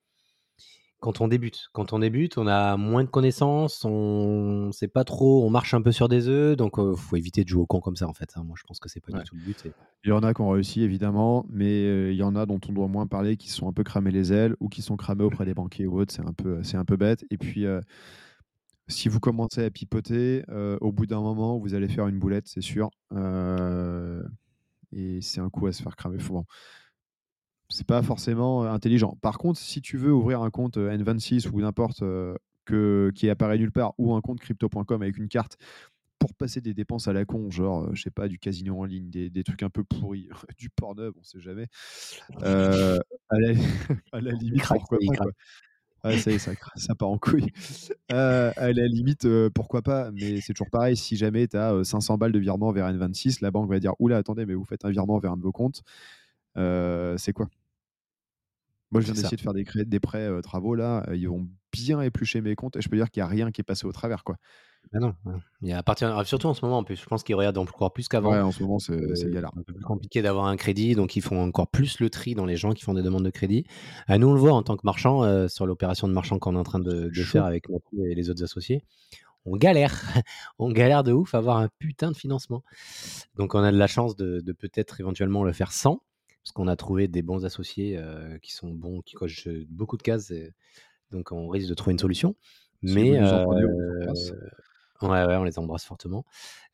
quand 1.00 1.20
on 1.20 1.28
débute. 1.28 1.68
Quand 1.72 1.92
on 1.92 1.98
débute, 1.98 2.38
on 2.38 2.46
a 2.46 2.76
moins 2.76 3.02
de 3.02 3.08
connaissances, 3.08 3.84
on 3.84 4.70
sait 4.72 4.88
pas 4.88 5.04
trop, 5.04 5.44
on 5.44 5.50
marche 5.50 5.74
un 5.74 5.82
peu 5.82 5.92
sur 5.92 6.08
des 6.08 6.28
œufs, 6.28 6.56
donc 6.56 6.78
heu, 6.78 6.94
faut 6.94 7.16
éviter 7.16 7.42
de 7.42 7.48
jouer 7.48 7.62
au 7.62 7.66
con 7.66 7.80
comme 7.80 7.96
ça, 7.96 8.06
en 8.06 8.14
fait, 8.14 8.30
hein. 8.36 8.44
Moi, 8.44 8.54
je 8.58 8.64
pense 8.64 8.78
que 8.78 8.88
c'est 8.88 9.00
pas 9.00 9.12
du 9.18 9.24
tout 9.24 9.34
le 9.34 9.42
but 9.42 9.66
et 9.66 9.72
Il 10.04 10.10
y 10.10 10.12
en 10.12 10.20
a 10.20 10.32
qui 10.34 10.40
ont 10.40 10.50
réussi 10.50 10.82
évidemment, 10.82 11.46
mais 11.50 12.12
il 12.12 12.16
y 12.16 12.22
en 12.22 12.36
a 12.36 12.46
dont 12.46 12.60
on 12.68 12.72
doit 12.72 12.88
moins 12.88 13.06
parler, 13.06 13.36
qui 13.36 13.50
sont 13.50 13.68
un 13.68 13.72
peu 13.72 13.82
cramés 13.82 14.10
les 14.10 14.32
ailes 14.32 14.54
ou 14.60 14.68
qui 14.68 14.82
sont 14.82 14.96
cramés 14.96 15.24
auprès 15.24 15.44
des 15.44 15.54
banquiers 15.54 15.86
ou 15.86 15.98
autres, 16.00 16.12
c'est 16.12 16.26
un 16.26 16.32
peu, 16.32 16.62
c'est 16.62 16.76
un 16.76 16.84
peu 16.84 16.96
bête 16.96 17.24
et 17.30 17.38
puis, 17.38 17.64
si 18.88 19.08
vous 19.08 19.20
commencez 19.20 19.64
à 19.64 19.70
pipoter, 19.70 20.44
au 20.80 20.92
bout 20.92 21.06
d'un 21.06 21.20
moment, 21.20 21.58
vous 21.58 21.74
allez 21.74 21.88
faire 21.88 22.08
une 22.08 22.18
boulette, 22.18 22.48
c'est 22.48 22.60
sûr, 22.60 22.90
et 24.92 25.20
c'est 25.22 25.40
un 25.40 25.48
coup 25.48 25.66
à 25.68 25.72
se 25.72 25.82
faire 25.82 25.94
cramer. 25.94 26.18
Faut 26.18 26.34
bon, 26.34 26.44
c'est 27.70 27.86
pas 27.86 28.02
forcément, 28.02 28.64
heu, 28.64 28.68
intelligent. 28.68 29.16
Par 29.22 29.38
contre, 29.38 29.60
si 29.60 29.80
tu 29.82 29.96
veux 29.96 30.12
ouvrir 30.12 30.42
un 30.42 30.50
compte, 30.50 30.76
heu, 30.78 30.90
N26 30.90 31.50
ou 31.52 31.60
n'importe, 31.60 32.02
heu, 32.02 32.36
que 32.66 33.12
qui 33.14 33.30
apparaît 33.30 33.58
nulle 33.58 33.72
part 33.72 33.94
ou 33.98 34.14
un 34.14 34.20
compte 34.20 34.40
crypto.com 34.40 35.02
avec 35.02 35.16
une 35.18 35.28
carte 35.28 35.56
pour 36.18 36.34
passer 36.34 36.60
des 36.60 36.74
dépenses 36.74 37.08
à 37.08 37.12
la 37.14 37.24
con, 37.24 37.50
genre, 37.50 37.94
je 37.94 38.02
sais 38.02 38.10
pas, 38.10 38.28
du 38.28 38.38
casino 38.38 38.78
en 38.80 38.84
ligne, 38.84 39.10
des 39.10 39.30
des 39.30 39.44
trucs 39.44 39.62
un 39.62 39.70
peu 39.70 39.84
pourris, 39.84 40.28
du 40.58 40.70
Pornhub, 40.70 41.14
on 41.18 41.24
sait 41.24 41.40
jamais, 41.40 41.68
à 43.30 43.38
la 43.40 43.48
à 44.12 44.20
la 44.20 44.32
il 44.32 44.38
limite, 44.38 44.60
craque, 44.60 44.80
pourquoi 44.80 44.98
pas, 45.06 45.16
quoi. 45.16 45.32
Ça 46.18 46.32
y 46.32 46.34
est, 46.36 46.38
ça 46.38 46.56
cra 46.56 46.72
ça 46.76 46.94
part 46.94 47.08
en 47.10 47.18
couille. 47.18 47.52
À 48.10 48.72
la 48.72 48.86
limite, 48.88 49.26
pourquoi 49.54 49.82
pas, 49.82 50.10
mais 50.12 50.40
c'est 50.40 50.54
toujours 50.54 50.70
pareil, 50.70 50.96
si 50.96 51.16
jamais 51.16 51.48
tu 51.48 51.56
as, 51.56 51.84
500 51.84 52.18
balles 52.18 52.32
de 52.32 52.38
virement 52.40 52.72
vers 52.72 52.88
N26, 52.88 53.40
la 53.42 53.50
banque 53.50 53.70
va 53.70 53.80
dire: 53.80 53.94
«Ouh 54.00 54.08
là, 54.08 54.18
attendez, 54.18 54.46
mais 54.46 54.54
vous 54.54 54.64
faites 54.64 54.84
un 54.84 54.90
virement 54.90 55.18
vers 55.18 55.32
un 55.32 55.36
de 55.38 55.42
vos 55.42 55.52
comptes, 55.52 55.82
c'est 56.56 57.32
quoi?» 57.34 57.48
Moi, 58.90 59.00
je 59.00 59.06
viens 59.06 59.14
d'essayer 59.14 59.36
de 59.36 59.42
faire 59.42 59.54
des 59.54 59.64
des 59.84 60.00
prêts, 60.00 60.28
heu, 60.28 60.40
travaux 60.42 60.74
là, 60.74 61.04
heu, 61.08 61.16
ils 61.16 61.28
vont 61.28 61.48
bien 61.72 62.00
éplucher 62.00 62.40
mes 62.40 62.56
comptes 62.56 62.76
et 62.76 62.80
je 62.80 62.88
peux 62.88 62.96
dire 62.96 63.10
qu'il 63.10 63.20
y 63.20 63.24
a 63.24 63.26
rien 63.26 63.52
qui 63.52 63.60
est 63.60 63.64
passé 63.64 63.86
au 63.86 63.92
travers, 63.92 64.24
quoi. 64.24 64.36
Bah, 64.92 64.98
non, 64.98 65.14
non. 65.24 65.38
Il 65.62 65.68
y 65.68 65.72
a 65.72 65.78
à 65.78 65.82
partir 65.82 66.16
ah, 66.16 66.24
surtout 66.24 66.48
en 66.48 66.54
ce 66.54 66.64
moment, 66.64 66.78
en 66.78 66.84
plus, 66.84 66.96
je 66.96 67.04
pense 67.04 67.22
qu'ils 67.22 67.36
regardent 67.36 67.58
encore 67.58 67.92
plus 67.92 68.08
qu'avant. 68.08 68.32
Ouais, 68.32 68.40
en 68.40 68.50
ce 68.50 68.62
moment, 68.62 68.78
c'est 68.78 69.14
c'est 69.14 69.30
galère. 69.30 69.50
c'est 69.54 69.60
un 69.60 69.62
peu 69.62 69.72
plus 69.74 69.84
compliqué 69.84 70.22
d'avoir 70.22 70.46
un 70.46 70.56
crédit, 70.56 70.94
donc 70.94 71.14
ils 71.14 71.22
font 71.22 71.40
encore 71.40 71.70
plus 71.70 72.00
le 72.00 72.10
tri 72.10 72.34
dans 72.34 72.46
les 72.46 72.56
gens 72.56 72.72
qui 72.72 72.82
font 72.82 72.94
des 72.94 73.02
demandes 73.02 73.24
de 73.24 73.30
crédit. 73.30 73.64
Ah, 74.08 74.18
nous, 74.18 74.28
on 74.28 74.34
le 74.34 74.40
voit 74.40 74.52
en 74.52 74.62
tant 74.62 74.76
que 74.76 74.82
marchand, 74.84 75.48
sur 75.48 75.66
l'opération 75.66 76.08
de 76.08 76.12
marchand 76.12 76.38
qu'on 76.38 76.56
est 76.56 76.58
en 76.58 76.64
train 76.64 76.80
de 76.80 77.10
de 77.10 77.24
faire 77.24 77.44
avec 77.44 77.68
Mathieu 77.68 78.10
et 78.10 78.14
les 78.14 78.30
autres 78.30 78.42
associés. 78.42 78.82
On 79.46 79.56
galère, 79.56 79.94
on 80.58 80.70
galère 80.70 81.02
de 81.02 81.12
ouf 81.12 81.34
à 81.34 81.38
avoir 81.38 81.58
un 81.58 81.68
putain 81.78 82.10
de 82.10 82.16
financement. 82.16 82.62
Donc 83.36 83.54
on 83.54 83.62
a 83.62 83.72
de 83.72 83.78
la 83.78 83.86
chance 83.86 84.16
de 84.16 84.40
de 84.40 84.52
peut-être 84.52 85.00
éventuellement 85.00 85.44
le 85.44 85.52
faire 85.52 85.72
sans, 85.72 86.02
parce 86.42 86.52
qu'on 86.52 86.68
a 86.68 86.76
trouvé 86.76 87.08
des 87.08 87.22
bons 87.22 87.44
associés, 87.44 88.00
qui 88.42 88.52
sont 88.52 88.70
bons, 88.70 89.00
qui 89.02 89.14
cochent, 89.14 89.48
beaucoup 89.68 89.96
de 89.96 90.02
cases 90.02 90.30
et 90.30 90.52
donc 91.10 91.32
on 91.32 91.48
risque 91.48 91.68
de 91.68 91.74
trouver 91.74 91.92
une 91.92 91.98
solution. 91.98 92.36
Si 92.84 92.94
Mais 92.94 93.20
on 93.20 95.08
ouais, 95.08 95.24
ouais, 95.24 95.36
on 95.36 95.44
les 95.44 95.58
embrasse 95.58 95.84
fortement. 95.84 96.24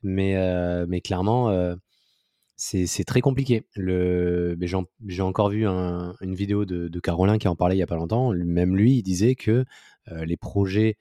Mais 0.03 1.01
clairement, 1.03 1.77
c'est 2.57 3.05
très 3.05 3.21
compliqué. 3.21 3.67
J'ai 3.77 4.75
en 4.75 4.85
j'ai 5.07 5.23
encore 5.23 5.51
vu 5.51 5.67
un 5.67 6.15
une 6.21 6.35
vidéo 6.35 6.65
de 6.65 6.89
de 6.89 7.01
Carolin 7.01 7.39
qui 7.39 7.49
en 7.49 7.57
parlait 7.57 7.77
il 7.77 7.81
y 7.81 7.83
a 7.83 7.87
pas 7.87 7.97
longtemps. 7.97 8.33
Même 8.33 8.77
lui, 8.77 8.99
il 8.99 9.03
disait 9.03 9.35
que, 9.35 9.65
les 10.11 10.37
projets, 10.37 10.97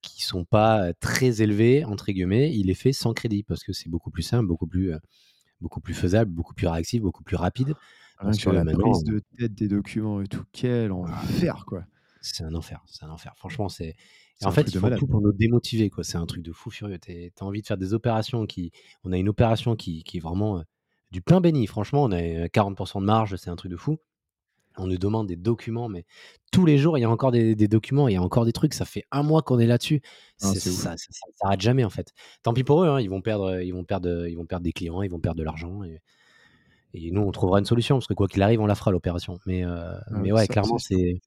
qui 0.00 0.22
sont 0.22 0.44
pas 0.44 0.92
très 0.94 1.42
élevés, 1.42 1.84
entre 1.84 2.10
guillemets, 2.10 2.50
il 2.50 2.68
les 2.68 2.74
fait 2.74 2.92
sans 2.92 3.12
crédit 3.12 3.42
parce 3.42 3.62
que 3.62 3.72
c'est 3.72 3.90
beaucoup 3.90 4.10
plus 4.10 4.22
simple, 4.22 4.46
beaucoup 4.46 4.66
plus, 4.66 4.92
beaucoup 5.60 5.80
plus 5.80 5.94
faisable, 5.94 6.30
beaucoup 6.30 6.54
plus 6.54 6.66
réactif, 6.66 7.02
beaucoup 7.02 7.22
plus 7.22 7.36
rapide. 7.36 7.74
Parce 8.20 8.38
que 8.38 8.50
la 8.50 8.64
prise 8.64 9.04
de 9.04 9.20
tête 9.38 9.54
des 9.54 9.68
documents 9.68 10.20
et 10.20 10.26
tout, 10.26 10.44
quel 10.52 10.92
enfer, 10.92 11.64
quoi. 11.66 11.84
C'est 12.22 12.42
un 12.42 12.54
enfer, 12.54 12.82
c'est 12.86 13.04
un 13.04 13.10
enfer. 13.10 13.32
Franchement, 13.36 13.68
c'est. 13.68 13.94
En 14.44 14.50
fait, 14.50 14.62
ils 14.72 14.78
font 14.78 14.94
tout 14.96 15.06
pour 15.06 15.20
nous 15.20 15.32
démotiver, 15.32 15.90
quoi. 15.90 16.04
C'est 16.04 16.18
un 16.18 16.26
truc 16.26 16.42
de 16.42 16.52
fou 16.52 16.70
furieux. 16.70 16.98
Tu 16.98 17.32
as 17.38 17.44
envie 17.44 17.62
de 17.62 17.66
faire 17.66 17.78
des 17.78 17.94
opérations 17.94 18.46
qui. 18.46 18.72
On 19.04 19.12
a 19.12 19.16
une 19.16 19.28
opération 19.28 19.76
qui, 19.76 20.02
qui 20.04 20.16
est 20.16 20.20
vraiment 20.20 20.62
du 21.10 21.22
pain 21.22 21.40
béni. 21.40 21.66
Franchement, 21.66 22.04
on 22.04 22.12
a 22.12 22.46
40% 22.48 23.00
de 23.00 23.06
marge, 23.06 23.36
c'est 23.36 23.50
un 23.50 23.56
truc 23.56 23.70
de 23.70 23.76
fou 23.76 23.98
on 24.78 24.86
nous 24.86 24.98
demande 24.98 25.26
des 25.26 25.36
documents, 25.36 25.88
mais 25.88 26.04
tous 26.52 26.66
les 26.66 26.78
jours, 26.78 26.98
il 26.98 27.02
y 27.02 27.04
a 27.04 27.10
encore 27.10 27.32
des, 27.32 27.54
documents, 27.68 28.08
il 28.08 28.14
y 28.14 28.16
a 28.16 28.22
encore 28.22 28.44
des 28.44 28.52
trucs. 28.52 28.74
Ça 28.74 28.84
fait 28.84 29.04
un 29.10 29.22
mois 29.22 29.42
qu'on 29.42 29.58
est 29.58 29.66
là-dessus. 29.66 30.00
ça, 30.36 30.54
ça, 30.54 30.94
s'arrête 31.34 31.60
jamais, 31.60 31.84
en 31.84 31.90
fait. 31.90 32.12
Tant 32.42 32.52
pis 32.52 32.64
pour 32.64 32.84
eux, 32.84 32.88
hein, 32.88 33.00
ils, 33.00 33.10
vont 33.10 33.22
perdre, 33.22 33.60
ils, 33.62 33.72
vont 33.72 33.84
perdre, 33.84 34.26
ils 34.28 34.36
vont 34.36 34.46
perdre 34.46 34.64
des 34.64 34.72
clients, 34.72 35.02
ils 35.02 35.10
vont 35.10 35.20
perdre 35.20 35.38
de 35.38 35.44
l'argent. 35.44 35.82
Et, 35.82 36.00
nous, 36.94 37.22
on 37.22 37.32
trouvera 37.32 37.58
une 37.58 37.64
solution, 37.64 37.96
parce 37.96 38.06
que 38.06 38.14
quoi 38.14 38.28
qu'il 38.28 38.42
arrive, 38.42 38.60
on 38.60 38.66
la 38.66 38.74
fera, 38.74 38.90
l'opération. 38.90 39.38
Mais, 39.46 39.64
euh, 39.64 39.92
mais 40.10 40.32
ouais, 40.32 40.46
clairement, 40.46 40.78
c'est 40.78 41.20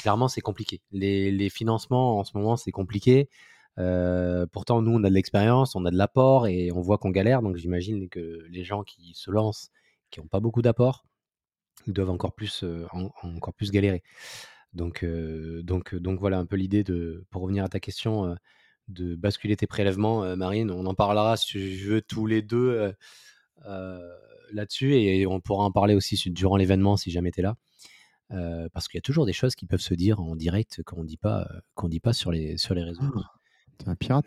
clairement 0.00 0.28
c'est 0.28 0.40
compliqué. 0.40 0.80
Les, 0.92 1.50
financements, 1.50 2.18
en 2.18 2.24
ce 2.24 2.36
moment, 2.36 2.56
c'est 2.56 2.70
compliqué. 2.70 3.28
Euh, 3.78 4.46
pourtant, 4.46 4.82
nous, 4.82 4.92
on 4.92 5.04
a 5.04 5.08
de 5.08 5.14
l'expérience, 5.14 5.76
on 5.76 5.84
a 5.84 5.90
de 5.90 5.96
l'apport 5.96 6.46
et 6.46 6.72
on 6.72 6.80
voit 6.80 6.98
qu'on 6.98 7.10
galère. 7.10 7.42
Donc, 7.42 7.56
j'imagine 7.56 8.08
que 8.08 8.44
les 8.48 8.64
gens 8.64 8.82
qui 8.82 9.12
se 9.14 9.30
lancent, 9.30 9.70
qui 10.10 10.20
n'ont 10.20 10.26
pas 10.26 10.40
beaucoup 10.40 10.62
d'apport, 10.62 11.04
doivent 11.86 12.10
encore 12.10 12.32
plus, 12.32 12.64
encore 13.22 13.54
plus 13.54 13.70
galérer. 13.70 14.02
Donc, 14.74 15.04
donc, 15.62 15.94
donc 15.94 16.20
voilà 16.20 16.38
un 16.38 16.46
peu 16.46 16.56
l'idée 16.56 16.84
de, 16.84 17.24
pour 17.30 17.42
revenir 17.42 17.64
à 17.64 17.68
ta 17.68 17.80
question, 17.80 18.36
de 18.88 19.14
basculer 19.14 19.56
tes 19.56 19.66
prélèvements, 19.66 20.36
Marine. 20.36 20.70
On 20.70 20.86
en 20.86 20.94
parlera 20.94 21.36
si 21.36 21.46
tu 21.46 21.76
veux 21.86 22.02
tous 22.02 22.26
les 22.26 22.42
deux 22.42 22.92
là-dessus 24.52 24.94
et 24.94 25.26
on 25.26 25.40
pourra 25.40 25.64
en 25.64 25.72
parler 25.72 25.94
aussi 25.94 26.30
durant 26.30 26.56
l'événement 26.56 26.96
si 26.96 27.10
jamais 27.10 27.30
tu 27.30 27.40
es 27.40 27.42
là. 27.42 27.56
parce 28.72 28.88
qu'il 28.88 28.98
y 28.98 29.02
a 29.02 29.02
toujours 29.02 29.26
des 29.26 29.32
choses 29.32 29.54
qui 29.54 29.66
peuvent 29.66 29.80
se 29.80 29.94
dire 29.94 30.20
en 30.20 30.36
direct 30.36 30.82
qu'on 30.84 31.04
dit 31.04 31.16
pas 31.16 31.48
qu'on 31.74 31.88
dit 31.88 32.00
pas 32.00 32.12
sur 32.12 32.32
les 32.32 32.56
sur 32.58 32.74
les 32.74 32.82
réseaux. 32.82 33.02
Oh, 33.14 33.20
t'es 33.78 33.88
un 33.88 33.96
pirate. 33.96 34.26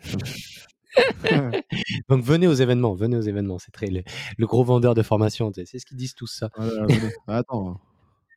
Donc 2.08 2.22
venez 2.22 2.46
aux 2.46 2.54
événements, 2.54 2.94
venez 2.94 3.16
aux 3.16 3.22
événements. 3.22 3.58
C'est 3.58 3.70
très 3.70 3.86
le, 3.86 4.46
gros 4.46 4.64
vendeur 4.64 4.94
de 4.94 5.02
formation. 5.02 5.50
C'est 5.54 5.78
ce 5.78 5.86
qu'ils 5.86 5.96
disent 5.96 6.14
tous 6.14 6.26
ça. 6.26 6.50
Ah, 7.26 7.38
attends, 7.38 7.80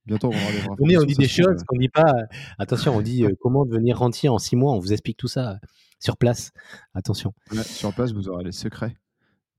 bientôt 0.05 0.27
on 0.27 0.31
va 0.31 0.37
Venez, 0.79 0.97
on 0.97 1.03
dit 1.03 1.15
des 1.15 1.27
choses 1.27 1.63
qu'on 1.67 1.77
dit 1.77 1.89
pas. 1.89 2.13
Attention, 2.57 2.95
on 2.95 3.01
dit 3.01 3.25
euh, 3.25 3.35
comment 3.39 3.65
devenir 3.65 3.99
rentier 3.99 4.29
en 4.29 4.37
six 4.37 4.55
mois. 4.55 4.73
On 4.73 4.79
vous 4.79 4.93
explique 4.93 5.17
tout 5.17 5.27
ça 5.27 5.59
sur 5.99 6.17
place. 6.17 6.51
Attention. 6.93 7.33
sur 7.63 7.93
place, 7.93 8.11
vous 8.11 8.29
aurez 8.29 8.43
les 8.43 8.51
secrets. 8.51 8.95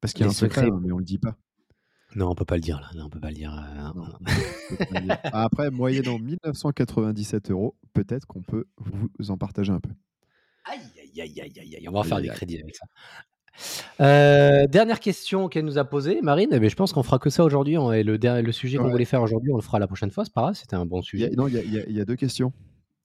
Parce 0.00 0.12
qu'il 0.12 0.24
y 0.24 0.28
a 0.28 0.30
un 0.30 0.34
secret, 0.34 0.66
hein, 0.66 0.78
mais 0.82 0.92
on 0.92 0.98
le 0.98 1.04
dit 1.04 1.18
pas. 1.18 1.36
Non, 2.14 2.30
on 2.30 2.34
peut 2.34 2.44
pas 2.44 2.54
le 2.54 2.60
dire 2.62 2.80
là. 2.80 2.88
Non, 2.94 3.06
on 3.06 3.10
peut 3.10 3.20
pas 3.20 3.28
le 3.28 3.34
dire. 3.34 3.52
Euh, 3.52 5.14
Après, 5.24 5.70
moyennant 5.70 6.18
1997 6.18 7.50
euros, 7.50 7.76
peut-être 7.92 8.26
qu'on 8.26 8.42
peut 8.42 8.66
vous 8.78 9.30
en 9.30 9.36
partager 9.36 9.72
un 9.72 9.80
peu. 9.80 9.90
Aïe, 10.64 10.80
aïe, 11.20 11.20
aïe, 11.20 11.52
aïe, 11.60 11.76
aïe. 11.76 11.88
On 11.88 11.92
va 11.92 12.04
faire 12.04 12.20
des 12.20 12.28
crédits 12.28 12.58
avec 12.58 12.74
ça. 12.74 12.86
Euh, 14.00 14.66
dernière 14.66 15.00
question 15.00 15.48
qu'elle 15.48 15.64
nous 15.64 15.78
a 15.78 15.84
posée, 15.84 16.20
Marine. 16.22 16.50
Eh 16.52 16.60
ben, 16.60 16.68
je 16.68 16.76
pense 16.76 16.92
qu'on 16.92 17.02
fera 17.02 17.18
que 17.18 17.30
ça 17.30 17.44
aujourd'hui. 17.44 17.74
Et 17.94 18.02
le, 18.02 18.16
le 18.16 18.52
sujet 18.52 18.78
qu'on 18.78 18.90
voulait 18.90 19.04
faire 19.04 19.22
aujourd'hui, 19.22 19.50
on 19.52 19.56
le 19.56 19.62
fera 19.62 19.78
la 19.78 19.86
prochaine 19.86 20.10
fois. 20.10 20.24
C'est 20.24 20.34
pas 20.34 20.42
grave, 20.42 20.54
c'était 20.54 20.76
un 20.76 20.86
bon 20.86 21.02
sujet. 21.02 21.30
non, 21.36 21.48
il 21.48 21.54
y, 21.54 22.00
a 22.00 22.04
deux 22.04 22.16
questions. 22.16 22.52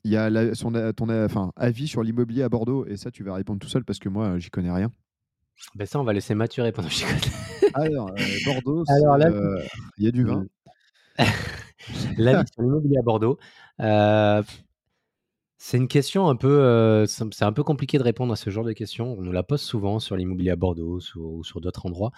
Il 0.03 0.11
y 0.11 0.17
a 0.17 0.55
son, 0.55 0.71
ton 0.93 1.09
enfin, 1.09 1.51
avis 1.55 1.87
sur 1.87 2.03
l'immobilier 2.03 2.43
à 2.43 2.49
Bordeaux. 2.49 2.85
Et 2.87 2.97
ça, 2.97 3.11
tu 3.11 3.23
vas 3.23 3.33
répondre 3.33 3.59
tout 3.59 3.69
seul 3.69 3.83
parce 3.83 3.99
que 3.99 4.09
moi, 4.09 4.39
j'y 4.39 4.49
connais 4.49 4.71
rien. 4.71 4.91
Ben 5.75 5.87
ça, 5.87 5.99
on 5.99 6.03
va 6.03 6.13
laisser 6.13 6.35
Mathieu 6.35 6.63
répondre. 6.63 6.89
Alors, 7.73 8.09
euh, 8.09 8.23
Bordeaux, 8.45 8.83
Alors, 8.89 9.15
euh, 9.15 9.61
il 9.97 10.05
y 10.05 10.07
a 10.07 10.11
du 10.11 10.25
vin. 10.25 10.45
L'avis 12.17 12.47
sur 12.53 12.61
l'immobilier 12.61 12.97
à 12.97 13.01
Bordeaux. 13.01 13.37
Euh, 13.79 14.43
c'est 15.57 15.77
une 15.77 15.87
question 15.87 16.27
un 16.27 16.35
peu, 16.35 16.61
euh, 16.61 17.05
c'est 17.05 17.43
un 17.43 17.53
peu 17.53 17.63
compliqué 17.63 17.97
de 17.97 18.03
répondre 18.03 18.33
à 18.33 18.35
ce 18.35 18.49
genre 18.49 18.65
de 18.65 18.73
questions. 18.73 19.15
On 19.17 19.21
nous 19.21 19.31
la 19.31 19.43
pose 19.43 19.61
souvent 19.61 19.99
sur 19.99 20.15
l'immobilier 20.15 20.51
à 20.51 20.55
Bordeaux 20.55 20.99
ou 21.15 21.43
sur 21.43 21.61
d'autres 21.61 21.85
endroits. 21.85 22.11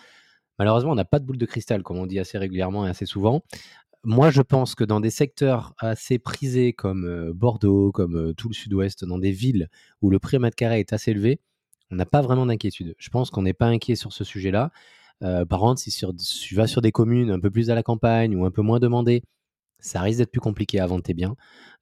Malheureusement, 0.60 0.92
on 0.92 0.96
n'a 0.96 1.06
pas 1.06 1.20
de 1.20 1.26
boule 1.26 1.38
de 1.38 1.46
cristal, 1.46 1.84
comme 1.84 1.98
on 1.98 2.06
dit 2.06 2.20
assez 2.20 2.38
régulièrement 2.38 2.88
et 2.88 2.90
assez 2.90 3.06
souvent. 3.06 3.44
Moi, 4.04 4.32
je 4.32 4.42
pense 4.42 4.76
que 4.76 4.84
dans 4.84 5.00
des 5.00 5.10
secteurs 5.10 5.74
assez 5.78 6.20
prisés 6.20 6.74
comme 6.74 7.32
Bordeaux, 7.34 7.92
comme 7.92 8.34
tout 8.36 8.50
le 8.50 8.54
sud-ouest, 8.54 9.06
dans 9.06 9.18
des 9.18 9.32
villes 9.32 9.70
où 10.02 10.10
le 10.10 10.20
prix 10.20 10.38
au 10.38 10.40
mètre 10.40 10.56
carré 10.56 10.80
est 10.80 10.94
assez 10.94 11.12
élevé, 11.12 11.40
on 11.92 11.96
n'a 11.96 12.06
pas 12.06 12.22
vraiment 12.22 12.46
d'inquiétude. 12.46 12.96
Je 12.98 13.10
pense 13.10 13.30
qu'on 13.30 13.44
n'est 13.44 13.54
pas 13.54 13.68
inquiet 13.68 13.96
sur 13.96 14.14
ce 14.14 14.24
sujet-là. 14.24 14.72
par 15.22 15.60
contre, 15.60 15.80
si 15.80 15.92
tu 15.92 16.56
vas 16.56 16.68
sur 16.68 16.82
des 16.82 16.92
communes 16.92 17.32
un 17.32 17.40
peu 17.40 17.52
plus 17.52 17.70
à 17.70 17.76
la 17.76 17.84
campagne 17.84 18.36
ou 18.36 18.46
un 18.46 18.52
peu 18.52 18.62
moins 18.62 18.80
demandées, 18.80 19.24
ça 19.84 20.02
risque 20.02 20.20
d'être 20.20 20.32
plus 20.32 20.42
compliqué 20.42 20.80
à 20.80 20.88
vendre 20.88 21.04
tes 21.04 21.14
biens. 21.14 21.36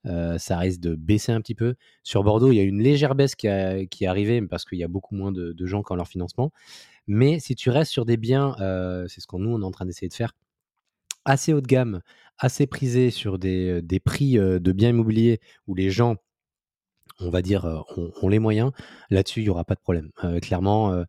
Euh, 0.06 0.36
ça 0.36 0.58
risque 0.58 0.80
de 0.80 0.94
baisser 0.96 1.32
un 1.32 1.40
petit 1.40 1.54
peu. 1.54 1.76
Sur 2.02 2.24
Bordeaux, 2.24 2.50
il 2.50 2.56
y 2.56 2.60
a 2.60 2.64
une 2.64 2.82
légère 2.82 3.14
baisse 3.14 3.34
qui, 3.36 3.46
est 3.46 4.06
arrivée 4.06 4.42
parce 4.42 4.64
qu'il 4.64 4.78
y 4.78 4.84
a 4.84 4.88
beaucoup 4.88 5.14
moins 5.14 5.32
de, 5.32 5.54
gens 5.66 5.82
qui 5.82 5.92
ont 5.92 5.96
leur 5.96 6.08
financement. 6.08 6.52
Mais 7.06 7.38
si 7.40 7.54
tu 7.54 7.70
restes 7.70 7.92
sur 7.92 8.04
des 8.04 8.16
biens, 8.16 8.56
euh, 8.60 9.06
c'est 9.08 9.20
ce 9.20 9.26
qu'on 9.26 9.38
nous 9.38 9.50
on 9.50 9.62
est 9.62 9.64
en 9.64 9.70
train 9.70 9.86
d'essayer 9.86 10.08
de 10.08 10.14
faire, 10.14 10.32
assez 11.24 11.52
haut 11.52 11.60
de 11.60 11.66
gamme, 11.66 12.00
assez 12.38 12.66
prisés 12.66 13.10
sur 13.10 13.38
des, 13.38 13.82
prix 14.04 14.38
euh, 14.38 14.58
de 14.58 14.72
biens 14.72 14.90
immobiliers 14.90 15.40
où 15.68 15.74
les 15.74 15.90
gens, 15.90 16.16
on 17.24 17.30
va 17.30 17.42
dire, 17.42 17.84
ont, 17.96 18.28
les 18.28 18.38
moyens, 18.38 18.72
là-dessus, 19.10 19.40
il 19.40 19.44
n'y 19.44 19.48
aura 19.50 19.64
pas 19.64 19.74
de 19.74 19.80
problème. 19.80 20.10
clairement, 20.40 21.04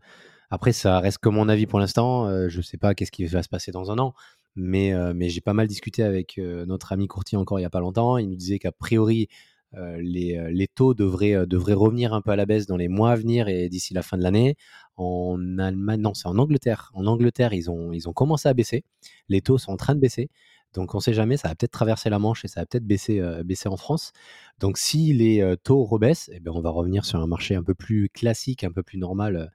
après, 0.50 0.72
ça 0.72 1.00
reste 1.00 1.20
que 1.20 1.30
mon 1.30 1.50
avis 1.50 1.66
pour 1.66 1.80
l'instant. 1.80 2.28
je 2.50 2.58
ne 2.58 2.62
sais 2.62 2.78
pas 2.78 2.94
qu'est-ce 2.94 3.12
qui 3.12 3.26
va 3.26 3.44
se 3.44 3.50
passer 3.50 3.72
dans 3.72 3.92
un 3.92 4.00
an. 4.00 4.14
Mais, 4.56 4.94
mais 5.16 5.30
j'ai 5.30 5.42
pas 5.42 5.54
mal 5.54 5.68
discuté 5.68 6.04
avec 6.04 6.38
notre 6.38 6.92
ami 6.92 7.08
courtier 7.08 7.38
encore 7.38 7.60
il 7.60 7.64
y 7.64 7.66
a 7.66 7.70
pas 7.70 7.80
longtemps. 7.80 8.18
Il 8.18 8.30
nous 8.30 8.36
disait 8.36 8.60
qu'a 8.60 8.72
priori, 8.72 9.28
les, 9.74 10.40
les, 10.52 10.68
taux 10.68 10.94
devraient, 10.94 11.48
devraient 11.48 11.74
revenir 11.74 12.14
un 12.14 12.22
peu 12.22 12.32
à 12.32 12.36
la 12.36 12.46
baisse 12.46 12.68
dans 12.68 12.78
les 12.78 12.88
mois 12.88 13.12
à 13.12 13.16
venir 13.16 13.48
et 13.48 13.70
d'ici 13.70 13.94
la 13.94 14.04
fin 14.04 14.18
de 14.18 14.24
l'année. 14.24 14.56
En 14.96 15.58
Allemagne, 15.58 16.02
non, 16.02 16.14
c'est 16.14 16.28
en 16.28 16.38
Angleterre. 16.38 16.92
En 16.94 17.08
Angleterre, 17.08 17.54
ils 17.54 17.72
ont, 17.72 17.92
ils 17.92 18.08
ont 18.08 18.14
commencé 18.14 18.48
à 18.48 18.54
baisser. 18.54 18.84
Les 19.30 19.42
taux 19.42 19.58
sont 19.58 19.72
en 19.72 19.78
train 19.78 19.96
de 19.96 20.00
baisser. 20.00 20.30
Donc 20.74 20.96
on 20.96 20.98
ne 20.98 21.02
sait 21.02 21.14
jamais, 21.14 21.38
ça 21.38 21.48
va 21.48 21.56
peut-être 21.56 21.72
traverser 21.72 22.10
la 22.10 22.20
Manche 22.20 22.46
et 22.46 22.48
ça 22.48 22.62
va 22.62 22.66
peut-être 22.66 22.86
baisser, 22.86 23.22
baisser 23.46 23.70
en 23.70 23.78
France. 23.78 24.12
Donc 24.60 24.78
si 24.78 25.14
les 25.14 25.56
taux 25.64 25.84
rebaissent, 25.84 26.30
eh 26.34 26.40
bien, 26.40 26.52
on 26.54 26.62
va 26.62 26.70
revenir 26.70 27.06
sur 27.06 27.20
un 27.20 27.28
marché 27.28 27.56
un 27.56 27.64
peu 27.64 27.76
plus 27.76 28.10
classique, 28.10 28.64
un 28.64 28.72
peu 28.72 28.84
plus 28.84 28.98
normal 28.98 29.52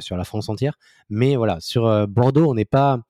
sur 0.00 0.16
la 0.16 0.24
France 0.24 0.48
entière. 0.48 0.78
Mais 1.08 1.36
voilà, 1.36 1.58
sur 1.60 2.06
Bordeaux, 2.08 2.50
on 2.50 2.54
n'est 2.54 2.64
pas 2.64 3.00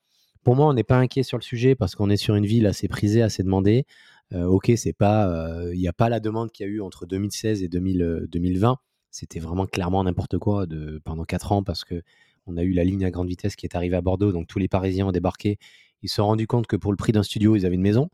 pour 0.44 0.56
moi, 0.56 0.66
on 0.66 0.74
n'est 0.74 0.84
pas 0.84 0.96
inquiet 0.96 1.22
sur 1.22 1.38
le 1.38 1.42
sujet 1.42 1.74
parce 1.74 1.94
qu'on 1.94 2.10
est 2.10 2.16
sur 2.16 2.34
une 2.34 2.46
ville 2.46 2.66
assez 2.66 2.88
prisée, 2.88 3.22
assez 3.22 3.42
demandée. 3.42 3.86
Euh, 4.32 4.44
ok, 4.44 4.72
c'est 4.76 4.92
pas, 4.92 5.26
il 5.26 5.68
euh, 5.68 5.74
n'y 5.76 5.88
a 5.88 5.92
pas 5.92 6.08
la 6.08 6.20
demande 6.20 6.50
qu'il 6.50 6.66
y 6.66 6.68
a 6.68 6.72
eu 6.72 6.80
entre 6.80 7.06
2016 7.06 7.62
et 7.62 7.68
2020. 7.68 8.70
Euh, 8.70 8.74
C'était 9.10 9.40
vraiment 9.40 9.66
clairement 9.66 10.02
n'importe 10.02 10.38
quoi 10.38 10.66
pendant 11.04 11.24
4 11.24 11.52
ans 11.52 11.62
parce 11.62 11.84
que 11.84 12.02
on 12.46 12.56
a 12.56 12.62
eu 12.62 12.72
la 12.72 12.82
ligne 12.82 13.04
à 13.04 13.10
grande 13.10 13.28
vitesse 13.28 13.54
qui 13.54 13.66
est 13.66 13.76
arrivée 13.76 13.96
à 13.96 14.00
Bordeaux, 14.00 14.32
donc 14.32 14.48
tous 14.48 14.58
les 14.58 14.68
Parisiens 14.68 15.06
ont 15.06 15.12
débarqué. 15.12 15.58
Ils 16.02 16.08
se 16.08 16.16
sont 16.16 16.26
rendus 16.26 16.46
compte 16.46 16.66
que 16.66 16.76
pour 16.76 16.92
le 16.92 16.96
prix 16.96 17.12
d'un 17.12 17.22
studio, 17.22 17.56
ils 17.56 17.66
avaient 17.66 17.76
une 17.76 17.82
maison. 17.82 18.08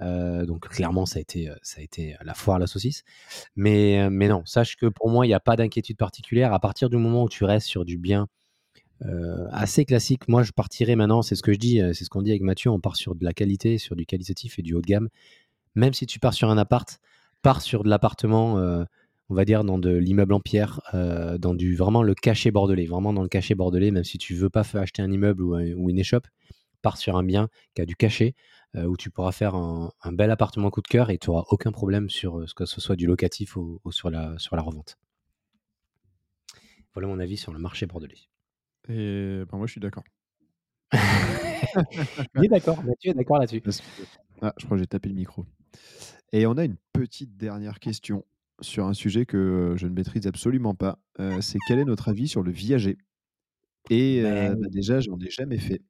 donc 0.00 0.68
clairement, 0.68 1.06
ça 1.06 1.18
a 1.18 1.22
été, 1.22 1.50
ça 1.62 1.80
a 1.80 1.82
été 1.82 2.16
la 2.22 2.34
foire 2.34 2.56
à 2.56 2.60
la 2.60 2.66
saucisse. 2.66 3.04
Mais, 3.56 4.08
mais 4.10 4.28
non, 4.28 4.42
sache 4.44 4.76
que 4.76 4.86
pour 4.86 5.10
moi, 5.10 5.26
il 5.26 5.30
n'y 5.30 5.34
a 5.34 5.40
pas 5.40 5.56
d'inquiétude 5.56 5.96
particulière. 5.96 6.52
À 6.52 6.60
partir 6.60 6.90
du 6.90 6.96
moment 6.96 7.24
où 7.24 7.28
tu 7.28 7.44
restes 7.44 7.66
sur 7.66 7.84
du 7.84 7.98
bien 7.98 8.28
euh, 9.06 9.46
assez 9.50 9.84
classique. 9.84 10.28
Moi, 10.28 10.42
je 10.44 10.52
partirais 10.52 10.96
maintenant, 10.96 11.20
c'est 11.20 11.34
ce 11.34 11.42
que 11.42 11.52
je 11.52 11.58
dis, 11.58 11.80
euh, 11.80 11.92
c'est 11.92 12.04
ce 12.04 12.10
qu'on 12.10 12.22
dit 12.22 12.30
avec 12.30 12.42
Mathieu, 12.42 12.70
on 12.70 12.80
part 12.80 12.96
sur 12.96 13.14
de 13.14 13.24
la 13.24 13.32
qualité, 13.32 13.76
sur 13.76 13.96
du 13.96 14.06
qualitatif 14.06 14.58
et 14.58 14.62
du 14.62 14.72
haut 14.74 14.80
de 14.80 14.86
gamme. 14.86 15.08
Même 15.74 15.92
si 15.92 16.06
tu 16.06 16.18
pars 16.20 16.32
sur 16.32 16.48
un 16.48 16.56
appart, 16.56 17.00
pars 17.42 17.60
sur 17.60 17.82
de 17.84 17.90
l'appartement, 17.90 18.58
euh, 18.58 18.84
on 19.28 19.34
va 19.34 19.44
dire 19.44 19.64
dans 19.64 19.78
de 19.78 19.90
l'immeuble 19.90 20.32
en 20.32 20.40
pierre, 20.40 20.80
dans 20.92 21.54
du 21.54 21.74
vraiment 21.74 22.02
le 22.02 22.14
cachet 22.14 22.50
bordelais, 22.50 22.84
vraiment 22.84 23.12
dans 23.12 23.22
le 23.22 23.28
cachet 23.28 23.54
bordelais, 23.54 23.90
même 23.90 24.04
si 24.04 24.18
tu 24.18 24.34
veux 24.34 24.50
pas 24.50 24.64
acheter 24.74 25.00
un 25.02 25.10
immeuble 25.10 25.42
ou, 25.42 25.88
une 25.90 25.98
échoppe, 25.98 26.26
pars 26.84 26.98
sur 26.98 27.16
un 27.16 27.24
bien 27.24 27.48
qui 27.74 27.82
a 27.82 27.86
du 27.86 27.96
cachet, 27.96 28.34
où 28.74 28.96
tu 28.96 29.10
pourras 29.10 29.32
faire 29.32 29.54
un, 29.54 30.12
bel 30.12 30.30
appartement 30.30 30.68
coup 30.70 30.82
de 30.82 30.88
cœur 30.88 31.10
et 31.10 31.18
tu 31.18 31.30
n'auras 31.30 31.44
aucun 31.48 31.72
problème 31.72 32.10
sur 32.10 32.48
ce 32.48 32.54
que 32.54 32.64
ce 32.64 32.80
soit 32.80 32.96
du 32.96 33.06
locatif 33.06 33.56
ou, 33.56 33.80
sur, 33.90 34.10
la, 34.10 34.36
sur 34.38 34.56
la 34.56 34.62
revente. 34.62 34.98
Voilà 36.92 37.08
mon 37.08 37.18
avis 37.18 37.36
sur 37.36 37.52
le 37.52 37.58
marché 37.58 37.86
bordelais. 37.86 38.28
Et 38.88 39.42
ben 39.50 39.58
moi, 39.58 39.66
je 39.66 39.72
suis 39.72 39.80
d'accord. 39.80 40.04
Il 42.34 42.44
est 42.44 42.48
d'accord, 42.48 42.82
Mathieu 42.84 43.10
est 43.10 43.14
d'accord 43.14 43.38
là-dessus. 43.38 43.62
Ah, 44.42 44.52
je 44.58 44.64
crois 44.64 44.76
que 44.76 44.82
j'ai 44.82 44.86
tapé 44.86 45.08
le 45.08 45.14
micro. 45.14 45.46
Et 46.32 46.46
on 46.46 46.56
a 46.56 46.64
une 46.64 46.76
petite 46.92 47.36
dernière 47.36 47.80
question 47.80 48.24
sur 48.60 48.86
un 48.86 48.94
sujet 48.94 49.26
que 49.26 49.74
je 49.76 49.86
ne 49.86 49.92
maîtrise 49.92 50.26
absolument 50.26 50.74
pas. 50.74 50.98
Euh, 51.20 51.40
c'est 51.40 51.58
quel 51.66 51.78
est 51.78 51.84
notre 51.84 52.08
avis 52.08 52.28
sur 52.28 52.42
le 52.42 52.52
viager? 52.52 52.98
Et 53.90 54.22
euh, 54.24 54.54
bah, 54.54 54.68
déjà, 54.70 55.00
j'en 55.00 55.18
ai 55.18 55.30
jamais 55.30 55.58
fait. 55.58 55.80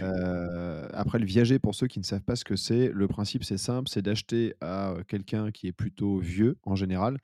Euh, 0.00 0.88
après, 0.92 1.18
le 1.18 1.26
viager, 1.26 1.58
pour 1.58 1.74
ceux 1.74 1.86
qui 1.86 1.98
ne 1.98 2.04
savent 2.04 2.22
pas 2.22 2.36
ce 2.36 2.44
que 2.44 2.56
c'est, 2.56 2.88
le 2.88 3.08
principe 3.08 3.44
c'est 3.44 3.58
simple, 3.58 3.88
c'est 3.88 4.02
d'acheter 4.02 4.54
à 4.60 4.94
quelqu'un 5.06 5.50
qui 5.50 5.66
est 5.66 5.72
plutôt 5.72 6.18
vieux 6.18 6.56
en 6.64 6.74
général 6.76 7.18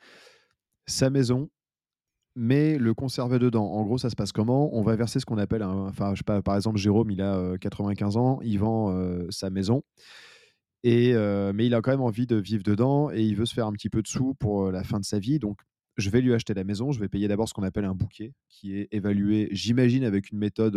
sa 0.87 1.11
maison, 1.11 1.49
mais 2.37 2.79
le 2.79 2.95
conserver 2.95 3.39
dedans. 3.39 3.67
En 3.73 3.83
gros, 3.85 3.99
ça 3.99 4.11
se 4.11 4.17
passe 4.17 4.33
comment? 4.33 4.77
On 4.77 4.83
va 4.83 4.95
verser 4.95 5.19
ce 5.19 5.27
qu'on 5.27 5.39
appelle, 5.39 5.63
un, 5.63 5.89
enfin, 5.89 6.15
je 6.15 6.19
sais 6.19 6.25
pas, 6.25 6.43
par 6.43 6.55
exemple, 6.55 6.79
Jérôme, 6.79 7.11
il 7.11 7.23
a 7.23 7.57
95 7.59 8.17
ans, 8.17 8.39
il 8.43 8.59
vend 8.59 8.97
sa 9.31 9.51
maison, 9.51 9.83
et, 10.85 11.15
mais 11.55 11.67
il 11.67 11.75
a 11.75 11.81
quand 11.81 11.91
même 11.91 12.03
envie 12.03 12.27
de 12.27 12.37
vivre 12.37 12.63
dedans 12.63 13.11
et 13.11 13.23
il 13.23 13.35
veut 13.35 13.47
se 13.47 13.55
faire 13.55 13.67
un 13.67 13.73
petit 13.73 13.91
peu 13.91 14.03
de 14.03 14.07
sous 14.07 14.35
pour 14.35 14.71
la 14.71 14.85
fin 14.85 15.01
de 15.01 15.05
sa 15.05 15.19
vie. 15.19 15.39
Donc, 15.39 15.59
je 15.97 16.11
vais 16.11 16.21
lui 16.21 16.35
acheter 16.35 16.53
la 16.55 16.63
maison, 16.63 16.93
je 16.93 17.01
vais 17.01 17.09
payer 17.09 17.27
d'abord 17.27 17.49
ce 17.49 17.55
qu'on 17.55 17.63
appelle 17.63 17.87
un 17.87 17.95
bouquet, 17.95 18.35
qui 18.49 18.77
est 18.77 18.89
évalué, 18.93 19.49
j'imagine, 19.51 20.05
avec 20.05 20.31
une 20.31 20.39
méthode 20.39 20.77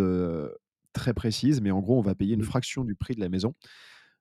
très 0.94 1.14
précise, 1.14 1.62
mais 1.62 1.72
en 1.72 1.80
gros, 1.80 1.98
on 1.98 2.02
va 2.02 2.16
payer 2.16 2.36
une 2.36 2.44
fraction 2.44 2.84
du 2.84 2.96
prix 2.96 3.16
de 3.16 3.20
la 3.20 3.30
maison. 3.30 3.54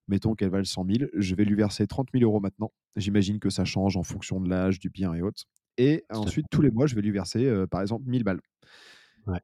Mettons 0.08 0.34
qu'elle 0.34 0.50
vaut 0.50 0.64
100 0.64 0.86
000, 0.90 1.10
je 1.14 1.34
vais 1.34 1.44
lui 1.44 1.54
verser 1.54 1.86
30 1.86 2.08
000 2.14 2.24
euros 2.24 2.40
maintenant. 2.40 2.72
J'imagine 2.96 3.38
que 3.38 3.50
ça 3.50 3.64
change 3.64 3.96
en 3.96 4.02
fonction 4.02 4.40
de 4.40 4.48
l'âge, 4.48 4.78
du 4.78 4.88
bien 4.88 5.12
et 5.14 5.22
autres. 5.22 5.44
Et 5.76 6.04
ensuite, 6.10 6.46
tous 6.50 6.62
les 6.62 6.70
mois, 6.70 6.86
je 6.86 6.94
vais 6.94 7.02
lui 7.02 7.10
verser, 7.10 7.64
par 7.70 7.82
exemple, 7.82 8.04
1000 8.08 8.24
balles. 8.24 8.40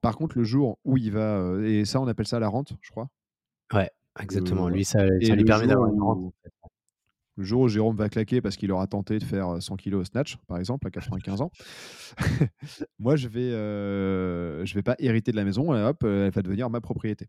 Par 0.01 0.17
contre, 0.17 0.39
le 0.39 0.45
jour 0.45 0.79
où 0.85 0.97
il 0.97 1.13
va, 1.13 1.59
et 1.63 1.85
ça, 1.85 2.01
on 2.01 2.07
appelle 2.07 2.27
ça 2.27 2.39
la 2.39 2.49
rente, 2.49 2.73
je 2.81 2.91
crois. 2.91 3.09
Ouais, 3.73 3.91
exactement. 4.19 4.69
lui, 4.69 4.85
ça, 4.85 5.01
ça 5.23 5.35
lui 5.35 5.45
permet 5.45 5.67
d'avoir 5.67 5.93
une 5.93 6.01
rente. 6.01 6.35
Le 7.37 7.45
jour 7.45 7.63
où 7.63 7.69
Jérôme 7.69 7.97
va 7.97 8.09
claquer 8.09 8.41
parce 8.41 8.57
qu'il 8.57 8.71
aura 8.71 8.87
tenté 8.87 9.19
de 9.19 9.25
faire 9.25 9.61
100 9.61 9.77
kilos 9.77 10.03
au 10.03 10.05
snatch, 10.05 10.37
par 10.47 10.59
exemple, 10.59 10.87
à 10.87 10.91
95 10.91 11.41
ans, 11.41 11.51
moi, 12.99 13.17
je 13.17 13.29
vais, 13.29 13.51
je 13.51 14.75
vais 14.75 14.83
pas 14.83 14.95
hériter 14.99 15.33
de 15.33 15.37
la 15.37 15.45
maison 15.45 15.75
et 15.75 15.83
hop, 15.83 16.05
elle 16.05 16.31
va 16.31 16.43
devenir 16.43 16.71
ma 16.71 16.81
propriété. 16.81 17.29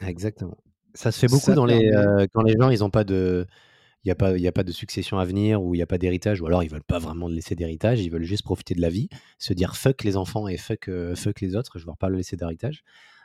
Exactement. 0.00 0.58
Ça 0.94 1.12
se 1.12 1.20
fait 1.20 1.28
beaucoup 1.28 1.52
dans 1.52 1.64
les, 1.64 1.92
quand 2.32 2.42
les 2.42 2.54
gens, 2.58 2.70
ils 2.70 2.82
ont 2.82 2.90
pas 2.90 3.04
de, 3.04 3.46
il 4.04 4.08
n'y 4.08 4.12
a, 4.12 4.16
pas, 4.16 4.32
a 4.34 4.52
pas 4.52 4.64
de 4.64 4.72
succession 4.72 5.18
à 5.18 5.24
venir 5.24 5.62
ou 5.62 5.74
il 5.74 5.78
n'y 5.78 5.82
a 5.82 5.86
pas 5.86 5.98
d'héritage, 5.98 6.40
ou 6.40 6.46
alors 6.46 6.64
ils 6.64 6.70
veulent 6.70 6.82
pas 6.82 6.98
vraiment 6.98 7.28
laisser 7.28 7.54
d'héritage, 7.54 8.00
ils 8.00 8.10
veulent 8.10 8.24
juste 8.24 8.42
profiter 8.42 8.74
de 8.74 8.80
la 8.80 8.88
vie, 8.88 9.08
se 9.38 9.52
dire 9.52 9.76
fuck 9.76 10.02
les 10.02 10.16
enfants 10.16 10.48
et 10.48 10.56
fuck, 10.56 10.90
fuck 11.14 11.40
les 11.40 11.54
autres, 11.54 11.78
je 11.78 11.84
ne 11.84 11.90
veux 11.90 11.96
pas 11.96 12.08
le 12.08 12.16
laisser 12.16 12.36
d'héritage. 12.36 12.82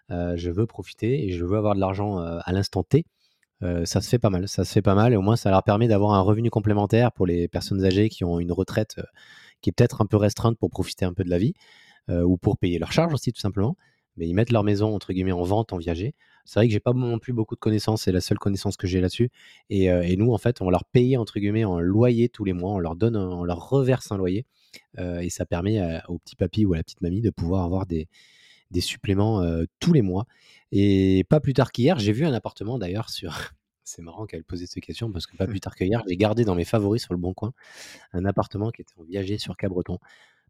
je 0.10 0.50
veux 0.52 0.68
profiter 0.68 1.26
et 1.26 1.32
je 1.32 1.46
veux 1.46 1.58
avoir 1.58 1.74
de 1.74 1.80
l'argent 1.80 2.18
à 2.18 2.52
l'instant 2.52 2.84
T 2.84 3.06
ça 3.62 4.02
se 4.02 4.10
fait 4.10 4.20
pas 4.20 4.30
mal. 4.30 4.48
Ça 4.48 4.66
se 4.66 4.72
fait 4.72 4.82
pas 4.82 4.96
mal 4.96 5.14
et 5.14 5.16
au 5.16 5.22
moins 5.22 5.36
ça 5.36 5.50
leur 5.50 5.64
permet 5.64 5.88
d'avoir 5.88 6.14
un 6.14 6.22
revenu 6.22 6.50
complémentaire 6.50 7.12
pour 7.12 7.26
les 7.26 7.48
personnes 7.48 7.84
âgées 7.84 8.10
qui 8.10 8.24
ont 8.24 8.40
une 8.40 8.52
retraite 8.52 8.96
qui 9.62 9.70
est 9.70 9.74
peut-être 9.74 10.02
un 10.02 10.06
peu 10.06 10.18
restreinte 10.18 10.58
pour 10.58 10.70
profiter 10.70 11.06
un 11.06 11.14
peu 11.14 11.24
de 11.24 11.30
la 11.30 11.38
vie 11.38 11.54
ou 12.10 12.38
pour 12.38 12.58
payer 12.58 12.80
leurs 12.80 12.92
charges 12.92 13.14
aussi 13.14 13.32
tout 13.32 13.40
simplement. 13.40 13.78
Mais 14.18 14.28
ils 14.28 14.34
mettent 14.34 14.52
leur 14.52 14.64
maison 14.64 14.94
entre 14.94 15.14
guillemets 15.14 15.32
en 15.32 15.44
vente 15.44 15.74
en 15.74 15.78
viager. 15.78 16.16
C'est 16.46 16.60
vrai 16.60 16.68
que 16.68 16.74
j'ai 16.74 16.80
pas 16.80 16.94
non 16.94 17.18
plus 17.18 17.34
beaucoup 17.34 17.56
de 17.56 17.60
connaissances, 17.60 18.04
c'est 18.04 18.12
la 18.12 18.22
seule 18.22 18.38
connaissance 18.38 18.78
que 18.78 18.88
j'ai 18.88 19.02
là-dessus. 19.02 19.32
Et, 19.70 20.16
nous 20.18 20.32
en 20.32 20.38
fait 20.38 20.62
on 20.62 20.70
leur 20.70 20.86
paye 20.86 21.18
entre 21.18 21.40
guillemets 21.40 21.66
en 21.66 21.80
loyer 21.80 22.30
tous 22.30 22.44
les 22.44 22.54
mois, 22.54 22.72
on 22.72 22.80
leur 22.80 22.96
donne, 22.96 23.16
on 23.16 23.44
leur 23.44 23.70
reverse 23.70 24.12
un 24.12 24.18
loyer 24.18 24.46
et 25.00 25.30
ça 25.30 25.46
permet 25.46 25.82
au 26.10 26.20
petit 26.20 26.36
papy 26.36 26.66
ou 26.66 26.74
à 26.74 26.78
la 26.78 26.84
petite 26.84 27.02
mamie 27.02 27.22
de 27.22 27.30
pouvoir 27.30 27.64
avoir 27.64 27.86
des, 27.86 28.08
des 28.72 28.82
suppléments 28.82 29.44
tous 29.80 29.94
les 29.94 30.02
mois. 30.02 30.26
Et 30.72 31.24
pas 31.30 31.40
plus 31.40 31.54
tard 31.54 31.72
qu'hier, 31.72 32.00
j'ai 32.00 32.12
vu 32.12 32.26
un 32.26 32.34
appartement 32.34 32.78
d'ailleurs 32.78 33.10
sur. 33.10 33.34
C'est 33.88 34.02
marrant 34.02 34.26
qu'elle 34.26 34.44
posait 34.44 34.66
cette 34.66 34.84
question 34.84 35.12
parce 35.12 35.28
que 35.28 35.38
pas 35.38 35.46
plus 35.46 35.60
tard 35.60 35.76
qu'hier, 35.76 36.04
j'ai 36.08 36.18
gardé 36.18 36.44
dans 36.44 36.56
mes 36.56 36.66
favoris 36.66 37.04
sur 37.04 37.14
le 37.14 37.20
bon 37.20 37.36
coin 37.36 37.54
un 38.14 38.26
appartement 38.26 38.72
qui 38.72 38.82
était 38.82 38.96
en 38.98 39.04
viager 39.04 39.38
sur 39.38 39.56
Cabreton 39.56 40.00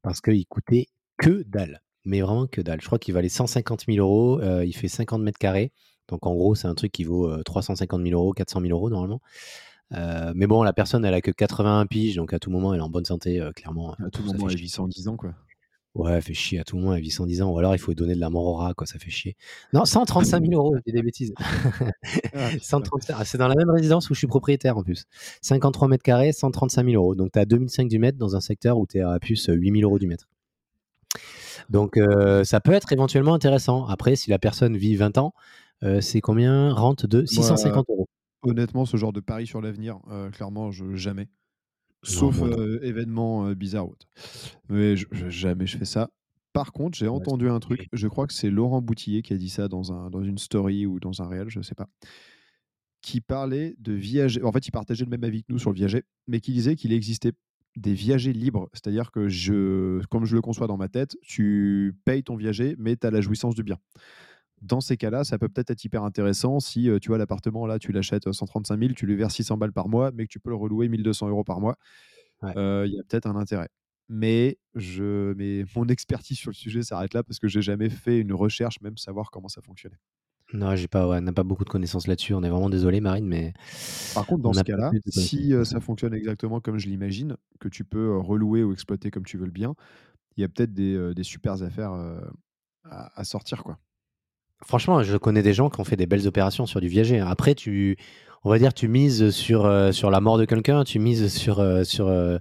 parce 0.02 0.22
qu'il 0.22 0.46
coûtait 0.48 0.88
que 1.18 1.44
dalle. 1.46 1.82
Mais 2.06 2.22
vraiment 2.22 2.48
que 2.48 2.62
dalle. 2.62 2.80
Je 2.80 2.86
crois 2.86 2.98
qu'il 2.98 3.14
valait 3.14 3.28
150 3.28 3.88
000 3.88 3.98
euros. 3.98 4.42
il 4.64 4.74
fait 4.74 4.88
50 4.88 5.22
mètres 5.22 5.38
carrés. 5.38 5.74
Donc 6.08 6.26
en 6.26 6.34
gros, 6.34 6.56
c'est 6.56 6.68
un 6.68 6.76
truc 6.76 6.94
qui 6.94 7.04
vaut 7.04 7.44
350 7.44 8.02
000 8.02 8.14
euros, 8.14 8.32
400 8.32 8.62
000 8.62 8.72
euros 8.72 8.90
normalement. 8.90 9.20
mais 9.92 10.48
bon, 10.48 10.64
la 10.64 10.72
personne, 10.72 11.04
elle 11.04 11.14
a 11.14 11.20
que 11.20 11.32
81 11.32 11.88
piges, 11.88 12.16
donc 12.16 12.32
à 12.32 12.40
tout 12.40 12.52
moment, 12.52 12.74
elle 12.74 12.80
est 12.80 12.84
en 12.84 12.90
bonne 12.90 13.06
santé, 13.06 13.46
clairement. 13.54 13.96
À 13.96 14.10
tout 14.12 14.24
moment, 14.24 14.48
elle 14.48 14.56
vit 14.56 14.70
110 14.70 15.10
ans, 15.10 15.18
quoi. 15.18 15.34
Ouais, 15.96 16.12
elle 16.12 16.22
fait 16.22 16.34
chier 16.34 16.60
à 16.60 16.66
tout 16.66 16.76
le 16.76 16.84
monde, 16.84 16.96
elle 16.96 17.02
vit 17.02 17.10
110 17.10 17.42
ans. 17.42 17.52
Ou 17.52 17.58
alors 17.58 17.74
il 17.74 17.80
faut 17.80 17.94
donner 17.94 18.16
de 18.16 18.20
la 18.20 18.30
mort 18.30 18.46
au 18.46 18.54
rat, 18.56 18.74
quoi, 18.74 18.86
ça 18.86 19.00
fait 19.00 19.10
chier. 19.10 19.38
Non, 19.74 19.86
135 19.86 20.46
000 20.46 20.54
euros, 20.54 20.76
j'ai 20.86 20.92
des 20.92 21.02
bêtises. 21.02 21.34
Ah, 22.38 23.24
c'est 23.24 23.38
dans 23.38 23.48
la 23.48 23.56
même 23.56 23.70
résidence 23.70 24.10
où 24.10 24.14
je 24.14 24.20
suis 24.20 24.28
propriétaire 24.28 24.78
en 24.78 24.84
plus. 24.84 25.06
53 25.42 25.88
mètres 25.88 26.04
carrés, 26.04 26.34
135 26.34 26.86
000 26.86 27.02
euros. 27.02 27.16
Donc 27.16 27.32
tu 27.32 27.40
as 27.40 27.46
2005 27.46 27.88
du 27.88 27.98
mètre 27.98 28.18
dans 28.18 28.36
un 28.36 28.42
secteur 28.42 28.78
où 28.78 28.86
tu 28.86 28.98
es 28.98 29.02
à 29.02 29.20
plus 29.20 29.46
8 29.48 29.72
000 29.72 29.84
euros 29.84 30.00
du 30.00 30.08
mètre. 30.08 30.28
Donc 31.70 31.98
euh, 31.98 32.44
ça 32.44 32.60
peut 32.60 32.74
être 32.74 32.92
éventuellement 32.92 33.34
intéressant. 33.34 33.86
Après, 33.86 34.16
si 34.16 34.30
la 34.30 34.40
personne 34.40 34.76
vit 34.76 34.96
20 34.96 35.18
ans, 35.18 35.34
euh, 35.84 36.02
c'est 36.02 36.22
combien? 36.22 36.74
Rente 36.74 37.06
de 37.06 37.26
650 37.26 37.86
euros. 37.90 38.08
Honnêtement, 38.42 38.86
ce 38.86 38.98
genre 38.98 39.14
de 39.14 39.22
pari 39.22 39.48
sur 39.48 39.62
l'avenir, 39.62 40.00
euh, 40.12 40.30
clairement, 40.30 40.72
je, 40.72 40.96
jamais. 40.96 41.28
Sauf 42.06 42.42
événement 42.82 43.52
bizarre. 43.52 43.88
Mais 44.70 44.96
jamais 45.30 45.68
je 45.68 45.78
fais 45.78 45.86
ça. 45.86 46.10
Par 46.56 46.72
contre, 46.72 46.98
j'ai 46.98 47.10
entendu 47.10 47.50
un 47.50 47.60
truc, 47.60 47.90
je 47.92 48.08
crois 48.08 48.28
que 48.28 48.34
c'est 48.34 48.50
Laurent 48.50 48.82
Boutillier 48.82 49.22
qui 49.22 49.34
a 49.34 49.38
dit 49.38 49.50
ça 49.50 49.68
dans, 49.68 49.92
un, 49.92 50.10
dans 50.10 50.24
une 50.24 50.38
story 50.38 50.86
ou 50.86 51.02
dans 51.02 51.22
un 51.22 51.28
réel, 51.28 51.50
je 51.50 51.60
ne 51.60 51.64
sais 51.64 51.76
pas, 51.76 51.90
qui 53.02 53.20
parlait 53.20 53.76
de 53.78 53.92
viager. 53.92 54.42
En 54.42 54.54
fait, 54.54 54.66
il 54.66 54.72
partageait 54.72 55.04
le 55.04 55.10
même 55.10 55.26
avis 55.26 55.44
que 55.44 55.52
nous 55.52 55.60
sur 55.60 55.72
le 55.72 55.76
viager, 55.76 56.04
mais 56.28 56.40
qui 56.40 56.54
disait 56.54 56.78
qu'il 56.78 56.94
existait 56.94 57.34
des 57.76 57.94
viagers 57.94 58.32
libres. 58.32 58.70
C'est-à-dire 58.72 59.12
que, 59.12 59.28
je, 59.28 60.02
comme 60.06 60.24
je 60.24 60.36
le 60.36 60.42
conçois 60.42 60.68
dans 60.68 60.78
ma 60.78 60.88
tête, 60.88 61.18
tu 61.22 61.94
payes 62.06 62.24
ton 62.24 62.38
viager, 62.38 62.76
mais 62.80 62.96
tu 62.96 63.06
as 63.06 63.12
la 63.12 63.20
jouissance 63.20 63.54
du 63.54 63.64
bien 63.64 63.78
dans 64.66 64.82
ces 64.82 64.98
cas-là, 64.98 65.24
ça 65.24 65.38
peut 65.38 65.48
peut-être 65.50 65.72
être 65.72 65.84
hyper 65.84 66.04
intéressant 66.04 66.60
si 66.60 66.90
tu 67.02 67.08
vois 67.10 67.18
l'appartement 67.18 67.66
là, 67.66 67.80
tu 67.80 67.92
l'achètes 67.92 68.32
135 68.32 68.80
000, 68.80 68.94
tu 68.94 69.06
lui 69.06 69.16
verses 69.16 69.36
600 69.36 69.58
balles 69.58 69.74
par 69.74 69.88
mois, 69.88 70.12
mais 70.12 70.26
que 70.26 70.32
tu 70.32 70.40
peux 70.40 70.50
le 70.50 70.56
relouer 70.56 70.90
1200 70.90 71.30
euros 71.30 71.44
par 71.44 71.60
mois. 71.62 71.76
Il 72.44 72.92
y 72.92 73.00
a 73.00 73.04
peut-être 73.08 73.28
un 73.28 73.36
intérêt. 73.36 73.70
Mais, 74.08 74.58
je, 74.76 75.34
mais 75.34 75.66
mon 75.76 75.88
expertise 75.88 76.38
sur 76.38 76.52
le 76.52 76.56
sujet 76.56 76.84
s'arrête 76.84 77.14
là 77.14 77.24
parce 77.24 77.40
que 77.40 77.48
j'ai 77.48 77.62
jamais 77.62 77.90
fait 77.90 78.20
une 78.20 78.34
recherche, 78.34 78.80
même 78.82 78.98
savoir 78.98 79.32
comment 79.32 79.48
ça 79.48 79.62
fonctionnait. 79.62 79.98
Non, 80.54 80.76
j'ai 80.76 80.88
pas, 80.88 81.08
on 81.08 81.22
n'a 81.22 81.34
pas 81.34 81.44
beaucoup 81.44 81.66
de 81.66 81.70
connaissances 81.70 82.06
là-dessus. 82.06 82.34
On 82.36 82.44
est 82.44 82.50
vraiment 82.50 82.70
désolé, 82.70 83.02
Marine, 83.02 83.26
mais. 83.26 83.54
Par 84.14 84.28
contre, 84.28 84.44
dans 84.44 84.54
ce 84.54 84.62
cas-là, 84.62 84.92
si 85.08 85.54
ça 85.64 85.80
fonctionne 85.80 86.14
exactement 86.14 86.62
comme 86.62 86.78
je 86.78 86.88
l'imagine, 86.88 87.36
que 87.60 87.68
tu 87.68 87.84
peux 87.84 88.18
relouer 88.18 88.64
ou 88.64 88.72
exploiter 88.72 89.10
comme 89.10 89.26
tu 89.26 89.38
veux 89.38 89.46
le 89.46 89.52
bien, 89.52 89.74
il 90.38 90.42
y 90.42 90.44
a 90.44 90.50
peut-être 90.50 90.74
des, 90.74 91.14
des 91.16 91.24
super 91.24 91.64
affaires 91.64 91.92
à, 92.84 93.20
à 93.20 93.24
sortir, 93.24 93.64
quoi. 93.64 93.80
Franchement, 94.64 95.04
je 95.04 95.18
connais 95.18 95.42
des 95.42 95.54
gens 95.54 95.70
qui 95.70 95.80
ont 95.80 95.84
fait 95.84 95.96
des 95.96 96.06
belles 96.06 96.28
opérations 96.28 96.66
sur 96.66 96.82
du 96.82 96.88
viager. 96.88 97.20
Après, 97.20 97.56
tu, 97.56 97.98
on 98.46 98.50
va 98.50 98.60
dire, 98.60 98.74
tu 98.74 98.88
mises 98.88 99.32
sur, 99.32 99.66
euh, 99.66 99.92
sur 99.92 100.12
la 100.12 100.22
mort 100.22 100.38
de 100.38 100.46
quelqu'un, 100.46 100.84
tu 100.84 101.00
mises 101.00 101.34
sur, 101.34 101.60
euh, 101.60 101.84
sur, 101.84 102.08
euh, 102.08 102.38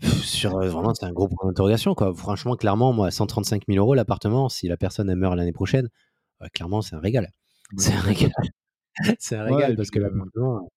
sur 0.00 0.58
vraiment, 0.58 0.92
c'est 0.92 1.06
un 1.06 1.12
gros 1.12 1.28
point 1.28 1.48
d'interrogation, 1.48 1.94
quoi. 1.94 2.12
Franchement, 2.14 2.56
clairement, 2.56 2.92
moi, 2.92 3.10
135 3.10 3.62
000 3.68 3.78
euros 3.78 3.94
l'appartement, 3.94 4.48
si 4.48 4.68
la 4.68 4.76
personne 4.76 5.08
elle 5.08 5.16
meurt 5.16 5.36
l'année 5.36 5.52
prochaine, 5.52 5.88
clairement, 6.52 6.82
c'est 6.82 6.96
un 6.96 7.00
régal. 7.00 7.30
C'est 7.78 7.94
un 7.94 8.00
régal. 8.00 8.32
c'est 9.18 9.36
un 9.36 9.44
régal 9.44 9.76
parce 9.76 9.90
que 9.90 9.98
l'appartement, 10.00 10.68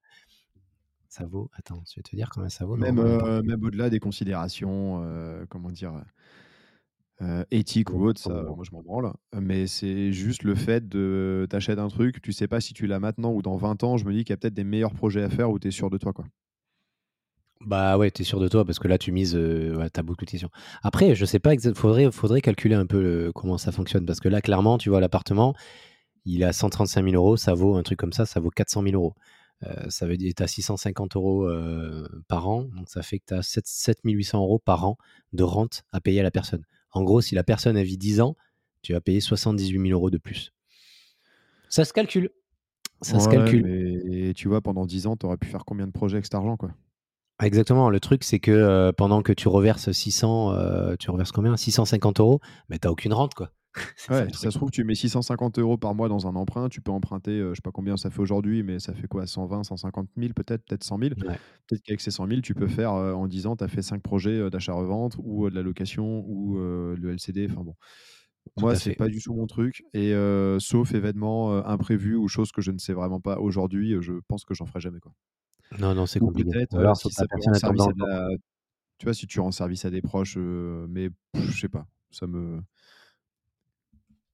ça 1.09 1.25
vaut. 1.25 1.49
Attends, 1.57 1.83
je 1.89 1.99
vais 1.99 2.03
te 2.03 2.15
dire 2.15 2.29
combien 2.33 2.49
ça 2.49 2.65
vaut. 2.65 2.77
Même, 2.77 3.01
même 3.43 3.63
au-delà 3.63 3.89
des 3.89 3.99
considérations, 3.99 5.03
comment 5.49 5.71
dire 5.71 5.93
euh, 7.21 7.43
éthique 7.51 7.91
ou 7.91 8.05
autre, 8.05 8.21
ça, 8.21 8.29
moi 8.29 8.63
je 8.63 8.71
m'en 8.71 8.81
branle. 8.81 9.11
Mais 9.33 9.67
c'est 9.67 10.13
juste 10.13 10.43
le 10.43 10.55
fait 10.55 10.87
de 10.87 11.45
t'achètes 11.49 11.79
un 11.79 11.89
truc, 11.89 12.21
tu 12.21 12.31
sais 12.31 12.47
pas 12.47 12.61
si 12.61 12.73
tu 12.73 12.87
l'as 12.87 12.99
maintenant 12.99 13.33
ou 13.33 13.41
dans 13.41 13.57
20 13.57 13.83
ans, 13.83 13.97
je 13.97 14.05
me 14.05 14.13
dis 14.13 14.23
qu'il 14.23 14.31
y 14.31 14.33
a 14.33 14.37
peut-être 14.37 14.53
des 14.53 14.63
meilleurs 14.63 14.93
projets 14.93 15.23
à 15.23 15.29
faire 15.29 15.49
où 15.49 15.59
tu 15.59 15.67
es 15.67 15.71
sûr 15.71 15.89
de 15.89 15.97
toi. 15.97 16.13
quoi. 16.13 16.25
Bah 17.65 17.97
ouais, 17.97 18.09
tu 18.09 18.21
es 18.21 18.25
sûr 18.25 18.39
de 18.39 18.47
toi 18.47 18.63
parce 18.63 18.79
que 18.79 18.87
là 18.87 18.97
tu 18.97 19.11
mises, 19.11 19.35
euh, 19.35 19.85
t'as 19.91 20.01
beaucoup 20.01 20.23
de 20.23 20.31
questions. 20.31 20.49
Après, 20.81 21.13
je 21.13 21.25
sais 21.25 21.39
pas, 21.39 21.53
il 21.53 21.75
faudrait, 21.75 22.09
faudrait 22.09 22.39
calculer 22.39 22.75
un 22.75 22.85
peu 22.85 23.31
comment 23.35 23.57
ça 23.57 23.73
fonctionne 23.73 24.05
parce 24.05 24.21
que 24.21 24.29
là, 24.29 24.39
clairement, 24.41 24.77
tu 24.77 24.89
vois, 24.89 25.01
l'appartement, 25.01 25.53
il 26.23 26.45
a 26.45 26.53
135 26.53 27.03
000 27.03 27.15
euros, 27.15 27.35
ça 27.35 27.53
vaut 27.53 27.75
un 27.75 27.83
truc 27.83 27.99
comme 27.99 28.13
ça, 28.13 28.25
ça 28.25 28.39
vaut 28.39 28.49
400 28.49 28.83
000 28.83 28.95
euros. 28.95 29.13
Euh, 29.63 29.89
ça 29.89 30.07
veut 30.07 30.15
dire 30.15 30.29
que 30.29 30.35
tu 30.35 30.43
as 30.43 30.47
650 30.47 31.17
euros 31.17 31.49
par 32.29 32.47
an, 32.47 32.63
donc 32.63 32.89
ça 32.89 33.01
fait 33.01 33.19
que 33.19 33.25
tu 33.27 33.33
as 33.33 33.41
7, 33.43 33.97
800 34.05 34.39
euros 34.39 34.59
par 34.59 34.85
an 34.85 34.97
de 35.33 35.43
rente 35.43 35.83
à 35.91 35.99
payer 35.99 36.21
à 36.21 36.23
la 36.23 36.31
personne. 36.31 36.63
En 36.91 37.03
gros, 37.03 37.21
si 37.21 37.35
la 37.35 37.43
personne 37.43 37.77
a 37.77 37.83
vit 37.83 37.97
10 37.97 38.21
ans, 38.21 38.35
tu 38.81 38.93
vas 38.93 39.01
payer 39.01 39.19
78 39.19 39.79
000 39.79 39.91
euros 39.91 40.09
de 40.09 40.17
plus. 40.17 40.53
Ça 41.69 41.85
se 41.85 41.93
calcule. 41.93 42.31
Ça 43.01 43.19
se 43.19 43.29
calcule. 43.29 43.65
Et 44.11 44.33
tu 44.33 44.47
vois, 44.47 44.61
pendant 44.61 44.85
10 44.85 45.07
ans, 45.07 45.15
tu 45.15 45.25
aurais 45.25 45.37
pu 45.37 45.47
faire 45.47 45.65
combien 45.65 45.87
de 45.87 45.91
projets 45.91 46.15
avec 46.15 46.25
cet 46.25 46.35
argent 46.35 46.57
quoi? 46.57 46.71
Exactement. 47.41 47.89
Le 47.89 47.99
truc, 47.99 48.23
c'est 48.23 48.39
que 48.39 48.51
euh, 48.51 48.91
pendant 48.91 49.21
que 49.21 49.31
tu 49.31 49.47
reverses 49.47 49.91
600, 49.91 50.53
euh, 50.53 50.95
tu 50.99 51.09
reverses 51.09 51.31
combien? 51.31 51.55
650 51.55 52.19
euros, 52.19 52.41
mais 52.67 52.79
tu 52.79 52.87
n'as 52.87 52.91
aucune 52.91 53.13
rente. 53.13 53.33
quoi. 53.33 53.51
ouais, 54.09 54.27
ça, 54.33 54.39
ça 54.39 54.51
se 54.51 54.57
trouve, 54.57 54.71
tu 54.71 54.83
mets 54.83 54.95
650 54.95 55.59
euros 55.59 55.77
par 55.77 55.93
mois 55.93 56.09
dans 56.09 56.27
un 56.27 56.35
emprunt, 56.35 56.69
tu 56.69 56.81
peux 56.81 56.91
emprunter, 56.91 57.37
je 57.37 57.43
euh, 57.43 57.49
je 57.49 57.55
sais 57.55 57.61
pas 57.61 57.71
combien 57.71 57.97
ça 57.97 58.09
fait 58.09 58.19
aujourd'hui, 58.19 58.63
mais 58.63 58.79
ça 58.79 58.93
fait 58.93 59.07
quoi 59.07 59.27
120, 59.27 59.63
150 59.63 60.09
000 60.17 60.33
peut-être, 60.33 60.65
peut-être 60.65 60.83
100 60.83 60.99
000. 60.99 61.15
Peut-être 61.15 61.81
qu'avec 61.83 62.01
ces 62.01 62.11
100 62.11 62.27
000, 62.27 62.41
tu 62.41 62.55
peux 62.55 62.67
faire 62.67 62.93
euh, 62.93 63.13
en 63.13 63.27
10 63.27 63.45
ans, 63.45 63.55
tu 63.55 63.63
as 63.63 63.67
fait 63.67 63.81
5 63.81 64.01
projets 64.01 64.31
euh, 64.31 64.49
d'achat-revente 64.49 65.17
ou 65.19 65.49
de 65.49 65.55
la 65.55 65.61
location 65.61 66.23
ou 66.27 66.57
le 66.57 67.11
LCD. 67.11 67.47
Enfin 67.51 67.63
bon. 67.63 67.75
Moi, 68.57 68.75
c'est 68.75 68.95
pas 68.95 69.07
du 69.07 69.21
tout 69.21 69.33
mon 69.33 69.45
truc. 69.45 69.83
Et 69.93 70.13
sauf 70.59 70.93
événements 70.93 71.65
imprévus 71.65 72.15
ou 72.15 72.27
choses 72.27 72.51
que 72.51 72.61
je 72.61 72.71
ne 72.71 72.79
sais 72.79 72.93
vraiment 72.93 73.19
pas 73.19 73.39
aujourd'hui, 73.39 73.95
je 74.01 74.13
pense 74.27 74.45
que 74.45 74.53
j'en 74.53 74.65
ferai 74.65 74.79
jamais. 74.79 74.99
Quoi. 74.99 75.13
Non, 75.79 75.93
non, 75.93 76.05
c'est 76.05 76.19
compliqué. 76.19 76.65
Alors, 76.73 76.97
si 76.97 77.11
ça 77.11 77.25
peut 77.27 77.53
servir 77.53 77.87
de 77.87 78.05
la 78.05 78.27
tu 78.97 79.05
vois, 79.05 79.13
si 79.13 79.27
tu 79.27 79.39
rends 79.39 79.51
service 79.51 79.85
à 79.85 79.89
des 79.89 80.01
proches, 80.01 80.37
mais 80.37 81.09
je 81.35 81.57
sais 81.57 81.69
pas, 81.69 81.87
ça 82.11 82.27
me 82.27 82.61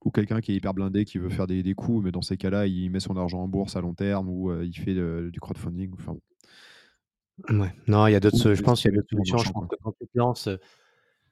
ou 0.06 0.12
quelqu'un 0.12 0.40
qui 0.40 0.54
est 0.54 0.56
hyper 0.56 0.74
blindé, 0.74 1.04
qui 1.04 1.18
veut 1.18 1.30
faire 1.30 1.48
des, 1.48 1.64
des 1.64 1.74
coups, 1.74 2.06
mais 2.06 2.12
dans 2.12 2.22
ces 2.22 2.38
cas-là, 2.38 2.68
il 2.68 2.90
met 2.90 3.02
son 3.02 3.18
argent 3.18 3.42
en 3.42 3.48
bourse 3.48 3.76
à 3.76 3.82
long 3.82 3.94
terme 3.94 4.30
ou 4.30 4.54
il 4.62 4.74
fait 4.74 4.94
du 4.94 5.40
crowdfunding. 5.42 5.92
Enfin, 5.94 6.16
Ouais. 7.50 7.74
Non, 7.88 8.08
il 8.08 8.14
y 8.14 8.16
a 8.16 8.20
d'autres. 8.20 8.54
Je 8.54 8.62
pense 8.62 8.82
qu'il 8.82 8.92
y 8.92 8.94
a 8.94 8.98
d'autres 8.98 9.10
solutions. 9.10 9.38
Je 9.38 9.52
pense 9.52 9.68
que 9.68 9.76
quand 9.82 9.92
tu 10.00 10.08
te 10.08 10.18
lances, 10.18 10.50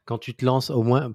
quand 0.06 0.18
tu 0.18 0.36
te 0.36 0.46
lances, 0.46 0.70
au 0.70 0.84
moins, 0.84 1.12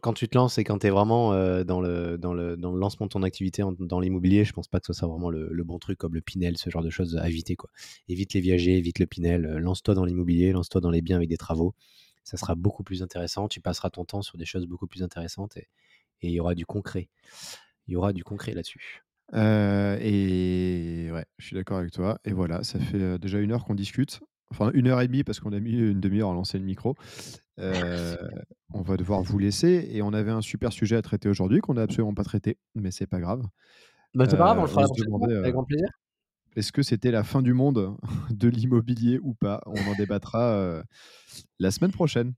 quand 0.00 0.12
tu 0.12 0.28
te 0.28 0.36
lances 0.36 0.58
et 0.58 0.64
quand 0.64 0.78
tu 0.78 0.88
es 0.88 0.90
vraiment 0.90 1.30
dans, 1.64 1.80
le, 1.80 2.18
dans, 2.18 2.34
le, 2.34 2.56
dans 2.56 2.72
le 2.72 2.78
lancement 2.78 3.06
de 3.06 3.10
ton 3.10 3.22
activité 3.22 3.62
dans 3.78 4.00
l'immobilier, 4.00 4.44
je 4.44 4.52
pense 4.52 4.66
pas 4.66 4.80
que 4.80 4.86
ce 4.86 4.92
soit 4.92 5.08
vraiment 5.08 5.30
le, 5.30 5.64
bon 5.64 5.78
truc 5.78 5.98
comme 5.98 6.14
le 6.14 6.20
Pinel, 6.20 6.58
ce 6.58 6.70
genre 6.70 6.82
de 6.82 6.90
choses 6.90 7.16
à 7.16 7.28
éviter. 7.28 7.54
Quoi. 7.54 7.70
Évite 8.08 8.34
les 8.34 8.40
viagers, 8.40 8.76
évite 8.76 8.98
le 8.98 9.06
Pinel, 9.06 9.42
lance-toi 9.42 9.94
dans 9.94 10.04
l'immobilier, 10.04 10.52
lance-toi 10.52 10.80
dans 10.80 10.90
les 10.90 11.02
biens 11.02 11.16
avec 11.16 11.28
des 11.28 11.36
travaux. 11.36 11.74
Ça 12.24 12.36
sera 12.36 12.54
beaucoup 12.54 12.82
plus 12.82 13.02
intéressant. 13.02 13.48
Tu 13.48 13.60
passeras 13.60 13.90
ton 13.90 14.04
temps 14.04 14.22
sur 14.22 14.38
des 14.38 14.44
choses 14.44 14.66
beaucoup 14.66 14.86
plus 14.86 15.02
intéressantes 15.02 15.56
et 15.56 15.68
il 16.28 16.34
y 16.34 16.40
aura 16.40 16.54
du 16.54 16.66
concret. 16.66 17.08
Il 17.86 17.92
y 17.92 17.96
aura 17.96 18.12
du 18.12 18.24
concret 18.24 18.52
là-dessus. 18.52 19.02
et 19.34 21.10
ouais, 21.12 21.24
je 21.38 21.46
suis 21.46 21.54
d'accord 21.54 21.78
avec 21.78 21.92
toi. 21.92 22.18
Et 22.24 22.32
voilà, 22.32 22.62
ça 22.62 22.78
fait 22.78 23.18
déjà 23.18 23.38
une 23.38 23.52
heure 23.52 23.64
qu'on 23.64 23.74
discute 23.74 24.20
enfin 24.52 24.70
une 24.74 24.86
heure 24.86 25.00
et 25.00 25.08
demie 25.08 25.24
parce 25.24 25.40
qu'on 25.40 25.52
a 25.52 25.60
mis 25.60 25.72
une 25.72 26.00
demi-heure 26.00 26.30
à 26.30 26.34
lancer 26.34 26.58
le 26.58 26.64
micro. 26.64 26.94
Euh, 27.58 28.16
on 28.72 28.82
va 28.82 28.96
devoir 28.96 29.22
vous 29.22 29.38
laisser 29.38 29.88
et 29.90 30.02
on 30.02 30.12
avait 30.12 30.30
un 30.30 30.40
super 30.40 30.72
sujet 30.72 30.96
à 30.96 31.02
traiter 31.02 31.28
aujourd'hui 31.28 31.60
qu'on 31.60 31.74
n'a 31.74 31.82
absolument 31.82 32.14
pas 32.14 32.24
traité, 32.24 32.58
mais 32.74 32.90
c'est 32.90 33.06
pas 33.06 33.20
grave. 33.20 33.42
Bah, 34.14 34.26
c'est 34.28 34.36
pas 34.36 34.44
grave, 34.44 34.58
on 34.58 34.62
le 34.62 34.68
fera 34.68 34.84
avec 34.84 35.46
euh, 35.46 35.50
grand 35.50 35.64
plaisir. 35.64 35.88
Est-ce 36.54 36.70
que 36.70 36.82
c'était 36.82 37.10
la 37.10 37.24
fin 37.24 37.40
du 37.40 37.54
monde 37.54 37.96
de 38.30 38.48
l'immobilier 38.48 39.18
ou 39.22 39.34
pas? 39.34 39.62
On 39.66 39.90
en 39.90 39.94
débattra 39.96 40.52
euh, 40.52 40.82
la 41.58 41.70
semaine 41.70 41.92
prochaine. 41.92 42.34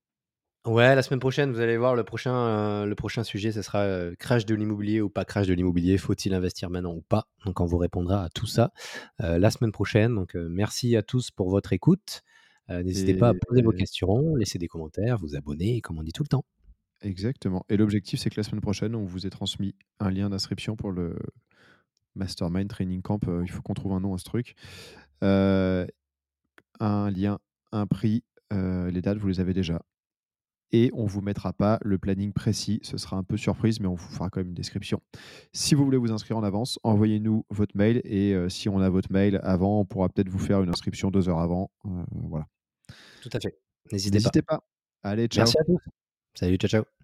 Ouais, 0.67 0.95
la 0.95 1.03
semaine 1.03 1.21
prochaine, 1.21 1.53
vous 1.53 1.61
allez 1.61 1.77
voir 1.77 1.95
le 1.95 2.05
prochain, 2.05 2.35
euh, 2.35 2.87
le 2.87 2.95
prochain 2.95 3.23
sujet, 3.23 3.53
ce 3.53 3.61
sera 3.61 3.81
euh, 3.81 4.15
crash 4.19 4.47
de 4.47 4.55
l'immobilier 4.55 5.03
ou 5.03 5.11
pas 5.11 5.27
crash 5.27 5.47
de 5.47 5.53
l'immobilier. 5.53 5.99
Faut-il 5.99 6.33
investir 6.33 6.71
maintenant 6.71 6.95
ou 6.95 7.03
pas? 7.03 7.29
Donc, 7.45 7.61
on 7.61 7.67
vous 7.67 7.77
répondra 7.77 8.25
à 8.25 8.29
tout 8.31 8.47
ça 8.47 8.73
euh, 9.21 9.39
la 9.39 9.51
semaine 9.51 9.73
prochaine. 9.73 10.15
Donc, 10.15 10.35
merci 10.35 10.97
à 10.97 11.03
tous 11.03 11.31
pour 11.31 11.51
votre 11.51 11.75
écoute. 11.75 12.23
N'hésitez 12.71 13.13
pas 13.13 13.29
à 13.29 13.35
poser 13.35 13.61
vos 13.61 13.73
questions, 13.73 14.37
laisser 14.37 14.59
des 14.59 14.69
commentaires, 14.69 15.19
vous 15.19 15.37
abonner, 15.37 15.83
comme 15.83 15.99
on 15.99 16.03
dit 16.03 16.13
tout 16.13 16.23
le 16.23 16.29
temps. 16.29 16.47
Exactement. 17.03 17.67
Et 17.69 17.77
l'objectif, 17.77 18.19
c'est 18.19 18.31
que 18.31 18.41
la 18.41 18.43
semaine 18.43 18.63
prochaine, 18.63 18.95
on 18.95 19.05
vous 19.05 19.27
ait 19.27 19.31
transmis 19.31 19.75
un 20.01 20.11
lien 20.11 20.31
d'inscription 20.31 20.77
pour 20.77 20.91
le 20.91 21.15
Mastermind 22.15 22.71
Training 22.71 23.03
Camp. 23.03 23.21
il 23.43 23.51
faut 23.51 23.61
qu'on 23.61 23.75
trouve 23.75 23.93
un 23.93 24.01
nom 24.01 24.15
à 24.15 24.19
ce 24.19 24.25
truc. 24.25 24.55
un 25.21 25.87
lien, 26.81 27.39
un 27.71 27.87
prix. 27.87 28.25
les 28.51 29.03
dates, 29.03 29.19
vous 29.19 29.29
les 29.29 29.41
avez 29.41 29.53
déjà 29.53 29.83
et 30.75 30.91
on 30.93 31.05
ne 31.05 31.09
vous 31.09 31.21
mettra 31.21 31.53
pas 31.53 31.79
le 31.83 31.99
planning 31.99 32.33
précis. 32.33 32.81
Ce 32.83 32.99
sera 32.99 33.17
un 33.17 33.23
peu 33.23 33.37
surprise, 33.37 33.79
mais 33.79 33.87
on 33.87 33.95
vous 33.95 34.09
fera 34.09 34.29
quand 34.29 34.41
même 34.41 34.49
une 34.49 34.55
description. 34.55 35.01
Si 35.53 35.77
vous 35.77 35.85
voulez 35.85 35.99
vous 35.99 36.11
inscrire 36.11 36.37
en 36.37 36.43
avance, 36.43 36.81
envoyez-nous 36.83 37.47
votre 37.49 37.77
mail 37.77 38.01
et 38.05 38.35
euh, 38.35 38.49
si 38.49 38.69
on 38.69 38.81
a 38.81 38.91
votre 38.91 39.13
mail 39.13 39.41
avant, 39.45 39.79
on 39.79 39.85
pourra 39.85 40.09
peut-être 40.09 40.29
vous 40.29 40.41
faire 40.41 40.63
une 40.65 40.71
inscription 40.71 41.13
deux 41.13 41.29
heures 41.29 41.39
avant. 41.39 41.71
Euh, 41.87 41.91
voilà. 42.11 42.49
Tout 43.23 43.31
à 43.33 43.39
fait. 43.39 43.57
N'hésitez 43.93 44.43
pas. 44.43 44.59
pas. 44.59 44.65
Allez, 45.05 45.29
ciao. 45.29 45.45
Merci 45.45 45.59
à 45.59 45.65
tous. 45.65 45.81
Salut, 46.35 46.57
ciao, 46.57 46.69
ciao. 46.69 47.04